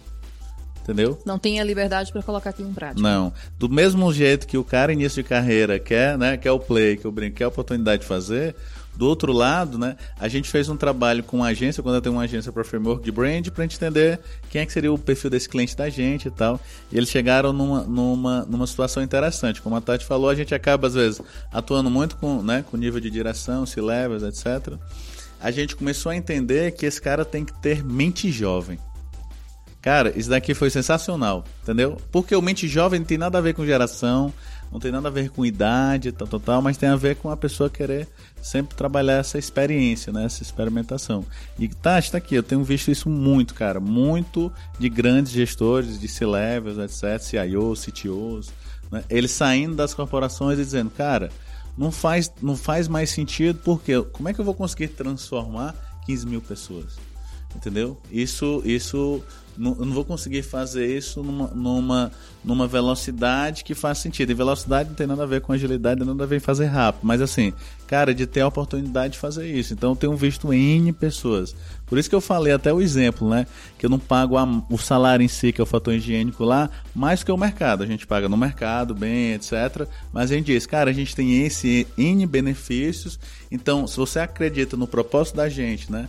Entendeu? 0.88 1.20
Não 1.26 1.38
tem 1.38 1.60
a 1.60 1.66
liberdade 1.66 2.14
para 2.14 2.24
colocar 2.24 2.52
aquilo 2.52 2.70
em 2.70 2.74
prática. 2.74 3.02
Não. 3.02 3.34
Do 3.60 3.68
mesmo 3.68 4.12
jeito 4.14 4.48
que 4.48 4.58
o 4.58 4.64
cara 4.64 4.94
início 4.94 5.22
de 5.22 5.28
carreira 5.28 5.78
quer, 5.78 6.18
né, 6.18 6.38
quer 6.38 6.52
o 6.52 6.60
play, 6.60 6.96
que 6.96 7.04
eu 7.04 7.12
brinco, 7.12 7.36
quer 7.36 7.44
a 7.44 7.50
oportunidade 7.50 8.04
de 8.04 8.08
fazer, 8.08 8.56
do 8.96 9.06
outro 9.06 9.34
lado, 9.34 9.78
né, 9.78 9.98
a 10.18 10.30
gente 10.30 10.50
fez 10.50 10.70
um 10.70 10.78
trabalho 10.78 11.24
com 11.24 11.38
uma 11.38 11.48
agência, 11.48 11.84
quando 11.84 11.96
eu 11.96 12.02
tenho 12.02 12.16
uma 12.16 12.24
agência 12.24 12.54
para 12.54 12.64
framework 12.64 13.04
de 13.04 13.12
brand, 13.12 13.46
para 13.50 13.66
a 13.66 13.68
gente 13.68 13.76
entender 13.76 14.18
quem 14.50 14.62
é 14.62 14.66
que 14.66 14.72
seria 14.72 14.92
o 14.92 14.98
perfil 14.98 15.30
desse 15.30 15.50
cliente 15.50 15.76
da 15.76 15.90
gente 15.90 16.30
e 16.30 16.32
tal. 16.32 16.58
E 16.90 16.96
eles 16.96 17.10
chegaram 17.10 17.52
numa, 17.52 17.84
numa, 17.84 18.46
numa 18.46 18.66
situação 18.66 19.04
interessante. 19.04 19.62
Como 19.62 19.76
a 19.76 19.82
Tati 19.82 20.06
falou, 20.06 20.30
a 20.30 20.36
gente 20.36 20.56
acaba, 20.56 20.88
às 20.88 20.94
vezes, 20.94 21.22
atuando 21.52 21.90
muito 21.90 22.16
com, 22.16 22.42
né, 22.42 22.64
com 22.72 22.78
nível 22.78 23.02
de 23.02 23.10
direção, 23.10 23.66
C-levels, 23.66 24.24
etc. 24.24 24.76
A 25.38 25.52
gente 25.52 25.76
começou 25.76 26.14
a 26.14 26.16
entender 26.16 26.72
que 26.72 26.86
esse 26.86 27.02
cara 27.02 27.26
tem 27.26 27.44
que 27.44 27.54
ter 27.62 27.84
mente 27.84 28.32
jovem. 28.32 28.80
Cara, 29.88 30.12
isso 30.18 30.30
daqui 30.30 30.54
foi 30.54 30.70
sensacional, 30.70 31.46
entendeu? 31.64 31.96
Porque 32.12 32.36
o 32.36 32.42
mente 32.42 32.68
jovem 32.68 33.00
não 33.00 33.08
tem 33.08 33.18
nada 33.18 33.38
a 33.38 33.42
ver 33.42 33.54
com 33.54 33.66
geração, 33.66 34.34
não 34.70 34.82
tem 34.82 34.92
nada 34.92 35.08
a 35.08 35.12
ver 35.12 35.30
com 35.30 35.46
idade, 35.46 36.12
tal, 36.12 36.28
tal, 36.28 36.42
tal, 36.42 36.62
mas 36.62 36.76
tem 36.76 36.90
a 36.90 36.98
ver 36.98 37.16
com 37.16 37.30
a 37.30 37.38
pessoa 37.38 37.70
querer 37.70 38.06
sempre 38.42 38.76
trabalhar 38.76 39.14
essa 39.14 39.38
experiência, 39.38 40.12
né? 40.12 40.26
essa 40.26 40.44
experimentação. 40.44 41.26
E 41.58 41.70
tá, 41.70 41.98
está 41.98 42.18
aqui, 42.18 42.36
eu 42.36 42.44
tenho 42.44 42.66
visto 42.66 42.92
isso 42.92 43.10
muito, 43.10 43.54
cara, 43.54 43.80
muito 43.80 44.52
de 44.78 44.90
grandes 44.90 45.32
gestores 45.32 45.98
de 45.98 46.10
C-levels, 46.10 46.78
etc, 46.80 47.22
CIOs, 47.22 47.86
CTOs, 47.86 48.52
né? 48.92 49.06
eles 49.10 49.32
saindo 49.32 49.74
das 49.74 49.94
corporações 49.94 50.60
e 50.60 50.66
dizendo, 50.66 50.90
cara, 50.90 51.30
não 51.78 51.94
faz, 51.94 52.30
não 52.42 52.58
faz 52.58 52.90
mais 52.90 53.10
sentido, 53.10 53.62
porque 53.64 54.02
como 54.12 54.28
é 54.28 54.34
que 54.34 54.42
eu 54.42 54.46
vou 54.46 54.54
conseguir 54.54 54.90
transformar 54.90 55.74
15 56.06 56.28
mil 56.28 56.42
pessoas? 56.42 56.98
Entendeu? 57.56 57.98
Isso, 58.12 58.62
isso 58.66 59.24
não, 59.58 59.76
eu 59.80 59.86
não 59.86 59.94
vou 59.94 60.06
conseguir 60.06 60.44
fazer 60.44 60.86
isso 60.86 61.24
numa, 61.24 61.48
numa, 61.48 62.12
numa 62.44 62.68
velocidade 62.68 63.64
que 63.64 63.74
faz 63.74 63.98
sentido. 63.98 64.32
E 64.32 64.34
velocidade 64.34 64.90
não 64.90 64.96
tem 64.96 65.08
nada 65.08 65.24
a 65.24 65.26
ver 65.26 65.42
com 65.42 65.52
agilidade, 65.54 66.00
não 66.00 66.08
tem 66.08 66.16
nada 66.16 66.24
a 66.24 66.28
ver 66.28 66.38
em 66.38 66.42
fazer 66.42 66.66
rápido. 66.66 67.02
Mas 67.04 67.22
assim, 67.22 67.54
cara, 67.88 68.14
de 68.14 68.26
ter 68.26 68.42
a 68.42 68.48
oportunidade 68.48 69.14
de 69.14 69.20
fazer 69.20 69.48
isso. 69.48 69.74
Então 69.74 69.92
eu 69.92 69.96
tenho 69.96 70.16
visto 70.16 70.54
N 70.54 70.94
pessoas. 70.94 71.56
Por 71.86 71.98
isso 71.98 72.10
que 72.10 72.16
eu 72.16 72.22
falei 72.22 72.54
até 72.54 72.72
o 72.72 72.82
exemplo, 72.82 73.30
né? 73.30 73.48
Que 73.78 73.86
eu 73.86 73.90
não 73.90 73.98
pago 74.00 74.38
a, 74.38 74.44
o 74.70 74.78
salário 74.78 75.24
em 75.24 75.28
si, 75.28 75.52
que 75.52 75.62
é 75.62 75.64
o 75.64 75.68
fator 75.68 75.94
higiênico 75.94 76.44
lá, 76.44 76.70
mais 76.94 77.24
que 77.24 77.32
o 77.32 77.38
mercado. 77.38 77.82
A 77.84 77.86
gente 77.88 78.06
paga 78.06 78.28
no 78.28 78.38
mercado, 78.38 78.94
bem, 78.94 79.34
etc. 79.34 79.88
Mas 80.12 80.30
a 80.32 80.36
gente 80.36 80.48
diz, 80.48 80.66
cara, 80.66 80.90
a 80.92 80.94
gente 80.94 81.16
tem 81.16 81.46
esse 81.46 81.88
N 81.98 82.26
benefícios. 82.26 83.18
Então, 83.50 83.88
se 83.88 83.96
você 83.96 84.20
acredita 84.20 84.76
no 84.76 84.86
propósito 84.86 85.36
da 85.36 85.48
gente, 85.48 85.92
né? 85.92 86.08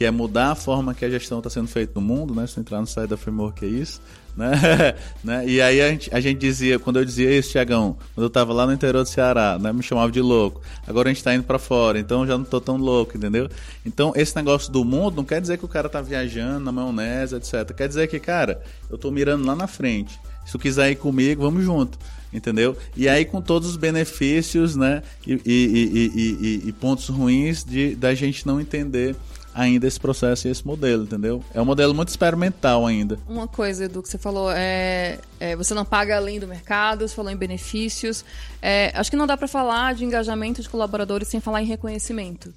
Que 0.00 0.06
é 0.06 0.10
mudar 0.10 0.52
a 0.52 0.54
forma 0.54 0.94
que 0.94 1.04
a 1.04 1.10
gestão 1.10 1.40
está 1.40 1.50
sendo 1.50 1.68
feita 1.68 1.92
no 1.96 2.00
mundo, 2.00 2.34
né? 2.34 2.46
Se 2.46 2.58
entrar 2.58 2.80
no 2.80 2.86
site 2.86 3.10
da 3.10 3.18
Framework 3.18 3.62
é 3.66 3.68
isso, 3.68 4.00
né? 4.34 4.50
né? 5.22 5.46
E 5.46 5.60
aí 5.60 5.78
a 5.78 5.90
gente, 5.90 6.08
a 6.10 6.18
gente 6.20 6.38
dizia, 6.38 6.78
quando 6.78 6.98
eu 6.98 7.04
dizia 7.04 7.30
isso, 7.30 7.50
Tiagão, 7.50 7.98
quando 8.14 8.24
eu 8.24 8.28
estava 8.28 8.50
lá 8.54 8.64
no 8.64 8.72
interior 8.72 9.02
do 9.02 9.08
Ceará, 9.10 9.58
né? 9.58 9.74
Me 9.74 9.82
chamava 9.82 10.10
de 10.10 10.22
louco. 10.22 10.62
Agora 10.86 11.10
a 11.10 11.12
gente 11.12 11.18
está 11.18 11.34
indo 11.34 11.44
para 11.44 11.58
fora, 11.58 11.98
então 11.98 12.26
já 12.26 12.34
não 12.38 12.44
estou 12.44 12.62
tão 12.62 12.78
louco, 12.78 13.14
entendeu? 13.14 13.46
Então 13.84 14.14
esse 14.16 14.34
negócio 14.34 14.72
do 14.72 14.82
mundo 14.86 15.16
não 15.16 15.24
quer 15.26 15.38
dizer 15.38 15.58
que 15.58 15.66
o 15.66 15.68
cara 15.68 15.86
está 15.86 16.00
viajando 16.00 16.60
na 16.60 16.72
maionese, 16.72 17.36
etc. 17.36 17.70
Quer 17.76 17.86
dizer 17.86 18.08
que, 18.08 18.18
cara, 18.18 18.62
eu 18.88 18.96
estou 18.96 19.12
mirando 19.12 19.44
lá 19.44 19.54
na 19.54 19.66
frente. 19.66 20.18
Se 20.46 20.52
tu 20.52 20.58
quiser 20.58 20.90
ir 20.90 20.96
comigo, 20.96 21.42
vamos 21.42 21.62
junto 21.62 21.98
entendeu? 22.32 22.76
E 22.96 23.08
aí 23.08 23.24
com 23.24 23.42
todos 23.42 23.68
os 23.68 23.76
benefícios, 23.76 24.76
né, 24.76 25.02
e, 25.26 25.32
e, 25.44 26.62
e, 26.64 26.68
e, 26.68 26.72
pontos 26.72 27.08
ruins 27.08 27.64
de 27.64 27.96
da 27.96 28.14
gente 28.14 28.46
não 28.46 28.60
entender 28.60 29.16
ainda 29.54 29.86
esse 29.86 29.98
processo 29.98 30.48
e 30.48 30.50
esse 30.50 30.66
modelo, 30.66 31.04
entendeu? 31.04 31.42
É 31.52 31.60
um 31.60 31.64
modelo 31.64 31.94
muito 31.94 32.08
experimental 32.08 32.86
ainda. 32.86 33.18
Uma 33.28 33.48
coisa, 33.48 33.84
Edu, 33.84 34.02
que 34.02 34.08
você 34.08 34.18
falou, 34.18 34.50
é, 34.52 35.18
é 35.38 35.56
você 35.56 35.74
não 35.74 35.84
paga 35.84 36.16
além 36.16 36.38
do 36.38 36.46
mercado, 36.46 37.06
você 37.06 37.14
falou 37.14 37.30
em 37.30 37.36
benefícios. 37.36 38.24
É, 38.62 38.92
acho 38.94 39.10
que 39.10 39.16
não 39.16 39.26
dá 39.26 39.36
para 39.36 39.48
falar 39.48 39.94
de 39.94 40.04
engajamento 40.04 40.62
de 40.62 40.68
colaboradores 40.68 41.28
sem 41.28 41.40
falar 41.40 41.62
em 41.62 41.66
reconhecimento. 41.66 42.54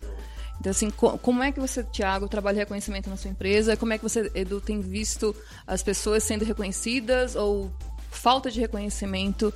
Então, 0.59 0.71
assim, 0.71 0.89
co 0.89 1.17
como 1.17 1.43
é 1.43 1.51
que 1.51 1.59
você, 1.59 1.83
Tiago, 1.83 2.27
trabalha 2.27 2.57
reconhecimento 2.57 3.09
na 3.09 3.17
sua 3.17 3.31
empresa? 3.31 3.75
Como 3.75 3.91
é 3.91 3.97
que 3.97 4.03
você, 4.03 4.31
Edu, 4.33 4.61
tem 4.61 4.79
visto 4.79 5.35
as 5.65 5.83
pessoas 5.83 6.23
sendo 6.23 6.45
reconhecidas 6.45 7.35
ou 7.35 7.71
falta 8.09 8.49
de 8.49 8.59
reconhecimento 8.59 9.53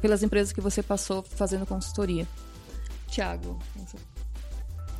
pelas 0.00 0.22
empresas 0.22 0.52
que 0.52 0.60
você 0.60 0.82
passou 0.82 1.22
fazendo 1.22 1.66
consultoria? 1.66 2.26
Tiago. 3.08 3.58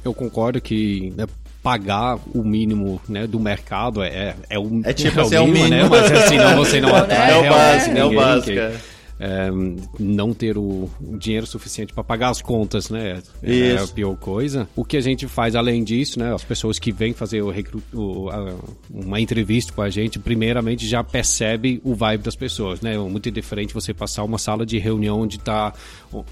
Eu 0.04 0.14
concordo 0.14 0.60
que 0.60 1.12
né, 1.16 1.26
pagar 1.68 2.18
o 2.34 2.42
mínimo 2.42 2.98
né, 3.06 3.26
do 3.26 3.38
mercado 3.38 4.02
é, 4.02 4.08
é, 4.08 4.36
é 4.48 4.58
o, 4.58 4.80
é 4.84 4.92
tipo 4.94 5.20
é 5.20 5.22
assim, 5.22 5.36
o 5.36 5.46
mínimo, 5.46 5.68
né? 5.68 5.86
Mas 5.86 6.10
assim, 6.10 6.38
não, 6.38 6.56
você 6.56 6.80
não 6.80 6.94
atrai 6.96 7.32
é 7.32 7.36
o 7.36 7.50
básico, 7.50 7.98
é 7.98 8.04
o 8.04 8.14
básico. 8.14 8.58
É 8.58 8.72
é, 9.20 9.50
não 9.98 10.32
ter 10.32 10.56
o 10.56 10.88
dinheiro 11.00 11.46
suficiente 11.46 11.92
para 11.92 12.04
pagar 12.04 12.28
as 12.30 12.40
contas, 12.40 12.88
né? 12.88 13.20
É 13.42 13.76
a 13.76 13.86
pior 13.86 14.16
coisa. 14.16 14.68
O 14.76 14.84
que 14.84 14.96
a 14.96 15.00
gente 15.00 15.26
faz 15.26 15.56
além 15.56 15.82
disso, 15.82 16.18
né? 16.18 16.32
As 16.32 16.44
pessoas 16.44 16.78
que 16.78 16.92
vêm 16.92 17.12
fazer 17.12 17.42
o, 17.42 17.52
o 17.92 18.30
a, 18.30 18.54
uma 18.88 19.20
entrevista 19.20 19.72
com 19.72 19.82
a 19.82 19.90
gente, 19.90 20.18
primeiramente 20.18 20.86
já 20.86 21.02
percebe 21.02 21.80
o 21.82 21.94
vibe 21.94 22.22
das 22.22 22.36
pessoas, 22.36 22.80
né? 22.80 22.94
É 22.94 22.98
muito 22.98 23.30
diferente 23.30 23.74
você 23.74 23.92
passar 23.92 24.22
uma 24.22 24.38
sala 24.38 24.64
de 24.64 24.78
reunião 24.78 25.20
onde 25.20 25.38
tá 25.38 25.72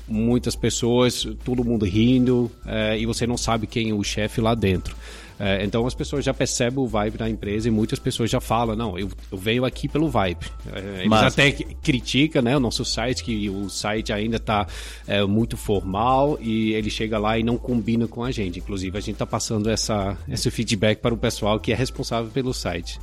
muitas 0.06 0.54
pessoas, 0.54 1.26
todo 1.44 1.64
mundo 1.64 1.84
rindo, 1.84 2.50
é, 2.64 2.98
e 2.98 3.04
você 3.04 3.26
não 3.26 3.36
sabe 3.36 3.66
quem 3.66 3.90
é 3.90 3.94
o 3.94 4.04
chefe 4.04 4.40
lá 4.40 4.54
dentro. 4.54 4.94
É, 5.38 5.62
então 5.64 5.86
as 5.86 5.94
pessoas 5.94 6.24
já 6.24 6.32
percebem 6.32 6.78
o 6.78 6.86
vibe 6.86 7.18
da 7.18 7.28
empresa 7.28 7.68
e 7.68 7.70
muitas 7.70 7.98
pessoas 7.98 8.30
já 8.30 8.40
falam, 8.40 8.74
não, 8.74 8.98
eu, 8.98 9.10
eu 9.30 9.36
venho 9.36 9.64
aqui 9.64 9.86
pelo 9.88 10.08
vibe. 10.08 10.46
É, 10.72 10.98
eles 10.98 11.08
Mas... 11.08 11.32
até 11.32 11.52
criticam 11.52 12.42
né, 12.42 12.56
o 12.56 12.60
nosso 12.60 12.84
site, 12.84 13.22
que 13.22 13.50
o 13.50 13.68
site 13.68 14.12
ainda 14.12 14.36
está 14.36 14.66
é, 15.06 15.22
muito 15.24 15.56
formal 15.56 16.38
e 16.40 16.72
ele 16.72 16.88
chega 16.88 17.18
lá 17.18 17.38
e 17.38 17.42
não 17.42 17.58
combina 17.58 18.08
com 18.08 18.24
a 18.24 18.30
gente. 18.30 18.58
Inclusive, 18.58 18.96
a 18.96 19.00
gente 19.00 19.14
está 19.14 19.26
passando 19.26 19.68
essa, 19.68 20.16
esse 20.28 20.50
feedback 20.50 21.00
para 21.00 21.12
o 21.12 21.18
pessoal 21.18 21.60
que 21.60 21.72
é 21.72 21.74
responsável 21.74 22.30
pelo 22.30 22.54
site. 22.54 22.98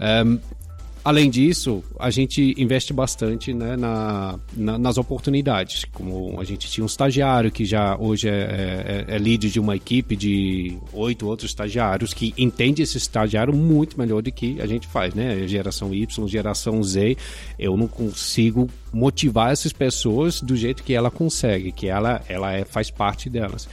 Um, 0.00 0.40
Além 1.04 1.28
disso, 1.28 1.82
a 1.98 2.10
gente 2.10 2.54
investe 2.56 2.92
bastante 2.92 3.52
né, 3.52 3.76
na, 3.76 4.38
na, 4.56 4.78
nas 4.78 4.98
oportunidades. 4.98 5.84
Como 5.92 6.40
a 6.40 6.44
gente 6.44 6.70
tinha 6.70 6.84
um 6.84 6.86
estagiário 6.86 7.50
que 7.50 7.64
já 7.64 7.96
hoje 7.96 8.28
é, 8.28 9.04
é, 9.08 9.14
é 9.16 9.18
líder 9.18 9.50
de 9.50 9.58
uma 9.58 9.74
equipe 9.74 10.14
de 10.14 10.78
oito 10.92 11.26
outros 11.26 11.50
estagiários 11.50 12.14
que 12.14 12.32
entende 12.38 12.82
esse 12.82 12.98
estagiário 12.98 13.52
muito 13.52 13.98
melhor 13.98 14.22
do 14.22 14.30
que 14.30 14.60
a 14.60 14.66
gente 14.66 14.86
faz, 14.86 15.12
né? 15.12 15.44
Geração 15.48 15.92
Y, 15.92 16.28
geração 16.28 16.80
Z. 16.84 17.16
Eu 17.58 17.76
não 17.76 17.88
consigo 17.88 18.70
motivar 18.92 19.52
essas 19.52 19.72
pessoas 19.72 20.40
do 20.40 20.54
jeito 20.54 20.84
que 20.84 20.94
ela 20.94 21.10
consegue, 21.10 21.72
que 21.72 21.88
ela, 21.88 22.22
ela 22.28 22.52
é, 22.52 22.64
faz 22.64 22.90
parte 22.92 23.28
delas. 23.28 23.68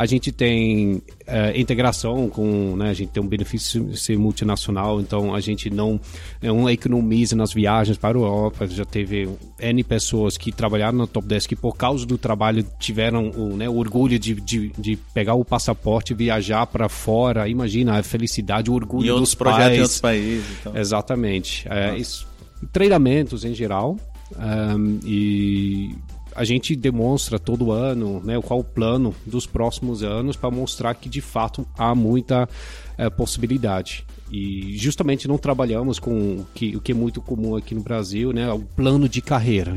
A 0.00 0.06
gente 0.06 0.32
tem 0.32 1.02
é, 1.26 1.60
integração 1.60 2.30
com, 2.30 2.74
né, 2.74 2.88
a 2.88 2.94
gente 2.94 3.10
tem 3.10 3.22
um 3.22 3.26
benefício 3.26 3.94
ser 3.94 4.16
multinacional, 4.18 4.98
então 4.98 5.34
a 5.34 5.40
gente 5.40 5.68
não, 5.68 6.00
não 6.42 6.70
economiza 6.70 7.36
nas 7.36 7.52
viagens 7.52 7.98
para 7.98 8.16
a 8.16 8.18
Europa. 8.18 8.66
Já 8.66 8.86
teve 8.86 9.28
N 9.60 9.84
pessoas 9.84 10.38
que 10.38 10.52
trabalharam 10.52 10.96
no 10.96 11.06
Top 11.06 11.28
Desk 11.28 11.50
que 11.50 11.54
por 11.54 11.76
causa 11.76 12.06
do 12.06 12.16
trabalho 12.16 12.64
tiveram 12.78 13.28
o, 13.28 13.54
né, 13.54 13.68
o 13.68 13.76
orgulho 13.76 14.18
de, 14.18 14.36
de, 14.36 14.72
de, 14.78 14.96
pegar 15.12 15.34
o 15.34 15.44
passaporte 15.44 16.14
e 16.14 16.16
viajar 16.16 16.66
para 16.66 16.88
fora. 16.88 17.46
Imagina 17.46 17.98
a 17.98 18.02
felicidade, 18.02 18.70
o 18.70 18.74
orgulho 18.74 19.14
e 19.14 19.20
dos 19.20 19.34
projetos 19.34 19.66
pais. 19.66 19.76
em 19.76 19.82
outros 19.82 20.00
países. 20.00 20.46
Então. 20.60 20.76
Exatamente. 20.78 21.68
É, 21.68 21.94
isso, 21.98 22.26
treinamentos 22.72 23.44
em 23.44 23.52
geral. 23.52 23.98
Um, 24.38 24.98
e 25.04 25.94
a 26.40 26.44
gente 26.44 26.74
demonstra 26.74 27.38
todo 27.38 27.70
ano 27.70 28.18
né, 28.24 28.40
qual 28.40 28.60
o 28.60 28.64
plano 28.64 29.14
dos 29.26 29.44
próximos 29.44 30.02
anos 30.02 30.36
para 30.36 30.50
mostrar 30.50 30.94
que 30.94 31.06
de 31.06 31.20
fato 31.20 31.66
há 31.76 31.94
muita 31.94 32.48
é, 32.96 33.10
possibilidade. 33.10 34.06
E 34.32 34.74
justamente 34.78 35.28
não 35.28 35.36
trabalhamos 35.36 35.98
com 35.98 36.38
o 36.38 36.46
que, 36.54 36.74
o 36.74 36.80
que 36.80 36.92
é 36.92 36.94
muito 36.94 37.20
comum 37.20 37.56
aqui 37.56 37.74
no 37.74 37.82
Brasil, 37.82 38.32
né? 38.32 38.50
O 38.50 38.60
plano 38.60 39.06
de 39.06 39.20
carreira. 39.20 39.74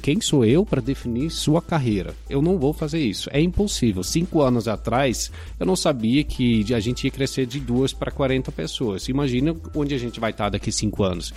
Quem 0.00 0.20
sou 0.20 0.44
eu 0.44 0.64
para 0.64 0.80
definir 0.80 1.28
sua 1.28 1.60
carreira? 1.60 2.14
Eu 2.28 2.40
não 2.40 2.56
vou 2.56 2.72
fazer 2.72 3.00
isso. 3.00 3.28
É 3.32 3.40
impossível. 3.40 4.04
Cinco 4.04 4.42
anos 4.42 4.68
atrás, 4.68 5.32
eu 5.58 5.66
não 5.66 5.74
sabia 5.74 6.22
que 6.22 6.72
a 6.72 6.78
gente 6.78 7.02
ia 7.02 7.10
crescer 7.10 7.46
de 7.46 7.58
duas 7.58 7.92
para 7.92 8.12
40 8.12 8.52
pessoas. 8.52 9.08
Imagina 9.08 9.56
onde 9.74 9.92
a 9.92 9.98
gente 9.98 10.20
vai 10.20 10.30
estar 10.30 10.50
daqui 10.50 10.70
cinco 10.70 11.02
anos. 11.02 11.34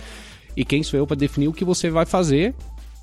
E 0.56 0.64
quem 0.64 0.84
sou 0.84 1.00
eu 1.00 1.06
para 1.08 1.16
definir 1.16 1.48
o 1.48 1.52
que 1.52 1.64
você 1.64 1.90
vai 1.90 2.06
fazer 2.06 2.54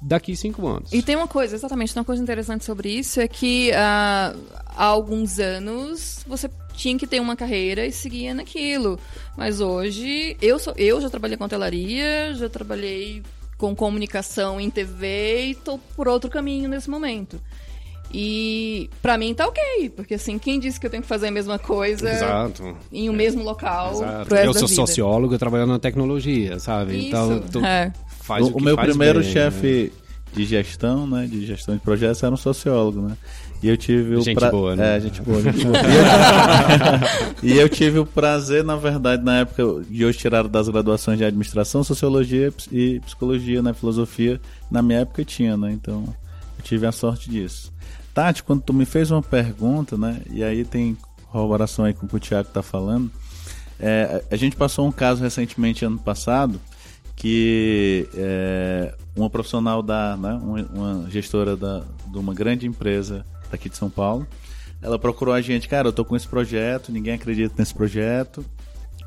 daqui 0.01 0.35
cinco 0.35 0.67
anos. 0.67 0.91
E 0.91 1.01
tem 1.01 1.15
uma 1.15 1.27
coisa, 1.27 1.55
exatamente, 1.55 1.95
uma 1.95 2.03
coisa 2.03 2.21
interessante 2.21 2.65
sobre 2.65 2.89
isso 2.89 3.19
é 3.19 3.27
que 3.27 3.69
uh, 3.71 4.39
há 4.65 4.85
alguns 4.85 5.39
anos 5.39 6.25
você 6.27 6.49
tinha 6.73 6.97
que 6.97 7.05
ter 7.05 7.19
uma 7.19 7.35
carreira 7.35 7.85
e 7.85 7.91
seguia 7.91 8.33
naquilo. 8.33 8.99
Mas 9.37 9.61
hoje, 9.61 10.35
eu, 10.41 10.57
sou, 10.57 10.73
eu 10.75 10.99
já 10.99 11.09
trabalhei 11.09 11.37
com 11.37 11.43
hotelaria, 11.43 12.33
já 12.33 12.49
trabalhei 12.49 13.21
com 13.57 13.75
comunicação 13.75 14.59
em 14.59 14.69
TV 14.71 15.45
e 15.49 15.55
tô 15.55 15.77
por 15.95 16.07
outro 16.07 16.29
caminho 16.29 16.67
nesse 16.67 16.89
momento. 16.89 17.39
E 18.13 18.89
para 19.01 19.17
mim 19.17 19.33
tá 19.33 19.47
ok, 19.47 19.89
porque 19.95 20.15
assim, 20.15 20.37
quem 20.37 20.59
disse 20.59 20.79
que 20.79 20.85
eu 20.85 20.89
tenho 20.89 21.03
que 21.03 21.07
fazer 21.07 21.27
a 21.27 21.31
mesma 21.31 21.57
coisa 21.57 22.11
Exato. 22.11 22.75
em 22.91 23.09
um 23.09 23.13
é. 23.13 23.15
mesmo 23.15 23.41
local? 23.41 24.01
eu 24.43 24.53
sou 24.53 24.67
sociólogo 24.67 25.37
trabalhando 25.37 25.69
na 25.69 25.79
tecnologia, 25.79 26.59
sabe? 26.59 26.97
Isso. 26.97 27.07
Então, 27.07 27.39
tu 27.39 27.65
é. 27.65 27.93
Faz 28.31 28.47
o, 28.47 28.51
o, 28.51 28.57
o 28.57 28.61
meu 28.61 28.77
primeiro 28.77 29.19
bem, 29.19 29.31
chefe 29.31 29.91
né? 29.93 30.01
de 30.33 30.45
gestão, 30.45 31.05
né, 31.05 31.27
de 31.29 31.45
gestão 31.45 31.75
de 31.75 31.81
projetos 31.81 32.23
era 32.23 32.33
um 32.33 32.37
sociólogo, 32.37 33.01
né? 33.01 33.17
E 33.61 33.69
eu 33.69 33.77
tive 33.77 34.15
o 34.15 34.21
gente 34.21 34.39
pra... 34.39 34.49
boa, 34.49 34.75
né? 34.75 34.97
É, 34.97 34.99
gente 34.99 35.21
boa, 35.21 35.39
gente 35.39 35.63
boa. 35.63 35.77
e 37.43 37.57
eu 37.57 37.69
tive 37.69 37.99
o 37.99 38.05
prazer, 38.05 38.63
na 38.63 38.75
verdade, 38.75 39.23
na 39.23 39.39
época 39.39 39.85
de 39.87 40.03
hoje 40.03 40.17
tiraram 40.17 40.49
das 40.49 40.67
graduações 40.67 41.17
de 41.17 41.25
administração, 41.25 41.83
sociologia 41.83 42.51
e 42.71 42.99
psicologia, 43.01 43.61
né, 43.61 43.73
filosofia, 43.73 44.41
na 44.69 44.81
minha 44.81 44.99
época 44.99 45.23
tinha, 45.23 45.55
né? 45.55 45.71
Então, 45.71 46.03
eu 46.57 46.63
tive 46.63 46.87
a 46.87 46.91
sorte 46.91 47.29
disso. 47.29 47.71
Tati, 48.13 48.41
quando 48.41 48.61
tu 48.61 48.73
me 48.73 48.85
fez 48.85 49.11
uma 49.11 49.21
pergunta, 49.21 49.97
né, 49.97 50.21
e 50.31 50.43
aí 50.43 50.65
tem 50.65 50.97
corroboração 51.31 51.85
aí 51.85 51.93
com 51.93 52.05
o 52.05 52.09
que 52.09 52.15
o 52.15 52.19
Thiago 52.19 52.49
tá 52.49 52.63
falando, 52.63 53.11
é, 53.79 54.23
a 54.29 54.35
gente 54.35 54.55
passou 54.55 54.87
um 54.87 54.91
caso 54.91 55.21
recentemente 55.21 55.85
ano 55.85 55.97
passado 55.97 56.59
que 57.21 58.09
é, 58.15 58.95
uma 59.15 59.29
profissional 59.29 59.83
da, 59.83 60.17
né, 60.17 60.33
uma, 60.73 61.07
gestora 61.07 61.55
da, 61.55 61.83
de 62.07 62.17
uma 62.17 62.33
grande 62.33 62.65
empresa 62.65 63.23
daqui 63.51 63.69
de 63.69 63.77
São 63.77 63.91
Paulo. 63.91 64.25
Ela 64.81 64.97
procurou 64.97 65.31
a 65.31 65.39
gente, 65.39 65.69
cara, 65.69 65.87
eu 65.89 65.93
tô 65.93 66.03
com 66.03 66.15
esse 66.15 66.27
projeto, 66.27 66.91
ninguém 66.91 67.13
acredita 67.13 67.53
nesse 67.59 67.75
projeto. 67.75 68.43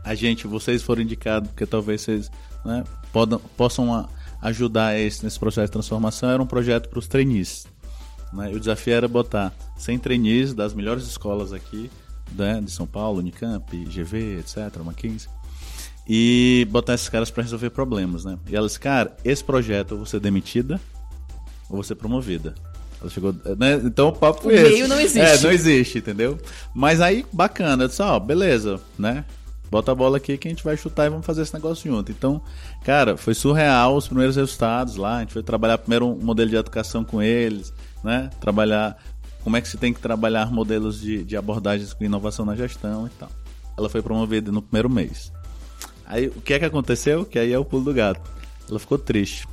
A 0.04 0.14
gente, 0.14 0.46
vocês 0.46 0.80
foram 0.80 1.02
indicados 1.02 1.48
porque 1.48 1.66
talvez 1.66 2.02
vocês 2.02 2.30
né, 2.64 2.84
podam, 3.12 3.40
possam 3.56 4.08
ajudar 4.40 4.96
esse, 4.96 5.24
nesse 5.24 5.40
processo 5.40 5.66
de 5.66 5.72
transformação. 5.72 6.30
Era 6.30 6.40
um 6.40 6.46
projeto 6.46 6.88
para 6.88 7.00
os 7.00 7.08
trainees. 7.08 7.66
Né? 8.32 8.52
E 8.52 8.54
o 8.54 8.60
desafio 8.60 8.94
era 8.94 9.08
botar 9.08 9.52
100 9.76 9.98
trainees 9.98 10.54
das 10.54 10.72
melhores 10.72 11.02
escolas 11.02 11.52
aqui, 11.52 11.90
né, 12.30 12.60
de 12.60 12.70
São 12.70 12.86
Paulo, 12.86 13.18
Unicamp, 13.18 13.76
GV, 13.86 14.38
etc., 14.38 14.78
Mackenzie, 14.84 15.28
e 16.06 16.66
botar 16.70 16.94
esses 16.94 17.08
caras 17.08 17.30
para 17.30 17.42
resolver 17.42 17.70
problemas. 17.70 18.24
Né? 18.24 18.38
E 18.48 18.56
elas, 18.56 18.76
cara, 18.76 19.16
esse 19.24 19.42
projeto 19.42 19.92
eu 19.92 19.96
vou 19.98 20.06
ser 20.06 20.20
demitida 20.20 20.80
ou 21.68 21.76
vou 21.76 21.82
ser 21.82 21.94
promovida. 21.94 22.54
Ela 23.00 23.10
chegou, 23.10 23.34
né? 23.58 23.80
Então 23.84 24.08
o 24.08 24.12
papo 24.12 24.42
foi 24.42 24.54
o 24.54 24.56
esse. 24.56 24.70
meio 24.70 24.88
não 24.88 25.00
existe. 25.00 25.20
É, 25.20 25.38
não 25.40 25.52
existe, 25.52 25.98
entendeu? 25.98 26.38
Mas 26.74 27.00
aí, 27.00 27.24
bacana. 27.32 27.84
Eu 27.84 27.88
disse, 27.88 28.02
ó, 28.02 28.18
beleza, 28.18 28.80
né? 28.98 29.24
Bota 29.70 29.92
a 29.92 29.94
bola 29.94 30.18
aqui 30.18 30.38
que 30.38 30.46
a 30.46 30.50
gente 30.50 30.64
vai 30.64 30.76
chutar 30.76 31.06
e 31.06 31.10
vamos 31.10 31.26
fazer 31.26 31.42
esse 31.42 31.52
negócio 31.52 31.90
junto. 31.90 32.12
Então, 32.12 32.40
cara, 32.84 33.16
foi 33.16 33.34
surreal 33.34 33.96
os 33.96 34.06
primeiros 34.06 34.36
resultados 34.36 34.96
lá. 34.96 35.16
A 35.16 35.20
gente 35.20 35.32
foi 35.32 35.42
trabalhar 35.42 35.78
primeiro 35.78 36.06
um 36.06 36.16
modelo 36.16 36.48
de 36.48 36.56
educação 36.56 37.04
com 37.04 37.20
eles, 37.20 37.72
né? 38.02 38.30
Trabalhar 38.40 38.96
como 39.42 39.56
é 39.56 39.60
que 39.60 39.68
se 39.68 39.76
tem 39.76 39.92
que 39.92 40.00
trabalhar 40.00 40.50
modelos 40.50 41.00
de, 41.00 41.24
de 41.24 41.36
abordagens 41.36 41.92
com 41.92 42.04
inovação 42.04 42.46
na 42.46 42.54
gestão 42.54 43.06
e 43.06 43.10
tal. 43.10 43.30
Ela 43.76 43.88
foi 43.88 44.00
promovida 44.00 44.50
no 44.50 44.62
primeiro 44.62 44.88
mês. 44.88 45.32
Aí 46.06 46.28
o 46.28 46.40
que 46.40 46.54
é 46.54 46.58
que 46.58 46.64
aconteceu? 46.64 47.24
Que 47.24 47.38
aí 47.38 47.52
é 47.52 47.58
o 47.58 47.64
pulo 47.64 47.84
do 47.84 47.94
gato. 47.94 48.20
Ela 48.68 48.78
ficou 48.78 48.98
triste. 48.98 49.46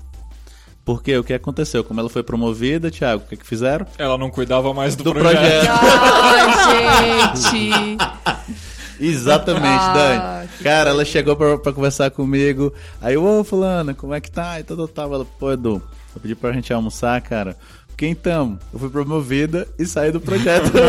Porque 0.84 1.16
o 1.16 1.24
que 1.24 1.34
aconteceu? 1.34 1.84
Como 1.84 2.00
ela 2.00 2.10
foi 2.10 2.24
promovida, 2.24 2.90
Thiago, 2.90 3.24
o 3.24 3.28
que, 3.28 3.38
que 3.38 3.46
fizeram? 3.46 3.86
Ela 3.98 4.18
não 4.18 4.32
cuidava 4.32 4.74
mais 4.74 4.96
do, 4.96 5.04
do 5.04 5.14
projeto. 5.14 5.38
projeto. 5.38 5.70
Ai, 5.72 7.36
gente! 7.36 7.98
Exatamente, 9.00 9.66
ah, 9.66 9.94
Dani. 9.94 10.50
Cara, 10.62 10.92
ela 10.92 11.04
chegou 11.04 11.36
pra, 11.36 11.58
pra, 11.58 11.74
conversar 11.74 12.12
comigo. 12.12 12.72
Aí, 13.02 13.18
ô, 13.18 13.44
fulano, 13.44 13.96
como 13.96 14.14
é 14.14 14.22
que 14.22 14.30
tá? 14.30 14.60
E 14.60 14.64
tal, 14.64 14.88
tal, 14.88 15.14
Ela, 15.16 15.26
pô, 15.26 15.52
Edu, 15.52 15.82
eu 16.14 16.22
pedi 16.22 16.36
pra 16.36 16.52
gente 16.52 16.72
almoçar, 16.72 17.20
cara. 17.22 17.58
Porque 17.92 18.08
então, 18.08 18.58
eu 18.74 18.80
fui 18.80 18.90
promovida 18.90 19.68
e 19.78 19.86
saí 19.86 20.12
do 20.12 20.20
projeto. 20.20 20.72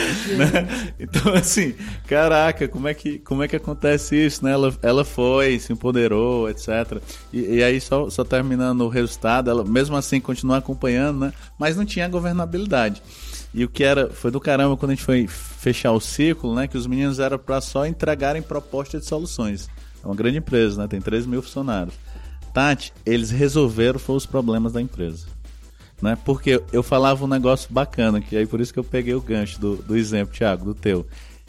né? 0.36 0.92
Então, 0.98 1.34
assim, 1.34 1.74
caraca, 2.06 2.68
como 2.68 2.88
é 2.88 2.94
que, 2.94 3.18
como 3.18 3.42
é 3.42 3.48
que 3.48 3.56
acontece 3.56 4.16
isso, 4.16 4.44
né? 4.44 4.52
Ela, 4.52 4.74
ela 4.82 5.04
foi, 5.04 5.58
se 5.58 5.72
empoderou, 5.72 6.48
etc. 6.48 7.00
E, 7.32 7.56
e 7.56 7.62
aí, 7.62 7.80
só, 7.80 8.08
só 8.10 8.24
terminando 8.24 8.82
o 8.82 8.88
resultado, 8.88 9.50
ela 9.50 9.64
mesmo 9.64 9.96
assim 9.96 10.20
continua 10.20 10.58
acompanhando, 10.58 11.20
né? 11.20 11.32
Mas 11.58 11.76
não 11.76 11.84
tinha 11.84 12.08
governabilidade. 12.08 13.02
E 13.52 13.64
o 13.64 13.68
que 13.68 13.82
era, 13.82 14.10
foi 14.10 14.30
do 14.30 14.40
caramba 14.40 14.76
quando 14.76 14.92
a 14.92 14.94
gente 14.94 15.04
foi 15.04 15.26
fechar 15.26 15.92
o 15.92 16.00
ciclo, 16.00 16.54
né? 16.54 16.68
Que 16.68 16.78
os 16.78 16.86
meninos 16.86 17.18
eram 17.18 17.38
para 17.38 17.60
só 17.60 17.86
entregarem 17.86 18.42
propostas 18.42 19.02
de 19.02 19.08
soluções. 19.08 19.68
É 20.02 20.06
uma 20.06 20.14
grande 20.14 20.38
empresa, 20.38 20.80
né? 20.80 20.88
Tem 20.88 21.00
3 21.00 21.26
mil 21.26 21.42
funcionários. 21.42 21.94
Tati, 22.52 22.92
eles 23.04 23.30
resolveram 23.30 23.98
foi 23.98 24.16
os 24.16 24.26
problemas 24.26 24.72
da 24.72 24.80
empresa. 24.80 25.26
Né? 26.00 26.16
Porque 26.24 26.62
eu 26.72 26.82
falava 26.82 27.24
um 27.24 27.28
negócio 27.28 27.72
bacana, 27.72 28.20
que 28.20 28.36
aí 28.36 28.46
por 28.46 28.60
isso 28.60 28.72
que 28.72 28.78
eu 28.78 28.84
peguei 28.84 29.14
o 29.14 29.20
gancho 29.20 29.60
do, 29.60 29.76
do 29.76 29.96
exemplo, 29.96 30.34
Thiago, 30.34 30.64
do 30.64 30.74
teu. 30.74 31.06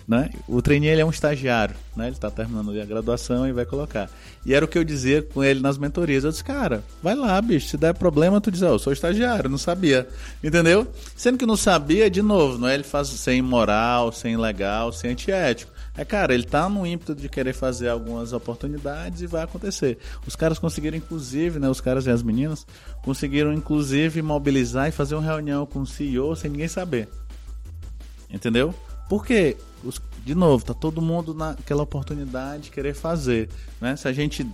Né? 0.07 0.29
O 0.47 0.61
trainee 0.61 0.89
ele 0.89 1.01
é 1.01 1.05
um 1.05 1.09
estagiário, 1.09 1.75
né? 1.95 2.07
ele 2.07 2.15
está 2.15 2.29
terminando 2.29 2.71
a 2.71 2.85
graduação 2.85 3.47
e 3.47 3.53
vai 3.53 3.65
colocar. 3.65 4.09
E 4.45 4.53
era 4.53 4.65
o 4.65 4.67
que 4.67 4.77
eu 4.77 4.83
dizia 4.83 5.21
com 5.21 5.43
ele 5.43 5.61
nas 5.61 5.77
mentorias. 5.77 6.23
Eu 6.23 6.31
disse, 6.31 6.43
cara, 6.43 6.83
vai 7.01 7.15
lá, 7.15 7.41
bicho, 7.41 7.69
se 7.69 7.77
der 7.77 7.93
problema, 7.93 8.41
tu 8.41 8.51
diz, 8.51 8.61
oh, 8.61 8.67
eu 8.67 8.79
sou 8.79 8.91
estagiário, 8.91 9.49
não 9.49 9.57
sabia. 9.57 10.07
Entendeu? 10.43 10.85
Sendo 11.15 11.37
que 11.37 11.45
não 11.45 11.55
sabia, 11.55 12.09
de 12.09 12.21
novo, 12.21 12.57
não 12.57 12.67
é 12.67 12.73
ele 12.73 12.83
faz 12.83 13.07
sem 13.07 13.39
imoral, 13.39 14.11
sem 14.11 14.35
legal, 14.35 14.91
sem 14.91 15.11
antiético. 15.11 15.71
É, 15.95 16.05
cara, 16.05 16.33
ele 16.33 16.43
tá 16.43 16.69
no 16.69 16.85
ímpeto 16.87 17.13
de 17.13 17.27
querer 17.27 17.53
fazer 17.53 17.89
algumas 17.89 18.31
oportunidades 18.31 19.21
e 19.21 19.27
vai 19.27 19.43
acontecer. 19.43 19.97
Os 20.25 20.35
caras 20.35 20.57
conseguiram, 20.57 20.97
inclusive, 20.97 21.59
né? 21.59 21.69
Os 21.69 21.81
caras 21.81 22.05
e 22.05 22.09
as 22.09 22.23
meninas 22.23 22.65
conseguiram, 23.03 23.51
inclusive, 23.51 24.21
mobilizar 24.21 24.87
e 24.87 24.91
fazer 24.91 25.15
uma 25.15 25.23
reunião 25.23 25.65
com 25.65 25.81
o 25.81 25.85
CEO 25.85 26.33
sem 26.35 26.49
ninguém 26.49 26.69
saber. 26.69 27.09
Entendeu? 28.29 28.73
Porque, 29.09 29.57
os, 29.83 30.01
de 30.23 30.33
novo, 30.33 30.63
tá 30.63 30.73
todo 30.73 31.01
mundo 31.01 31.33
naquela 31.33 31.83
oportunidade 31.83 32.63
de 32.63 32.71
querer 32.71 32.93
fazer. 32.93 33.49
Né? 33.81 33.97
Se 33.97 34.07
a 34.07 34.13
gente 34.13 34.47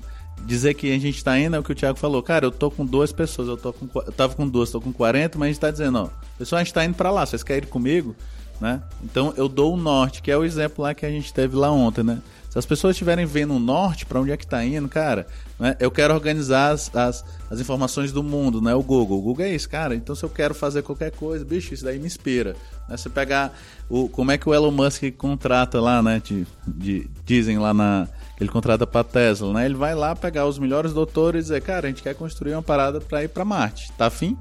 dizer 0.44 0.74
que 0.74 0.92
a 0.92 1.00
gente 1.00 1.24
tá 1.24 1.38
indo, 1.38 1.56
é 1.56 1.60
o 1.60 1.64
que 1.64 1.72
o 1.72 1.76
Thiago 1.76 2.00
falou. 2.00 2.24
Cara, 2.24 2.46
eu 2.46 2.52
tô 2.52 2.72
com 2.72 2.84
duas 2.84 3.12
pessoas, 3.12 3.48
eu, 3.48 3.58
tô 3.58 3.72
com, 3.72 3.88
eu 4.00 4.12
tava 4.12 4.36
com 4.36 4.48
duas, 4.48 4.72
tô 4.72 4.82
com 4.82 4.92
40, 4.92 5.38
mas 5.38 5.46
a 5.46 5.52
gente 5.52 5.62
tá 5.62 5.70
dizendo, 5.70 6.00
ó, 6.00 6.10
pessoal, 6.38 6.60
a 6.60 6.64
gente 6.64 6.74
tá 6.74 6.84
indo 6.84 6.96
pra 6.96 7.12
lá, 7.12 7.26
vocês 7.26 7.44
querem 7.44 7.68
ir 7.68 7.72
comigo? 7.72 8.16
Né? 8.60 8.82
Então 9.03 9.34
eu 9.38 9.47
dou 9.47 9.74
o 9.74 9.78
norte, 9.78 10.22
que 10.22 10.32
é 10.32 10.38
o 10.38 10.43
exemplo 10.43 10.84
lá 10.84 10.93
que 10.93 11.05
a 11.05 11.10
gente 11.10 11.34
teve 11.34 11.55
lá 11.55 11.72
ontem, 11.72 12.03
né? 12.03 12.22
Se 12.49 12.58
as 12.58 12.66
pessoas 12.66 12.95
estiverem 12.95 13.26
vendo 13.26 13.53
o 13.53 13.60
norte, 13.60 14.05
para 14.05 14.20
onde 14.20 14.32
é 14.32 14.38
que 14.38 14.45
está 14.45 14.64
indo, 14.66 14.88
cara, 14.89 15.28
né? 15.60 15.76
eu 15.80 15.91
quero 15.91 16.14
organizar 16.14 16.72
as, 16.72 16.93
as, 16.95 17.24
as, 17.51 17.60
informações 17.60 18.12
do 18.12 18.24
mundo, 18.24 18.60
né? 18.60 18.74
O 18.74 18.82
Google. 18.82 19.20
O 19.20 19.22
Google 19.22 19.45
é 19.45 19.53
isso, 19.53 19.70
cara. 19.70 19.93
Então 19.93 20.16
se 20.16 20.24
eu 20.24 20.30
quero 20.30 20.55
fazer 20.55 20.82
qualquer 20.82 21.12
coisa, 21.12 21.45
bicho, 21.45 21.74
isso 21.74 21.84
daí 21.84 21.99
me 21.99 22.08
inspira. 22.08 22.55
Né? 22.89 22.97
Você 22.97 23.10
pegar 23.10 23.53
o, 23.88 24.10
como 24.10 24.32
é 24.32 24.39
que 24.39 24.49
o 24.49 24.53
Elon 24.55 24.72
Musk 24.72 25.03
contrata 25.18 25.80
lá, 25.80 26.01
né? 26.01 26.20
De, 26.24 26.47
de 26.66 27.08
dizem 27.26 27.60
lá 27.60 27.74
na. 27.74 28.08
Ele 28.39 28.49
contrata 28.49 28.88
para 28.88 29.03
Tesla, 29.03 29.53
né? 29.53 29.66
Ele 29.66 29.76
vai 29.76 29.93
lá 29.93 30.16
pegar 30.16 30.47
os 30.47 30.58
melhores 30.58 30.93
doutores 30.93 31.41
e 31.41 31.43
dizer, 31.49 31.62
cara, 31.62 31.86
a 31.86 31.89
gente 31.89 32.01
quer 32.01 32.16
construir 32.16 32.53
uma 32.53 32.64
parada 32.64 32.99
para 32.99 33.24
ir 33.24 33.28
para 33.28 33.45
Marte. 33.45 33.91
Tá 33.91 34.08
afim? 34.08 34.38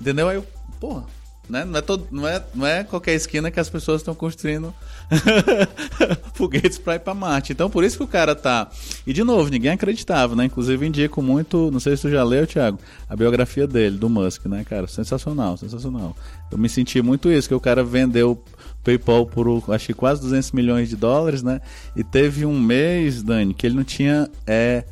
Entendeu? 0.00 0.28
Aí 0.28 0.36
eu, 0.36 0.46
porra, 0.80 1.04
né? 1.48 1.64
Não, 1.64 1.78
é 1.78 1.82
todo, 1.82 2.06
não, 2.10 2.26
é, 2.26 2.42
não 2.54 2.66
é 2.66 2.84
qualquer 2.84 3.14
esquina 3.14 3.50
que 3.50 3.60
as 3.60 3.68
pessoas 3.68 4.00
estão 4.00 4.14
construindo 4.14 4.74
foguetes 6.34 6.78
para 6.78 6.94
ir 6.94 7.00
para 7.00 7.14
Marte. 7.14 7.52
Então, 7.52 7.68
por 7.68 7.84
isso 7.84 7.96
que 7.96 8.02
o 8.02 8.08
cara 8.08 8.34
tá. 8.34 8.70
E 9.06 9.12
de 9.12 9.22
novo, 9.22 9.50
ninguém 9.50 9.72
acreditava, 9.72 10.34
né? 10.34 10.46
Inclusive, 10.46 10.86
indico 10.86 11.20
muito. 11.22 11.70
Não 11.70 11.80
sei 11.80 11.96
se 11.96 12.02
tu 12.02 12.10
já 12.10 12.24
leu, 12.24 12.46
Thiago, 12.46 12.78
a 13.08 13.14
biografia 13.14 13.66
dele, 13.66 13.98
do 13.98 14.08
Musk, 14.08 14.46
né, 14.46 14.64
cara? 14.64 14.86
Sensacional, 14.86 15.56
sensacional. 15.56 16.16
Eu 16.50 16.58
me 16.58 16.68
senti 16.68 17.02
muito 17.02 17.30
isso, 17.30 17.48
que 17.48 17.54
o 17.54 17.60
cara 17.60 17.84
vendeu 17.84 18.42
PayPal 18.82 19.26
por 19.26 19.46
acho 19.72 19.86
que 19.86 19.94
quase 19.94 20.20
200 20.20 20.52
milhões 20.52 20.88
de 20.88 20.96
dólares, 20.96 21.42
né? 21.42 21.60
E 21.96 22.04
teve 22.04 22.44
um 22.46 22.58
mês, 22.60 23.22
Dani, 23.22 23.54
que 23.54 23.66
ele 23.66 23.74
não 23.74 23.84
tinha 23.84 24.30
é, 24.46 24.84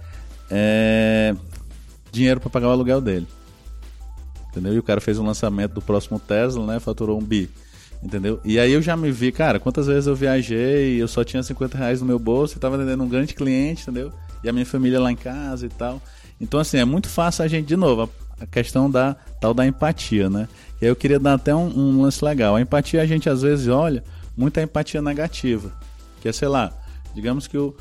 é, 0.51 1.35
dinheiro 2.11 2.41
para 2.41 2.51
pagar 2.51 2.69
o 2.69 2.71
aluguel 2.71 3.01
dele. 3.01 3.27
Entendeu? 4.53 4.75
E 4.75 4.79
o 4.79 4.83
cara 4.83 5.01
fez 5.01 5.19
um 5.19 5.25
lançamento 5.25 5.73
do 5.73 5.83
próximo 5.83 6.21
Tesla, 6.21 6.65
né? 6.67 6.79
Faturou 6.79 7.19
um 7.19 7.25
bi. 7.25 7.51
Entendeu? 8.03 8.41
E 8.45 8.59
aí 8.59 8.73
eu 8.73 8.83
já 8.83 8.97
me 8.97 9.11
vi, 9.13 9.31
cara, 9.31 9.61
quantas 9.61 9.87
vezes 9.87 10.07
eu 10.07 10.15
viajei 10.15 10.97
e 10.97 10.99
eu 10.99 11.09
só 11.09 11.23
tinha 11.23 11.43
50 11.43 11.79
reais 11.79 12.01
no 12.01 12.07
meu 12.07 12.19
bolso 12.19 12.57
e 12.57 12.61
tava 12.61 12.75
atendendo 12.75 13.03
um 13.03 13.09
grande 13.09 13.33
cliente, 13.33 13.83
entendeu? 13.83 14.13
E 14.43 14.49
a 14.49 14.53
minha 14.53 14.67
família 14.67 15.01
lá 15.01 15.11
em 15.11 15.17
casa 15.17 15.67
e 15.67 15.69
tal. 15.69 16.03
Então, 16.41 16.59
assim, 16.59 16.79
é 16.79 16.85
muito 16.85 17.09
fácil 17.09 17.45
a 17.45 17.49
gente, 17.49 17.67
de 17.67 17.77
novo, 17.77 18.11
a, 18.41 18.47
questão 18.47 18.91
da 18.91 19.15
tal 19.41 19.55
da 19.55 19.65
empatia, 19.65 20.29
né? 20.29 20.49
E 20.81 20.85
aí 20.85 20.91
eu 20.91 20.97
queria 20.97 21.21
dar 21.21 21.35
até 21.35 21.55
um, 21.55 21.69
um 21.69 22.03
lance 22.03 22.25
legal. 22.25 22.57
A 22.57 22.61
empatia 22.61 23.01
a 23.01 23.07
gente 23.07 23.31
às 23.31 23.43
vezes 23.43 23.69
olha 23.69 24.03
muita 24.37 24.61
empatia 24.61 25.01
negativa. 25.01 25.73
Que 26.21 26.29
é, 26.29 26.33
sei 26.33 26.49
lá, 26.49 26.73
digamos 27.15 27.47
que 27.47 27.57
o, 27.57 27.73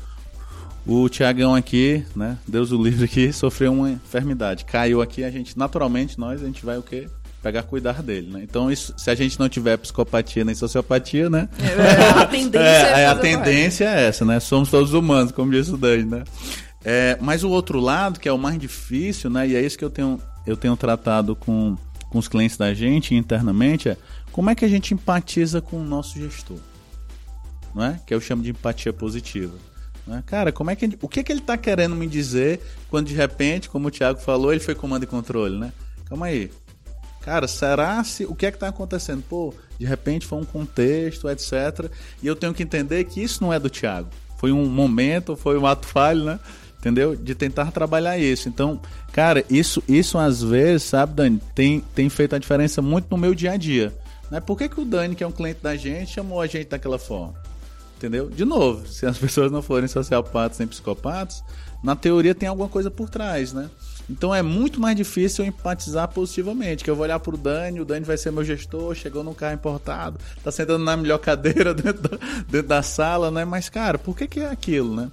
o 0.86 1.08
Tiagão 1.08 1.54
aqui, 1.54 2.04
né? 2.14 2.38
Deus 2.46 2.72
o 2.72 2.82
livre 2.82 3.04
aqui, 3.04 3.30
sofreu 3.34 3.72
uma 3.72 3.90
enfermidade. 3.90 4.64
Caiu 4.64 5.00
aqui, 5.00 5.24
a 5.24 5.30
gente, 5.30 5.58
naturalmente, 5.58 6.18
nós, 6.18 6.42
a 6.42 6.46
gente 6.46 6.64
vai 6.64 6.78
o 6.78 6.82
quê? 6.82 7.08
pegar 7.42 7.64
cuidar 7.64 8.02
dele, 8.02 8.30
né? 8.30 8.40
Então, 8.44 8.70
isso, 8.70 8.94
se 8.96 9.10
a 9.10 9.14
gente 9.16 9.38
não 9.38 9.48
tiver 9.48 9.76
psicopatia 9.76 10.44
nem 10.44 10.54
sociopatia, 10.54 11.28
né? 11.28 11.48
É, 11.58 12.20
a 12.20 12.24
tendência, 12.24 12.68
é, 12.68 13.00
é 13.00 13.06
a 13.06 13.16
tendência 13.16 13.84
é 13.84 14.06
essa, 14.06 14.24
né? 14.24 14.38
Somos 14.38 14.70
todos 14.70 14.94
humanos, 14.94 15.32
como 15.32 15.50
disse 15.50 15.72
o 15.72 15.76
Dani, 15.76 16.04
né? 16.04 16.22
É, 16.84 17.18
mas 17.20 17.42
o 17.42 17.50
outro 17.50 17.80
lado, 17.80 18.20
que 18.20 18.28
é 18.28 18.32
o 18.32 18.38
mais 18.38 18.58
difícil, 18.58 19.28
né? 19.28 19.48
E 19.48 19.56
é 19.56 19.60
isso 19.60 19.76
que 19.76 19.84
eu 19.84 19.90
tenho, 19.90 20.20
eu 20.46 20.56
tenho 20.56 20.76
tratado 20.76 21.34
com, 21.34 21.76
com 22.08 22.18
os 22.18 22.28
clientes 22.28 22.56
da 22.56 22.72
gente 22.72 23.12
internamente, 23.14 23.88
é 23.88 23.96
como 24.30 24.48
é 24.48 24.54
que 24.54 24.64
a 24.64 24.68
gente 24.68 24.94
empatiza 24.94 25.60
com 25.60 25.76
o 25.78 25.84
nosso 25.84 26.18
gestor, 26.20 26.58
não 27.74 27.84
é? 27.84 28.00
Que 28.06 28.14
eu 28.14 28.20
chamo 28.20 28.42
de 28.42 28.50
empatia 28.50 28.92
positiva. 28.92 29.54
Né? 30.06 30.22
Cara, 30.26 30.50
como 30.52 30.70
é 30.70 30.76
que 30.76 30.98
o 31.00 31.08
que, 31.08 31.22
que 31.22 31.32
ele 31.32 31.40
está 31.40 31.56
querendo 31.56 31.94
me 31.94 32.06
dizer 32.06 32.60
quando 32.88 33.06
de 33.06 33.14
repente, 33.14 33.68
como 33.68 33.88
o 33.88 33.90
Thiago 33.90 34.20
falou, 34.20 34.52
ele 34.52 34.60
foi 34.60 34.74
comando 34.74 35.04
e 35.04 35.06
controle, 35.06 35.58
né? 35.58 35.72
Calma 36.08 36.26
aí, 36.26 36.50
Cara, 37.22 37.46
será 37.46 38.02
se. 38.02 38.24
O 38.24 38.34
que 38.34 38.46
é 38.46 38.50
que 38.50 38.56
está 38.56 38.68
acontecendo? 38.68 39.22
Pô, 39.22 39.54
de 39.78 39.86
repente 39.86 40.26
foi 40.26 40.38
um 40.38 40.44
contexto, 40.44 41.28
etc. 41.30 41.88
E 42.22 42.26
eu 42.26 42.36
tenho 42.36 42.52
que 42.52 42.62
entender 42.62 43.04
que 43.04 43.22
isso 43.22 43.42
não 43.42 43.52
é 43.52 43.58
do 43.58 43.70
Thiago. 43.70 44.08
Foi 44.38 44.50
um 44.50 44.66
momento, 44.66 45.36
foi 45.36 45.56
um 45.56 45.66
ato 45.66 45.86
falho, 45.86 46.24
né? 46.24 46.40
Entendeu? 46.80 47.14
De 47.14 47.32
tentar 47.32 47.70
trabalhar 47.70 48.18
isso. 48.18 48.48
Então, 48.48 48.80
cara, 49.12 49.44
isso, 49.48 49.80
isso 49.88 50.18
às 50.18 50.42
vezes, 50.42 50.82
sabe, 50.82 51.14
Dani, 51.14 51.40
tem, 51.54 51.78
tem 51.94 52.08
feito 52.08 52.34
a 52.34 52.38
diferença 52.38 52.82
muito 52.82 53.06
no 53.08 53.16
meu 53.16 53.36
dia 53.36 53.52
a 53.52 53.56
dia. 53.56 53.96
Né? 54.28 54.40
Por 54.40 54.58
que, 54.58 54.68
que 54.68 54.80
o 54.80 54.84
Dani, 54.84 55.14
que 55.14 55.22
é 55.22 55.26
um 55.26 55.30
cliente 55.30 55.60
da 55.62 55.76
gente, 55.76 56.12
chamou 56.12 56.40
a 56.40 56.48
gente 56.48 56.70
daquela 56.70 56.98
forma? 56.98 57.34
Entendeu? 58.02 58.28
De 58.28 58.44
novo, 58.44 58.84
se 58.90 59.06
as 59.06 59.16
pessoas 59.16 59.52
não 59.52 59.62
forem 59.62 59.86
sociopatas 59.86 60.58
nem 60.58 60.66
psicopatas, 60.66 61.44
na 61.84 61.94
teoria 61.94 62.34
tem 62.34 62.48
alguma 62.48 62.68
coisa 62.68 62.90
por 62.90 63.08
trás, 63.08 63.52
né? 63.52 63.70
Então 64.10 64.34
é 64.34 64.42
muito 64.42 64.80
mais 64.80 64.96
difícil 64.96 65.44
eu 65.44 65.48
empatizar 65.48 66.08
positivamente. 66.08 66.82
Que 66.82 66.90
eu 66.90 66.96
vou 66.96 67.04
olhar 67.04 67.20
pro 67.20 67.36
Dani, 67.36 67.80
o 67.80 67.84
Dani 67.84 68.04
vai 68.04 68.18
ser 68.18 68.32
meu 68.32 68.44
gestor, 68.44 68.94
chegou 68.96 69.22
num 69.22 69.32
carro 69.32 69.54
importado, 69.54 70.18
tá 70.42 70.50
sentando 70.50 70.84
na 70.84 70.96
melhor 70.96 71.18
cadeira 71.22 71.72
dentro 71.72 72.02
da, 72.02 72.18
dentro 72.48 72.68
da 72.68 72.82
sala, 72.82 73.30
né? 73.30 73.44
Mas, 73.44 73.68
cara, 73.68 73.98
por 73.98 74.16
que, 74.16 74.26
que 74.26 74.40
é 74.40 74.50
aquilo, 74.50 74.96
né? 74.96 75.08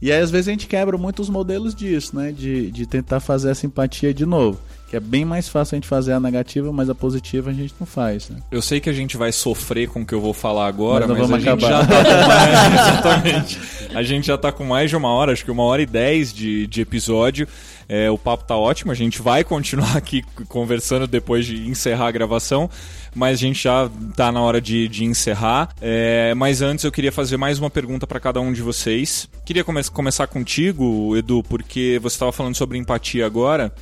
E 0.00 0.10
aí, 0.10 0.18
às 0.18 0.30
vezes, 0.30 0.48
a 0.48 0.52
gente 0.52 0.66
quebra 0.66 0.96
muitos 0.96 1.28
modelos 1.28 1.74
disso, 1.74 2.16
né? 2.16 2.32
De, 2.32 2.70
de 2.70 2.86
tentar 2.86 3.20
fazer 3.20 3.50
essa 3.50 3.66
empatia 3.66 4.14
de 4.14 4.24
novo 4.24 4.58
que 4.90 4.96
é 4.96 5.00
bem 5.00 5.24
mais 5.24 5.48
fácil 5.48 5.76
a 5.76 5.76
gente 5.76 5.86
fazer 5.86 6.12
a 6.12 6.18
negativa, 6.18 6.72
mas 6.72 6.90
a 6.90 6.94
positiva 6.96 7.50
a 7.50 7.52
gente 7.52 7.72
não 7.78 7.86
faz. 7.86 8.28
Né? 8.28 8.38
Eu 8.50 8.60
sei 8.60 8.80
que 8.80 8.90
a 8.90 8.92
gente 8.92 9.16
vai 9.16 9.30
sofrer 9.30 9.88
com 9.88 10.02
o 10.02 10.04
que 10.04 10.12
eu 10.12 10.20
vou 10.20 10.34
falar 10.34 10.66
agora, 10.66 11.06
mas, 11.06 11.16
mas 11.16 11.30
a 11.30 11.38
gente 11.38 11.64
acabar. 11.64 11.70
já 11.70 11.86
tá 11.86 12.04
com 12.04 12.26
mais, 12.26 12.72
exatamente. 12.74 13.60
A 13.94 14.02
gente 14.02 14.26
já 14.26 14.36
tá 14.36 14.50
com 14.50 14.64
mais 14.64 14.90
de 14.90 14.96
uma 14.96 15.08
hora, 15.08 15.32
acho 15.32 15.44
que 15.44 15.50
uma 15.50 15.62
hora 15.62 15.80
e 15.80 15.86
dez 15.86 16.32
de, 16.32 16.66
de 16.66 16.80
episódio. 16.80 17.46
É, 17.88 18.10
o 18.10 18.18
papo 18.18 18.42
tá 18.42 18.56
ótimo, 18.56 18.90
a 18.90 18.94
gente 18.94 19.22
vai 19.22 19.44
continuar 19.44 19.94
aqui 19.96 20.24
conversando 20.48 21.06
depois 21.06 21.46
de 21.46 21.68
encerrar 21.68 22.08
a 22.08 22.10
gravação, 22.10 22.68
mas 23.14 23.34
a 23.34 23.40
gente 23.40 23.62
já 23.62 23.88
tá 24.16 24.32
na 24.32 24.40
hora 24.40 24.60
de, 24.60 24.88
de 24.88 25.04
encerrar. 25.04 25.68
É, 25.80 26.34
mas 26.34 26.62
antes 26.62 26.84
eu 26.84 26.90
queria 26.90 27.12
fazer 27.12 27.36
mais 27.36 27.60
uma 27.60 27.70
pergunta 27.70 28.08
para 28.08 28.18
cada 28.18 28.40
um 28.40 28.52
de 28.52 28.60
vocês. 28.60 29.28
Queria 29.44 29.62
come 29.62 29.84
começar 29.84 30.26
contigo, 30.26 31.16
Edu, 31.16 31.44
porque 31.44 32.00
você 32.02 32.16
estava 32.16 32.32
falando 32.32 32.56
sobre 32.56 32.76
empatia 32.76 33.24
agora. 33.24 33.72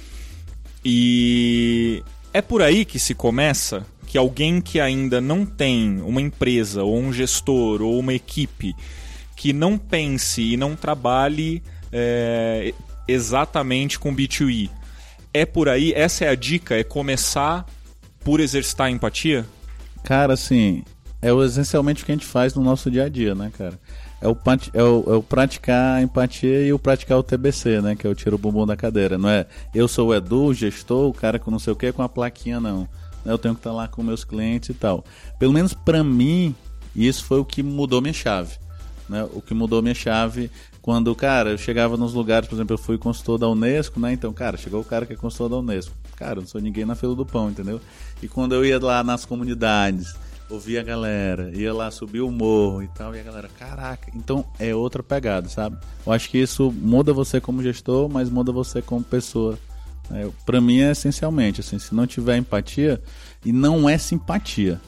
E 0.84 2.02
é 2.32 2.40
por 2.40 2.62
aí 2.62 2.84
que 2.84 2.98
se 2.98 3.14
começa 3.14 3.86
que 4.06 4.16
alguém 4.16 4.60
que 4.60 4.80
ainda 4.80 5.20
não 5.20 5.44
tem 5.44 6.00
uma 6.00 6.20
empresa 6.20 6.82
ou 6.82 6.98
um 6.98 7.12
gestor 7.12 7.82
ou 7.82 7.98
uma 7.98 8.14
equipe 8.14 8.74
que 9.36 9.52
não 9.52 9.76
pense 9.76 10.42
e 10.42 10.56
não 10.56 10.74
trabalhe 10.74 11.62
é, 11.92 12.72
exatamente 13.06 13.98
com 13.98 14.14
B2E. 14.14 14.70
É 15.32 15.44
por 15.44 15.68
aí, 15.68 15.92
essa 15.94 16.24
é 16.24 16.28
a 16.28 16.34
dica, 16.34 16.74
é 16.74 16.82
começar 16.82 17.66
por 18.24 18.40
exercitar 18.40 18.90
empatia? 18.90 19.46
Cara, 20.02 20.32
assim, 20.32 20.82
é 21.20 21.30
essencialmente 21.44 22.02
o 22.02 22.06
que 22.06 22.12
a 22.12 22.14
gente 22.14 22.26
faz 22.26 22.54
no 22.54 22.62
nosso 22.62 22.90
dia 22.90 23.04
a 23.04 23.08
dia, 23.08 23.34
né, 23.34 23.52
cara? 23.56 23.78
É 24.20 24.28
o, 24.28 24.36
é, 24.74 24.82
o, 24.82 25.04
é 25.12 25.16
o 25.16 25.22
praticar 25.22 25.96
a 25.96 26.02
empatia 26.02 26.66
e 26.66 26.72
o 26.72 26.78
praticar 26.78 27.18
o 27.18 27.22
TBC, 27.22 27.80
né? 27.80 27.96
Que 27.96 28.06
é 28.06 28.10
o 28.10 28.14
tiro 28.14 28.36
o 28.36 28.38
bumbum 28.38 28.66
da 28.66 28.76
cadeira. 28.76 29.16
Não 29.16 29.28
é 29.28 29.46
eu 29.74 29.86
sou 29.86 30.08
o 30.08 30.14
Edu, 30.14 30.52
gestor, 30.52 31.08
o 31.08 31.14
cara 31.14 31.38
com 31.38 31.50
não 31.50 31.58
sei 31.58 31.72
o 31.72 31.76
que, 31.76 31.92
com 31.92 32.02
a 32.02 32.08
plaquinha, 32.08 32.58
não. 32.58 32.88
Eu 33.24 33.38
tenho 33.38 33.54
que 33.54 33.60
estar 33.60 33.72
lá 33.72 33.86
com 33.86 34.02
meus 34.02 34.24
clientes 34.24 34.70
e 34.70 34.74
tal. 34.74 35.04
Pelo 35.38 35.52
menos 35.52 35.72
para 35.72 36.02
mim, 36.02 36.54
isso 36.96 37.24
foi 37.24 37.38
o 37.38 37.44
que 37.44 37.62
mudou 37.62 38.00
minha 38.00 38.12
chave. 38.12 38.56
Né? 39.08 39.26
O 39.32 39.40
que 39.40 39.54
mudou 39.54 39.82
minha 39.82 39.94
chave 39.94 40.50
quando, 40.82 41.14
cara, 41.14 41.50
eu 41.50 41.58
chegava 41.58 41.96
nos 41.96 42.14
lugares, 42.14 42.48
por 42.48 42.54
exemplo, 42.54 42.74
eu 42.74 42.78
fui 42.78 42.96
consultor 42.96 43.38
da 43.38 43.48
Unesco, 43.48 44.00
né? 44.00 44.12
Então, 44.12 44.32
cara, 44.32 44.56
chegou 44.56 44.80
o 44.80 44.84
cara 44.84 45.04
que 45.04 45.12
é 45.12 45.16
consultor 45.16 45.50
da 45.50 45.56
Unesco. 45.58 45.94
Cara, 46.16 46.38
eu 46.38 46.40
não 46.40 46.48
sou 46.48 46.60
ninguém 46.60 46.84
na 46.84 46.94
fila 46.94 47.14
do 47.14 47.26
pão, 47.26 47.50
entendeu? 47.50 47.80
E 48.22 48.26
quando 48.26 48.54
eu 48.54 48.64
ia 48.64 48.78
lá 48.80 49.04
nas 49.04 49.24
comunidades 49.24 50.14
ouvia 50.50 50.80
a 50.80 50.84
galera, 50.84 51.50
ia 51.54 51.72
lá 51.72 51.90
subir 51.90 52.20
o 52.20 52.30
morro 52.30 52.82
e 52.82 52.88
tal, 52.88 53.14
e 53.14 53.20
a 53.20 53.22
galera, 53.22 53.48
caraca, 53.58 54.10
então 54.14 54.44
é 54.58 54.74
outra 54.74 55.02
pegada, 55.02 55.48
sabe? 55.48 55.76
Eu 56.06 56.12
acho 56.12 56.30
que 56.30 56.38
isso 56.38 56.72
muda 56.72 57.12
você 57.12 57.40
como 57.40 57.62
gestor, 57.62 58.08
mas 58.08 58.30
muda 58.30 58.50
você 58.50 58.80
como 58.80 59.02
pessoa. 59.02 59.58
É, 60.10 60.26
para 60.46 60.60
mim 60.60 60.80
é 60.80 60.92
essencialmente, 60.92 61.60
assim, 61.60 61.78
se 61.78 61.94
não 61.94 62.06
tiver 62.06 62.38
empatia, 62.38 63.00
e 63.44 63.52
não 63.52 63.88
é 63.88 63.98
simpatia, 63.98 64.80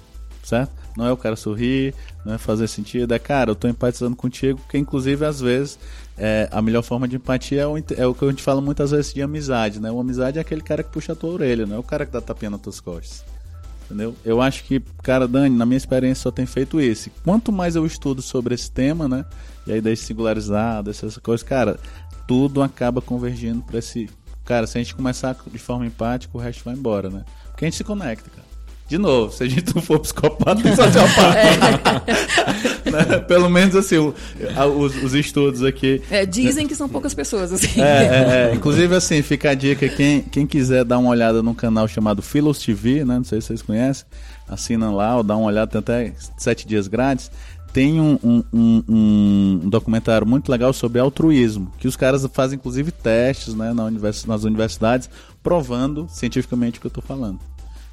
certo? 0.42 0.72
Não 0.96 1.06
é 1.06 1.12
o 1.12 1.16
cara 1.16 1.36
sorrir, 1.36 1.94
não 2.24 2.34
é 2.34 2.38
fazer 2.38 2.66
sentido, 2.66 3.12
é 3.12 3.18
cara, 3.18 3.50
eu 3.50 3.54
tô 3.54 3.68
empatizando 3.68 4.16
contigo, 4.16 4.58
porque 4.60 4.78
inclusive 4.78 5.24
às 5.24 5.40
vezes 5.40 5.78
é, 6.16 6.48
a 6.50 6.60
melhor 6.60 6.82
forma 6.82 7.06
de 7.06 7.16
empatia 7.16 7.62
é 7.62 7.66
o, 7.66 7.76
é 7.78 8.06
o 8.06 8.14
que 8.14 8.24
a 8.24 8.28
gente 8.28 8.42
fala 8.42 8.60
muitas 8.60 8.90
vezes 8.90 9.12
de 9.12 9.22
amizade, 9.22 9.80
né? 9.80 9.90
Uma 9.90 10.00
amizade 10.00 10.38
é 10.38 10.40
aquele 10.40 10.62
cara 10.62 10.82
que 10.82 10.90
puxa 10.90 11.12
a 11.12 11.16
tua 11.16 11.30
orelha, 11.30 11.66
não 11.66 11.76
é 11.76 11.78
o 11.78 11.82
cara 11.82 12.04
que 12.04 12.12
dá 12.12 12.20
tapinha 12.20 12.50
nas 12.50 12.60
tuas 12.60 12.80
costas. 12.80 13.24
Entendeu? 13.90 14.14
Eu 14.24 14.40
acho 14.40 14.62
que, 14.62 14.78
cara, 15.02 15.26
Dani, 15.26 15.56
na 15.56 15.66
minha 15.66 15.76
experiência 15.76 16.22
só 16.22 16.30
tem 16.30 16.46
feito 16.46 16.80
esse. 16.80 17.10
Quanto 17.24 17.50
mais 17.50 17.74
eu 17.74 17.84
estudo 17.84 18.22
sobre 18.22 18.54
esse 18.54 18.70
tema, 18.70 19.08
né? 19.08 19.24
E 19.66 19.72
aí 19.72 19.80
das 19.80 19.98
singularizadas, 19.98 20.96
essas 20.96 21.18
coisas, 21.18 21.42
cara, 21.42 21.76
tudo 22.24 22.62
acaba 22.62 23.02
convergindo 23.02 23.62
para 23.62 23.80
esse. 23.80 24.08
Cara, 24.44 24.68
se 24.68 24.78
a 24.78 24.80
gente 24.80 24.94
começar 24.94 25.36
de 25.44 25.58
forma 25.58 25.84
empática, 25.84 26.38
o 26.38 26.40
resto 26.40 26.64
vai 26.64 26.74
embora, 26.74 27.10
né? 27.10 27.24
Porque 27.48 27.64
a 27.64 27.68
gente 27.68 27.76
se 27.78 27.84
conecta, 27.84 28.30
cara. 28.30 28.49
De 28.90 28.98
novo, 28.98 29.32
se 29.32 29.44
a 29.44 29.46
gente 29.46 29.72
não 29.72 29.80
for 29.80 30.00
psicopata, 30.00 30.56
tem 30.60 30.74
sociopata. 30.74 31.38
É. 31.38 32.90
né? 32.90 33.18
Pelo 33.20 33.48
menos 33.48 33.76
assim, 33.76 33.98
o, 33.98 34.12
os, 34.78 35.00
os, 35.04 35.14
estudos 35.14 35.62
aqui. 35.62 36.02
É, 36.10 36.26
dizem 36.26 36.66
que 36.66 36.74
são 36.74 36.88
poucas 36.88 37.14
pessoas, 37.14 37.52
assim. 37.52 37.80
É, 37.80 37.84
é, 37.84 38.50
é, 38.50 38.54
Inclusive, 38.56 38.92
assim, 38.96 39.22
fica 39.22 39.50
a 39.50 39.54
dica: 39.54 39.88
quem, 39.88 40.22
quem 40.22 40.44
quiser 40.44 40.84
dar 40.84 40.98
uma 40.98 41.10
olhada 41.10 41.40
num 41.40 41.54
canal 41.54 41.86
chamado 41.86 42.20
Philos 42.20 42.58
TV, 42.58 43.04
né? 43.04 43.18
Não 43.18 43.22
sei 43.22 43.40
se 43.40 43.46
vocês 43.46 43.62
conhecem, 43.62 44.04
assinam 44.48 44.92
lá 44.92 45.18
ou 45.18 45.22
dá 45.22 45.36
uma 45.36 45.46
olhada, 45.46 45.70
tem 45.70 45.78
até 45.78 46.12
sete 46.36 46.66
dias 46.66 46.88
grátis. 46.88 47.30
Tem 47.72 48.00
um, 48.00 48.18
um, 48.24 48.44
um, 48.52 48.84
um, 48.88 49.68
documentário 49.68 50.26
muito 50.26 50.50
legal 50.50 50.72
sobre 50.72 51.00
altruísmo, 51.00 51.72
que 51.78 51.86
os 51.86 51.94
caras 51.94 52.26
fazem 52.32 52.56
inclusive 52.56 52.90
testes 52.90 53.54
né, 53.54 53.72
na 53.72 53.84
univers, 53.84 54.24
nas 54.24 54.42
universidades, 54.42 55.08
provando 55.40 56.08
cientificamente 56.10 56.78
o 56.78 56.80
que 56.80 56.88
eu 56.88 56.90
estou 56.90 57.04
falando. 57.04 57.38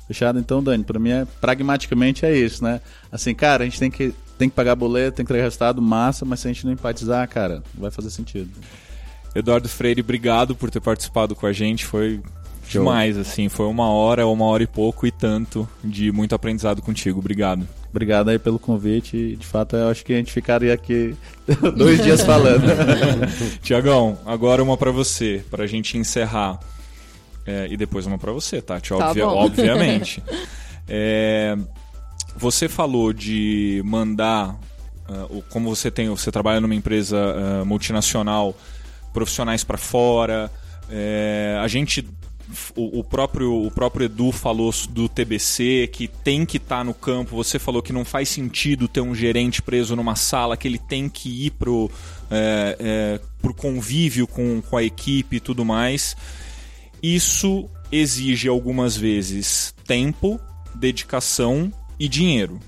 Fechado? 0.08 0.40
Então, 0.40 0.64
Dani, 0.64 0.84
para 0.84 1.00
mim 1.00 1.10
é 1.10 1.28
pragmaticamente 1.42 2.26
é 2.26 2.36
isso, 2.36 2.64
né? 2.64 2.80
Assim, 3.12 3.36
cara, 3.36 3.64
a 3.64 3.66
gente 3.66 3.80
tem 3.80 3.92
que, 3.92 4.14
tem 4.38 4.50
que 4.50 4.56
pagar 4.56 4.76
boleto, 4.76 5.18
tem 5.18 5.26
que 5.26 5.34
ter 5.34 5.42
resultado 5.42 5.82
massa, 5.82 6.24
mas 6.24 6.40
se 6.40 6.48
a 6.48 6.54
gente 6.54 6.66
não 6.66 6.72
empatizar, 6.72 7.28
cara, 7.28 7.56
não 7.76 7.82
vai 7.82 7.92
fazer 7.92 8.10
sentido. 8.10 8.50
Eduardo 9.36 9.68
Freire, 9.68 10.02
obrigado 10.02 10.56
por 10.56 10.72
ter 10.72 10.80
participado 10.80 11.36
com 11.36 11.46
a 11.46 11.54
gente. 11.54 11.86
Foi 11.86 12.22
Show. 12.68 12.82
demais, 12.82 13.18
assim. 13.18 13.50
Foi 13.50 13.66
uma 13.68 13.90
hora, 13.90 14.26
uma 14.26 14.46
hora 14.46 14.64
e 14.64 14.68
pouco 14.68 15.06
e 15.06 15.12
tanto 15.12 15.68
de 15.84 16.12
muito 16.12 16.34
aprendizado 16.34 16.82
contigo. 16.82 17.20
Obrigado. 17.20 17.68
Obrigado 17.90 18.30
aí 18.30 18.40
pelo 18.40 18.60
convite. 18.60 19.36
De 19.36 19.46
fato, 19.46 19.76
eu 19.76 19.90
acho 19.90 20.06
que 20.06 20.14
a 20.14 20.18
gente 20.18 20.32
ficaria 20.32 20.74
aqui 20.74 21.16
dois 21.76 22.04
dias 22.04 22.24
falando. 22.24 22.64
Tiagão, 23.62 24.18
agora 24.26 24.64
uma 24.64 24.78
para 24.78 24.92
você, 24.92 25.44
para 25.50 25.64
a 25.64 25.68
gente 25.68 25.98
encerrar. 25.98 26.60
É, 27.48 27.68
e 27.72 27.78
depois 27.78 28.06
uma 28.06 28.18
para 28.18 28.34
você, 28.34 28.62
Tati, 28.62 28.90
tá 28.90 29.10
obvia, 29.10 29.28
obviamente. 29.28 30.22
É, 30.90 31.58
você 32.38 32.70
falou 32.70 33.12
de 33.12 33.82
mandar, 33.84 34.58
uh, 35.10 35.44
como 35.50 35.68
você 35.76 35.92
tem, 35.92 36.08
você 36.08 36.32
trabalha 36.32 36.62
numa 36.62 36.74
empresa 36.74 37.18
uh, 37.18 37.66
multinacional, 37.66 38.56
profissionais 39.12 39.66
para 39.66 39.78
fora. 39.78 40.50
É, 40.90 41.60
a 41.62 41.68
gente 41.68 42.08
o, 42.76 43.00
o, 43.00 43.04
próprio, 43.04 43.66
o 43.66 43.72
próprio 43.72 44.06
Edu 44.06 44.32
falou 44.32 44.72
do 44.90 45.10
TBC, 45.10 45.90
que 45.92 46.08
tem 46.08 46.46
que 46.46 46.58
estar 46.58 46.78
tá 46.78 46.84
no 46.84 46.94
campo. 46.94 47.36
Você 47.36 47.60
falou 47.60 47.82
que 47.82 47.92
não 47.92 48.06
faz 48.06 48.30
sentido 48.30 48.88
ter 48.88 49.02
um 49.02 49.14
gerente 49.14 49.62
preso 49.62 49.96
numa 49.96 50.16
sala, 50.16 50.56
que 50.56 50.68
ele 50.68 50.80
tem 50.80 51.10
que 51.10 51.48
ir 51.48 51.52
pro, 51.52 51.92
é, 52.32 52.78
é, 52.80 53.20
pro 53.42 53.54
convívio 53.54 54.28
com, 54.28 54.62
com 54.62 54.78
a 54.78 54.84
equipe 54.84 55.38
e 55.38 55.40
tudo 55.40 55.66
mais. 55.66 56.16
Isso 57.02 57.70
exige 57.92 58.48
algumas 58.48 58.98
vezes 58.98 59.74
tempo, 59.86 60.40
dedicação 60.76 61.72
e 62.00 62.08
dinheiro. 62.08 62.60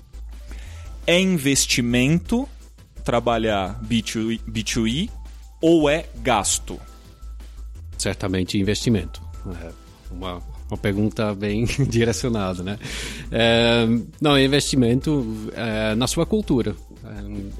É 1.06 1.18
investimento 1.18 2.48
trabalhar 3.04 3.80
B2, 3.82 4.40
B2E 4.48 5.10
ou 5.60 5.88
é 5.90 6.06
gasto? 6.22 6.78
Certamente 7.98 8.58
investimento. 8.58 9.20
É 9.62 9.72
uma, 10.10 10.42
uma 10.70 10.78
pergunta 10.78 11.34
bem 11.34 11.64
direcionada, 11.88 12.62
né? 12.62 12.78
É, 13.30 13.86
não, 14.20 14.36
é 14.36 14.44
investimento 14.44 15.50
é, 15.54 15.94
na 15.94 16.06
sua 16.06 16.24
cultura. 16.24 16.74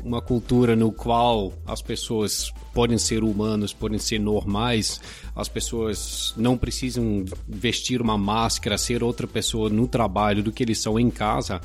Uma 0.05 0.21
cultura 0.21 0.77
no 0.77 0.93
qual 0.93 1.53
as 1.67 1.81
pessoas 1.81 2.53
podem 2.75 2.99
ser 2.99 3.25
humanos, 3.25 3.73
podem 3.73 3.99
ser 3.99 4.19
normais, 4.19 5.01
as 5.35 5.49
pessoas 5.49 6.35
não 6.37 6.57
precisam 6.57 7.25
vestir 7.49 8.03
uma 8.03 8.19
máscara, 8.19 8.77
ser 8.77 9.03
outra 9.03 9.27
pessoa 9.27 9.69
no 9.71 9.89
trabalho 9.89 10.43
do 10.43 10.53
que 10.53 10.63
eles 10.63 10.79
são 10.79 10.99
em 10.99 11.11
casa 11.11 11.61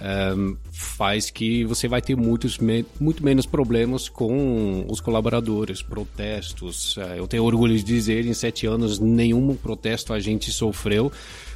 um, 0.00 0.56
faz 0.72 1.30
que 1.30 1.64
você 1.64 1.86
vai 1.86 2.00
ter 2.00 2.16
muitos, 2.16 2.58
muito 2.98 3.24
menos 3.24 3.44
problemas 3.44 4.08
com 4.08 4.84
os 4.88 5.00
colaboradores, 5.00 5.82
protestos. 5.82 6.96
Uh, 6.96 7.16
eu 7.16 7.26
tenho 7.26 7.44
orgulho 7.44 7.76
de 7.76 7.82
dizer, 7.82 8.26
em 8.26 8.32
sete 8.32 8.66
anos, 8.66 8.98
nenhum 8.98 9.54
protesto 9.54 10.12
a 10.12 10.20
gente 10.20 10.50
sofreu, 10.50 11.12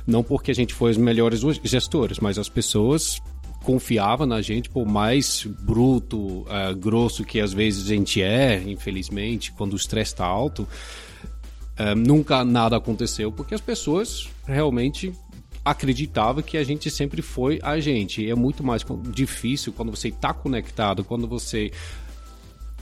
não 0.07 0.23
porque 0.23 0.51
a 0.51 0.55
gente 0.55 0.75
foi 0.75 0.91
os 0.91 0.97
melhores 0.97 1.41
gestores, 1.63 2.19
mas 2.19 2.39
as 2.39 2.49
pessoas 2.49 3.21
confiavam 3.65 4.27
na 4.27 4.43
gente, 4.43 4.69
por 4.69 4.87
mais 4.87 5.45
bruto, 5.45 6.43
uh, 6.43 6.77
grosso 6.77 7.25
que 7.25 7.41
às 7.41 7.53
vezes 7.53 7.87
a 7.87 7.95
gente 7.95 8.23
é, 8.23 8.63
infelizmente, 8.67 9.51
quando 9.53 9.73
o 9.73 9.77
estresse 9.77 10.13
está 10.13 10.27
alto, 10.27 10.63
uh, 10.63 11.97
nunca 11.97 12.45
nada 12.45 12.77
aconteceu, 12.77 13.33
porque 13.33 13.55
as 13.55 13.61
pessoas 13.61 14.29
realmente 14.47 15.13
acreditava 15.65 16.43
que 16.43 16.59
a 16.59 16.63
gente 16.63 16.91
sempre 16.91 17.23
foi 17.23 17.59
a 17.63 17.81
gente. 17.81 18.23
E 18.23 18.31
é 18.31 18.35
muito 18.35 18.63
mais 18.63 18.85
difícil 19.11 19.73
quando 19.73 19.91
você 19.91 20.09
está 20.09 20.35
conectado, 20.35 21.03
quando 21.03 21.27
você 21.27 21.73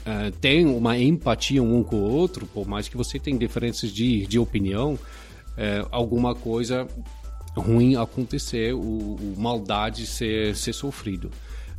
uh, 0.01 0.31
tem 0.41 0.65
uma 0.65 0.97
empatia 0.99 1.63
um 1.63 1.81
com 1.81 1.95
o 1.95 2.11
outro, 2.11 2.45
por 2.45 2.67
mais 2.67 2.89
que 2.89 2.97
você 2.97 3.17
tenha 3.17 3.39
diferenças 3.39 3.89
de, 3.89 4.27
de 4.27 4.37
opinião, 4.37 4.99
alguma 5.91 6.33
coisa 6.33 6.87
ruim 7.55 7.95
acontecer, 7.95 8.73
o, 8.73 8.79
o, 8.79 9.35
maldade 9.37 10.05
ser, 10.05 10.55
ser 10.55 10.73
sofrido. 10.73 11.31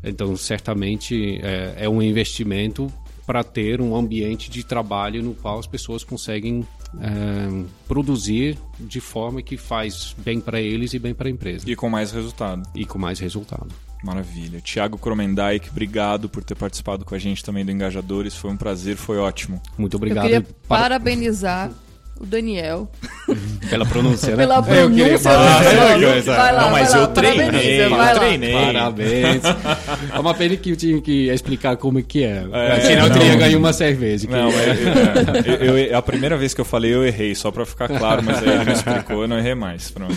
Então, 0.02 0.36
certamente 0.36 1.40
é, 1.42 1.74
é 1.78 1.88
um 1.88 2.02
investimento 2.02 2.92
para 3.26 3.42
ter 3.42 3.80
um 3.80 3.96
ambiente 3.96 4.50
de 4.50 4.62
trabalho 4.62 5.22
no 5.22 5.34
qual 5.34 5.58
as 5.58 5.66
pessoas 5.66 6.04
conseguem 6.04 6.66
é, 7.00 7.64
produzir 7.88 8.58
de 8.78 9.00
forma 9.00 9.42
que 9.42 9.56
faz 9.56 10.14
bem 10.18 10.40
para 10.40 10.60
eles 10.60 10.92
e 10.92 10.98
bem 10.98 11.14
para 11.14 11.28
a 11.28 11.30
empresa. 11.30 11.68
E 11.68 11.74
com 11.74 11.88
mais 11.88 12.12
resultado. 12.12 12.68
E 12.74 12.84
com 12.84 12.98
mais 12.98 13.18
resultado. 13.18 13.68
Maravilha. 14.04 14.60
Tiago 14.60 14.98
Kromendijk, 14.98 15.70
obrigado 15.70 16.28
por 16.28 16.44
ter 16.44 16.54
participado 16.54 17.06
com 17.06 17.14
a 17.14 17.18
gente 17.18 17.42
também 17.42 17.64
do 17.64 17.72
Engajadores. 17.72 18.36
Foi 18.36 18.50
um 18.50 18.56
prazer, 18.56 18.96
foi 18.96 19.16
ótimo. 19.16 19.60
Muito 19.78 19.96
obrigado. 19.96 20.26
Eu 20.26 20.42
queria 20.42 20.56
parabenizar 20.68 21.72
o 22.20 22.26
Daniel. 22.26 22.88
Pela 23.68 23.84
pronúncia, 23.84 24.30
né? 24.30 24.36
Pela 24.36 24.62
pronúncia. 24.62 24.82
Eu 24.82 24.90
queria 24.90 25.18
Vai 25.18 26.52
lá, 26.52 26.62
não, 26.62 26.70
mas 26.70 26.90
vai 26.90 27.00
eu 27.00 27.02
lá, 27.02 27.08
treinei, 27.08 27.82
eu 27.82 28.14
treinei. 28.14 28.52
Parabéns. 28.52 29.42
É 30.12 30.18
uma 30.18 30.34
pena 30.34 30.56
que 30.56 30.70
eu 30.70 30.76
tinha 30.76 31.00
que 31.00 31.28
explicar 31.28 31.76
como 31.76 32.02
que 32.02 32.22
é. 32.22 32.44
é 32.52 32.80
Senão 32.80 33.06
eu 33.06 33.12
teria 33.12 33.36
ganho 33.36 33.58
uma 33.58 33.72
cerveja. 33.72 34.28
Não, 34.28 34.50
é, 34.50 35.66
eu, 35.66 35.78
eu, 35.78 35.98
a 35.98 36.02
primeira 36.02 36.36
vez 36.36 36.54
que 36.54 36.60
eu 36.60 36.64
falei 36.64 36.94
eu 36.94 37.04
errei, 37.04 37.34
só 37.34 37.50
para 37.50 37.66
ficar 37.66 37.88
claro, 37.88 38.22
mas 38.22 38.42
aí 38.42 38.50
ele 38.50 38.64
me 38.64 38.72
explicou, 38.72 39.22
eu 39.22 39.28
não 39.28 39.38
errei 39.38 39.54
mais. 39.54 39.90
Pronto. 39.90 40.16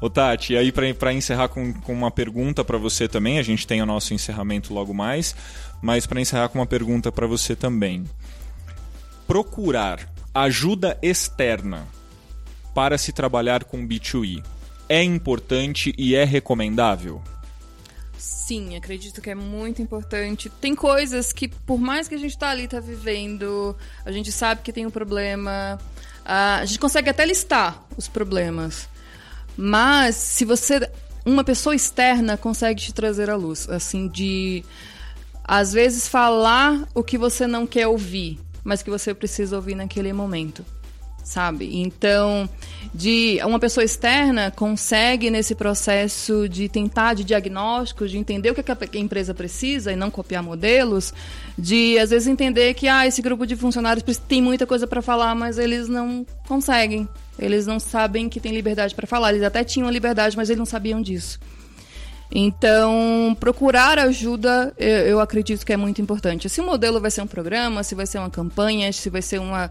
Ô 0.00 0.08
Tati, 0.08 0.52
e 0.52 0.56
aí 0.56 0.70
para 0.70 1.12
encerrar 1.12 1.48
com, 1.48 1.72
com 1.72 1.92
uma 1.92 2.10
pergunta 2.10 2.62
para 2.62 2.78
você 2.78 3.08
também, 3.08 3.38
a 3.38 3.42
gente 3.42 3.66
tem 3.66 3.82
o 3.82 3.86
nosso 3.86 4.14
encerramento 4.14 4.72
logo 4.72 4.94
mais, 4.94 5.34
mas 5.82 6.06
para 6.06 6.20
encerrar 6.20 6.48
com 6.48 6.58
uma 6.58 6.66
pergunta 6.66 7.10
para 7.10 7.26
você 7.26 7.56
também. 7.56 8.04
Procurar 9.26 10.17
ajuda 10.42 10.98
externa 11.02 11.86
para 12.74 12.96
se 12.96 13.12
trabalhar 13.12 13.64
com 13.64 13.86
B2E 13.86 14.42
é 14.88 15.02
importante 15.02 15.94
e 15.98 16.14
é 16.14 16.24
recomendável? 16.24 17.22
Sim, 18.16 18.76
acredito 18.76 19.20
que 19.20 19.30
é 19.30 19.34
muito 19.34 19.82
importante. 19.82 20.48
Tem 20.48 20.74
coisas 20.74 21.32
que, 21.32 21.48
por 21.48 21.78
mais 21.78 22.08
que 22.08 22.14
a 22.14 22.18
gente 22.18 22.30
está 22.30 22.48
ali, 22.48 22.64
está 22.64 22.80
vivendo, 22.80 23.76
a 24.04 24.10
gente 24.10 24.32
sabe 24.32 24.62
que 24.62 24.72
tem 24.72 24.86
um 24.86 24.90
problema, 24.90 25.78
a 26.24 26.64
gente 26.64 26.78
consegue 26.78 27.10
até 27.10 27.26
listar 27.26 27.84
os 27.96 28.08
problemas. 28.08 28.88
Mas 29.56 30.16
se 30.16 30.44
você, 30.44 30.90
uma 31.26 31.44
pessoa 31.44 31.74
externa 31.74 32.36
consegue 32.36 32.80
te 32.80 32.94
trazer 32.94 33.28
à 33.28 33.36
luz, 33.36 33.68
assim, 33.68 34.08
de 34.08 34.64
às 35.44 35.72
vezes 35.72 36.08
falar 36.08 36.88
o 36.94 37.02
que 37.02 37.18
você 37.18 37.46
não 37.46 37.66
quer 37.66 37.86
ouvir 37.86 38.40
mas 38.68 38.82
que 38.82 38.90
você 38.90 39.14
precisa 39.14 39.56
ouvir 39.56 39.74
naquele 39.74 40.12
momento, 40.12 40.62
sabe? 41.24 41.80
Então, 41.80 42.46
de 42.94 43.40
uma 43.42 43.58
pessoa 43.58 43.82
externa 43.82 44.50
consegue 44.50 45.30
nesse 45.30 45.54
processo 45.54 46.46
de 46.46 46.68
tentar 46.68 47.14
de 47.14 47.24
diagnóstico, 47.24 48.06
de 48.06 48.18
entender 48.18 48.50
o 48.50 48.54
que 48.54 48.60
a 48.60 49.00
empresa 49.00 49.32
precisa 49.32 49.90
e 49.90 49.96
não 49.96 50.10
copiar 50.10 50.42
modelos, 50.42 51.14
de 51.56 51.98
às 51.98 52.10
vezes 52.10 52.28
entender 52.28 52.74
que 52.74 52.86
ah, 52.88 53.06
esse 53.06 53.22
grupo 53.22 53.46
de 53.46 53.56
funcionários 53.56 54.04
tem 54.18 54.42
muita 54.42 54.66
coisa 54.66 54.86
para 54.86 55.00
falar, 55.00 55.34
mas 55.34 55.58
eles 55.58 55.88
não 55.88 56.26
conseguem. 56.46 57.08
Eles 57.38 57.66
não 57.66 57.80
sabem 57.80 58.28
que 58.28 58.38
tem 58.38 58.52
liberdade 58.52 58.94
para 58.94 59.06
falar. 59.06 59.30
Eles 59.30 59.44
até 59.44 59.64
tinham 59.64 59.88
liberdade, 59.88 60.36
mas 60.36 60.50
eles 60.50 60.58
não 60.58 60.66
sabiam 60.66 61.00
disso. 61.00 61.40
Então, 62.30 63.36
procurar 63.40 63.98
ajuda, 63.98 64.74
eu, 64.76 65.18
acredito 65.18 65.64
que 65.64 65.72
é 65.72 65.76
muito 65.76 66.02
importante. 66.02 66.48
Se 66.48 66.60
o 66.60 66.64
modelo 66.64 67.00
vai 67.00 67.10
ser 67.10 67.22
um 67.22 67.26
programa, 67.26 67.82
se 67.82 67.94
vai 67.94 68.06
ser 68.06 68.18
uma 68.18 68.28
campanha, 68.28 68.92
se 68.92 69.08
vai 69.08 69.22
ser 69.22 69.38
uma 69.38 69.70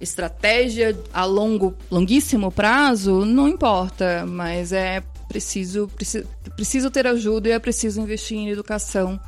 estratégia 0.00 0.98
a 1.12 1.24
longo, 1.24 1.74
longuíssimo 1.88 2.50
prazo, 2.50 3.24
não 3.24 3.46
importa, 3.46 4.26
mas 4.26 4.72
é 4.72 5.00
preciso, 5.28 5.88
preciso, 5.94 6.26
preciso 6.56 6.90
ter 6.90 7.06
ajuda 7.06 7.48
e 7.48 7.52
é 7.52 7.58
preciso 7.58 8.00
investir 8.00 8.36
em 8.36 8.50
educação 8.50 9.18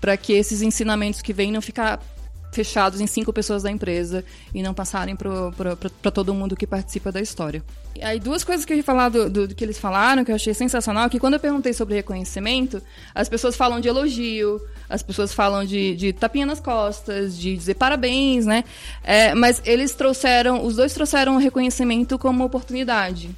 para 0.00 0.16
que 0.16 0.34
esses 0.34 0.60
ensinamentos 0.60 1.22
que 1.22 1.32
vêm 1.32 1.50
não 1.50 1.62
ficar 1.62 1.98
fechados 2.52 3.00
em 3.00 3.06
cinco 3.06 3.32
pessoas 3.32 3.62
da 3.62 3.70
empresa 3.70 4.24
e 4.54 4.62
não 4.62 4.74
passarem 4.74 5.16
para 5.16 6.10
todo 6.10 6.34
mundo 6.34 6.56
que 6.56 6.66
participa 6.66 7.12
da 7.12 7.20
história. 7.20 7.62
E 7.94 8.02
aí, 8.02 8.20
duas 8.20 8.44
coisas 8.44 8.64
que 8.64 8.72
eu 8.72 8.76
ia 8.76 8.84
falar 8.84 9.08
do, 9.08 9.28
do, 9.28 9.48
do, 9.48 9.54
que 9.54 9.64
eles 9.64 9.76
falaram, 9.78 10.24
que 10.24 10.30
eu 10.30 10.34
achei 10.36 10.54
sensacional, 10.54 11.10
que 11.10 11.18
quando 11.18 11.34
eu 11.34 11.40
perguntei 11.40 11.72
sobre 11.72 11.96
reconhecimento, 11.96 12.80
as 13.14 13.28
pessoas 13.28 13.56
falam 13.56 13.80
de 13.80 13.88
elogio, 13.88 14.60
as 14.88 15.02
pessoas 15.02 15.34
falam 15.34 15.64
de, 15.64 15.96
de 15.96 16.12
tapinha 16.12 16.46
nas 16.46 16.60
costas, 16.60 17.36
de 17.36 17.56
dizer 17.56 17.74
parabéns, 17.74 18.46
né? 18.46 18.62
É, 19.02 19.34
mas 19.34 19.60
eles 19.64 19.94
trouxeram, 19.94 20.64
os 20.64 20.76
dois 20.76 20.94
trouxeram 20.94 21.34
o 21.34 21.38
reconhecimento 21.38 22.18
como 22.18 22.44
oportunidade 22.44 23.34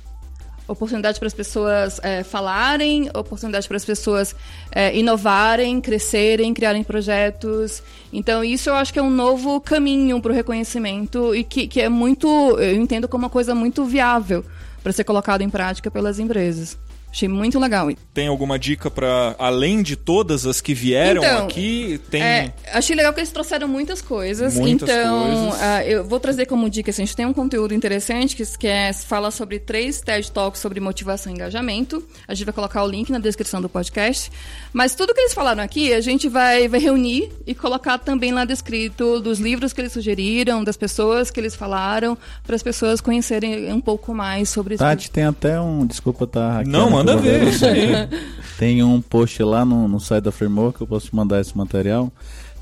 oportunidade 0.70 1.18
para 1.18 1.26
as 1.26 1.34
pessoas 1.34 2.00
é, 2.02 2.22
falarem, 2.22 3.08
oportunidade 3.14 3.66
para 3.66 3.76
as 3.76 3.84
pessoas 3.84 4.34
é, 4.72 4.96
inovarem, 4.96 5.80
crescerem, 5.80 6.54
criarem 6.54 6.84
projetos. 6.84 7.82
Então, 8.12 8.44
isso 8.44 8.70
eu 8.70 8.74
acho 8.74 8.92
que 8.92 8.98
é 8.98 9.02
um 9.02 9.10
novo 9.10 9.60
caminho 9.60 10.20
para 10.20 10.32
o 10.32 10.34
reconhecimento 10.34 11.34
e 11.34 11.42
que, 11.42 11.66
que 11.66 11.80
é 11.80 11.88
muito, 11.88 12.28
eu 12.58 12.76
entendo 12.76 13.08
como 13.08 13.24
uma 13.24 13.30
coisa 13.30 13.54
muito 13.54 13.84
viável 13.84 14.44
para 14.82 14.92
ser 14.92 15.04
colocado 15.04 15.42
em 15.42 15.50
prática 15.50 15.90
pelas 15.90 16.18
empresas. 16.18 16.78
Achei 17.12 17.28
muito 17.28 17.58
legal. 17.58 17.88
Tem 18.14 18.28
alguma 18.28 18.58
dica 18.58 18.90
para 18.90 19.34
além 19.38 19.82
de 19.82 19.96
todas 19.96 20.46
as 20.46 20.60
que 20.60 20.72
vieram 20.72 21.22
então, 21.22 21.44
aqui? 21.44 22.00
Tem... 22.10 22.22
É, 22.22 22.54
achei 22.72 22.94
legal 22.94 23.12
que 23.12 23.20
eles 23.20 23.32
trouxeram 23.32 23.66
muitas 23.66 24.00
coisas. 24.00 24.54
Muitas 24.54 24.88
então, 24.88 25.24
coisas. 25.24 25.60
Uh, 25.60 25.88
eu 25.88 26.04
vou 26.04 26.20
trazer 26.20 26.46
como 26.46 26.70
dica, 26.70 26.90
assim, 26.90 27.02
a 27.02 27.06
gente 27.06 27.16
tem 27.16 27.26
um 27.26 27.32
conteúdo 27.32 27.74
interessante 27.74 28.36
que, 28.36 28.44
que 28.58 28.66
é, 28.66 28.92
fala 28.92 29.30
sobre 29.30 29.58
três 29.58 30.00
TED 30.00 30.30
Talks 30.30 30.60
sobre 30.60 30.78
motivação 30.78 31.32
e 31.32 31.34
engajamento. 31.34 32.04
A 32.28 32.34
gente 32.34 32.44
vai 32.44 32.54
colocar 32.54 32.84
o 32.84 32.88
link 32.88 33.10
na 33.10 33.18
descrição 33.18 33.60
do 33.60 33.68
podcast. 33.68 34.30
Mas 34.72 34.94
tudo 34.94 35.12
que 35.12 35.20
eles 35.20 35.34
falaram 35.34 35.62
aqui, 35.62 35.92
a 35.92 36.00
gente 36.00 36.28
vai, 36.28 36.68
vai 36.68 36.78
reunir 36.78 37.32
e 37.46 37.54
colocar 37.54 37.98
também 37.98 38.32
lá 38.32 38.44
descrito 38.44 39.20
dos 39.20 39.40
livros 39.40 39.72
que 39.72 39.80
eles 39.80 39.92
sugeriram, 39.92 40.62
das 40.62 40.76
pessoas 40.76 41.30
que 41.30 41.40
eles 41.40 41.56
falaram, 41.56 42.16
para 42.44 42.54
as 42.54 42.62
pessoas 42.62 43.00
conhecerem 43.00 43.72
um 43.72 43.80
pouco 43.80 44.14
mais 44.14 44.48
sobre 44.48 44.74
isso. 44.74 44.84
Tati, 44.84 45.10
tem 45.10 45.24
até 45.24 45.60
um. 45.60 45.84
Desculpa, 45.84 46.26
tá. 46.26 46.62
Não, 46.64 46.99
manda 47.00 47.16
ver 47.16 47.48
isso 47.48 47.64
aí. 47.64 47.90
Tem 48.58 48.82
um 48.82 49.00
post 49.00 49.42
lá 49.42 49.64
no, 49.64 49.88
no 49.88 49.98
site 49.98 50.24
da 50.24 50.32
Framework, 50.32 50.80
eu 50.80 50.86
posso 50.86 51.06
te 51.06 51.16
mandar 51.16 51.40
esse 51.40 51.56
material. 51.56 52.12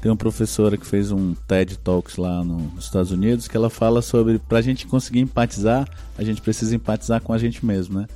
Tem 0.00 0.08
uma 0.10 0.16
professora 0.16 0.76
que 0.76 0.86
fez 0.86 1.10
um 1.10 1.34
TED 1.48 1.76
Talks 1.78 2.16
lá 2.16 2.44
nos 2.44 2.84
Estados 2.84 3.10
Unidos 3.10 3.48
que 3.48 3.56
ela 3.56 3.68
fala 3.68 4.00
sobre 4.00 4.38
para 4.38 4.58
a 4.58 4.62
gente 4.62 4.86
conseguir 4.86 5.18
empatizar, 5.18 5.88
a 6.16 6.22
gente 6.22 6.40
precisa 6.40 6.76
empatizar 6.76 7.20
com 7.20 7.32
a 7.32 7.38
gente 7.38 7.66
mesmo, 7.66 7.98
né? 7.98 8.06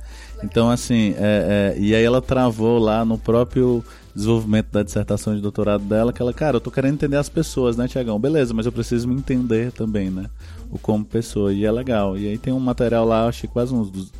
Então, 0.41 0.69
assim, 0.69 1.13
é, 1.17 1.73
é, 1.75 1.79
e 1.79 1.93
aí 1.93 2.03
ela 2.03 2.21
travou 2.21 2.79
lá 2.79 3.03
no 3.03 3.17
próprio 3.17 3.83
desenvolvimento 4.15 4.67
da 4.71 4.83
dissertação 4.83 5.35
de 5.35 5.41
doutorado 5.41 5.83
dela, 5.83 6.13
que 6.13 6.21
ela, 6.21 6.33
cara, 6.33 6.57
eu 6.57 6.61
tô 6.61 6.71
querendo 6.71 6.93
entender 6.93 7.17
as 7.17 7.29
pessoas, 7.29 7.75
né, 7.75 7.87
Tiagão? 7.87 8.19
Beleza, 8.19 8.53
mas 8.53 8.65
eu 8.65 8.71
preciso 8.71 9.07
me 9.07 9.15
entender 9.15 9.71
também, 9.71 10.09
né? 10.09 10.29
O 10.69 10.79
como 10.79 11.03
pessoa, 11.03 11.53
e 11.53 11.65
é 11.65 11.71
legal. 11.71 12.17
E 12.17 12.27
aí 12.27 12.37
tem 12.37 12.53
um 12.53 12.59
material 12.59 13.05
lá, 13.05 13.27
acho 13.27 13.41
que 13.41 13.47
quase 13.47 13.73
uns 13.73 14.11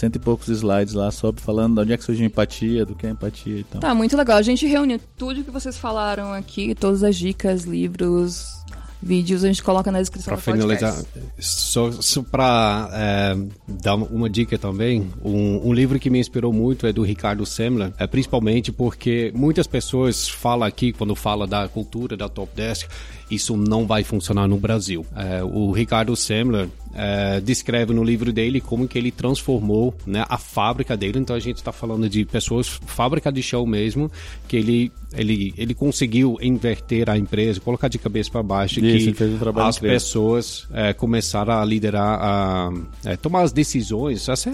cento 0.00 0.16
e 0.16 0.18
poucos 0.18 0.48
slides 0.48 0.94
lá 0.94 1.10
sobre 1.10 1.42
falando 1.42 1.74
de 1.74 1.80
onde 1.82 1.92
é 1.92 1.96
que 1.96 2.04
surgiu 2.04 2.24
a 2.24 2.26
empatia, 2.26 2.86
do 2.86 2.94
que 2.94 3.06
é 3.06 3.10
empatia 3.10 3.58
e 3.58 3.64
tal. 3.64 3.80
Tá, 3.80 3.94
muito 3.94 4.16
legal. 4.16 4.38
A 4.38 4.42
gente 4.42 4.66
reuniu 4.66 4.98
tudo 5.16 5.44
que 5.44 5.50
vocês 5.50 5.76
falaram 5.76 6.32
aqui, 6.32 6.74
todas 6.74 7.02
as 7.02 7.16
dicas, 7.16 7.64
livros, 7.64 8.60
vídeos, 9.02 9.44
a 9.44 9.48
gente 9.48 9.62
coloca 9.62 9.90
na 9.90 9.98
descrição 10.00 10.34
pra 10.34 10.52
do 10.52 10.58
finalizar, 10.58 10.94
Só, 11.38 11.90
só 11.92 12.22
para 12.22 12.90
é, 12.92 13.36
dar 13.66 13.94
uma 13.94 14.28
dica 14.28 14.58
também, 14.58 15.10
um, 15.24 15.68
um, 15.68 15.72
livro 15.72 15.98
que 15.98 16.10
me 16.10 16.18
inspirou 16.18 16.52
muito 16.52 16.86
é 16.86 16.92
do 16.92 17.02
Ricardo 17.02 17.46
Semler, 17.46 17.92
é, 17.98 18.06
principalmente 18.06 18.70
porque 18.70 19.32
muitas 19.34 19.66
pessoas 19.66 20.28
falam 20.28 20.66
aqui, 20.66 20.92
quando 20.92 21.14
fala 21.14 21.46
da 21.46 21.66
cultura 21.68 22.16
da 22.16 22.28
Top 22.28 22.50
Desk, 22.54 22.88
isso 23.30 23.56
não 23.56 23.86
vai 23.86 24.02
funcionar 24.02 24.48
no 24.48 24.56
Brasil. 24.56 25.06
É, 25.14 25.42
o 25.42 25.70
Ricardo 25.72 26.14
Semler 26.16 26.68
é, 26.94 27.40
descreve 27.40 27.92
no 27.92 28.02
livro 28.02 28.32
dele 28.32 28.60
como 28.60 28.88
que 28.88 28.98
ele 28.98 29.10
transformou 29.10 29.94
né, 30.06 30.24
a 30.28 30.38
fábrica 30.38 30.96
dele. 30.96 31.18
Então 31.18 31.34
a 31.36 31.40
gente 31.40 31.56
está 31.56 31.72
falando 31.72 32.08
de 32.08 32.24
pessoas, 32.24 32.68
fábrica 32.68 33.30
de 33.30 33.42
chão 33.42 33.64
mesmo, 33.66 34.10
que 34.48 34.56
ele, 34.56 34.92
ele, 35.12 35.54
ele 35.56 35.74
conseguiu 35.74 36.36
inverter 36.40 37.08
a 37.08 37.16
empresa, 37.16 37.60
colocar 37.60 37.88
de 37.88 37.98
cabeça 37.98 38.30
para 38.30 38.42
baixo, 38.42 38.84
Isso, 38.84 39.12
que 39.12 39.24
um 39.24 39.60
as 39.60 39.78
pessoas 39.78 40.66
é, 40.72 40.92
começaram 40.92 41.54
a 41.54 41.64
liderar, 41.64 42.18
a 42.20 42.72
é, 43.04 43.16
tomar 43.16 43.42
as 43.42 43.52
decisões, 43.52 44.28
assim, 44.28 44.50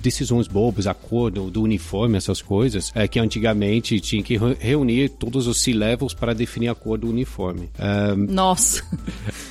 decisões 0.00 0.48
bobas, 0.48 0.86
a 0.86 0.94
cor 0.94 1.30
do, 1.30 1.50
do 1.50 1.62
uniforme, 1.62 2.16
essas 2.16 2.42
coisas, 2.42 2.90
é, 2.94 3.06
que 3.06 3.18
antigamente 3.18 4.00
tinha 4.00 4.22
que 4.22 4.36
reunir 4.58 5.10
todos 5.10 5.46
os 5.46 5.60
C-levels 5.60 6.14
para 6.14 6.34
definir 6.34 6.68
a 6.68 6.74
cor 6.74 6.98
do 6.98 7.08
uniforme. 7.08 7.68
É, 7.78 8.07
nossa. 8.16 8.82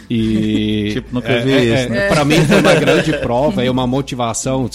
E. 0.09 0.91
tipo, 0.93 1.13
nunca 1.13 1.29
é, 1.29 1.43
vi 1.43 1.51
é, 1.51 1.63
isso. 1.63 1.89
Né? 1.89 2.05
É, 2.05 2.09
Pra 2.09 2.25
mim 2.25 2.43
foi 2.45 2.59
uma 2.59 2.75
grande 2.79 3.13
prova, 3.19 3.63
é 3.63 3.69
uma 3.69 3.87
motivação. 3.87 4.69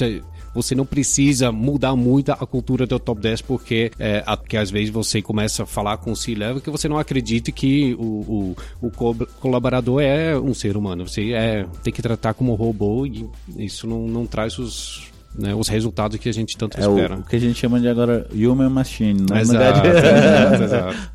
Você 0.55 0.75
não 0.75 0.85
precisa 0.85 1.51
mudar 1.51 1.97
muito 1.97 2.31
a 2.31 2.37
cultura 2.37 2.87
do 2.87 2.99
top 2.99 3.21
10 3.21 3.43
porque, 3.43 3.91
é, 3.99 4.23
que 4.47 4.57
às 4.57 4.71
vezes 4.71 4.91
você 4.91 5.23
começa 5.23 5.63
a 5.63 5.67
falar 5.67 5.97
com 5.97 6.13
o 6.13 6.17
C-Level 6.17 6.61
que 6.61 6.71
você 6.71 6.89
não 6.89 6.99
acredita 6.99 7.51
que 7.51 7.95
o, 7.99 8.55
o, 8.83 8.87
o 8.87 8.91
colaborador 9.41 10.03
é 10.03 10.39
um 10.39 10.53
ser 10.53 10.77
humano. 10.77 11.09
Você 11.09 11.33
é, 11.33 11.67
tem 11.83 11.93
que 11.93 12.03
tratar 12.03 12.35
como 12.35 12.55
robô 12.55 13.07
e 13.07 13.27
isso 13.57 13.87
não, 13.87 14.07
não 14.07 14.27
traz 14.27 14.59
os, 14.59 15.11
né, 15.35 15.55
os 15.55 15.69
resultados 15.69 16.19
que 16.19 16.29
a 16.29 16.33
gente 16.33 16.57
tanto 16.57 16.77
é 16.77 16.81
espera. 16.81 17.17
O, 17.17 17.21
o, 17.21 17.23
que 17.23 17.37
a 17.37 17.39
gente 17.39 17.59
chama 17.59 17.81
de 17.81 17.89
agora 17.89 18.27
human 18.35 18.69
machine, 18.69 19.25
né? 19.29 19.41
Exato, 19.41 19.87
exato, 19.89 20.63
exato. 20.63 21.13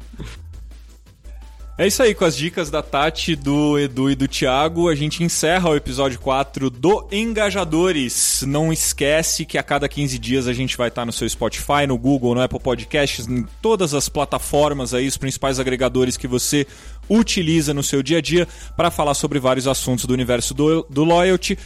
É 1.79 1.85
isso 1.85 2.01
aí, 2.01 2.15
com 2.15 2.25
as 2.25 2.35
dicas 2.35 2.71
da 2.71 2.81
Tati, 2.81 3.35
do 3.35 3.77
Edu 3.77 4.09
e 4.09 4.15
do 4.15 4.27
Thiago, 4.27 4.89
a 4.89 4.95
gente 4.95 5.23
encerra 5.23 5.69
o 5.69 5.75
episódio 5.75 6.19
4 6.19 6.71
do 6.71 7.07
Engajadores. 7.11 8.43
Não 8.47 8.73
esquece 8.73 9.45
que 9.45 9.59
a 9.59 9.63
cada 9.63 9.87
15 9.87 10.17
dias 10.17 10.47
a 10.47 10.53
gente 10.53 10.75
vai 10.75 10.87
estar 10.87 11.05
no 11.05 11.11
seu 11.11 11.29
Spotify, 11.29 11.85
no 11.87 11.95
Google, 11.95 12.33
no 12.33 12.41
Apple 12.41 12.59
Podcasts, 12.59 13.27
em 13.27 13.45
todas 13.61 13.93
as 13.93 14.09
plataformas 14.09 14.95
aí, 14.95 15.07
os 15.07 15.17
principais 15.17 15.59
agregadores 15.59 16.17
que 16.17 16.27
você 16.27 16.65
utiliza 17.07 17.75
no 17.75 17.83
seu 17.83 18.01
dia 18.01 18.17
a 18.17 18.21
dia 18.21 18.47
para 18.75 18.89
falar 18.89 19.13
sobre 19.13 19.37
vários 19.37 19.67
assuntos 19.67 20.05
do 20.05 20.13
universo 20.15 20.55
do, 20.55 20.83
do 20.89 21.03
Loyalty. 21.03 21.59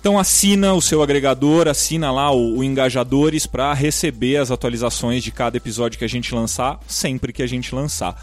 Então 0.00 0.16
assina 0.16 0.74
o 0.74 0.80
seu 0.80 1.02
agregador, 1.02 1.66
assina 1.66 2.12
lá 2.12 2.30
o, 2.30 2.58
o 2.58 2.62
Engajadores 2.62 3.46
para 3.46 3.74
receber 3.74 4.36
as 4.36 4.52
atualizações 4.52 5.24
de 5.24 5.32
cada 5.32 5.56
episódio 5.56 5.98
que 5.98 6.04
a 6.04 6.08
gente 6.08 6.32
lançar, 6.32 6.78
sempre 6.86 7.32
que 7.32 7.42
a 7.42 7.48
gente 7.48 7.74
lançar. 7.74 8.14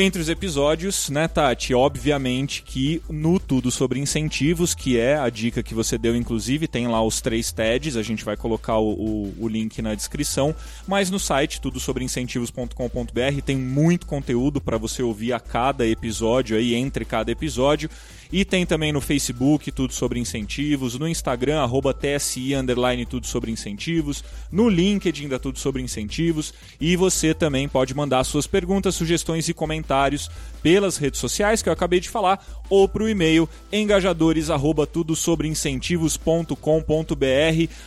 Entre 0.00 0.22
os 0.22 0.28
episódios, 0.28 1.10
né, 1.10 1.26
Tati? 1.26 1.74
Obviamente 1.74 2.62
que 2.62 3.02
no 3.10 3.40
Tudo 3.40 3.68
sobre 3.68 3.98
Incentivos, 3.98 4.72
que 4.72 4.96
é 4.96 5.16
a 5.16 5.28
dica 5.28 5.60
que 5.60 5.74
você 5.74 5.98
deu, 5.98 6.14
inclusive, 6.14 6.68
tem 6.68 6.86
lá 6.86 7.02
os 7.02 7.20
três 7.20 7.50
TEDs, 7.50 7.96
a 7.96 8.02
gente 8.04 8.24
vai 8.24 8.36
colocar 8.36 8.78
o, 8.78 8.92
o, 8.92 9.34
o 9.40 9.48
link 9.48 9.82
na 9.82 9.96
descrição. 9.96 10.54
Mas 10.86 11.10
no 11.10 11.18
site, 11.18 11.60
tudosobreincentivos.com.br, 11.60 13.42
tem 13.44 13.56
muito 13.56 14.06
conteúdo 14.06 14.60
para 14.60 14.78
você 14.78 15.02
ouvir 15.02 15.32
a 15.32 15.40
cada 15.40 15.84
episódio, 15.84 16.56
aí, 16.56 16.76
entre 16.76 17.04
cada 17.04 17.32
episódio. 17.32 17.90
E 18.32 18.44
tem 18.44 18.66
também 18.66 18.92
no 18.92 19.00
Facebook 19.00 19.70
tudo 19.72 19.92
sobre 19.92 20.20
incentivos, 20.20 20.98
no 20.98 21.08
Instagram, 21.08 21.60
arroba 21.60 21.94
TSI, 21.94 22.54
underline 22.54 23.06
tudo 23.06 23.26
sobre 23.26 23.50
incentivos, 23.50 24.22
no 24.52 24.68
LinkedIn 24.68 25.28
da 25.28 25.38
Tudo 25.38 25.58
Sobre 25.58 25.82
Incentivos. 25.82 26.52
E 26.80 26.96
você 26.96 27.32
também 27.32 27.68
pode 27.68 27.94
mandar 27.94 28.22
suas 28.24 28.46
perguntas, 28.46 28.94
sugestões 28.94 29.48
e 29.48 29.54
comentários 29.54 30.30
pelas 30.62 30.96
redes 30.96 31.20
sociais 31.20 31.62
que 31.62 31.68
eu 31.68 31.72
acabei 31.72 32.00
de 32.00 32.08
falar 32.08 32.44
ou 32.68 32.88
para 32.88 33.04
o 33.04 33.08
e-mail 33.08 33.48
engajadores 33.72 34.50
arroba 34.50 34.86
tudo 34.86 35.16
sobre 35.16 35.48
incentivos.com.br. 35.48 36.54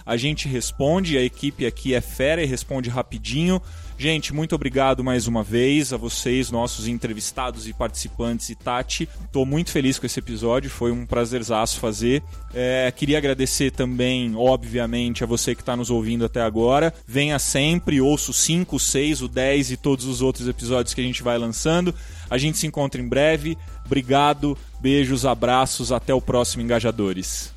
A 0.05 0.17
gente 0.17 0.47
responde, 0.47 1.17
a 1.17 1.23
equipe 1.23 1.65
aqui 1.65 1.93
é 1.93 2.01
fera 2.01 2.41
e 2.41 2.47
responde 2.47 2.89
rapidinho. 2.89 3.61
Gente, 4.01 4.33
muito 4.33 4.55
obrigado 4.55 5.03
mais 5.03 5.27
uma 5.27 5.43
vez 5.43 5.93
a 5.93 5.97
vocês, 5.97 6.49
nossos 6.49 6.87
entrevistados 6.87 7.67
e 7.67 7.71
participantes 7.71 8.49
e 8.49 8.55
Tati. 8.55 9.07
Estou 9.23 9.45
muito 9.45 9.69
feliz 9.69 9.99
com 9.99 10.07
esse 10.07 10.17
episódio, 10.17 10.71
foi 10.71 10.91
um 10.91 11.05
prazerzaço 11.05 11.79
fazer. 11.79 12.23
É, 12.51 12.91
queria 12.91 13.19
agradecer 13.19 13.69
também, 13.69 14.35
obviamente, 14.35 15.23
a 15.23 15.27
você 15.27 15.53
que 15.53 15.61
está 15.61 15.77
nos 15.77 15.91
ouvindo 15.91 16.25
até 16.25 16.41
agora. 16.41 16.91
Venha 17.05 17.37
sempre, 17.37 18.01
ouço 18.01 18.31
o 18.31 18.33
5, 18.33 18.79
6, 18.79 19.21
o 19.21 19.27
10 19.27 19.69
e 19.69 19.77
todos 19.77 20.05
os 20.05 20.19
outros 20.19 20.47
episódios 20.47 20.95
que 20.95 21.01
a 21.01 21.03
gente 21.03 21.21
vai 21.21 21.37
lançando. 21.37 21.93
A 22.27 22.39
gente 22.39 22.57
se 22.57 22.65
encontra 22.65 22.99
em 22.99 23.07
breve. 23.07 23.55
Obrigado, 23.85 24.57
beijos, 24.79 25.27
abraços, 25.27 25.91
até 25.91 26.11
o 26.11 26.19
próximo 26.19 26.63
Engajadores. 26.63 27.53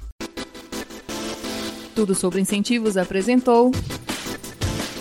Tudo 1.95 2.15
sobre 2.15 2.43
incentivos 2.43 2.99
apresentou. 2.99 3.73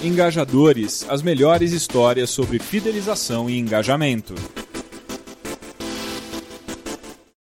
Engajadores, 0.04 1.06
as 1.08 1.22
melhores 1.22 1.72
histórias 1.72 2.30
sobre 2.30 2.60
fidelização 2.60 3.50
e 3.50 3.58
engajamento. 3.58 4.36